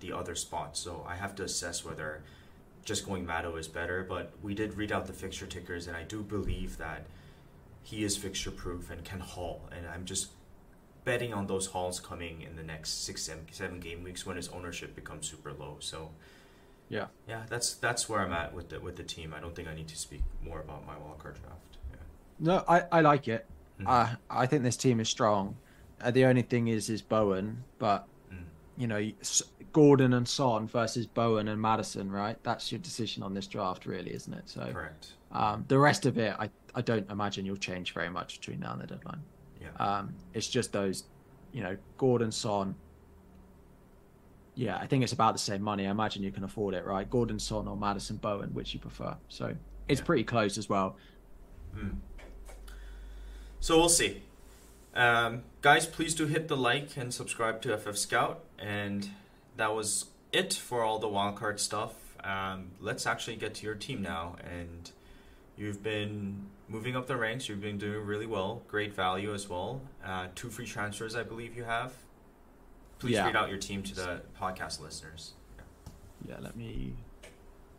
the 0.00 0.12
other 0.12 0.34
spots. 0.34 0.78
So 0.80 1.02
I 1.08 1.16
have 1.16 1.34
to 1.36 1.44
assess 1.44 1.82
whether 1.82 2.22
just 2.86 3.04
going 3.04 3.26
Maddo 3.26 3.58
is 3.58 3.68
better. 3.68 4.02
But 4.08 4.32
we 4.42 4.54
did 4.54 4.74
read 4.74 4.90
out 4.92 5.06
the 5.06 5.12
fixture 5.12 5.46
tickers, 5.46 5.86
and 5.86 5.94
I 5.96 6.04
do 6.04 6.22
believe 6.22 6.78
that 6.78 7.04
he 7.82 8.02
is 8.02 8.16
fixture 8.16 8.50
proof 8.50 8.90
and 8.90 9.04
can 9.04 9.20
haul. 9.20 9.68
And 9.70 9.86
I'm 9.86 10.06
just 10.06 10.30
betting 11.04 11.34
on 11.34 11.46
those 11.46 11.66
hauls 11.66 12.00
coming 12.00 12.40
in 12.42 12.56
the 12.56 12.62
next 12.62 13.04
six, 13.04 13.22
seven, 13.22 13.46
seven 13.52 13.78
game 13.80 14.02
weeks 14.02 14.24
when 14.24 14.36
his 14.36 14.48
ownership 14.48 14.94
becomes 14.96 15.28
super 15.28 15.52
low. 15.52 15.76
So 15.80 16.10
Yeah. 16.88 17.06
yeah, 17.28 17.42
that's 17.48 17.74
that's 17.74 18.08
where 18.08 18.20
I'm 18.20 18.32
at 18.32 18.54
with 18.54 18.70
the 18.70 18.80
with 18.80 18.96
the 18.96 19.02
team. 19.04 19.34
I 19.36 19.40
don't 19.40 19.54
think 19.54 19.68
I 19.68 19.74
need 19.74 19.88
to 19.88 19.96
speak 19.96 20.22
more 20.42 20.60
about 20.60 20.86
my 20.86 20.94
wildcard 20.94 21.34
draft. 21.42 21.76
Yeah. 21.90 21.96
No, 22.40 22.64
I, 22.68 22.84
I 22.90 23.00
like 23.02 23.28
it. 23.28 23.44
Mhm. 23.80 23.86
Uh, 23.88 24.16
I 24.30 24.46
think 24.46 24.62
this 24.62 24.76
team 24.76 25.00
is 25.00 25.08
strong. 25.08 25.56
Uh, 26.00 26.10
the 26.10 26.24
only 26.24 26.42
thing 26.42 26.68
is 26.68 26.88
is 26.90 27.02
Bowen, 27.02 27.64
but 27.78 28.06
Mm. 28.32 28.44
you 28.76 28.86
know, 28.88 29.10
Gordon 29.72 30.14
and 30.14 30.26
Son 30.26 30.66
versus 30.66 31.06
Bowen 31.06 31.48
and 31.48 31.60
Maddison, 31.60 32.10
right? 32.10 32.36
That's 32.42 32.72
your 32.72 32.78
decision 32.80 33.22
on 33.22 33.34
this 33.34 33.46
draft, 33.46 33.86
really, 33.86 34.12
isn't 34.14 34.32
it? 34.32 34.48
So 34.48 34.68
Correct. 34.72 35.08
um, 35.32 35.64
the 35.68 35.78
rest 35.78 36.06
of 36.06 36.16
it, 36.18 36.34
I, 36.38 36.48
I 36.74 36.80
don't 36.80 37.08
imagine 37.10 37.44
you'll 37.44 37.56
change 37.56 37.92
very 37.92 38.08
much 38.08 38.40
between 38.40 38.60
now 38.60 38.72
and 38.72 38.80
the 38.82 38.86
deadline. 38.86 39.22
Yeah. 39.60 39.68
Um, 39.78 40.14
it's 40.34 40.48
just 40.48 40.72
those, 40.72 41.04
you 41.52 41.62
know, 41.62 41.76
Gordon, 41.98 42.32
Son. 42.32 42.74
Yeah, 44.54 44.76
I 44.78 44.86
think 44.86 45.02
it's 45.04 45.12
about 45.12 45.34
the 45.34 45.38
same 45.38 45.60
money. 45.60 45.86
I 45.86 45.90
imagine 45.90 46.22
you 46.22 46.32
can 46.32 46.44
afford 46.44 46.72
it, 46.74 46.86
right? 46.86 47.08
Gordon, 47.08 47.38
Son, 47.38 47.68
or 47.68 47.76
Maddison, 47.76 48.16
Bowen, 48.16 48.54
which 48.54 48.72
you 48.72 48.80
prefer. 48.80 49.14
So 49.28 49.54
it's 49.88 50.00
Yeah. 50.00 50.06
pretty 50.06 50.24
close 50.24 50.56
as 50.56 50.68
well. 50.68 50.96
So 53.60 53.76
we'll 53.78 53.88
see. 53.88 54.22
Um, 54.94 55.42
guys, 55.60 55.86
please 55.86 56.14
do 56.14 56.26
hit 56.26 56.48
the 56.48 56.56
like 56.56 56.96
and 56.96 57.12
subscribe 57.12 57.60
to 57.62 57.74
FF 57.76 57.98
Scout. 57.98 58.44
And 58.58 59.10
that 59.56 59.74
was 59.74 60.06
it 60.32 60.52
for 60.54 60.82
all 60.82 60.98
the 60.98 61.06
wildcard 61.08 61.58
stuff. 61.58 61.94
Um, 62.22 62.72
let's 62.80 63.06
actually 63.06 63.36
get 63.36 63.54
to 63.56 63.66
your 63.66 63.74
team 63.74 64.02
now. 64.02 64.36
And 64.44 64.90
you've 65.56 65.82
been 65.82 66.46
moving 66.68 66.96
up 66.96 67.06
the 67.06 67.16
ranks. 67.16 67.48
You've 67.48 67.60
been 67.60 67.78
doing 67.78 68.04
really 68.04 68.26
well. 68.26 68.62
Great 68.68 68.92
value 68.94 69.32
as 69.32 69.48
well. 69.48 69.80
Uh, 70.04 70.26
two 70.34 70.50
free 70.50 70.66
transfers, 70.66 71.14
I 71.14 71.22
believe 71.22 71.56
you 71.56 71.64
have. 71.64 71.92
Please 72.98 73.14
Yeah. 73.14 73.26
read 73.26 73.36
out 73.36 73.48
your 73.48 73.58
team 73.58 73.82
to 73.84 73.94
the 73.94 74.22
podcast 74.40 74.80
listeners. 74.80 75.32
Yeah, 76.26 76.36
let 76.40 76.56
me 76.56 76.94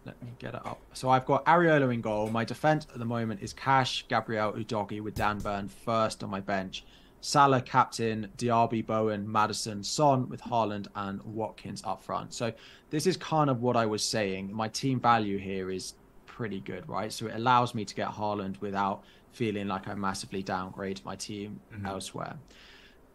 let 0.06 0.22
me 0.24 0.30
get 0.40 0.54
it 0.56 0.66
up. 0.66 0.80
So 0.94 1.10
I've 1.10 1.26
got 1.26 1.44
Areola 1.46 1.94
in 1.94 2.00
goal. 2.00 2.30
My 2.30 2.46
defense 2.46 2.88
at 2.94 2.98
the 2.98 3.04
moment 3.04 3.42
is 3.42 3.52
Cash, 3.52 4.06
Gabriel, 4.08 4.54
Udogie 4.54 5.02
with 5.02 5.16
Dan 5.16 5.40
Burn 5.40 5.68
first 5.68 6.24
on 6.24 6.30
my 6.30 6.40
bench. 6.40 6.86
Salah 7.22 7.62
captain, 7.62 8.30
Diaby, 8.38 8.86
Bowen, 8.86 9.30
Maddison, 9.30 9.84
Son 9.84 10.30
with 10.30 10.42
Haaland 10.42 10.88
and 10.96 11.22
Watkins 11.24 11.82
up 11.84 12.04
front. 12.04 12.34
So 12.34 12.54
this 12.90 13.08
is 13.08 13.18
kind 13.18 13.50
of 13.50 13.62
what 13.62 13.76
I 13.76 13.86
was 13.86 14.04
saying. 14.04 14.54
My 14.54 14.68
team 14.68 15.00
value 15.00 15.38
here 15.38 15.72
is 15.72 15.96
pretty 16.26 16.60
good, 16.60 16.88
right? 16.88 17.12
So 17.12 17.28
it 17.28 17.36
allows 17.36 17.74
me 17.74 17.84
to 17.86 17.96
get 17.96 18.08
Haaland 18.10 18.62
without 18.62 19.04
feeling 19.32 19.68
like 19.68 19.88
I 19.88 19.96
massively 19.96 20.44
downgrade 20.44 21.02
my 21.04 21.16
team 21.16 21.60
elsewhere. 21.86 22.38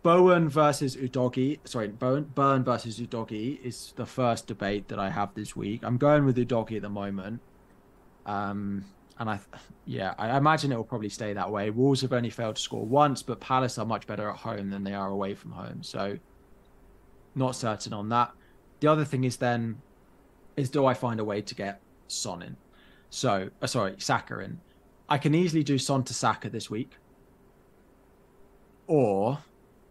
Bowen 0.03 0.49
versus 0.49 0.97
Udogie, 0.97 1.61
sorry, 1.65 1.89
Bowen, 1.89 2.25
Burn 2.35 2.65
versus 2.65 2.99
Udogie 2.99 3.61
is 3.65 3.93
the 3.95 4.07
first 4.07 4.49
debate 4.49 4.89
that 4.89 4.99
I 4.99 5.11
have 5.11 5.33
this 5.35 5.55
week. 5.55 5.83
I'm 5.85 5.97
going 5.97 6.25
with 6.25 6.37
Udogie 6.37 6.77
at 6.77 6.83
the 6.83 6.91
moment. 6.91 7.41
Um, 8.27 8.85
and 9.23 9.31
I, 9.31 9.39
yeah, 9.87 10.15
I 10.19 10.37
imagine 10.37 10.73
it 10.73 10.77
will 10.77 10.83
probably 10.83 11.09
stay 11.09 11.33
that 11.33 11.49
way. 11.49 11.71
Wolves 11.71 12.01
have 12.01 12.13
only 12.13 12.29
failed 12.29 12.57
to 12.57 12.63
score 12.63 12.85
once, 12.85 13.23
but 13.23 13.39
Palace 13.39 13.79
are 13.79 13.87
much 13.87 14.05
better 14.09 14.29
at 14.29 14.37
home 14.37 14.69
than 14.69 14.83
they 14.83 14.95
are 14.95 15.11
away 15.11 15.33
from 15.35 15.53
home. 15.53 15.85
So, 15.85 16.19
not 17.37 17.55
certain 17.55 17.93
on 17.93 18.09
that. 18.09 18.33
The 18.81 18.89
other 18.89 19.05
thing 19.05 19.23
is 19.23 19.37
then, 19.37 19.81
is 20.57 20.71
do 20.71 20.87
I 20.87 20.95
find 20.95 21.21
a 21.21 21.25
way 21.25 21.41
to 21.41 21.55
get 21.55 21.81
Son 22.09 22.43
in? 22.43 22.57
So, 23.11 23.49
uh, 23.63 23.67
sorry, 23.69 23.95
Saka 23.99 24.41
in. 24.41 24.61
I 25.09 25.19
can 25.19 25.37
easily 25.37 25.63
do 25.63 25.79
Son 25.79 26.03
to 26.03 26.15
Saka 26.15 26.51
this 26.51 26.69
week. 26.69 26.97
Or 28.89 29.39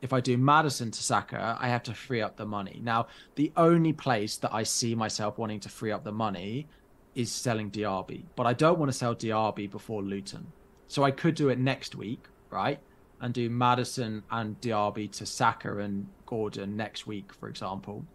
if 0.01 0.11
I 0.11 0.19
do 0.19 0.37
Maddison 0.37 0.91
to 0.91 1.01
Saka, 1.01 1.57
I 1.57 1.69
have 1.69 1.83
to 1.83 1.93
free 1.93 2.21
up 2.21 2.35
the 2.35 2.45
money. 2.45 2.81
Now, 2.83 3.07
the 3.35 3.53
only 3.55 3.93
place 3.93 4.35
that 4.37 4.53
I 4.53 4.63
see 4.63 4.93
myself 4.93 5.37
wanting 5.37 5.61
to 5.61 5.69
free 5.69 5.93
up 5.93 6.03
the 6.03 6.11
money 6.11 6.67
is 7.15 7.31
selling 7.31 7.71
Diaby, 7.71 8.23
but 8.35 8.45
I 8.45 8.53
don't 8.53 8.79
want 8.79 8.91
to 8.91 8.97
sell 8.97 9.15
Diaby 9.15 9.69
before 9.69 10.01
Luton. 10.01 10.51
So 10.87 11.03
I 11.03 11.11
could 11.11 11.35
do 11.35 11.49
it 11.49 11.59
next 11.59 11.95
week, 11.95 12.25
right? 12.49 12.79
And 13.19 13.33
do 13.33 13.49
Maddison 13.49 14.23
and 14.31 14.59
Diaby 14.61 15.11
to 15.13 15.25
Saka 15.25 15.77
and 15.77 16.07
Gordon 16.25 16.75
next 16.75 17.07
week, 17.07 17.33
for 17.33 17.47
example. 17.47 18.05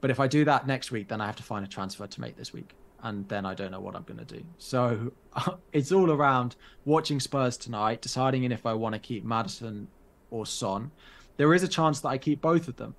But 0.00 0.10
if 0.10 0.20
I 0.20 0.26
do 0.26 0.44
that 0.44 0.66
next 0.66 0.90
week, 0.90 1.08
then 1.08 1.20
I 1.20 1.26
have 1.26 1.36
to 1.36 1.42
find 1.42 1.64
a 1.64 1.68
transfer 1.68 2.06
to 2.06 2.20
make 2.20 2.36
this 2.36 2.52
week. 2.52 2.74
And 3.02 3.26
then 3.28 3.46
I 3.46 3.54
don't 3.54 3.70
know 3.70 3.80
what 3.80 3.96
I'm 3.96 4.02
going 4.02 4.24
to 4.24 4.24
do. 4.24 4.44
So 4.58 5.12
it's 5.72 5.92
all 5.92 6.10
around 6.10 6.56
watching 6.84 7.20
Spurs 7.20 7.56
tonight, 7.56 8.02
deciding 8.02 8.44
if 8.50 8.66
I 8.66 8.74
want 8.74 8.94
to 8.94 8.98
keep 8.98 9.24
Maddison 9.24 9.88
or 10.30 10.46
Son. 10.46 10.90
There 11.36 11.54
is 11.54 11.62
a 11.62 11.68
chance 11.68 12.00
that 12.00 12.08
I 12.08 12.18
keep 12.18 12.40
both 12.40 12.68
of 12.68 12.76
them. 12.76 12.94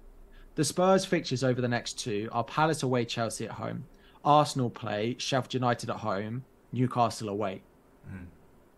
The 0.55 0.65
Spurs 0.65 1.05
fixtures 1.05 1.43
over 1.43 1.61
the 1.61 1.67
next 1.67 1.99
two 1.99 2.27
are 2.31 2.43
Palace 2.43 2.83
away, 2.83 3.05
Chelsea 3.05 3.45
at 3.45 3.51
home, 3.51 3.85
Arsenal 4.23 4.69
play, 4.69 5.15
Sheffield 5.17 5.53
United 5.53 5.89
at 5.89 5.97
home, 5.97 6.43
Newcastle 6.71 7.29
away. 7.29 7.61
Hmm. 8.07 8.25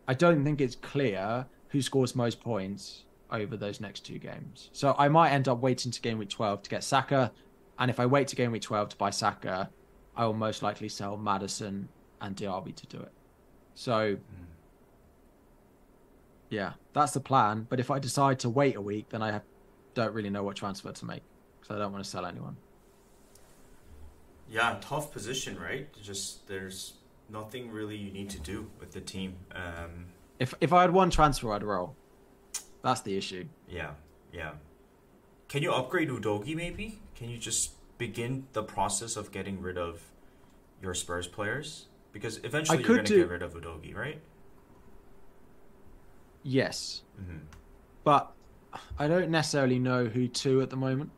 I 0.08 0.14
don't 0.14 0.44
think 0.44 0.62
it's 0.62 0.76
clear 0.76 1.46
who 1.70 1.82
scores 1.82 2.16
most 2.16 2.40
points 2.40 3.06
over 3.32 3.58
those 3.58 3.82
next 3.82 4.02
two 4.02 4.20
games. 4.20 4.70
So 4.74 4.96
I 4.98 5.08
might 5.10 5.32
end 5.32 5.48
up 5.48 5.60
waiting 5.60 5.92
to 5.92 6.02
game 6.02 6.18
week 6.20 6.30
12 6.30 6.64
to 6.64 6.70
get 6.70 6.84
Saka. 6.84 7.32
And 7.80 7.90
if 7.90 8.00
I 8.00 8.06
wait 8.06 8.28
to 8.30 8.36
game 8.36 8.52
week 8.52 8.62
12 8.62 8.90
to 8.90 8.96
buy 8.96 9.10
Saka, 9.10 9.70
I 10.16 10.26
will 10.26 10.34
most 10.34 10.62
likely 10.62 10.90
sell 10.90 11.18
Maddison 11.18 11.90
and 12.22 12.36
Diaby 12.36 12.76
to 12.76 12.88
do 12.88 13.00
it. 13.00 13.12
So 13.74 14.16
hmm. 14.16 14.44
yeah, 16.50 16.74
that's 16.94 17.14
the 17.14 17.20
plan. 17.20 17.66
But 17.70 17.80
if 17.80 17.90
I 17.90 18.00
decide 18.00 18.40
to 18.40 18.50
wait 18.50 18.76
a 18.76 18.82
week, 18.82 19.10
then 19.10 19.22
I 19.22 19.32
have, 19.32 19.44
don't 19.94 20.14
really 20.14 20.30
know 20.30 20.44
what 20.44 20.56
transfer 20.56 20.92
to 20.92 21.06
make 21.06 21.24
because 21.60 21.76
I 21.76 21.80
don't 21.80 21.92
want 21.92 22.04
to 22.04 22.10
sell 22.10 22.26
anyone. 22.26 22.58
Yeah, 24.54 24.78
tough 24.82 25.12
position, 25.12 25.60
right? 25.60 25.88
Just 26.00 26.48
there's 26.48 26.94
nothing 27.28 27.72
really 27.72 27.98
you 27.98 28.12
need 28.12 28.30
to 28.30 28.40
do 28.40 28.70
with 28.80 28.92
the 28.92 29.02
team. 29.02 29.36
Um, 29.52 30.06
If 30.38 30.54
if 30.62 30.72
I 30.72 30.82
had 30.82 30.92
one 30.92 31.10
transfer, 31.10 31.52
I'd 31.54 31.64
roll. 31.64 31.96
That's 32.84 33.02
the 33.02 33.18
issue. 33.18 33.46
yeah, 33.68 33.92
yeah. 34.32 34.52
Can 35.48 35.64
you 35.64 35.72
upgrade 35.72 36.10
Udogie 36.10 36.56
maybe? 36.56 37.00
Can 37.16 37.30
you 37.30 37.38
just 37.38 37.72
begin 37.98 38.46
the 38.54 38.62
process 38.64 39.16
of 39.18 39.32
getting 39.32 39.60
rid 39.62 39.78
of 39.78 40.02
your 40.84 40.94
Spurs 40.94 41.28
players? 41.28 41.88
Because 42.12 42.38
eventually 42.44 42.80
you're 42.84 42.88
going 42.98 43.06
to 43.06 43.14
do- 43.14 43.20
get 43.22 43.30
rid 43.30 43.42
of 43.42 43.54
Udogie, 43.56 43.96
right? 43.96 44.22
Yes, 46.44 47.02
hmm 47.18 47.38
but 48.04 48.34
I 49.00 49.08
don't 49.08 49.30
necessarily 49.32 49.80
know 49.80 50.06
who 50.06 50.28
to 50.28 50.62
at 50.62 50.70
the 50.70 50.76
moment. 50.76 51.10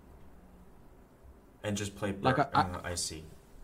And 1.65 1.75
just 1.75 1.95
play. 1.95 2.13
Like, 2.21 2.37
I- 2.37 2.43
uh, 2.53 2.79
I 2.83 2.93
see. 2.95 3.23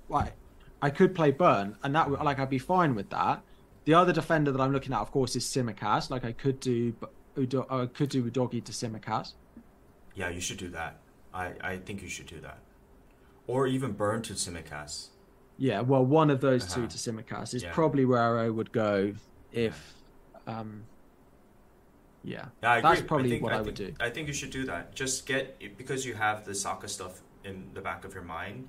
Like, 0.09 0.33
I 0.81 0.89
could 0.89 1.13
play 1.13 1.29
Burn, 1.29 1.77
and 1.83 1.93
that 1.95 2.09
would 2.09 2.19
like 2.21 2.39
I'd 2.39 2.49
be 2.49 2.57
fine 2.57 2.95
with 2.95 3.09
that. 3.11 3.43
The 3.85 3.93
other 3.93 4.11
defender 4.11 4.51
that 4.51 4.59
I'm 4.59 4.73
looking 4.73 4.91
at, 4.93 4.99
of 4.99 5.11
course, 5.11 5.35
is 5.35 5.45
Tsimikas. 5.45 6.09
Like 6.09 6.25
I 6.25 6.31
could 6.31 6.59
do, 6.59 6.93
Udo- 7.37 7.67
I 7.69 7.85
could 7.85 8.09
do 8.09 8.23
Udogie 8.23 8.63
to 8.63 8.71
Tsimikas. 8.71 9.33
Yeah, 10.15 10.29
you 10.29 10.41
should 10.41 10.57
do 10.57 10.69
that. 10.69 10.97
I, 11.33 11.51
I 11.61 11.77
think 11.77 12.01
you 12.01 12.09
should 12.09 12.25
do 12.25 12.39
that. 12.41 12.57
Or 13.47 13.67
even 13.67 13.91
burn 13.93 14.23
to 14.23 14.33
Tsimikas. 14.33 15.09
Yeah, 15.57 15.81
well, 15.81 16.03
one 16.03 16.29
of 16.31 16.41
those 16.41 16.63
Uh-huh. 16.65 16.81
two 16.81 16.87
to 16.87 16.97
Tsimikas 16.97 17.53
is 17.53 17.61
Yeah. 17.63 17.71
probably 17.73 18.05
where 18.05 18.39
I 18.39 18.49
would 18.49 18.71
go 18.71 19.13
if, 19.51 19.93
um, 20.47 20.83
yeah, 22.23 22.45
Yeah, 22.63 22.71
I 22.73 22.81
that's 22.81 23.01
probably 23.01 23.29
think, 23.29 23.43
what 23.43 23.53
I, 23.53 23.57
think, 23.57 23.65
would 23.67 23.75
do. 23.75 23.93
I 23.99 24.09
think 24.09 24.27
you 24.27 24.33
should 24.33 24.49
do 24.51 24.65
that. 24.65 24.93
Just 24.95 25.25
get 25.27 25.59
because 25.77 26.05
you 26.05 26.15
have 26.15 26.45
the 26.45 26.53
Saka 26.55 26.87
stuff 26.87 27.21
in 27.43 27.69
the 27.73 27.81
back 27.81 28.05
of 28.05 28.13
your 28.13 28.23
mind. 28.23 28.68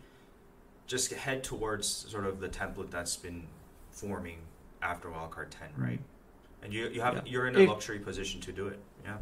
Just 0.87 1.13
head 1.13 1.43
towards 1.45 1.87
sort 1.89 2.27
of 2.27 2.41
the 2.41 2.49
template 2.49 2.91
that's 2.91 3.17
been 3.17 3.47
forming 3.91 4.39
after 4.83 5.09
wildcard 5.09 5.51
ten, 5.51 5.69
mm. 5.79 5.85
right? 5.85 6.01
And 6.63 6.73
you 6.73 6.89
you 6.89 7.01
have. 7.01 7.15
Yeah. 7.15 7.23
you're 7.27 7.47
in 7.47 7.57
a 7.57 7.61
If- 7.61 7.69
luxury 7.69 7.99
position 7.99 8.41
to 8.43 8.53
do 8.53 8.69
it. 8.69 8.79
Yeah. 9.05 9.19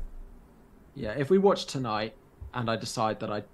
Yeah, 0.94 1.12
if 1.12 1.30
we 1.30 1.38
watch 1.38 1.66
tonight 1.66 2.14
and 2.52 2.68
I 2.68 2.76
decide 2.76 3.20
that 3.20 3.30
I, 3.30 3.44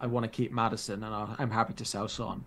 I 0.00 0.06
want 0.06 0.24
to 0.24 0.28
keep 0.28 0.50
Maddison 0.50 1.04
and 1.04 1.14
I- 1.14 1.36
I'm 1.38 1.50
happy 1.50 1.74
to 1.74 1.84
sell 1.84 2.08
Son. 2.08 2.46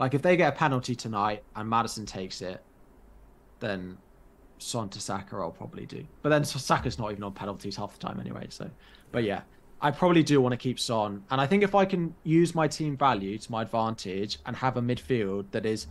Like 0.00 0.14
if 0.14 0.22
they 0.22 0.36
get 0.36 0.52
a 0.52 0.56
penalty 0.56 0.96
tonight 0.96 1.44
and 1.54 1.70
Maddison 1.70 2.06
takes 2.06 2.42
it, 2.42 2.60
then 3.60 3.98
Son 4.58 4.88
to 4.88 5.00
Saka, 5.00 5.36
I'll 5.36 5.52
probably 5.52 5.86
do. 5.86 6.04
But 6.22 6.30
then 6.30 6.44
Saka's 6.44 6.98
not 6.98 7.12
even 7.12 7.22
on 7.22 7.32
penalties 7.32 7.76
half 7.76 7.92
the 7.98 8.04
time 8.04 8.18
anyway. 8.18 8.46
So, 8.50 8.68
but 9.12 9.22
yeah, 9.22 9.42
I 9.84 9.90
probably 9.90 10.22
do 10.22 10.40
want 10.40 10.54
to 10.54 10.56
keep 10.56 10.80
Son. 10.80 11.22
And 11.30 11.38
I 11.42 11.46
think 11.46 11.62
if 11.62 11.74
I 11.74 11.84
can 11.84 12.14
use 12.24 12.54
my 12.54 12.66
team 12.66 12.96
value 12.96 13.36
to 13.36 13.52
my 13.52 13.62
advantage 13.62 14.38
and 14.46 14.56
have 14.56 14.78
a 14.78 14.80
midfield 14.80 15.44
that 15.50 15.66
is 15.66 15.88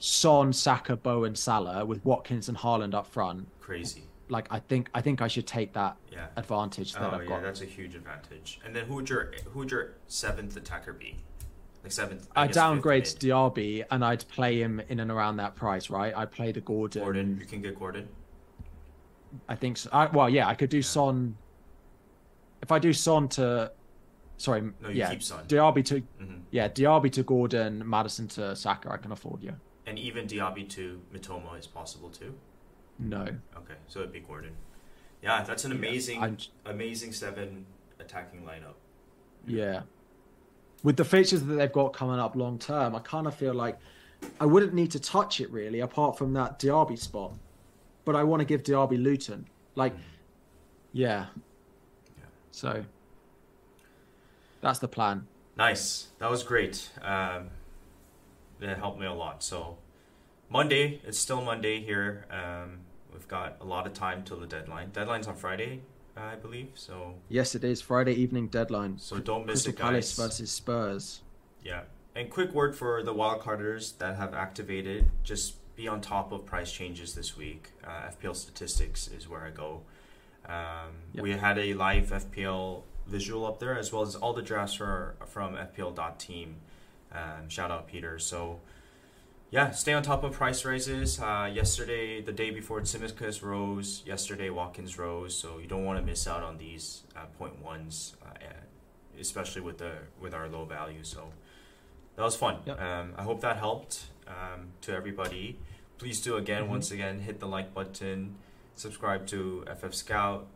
Son, 0.00 0.52
Saka, 0.52 0.96
Bowen, 0.96 1.36
Salah 1.36 1.84
with 1.86 2.04
Watkins 2.04 2.48
and 2.48 2.58
Haaland 2.58 2.92
up 2.92 3.06
front, 3.06 3.46
Crazy. 3.60 4.02
like 4.30 4.48
I 4.50 4.58
think 4.58 4.90
I 4.94 5.00
think 5.00 5.22
I 5.22 5.28
should 5.28 5.46
take 5.46 5.72
that 5.74 5.96
Yeah. 6.10 6.26
advantage 6.36 6.92
that 6.94 7.02
Oh 7.04 7.10
I've 7.14 7.22
yeah, 7.22 7.28
got. 7.28 7.42
that's 7.42 7.60
a 7.60 7.66
huge 7.66 7.94
advantage. 7.94 8.58
And 8.64 8.74
then 8.74 8.86
who 8.86 8.96
would 8.96 9.08
your 9.08 9.30
who 9.52 9.60
would 9.60 9.70
your 9.70 9.92
seventh 10.08 10.56
attacker 10.56 10.92
be? 10.92 11.16
Like 11.84 11.92
seventh. 11.92 12.26
I 12.34 12.42
I 12.42 12.46
downgrade 12.48 13.04
Diaby 13.04 13.84
and 13.92 14.04
I'd 14.04 14.26
play 14.26 14.60
him 14.60 14.82
in 14.88 14.98
and 14.98 15.10
around 15.12 15.36
that 15.36 15.54
price, 15.54 15.88
right? 15.88 16.12
I'd 16.16 16.32
play 16.32 16.50
the 16.50 16.60
Gordon. 16.62 17.00
Gordon. 17.04 17.38
You 17.40 17.46
can 17.46 17.62
get 17.62 17.78
Gordon. 17.78 18.08
I 19.48 19.54
think 19.54 19.76
so. 19.76 19.88
I, 19.92 20.06
well, 20.06 20.28
yeah, 20.28 20.48
I 20.48 20.54
could 20.56 20.70
do 20.70 20.82
Son. 20.82 21.36
If 22.70 22.74
I 22.74 22.78
do 22.78 22.92
Son 22.92 23.26
to, 23.30 23.72
sorry, 24.36 24.60
No, 24.80 24.90
you 24.90 24.98
yeah, 25.00 25.10
keep 25.10 25.24
Son. 25.24 25.44
Diaby 25.46 25.84
to, 25.86 26.02
Mhm. 26.22 26.42
yeah, 26.52 26.68
Diaby 26.68 27.10
to 27.14 27.24
Gordon, 27.24 27.82
Maddison 27.84 28.28
to 28.28 28.54
Saka. 28.54 28.92
I 28.92 28.96
can 28.96 29.10
afford 29.10 29.42
you. 29.42 29.54
And 29.86 29.98
even 29.98 30.28
Diaby 30.28 30.68
to 30.68 31.00
Mitoma 31.12 31.58
is 31.58 31.66
possible 31.66 32.10
too. 32.10 32.32
No, 33.00 33.22
Okay, 33.56 33.74
so 33.88 33.98
it'd 34.00 34.12
be 34.12 34.20
Gordon. 34.20 34.52
Yeah, 35.20 35.42
that's 35.42 35.64
an 35.64 35.72
amazing, 35.72 36.22
I'm- 36.22 36.36
amazing 36.64 37.12
seven 37.12 37.66
attacking 37.98 38.44
lineup. 38.44 38.76
yeah. 39.44 39.82
With 40.84 40.96
the 40.96 41.04
features 41.04 41.42
that 41.42 41.54
they've 41.54 41.72
got 41.72 41.92
coming 41.92 42.20
up 42.20 42.36
long 42.36 42.56
term, 42.60 42.94
I 42.94 43.00
kind 43.00 43.26
of 43.26 43.34
feel 43.34 43.52
like 43.52 43.78
I 44.40 44.46
wouldn't 44.46 44.74
need 44.74 44.92
to 44.92 45.00
touch 45.00 45.40
it 45.40 45.50
really, 45.50 45.80
apart 45.80 46.16
from 46.16 46.34
that 46.34 46.60
Diaby 46.60 46.98
spot. 47.00 47.32
But 48.04 48.14
I 48.14 48.22
want 48.22 48.40
to 48.42 48.46
give 48.46 48.62
Diaby 48.62 49.02
Luton. 49.02 49.48
Like, 49.74 49.92
yeah. 50.92 51.26
Yeah. 51.26 51.26
So 52.50 52.84
that's 54.60 54.78
the 54.78 54.88
plan. 54.88 55.26
Nice. 55.56 56.08
That 56.18 56.30
was 56.30 56.42
great. 56.42 56.90
Um, 57.02 57.48
that 58.60 58.78
helped 58.78 58.98
me 59.00 59.06
a 59.06 59.12
lot. 59.12 59.42
So 59.42 59.78
Monday, 60.48 61.00
it's 61.04 61.18
still 61.18 61.42
Monday 61.42 61.80
here. 61.80 62.26
Um, 62.30 62.78
we've 63.12 63.28
got 63.28 63.56
a 63.60 63.64
lot 63.64 63.86
of 63.86 63.94
time 63.94 64.22
till 64.24 64.38
the 64.38 64.46
deadline. 64.46 64.90
Deadline's 64.92 65.26
on 65.26 65.36
Friday, 65.36 65.80
I 66.16 66.34
believe. 66.36 66.68
So 66.74 67.14
Yes, 67.28 67.54
it 67.54 67.64
is 67.64 67.80
Friday 67.80 68.14
evening 68.14 68.48
deadline. 68.48 68.98
So 68.98 69.18
don't 69.18 69.46
miss 69.46 69.64
Crystal 69.64 69.72
it, 69.72 69.78
Palace 69.78 70.16
guys. 70.16 70.26
versus 70.26 70.50
Spurs. 70.50 71.20
yeah. 71.64 71.82
And 72.12 72.28
quick 72.28 72.52
word 72.52 72.74
for 72.74 73.04
the 73.04 73.14
wildcarders 73.14 73.96
that 73.98 74.16
have 74.16 74.34
activated. 74.34 75.06
Just 75.22 75.54
be 75.76 75.86
on 75.86 76.00
top 76.00 76.32
of 76.32 76.44
price 76.44 76.72
changes 76.72 77.14
this 77.14 77.36
week. 77.36 77.68
Uh, 77.86 78.10
FPL 78.10 78.34
statistics 78.34 79.06
is 79.06 79.28
where 79.28 79.42
I 79.42 79.50
go. 79.50 79.82
Um, 80.50 80.92
Yep. 81.12 81.22
We 81.24 81.32
had 81.32 81.58
a 81.58 81.74
live 81.74 82.10
FPL 82.10 82.82
visual 83.06 83.44
up 83.46 83.58
there, 83.58 83.76
as 83.78 83.92
well 83.92 84.02
as 84.02 84.14
all 84.14 84.32
the 84.32 84.42
drafts 84.42 84.74
for, 84.74 85.16
from 85.26 85.54
FPL.team. 85.56 86.56
Um, 87.12 87.48
shout 87.48 87.70
out 87.72 87.88
Peter. 87.88 88.18
So, 88.20 88.60
yeah, 89.50 89.70
stay 89.72 89.92
on 89.92 90.02
top 90.04 90.22
of 90.22 90.32
price 90.32 90.64
rises. 90.64 91.18
Uh, 91.20 91.50
yesterday, 91.52 92.20
the 92.22 92.32
day 92.32 92.50
before, 92.50 92.80
Tsimikas 92.80 93.42
rose. 93.42 94.02
Yesterday, 94.06 94.50
Watkins 94.50 94.96
rose. 94.98 95.34
So 95.36 95.58
you 95.58 95.66
don't 95.66 95.84
want 95.84 95.98
to 95.98 96.04
miss 96.06 96.28
out 96.28 96.44
on 96.44 96.58
these 96.58 97.02
uh, 97.16 97.24
point 97.36 97.60
ones, 97.60 98.14
uh, 98.24 98.28
especially 99.18 99.62
with 99.62 99.78
the 99.78 99.92
with 100.20 100.32
our 100.34 100.48
low 100.48 100.64
value. 100.64 101.02
So 101.02 101.32
that 102.14 102.22
was 102.22 102.36
fun. 102.36 102.58
Yep. 102.66 102.80
Um, 102.80 103.14
I 103.16 103.24
hope 103.24 103.40
that 103.40 103.56
helped 103.56 104.04
um, 104.28 104.68
to 104.82 104.92
everybody. 104.94 105.58
Please 105.98 106.20
do 106.20 106.36
again, 106.36 106.64
Mhm. 106.64 106.68
once 106.68 106.92
again, 106.92 107.18
hit 107.18 107.40
the 107.40 107.48
like 107.48 107.74
button, 107.74 108.36
subscribe 108.80 109.26
to 109.28 109.64
FF 109.78 109.94
Scout. 109.94 110.46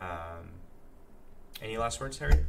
Um, 0.00 0.50
any 1.60 1.76
last 1.76 2.00
words, 2.00 2.18
Harry? 2.18 2.46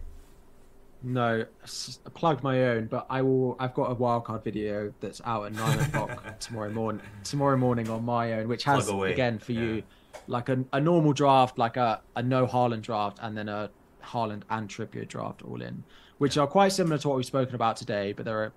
No, 1.03 1.45
s- 1.63 1.99
plug 2.13 2.43
my 2.43 2.65
own, 2.65 2.85
but 2.87 3.05
I 3.09 3.21
will. 3.21 3.55
I've 3.59 3.73
got 3.73 3.91
a 3.91 3.95
wildcard 3.95 4.43
video 4.43 4.93
that's 4.99 5.21
out 5.25 5.45
at 5.45 5.53
nine 5.53 5.79
o'clock 5.79 6.39
tomorrow 6.39 6.71
morning. 6.71 7.01
Tomorrow 7.23 7.57
morning 7.57 7.89
on 7.89 8.03
my 8.03 8.33
own, 8.33 8.47
which 8.47 8.63
has 8.63 8.89
again 8.89 9.39
for 9.39 9.51
yeah. 9.51 9.61
you, 9.61 9.83
like 10.27 10.49
a, 10.49 10.63
a 10.73 10.81
normal 10.81 11.13
draft, 11.13 11.57
like 11.57 11.77
a, 11.77 12.01
a 12.15 12.23
no 12.23 12.47
Haaland 12.47 12.81
draft, 12.81 13.19
and 13.21 13.37
then 13.37 13.47
a 13.47 13.69
Haaland 14.03 14.41
and 14.49 14.67
Trippier 14.67 15.07
draft 15.07 15.43
all 15.43 15.61
in, 15.61 15.83
which 16.17 16.37
are 16.37 16.47
quite 16.47 16.71
similar 16.71 16.97
to 16.97 17.07
what 17.07 17.17
we've 17.17 17.25
spoken 17.25 17.53
about 17.55 17.77
today. 17.77 18.11
But 18.13 18.25
there 18.25 18.43
are 18.43 18.53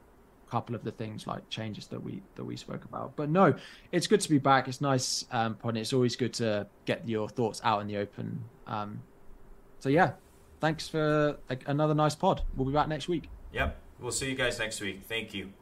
couple 0.51 0.75
of 0.75 0.83
the 0.83 0.91
things 0.91 1.27
like 1.27 1.49
changes 1.49 1.87
that 1.89 2.03
we 2.03 2.23
that 2.35 2.45
we 2.45 2.57
spoke 2.57 2.85
about. 2.85 3.15
But 3.17 3.31
no, 3.31 3.55
it's 3.93 4.07
good 4.07 4.21
to 4.21 4.29
be 4.29 4.39
back. 4.39 4.69
It's 4.69 4.81
nice, 4.81 5.25
um. 5.31 5.57
It's 5.65 5.93
always 5.93 6.17
good 6.17 6.35
to 6.35 6.67
get 6.85 7.09
your 7.09 7.29
thoughts 7.29 7.61
out 7.65 7.81
in 7.81 7.87
the 7.87 7.97
open. 7.99 8.45
Um, 8.67 9.03
so 9.79 9.89
yeah, 9.89 10.13
thanks 10.61 10.89
for 10.89 11.39
another 11.67 11.95
nice 11.95 12.15
pod. 12.15 12.43
We'll 12.57 12.67
be 12.67 12.73
back 12.75 12.89
next 12.89 13.09
week. 13.09 13.29
Yep. 13.53 13.77
We'll 14.01 14.13
see 14.13 14.31
you 14.31 14.37
guys 14.37 14.59
next 14.59 14.81
week. 14.81 15.03
Thank 15.09 15.35
you. 15.35 15.53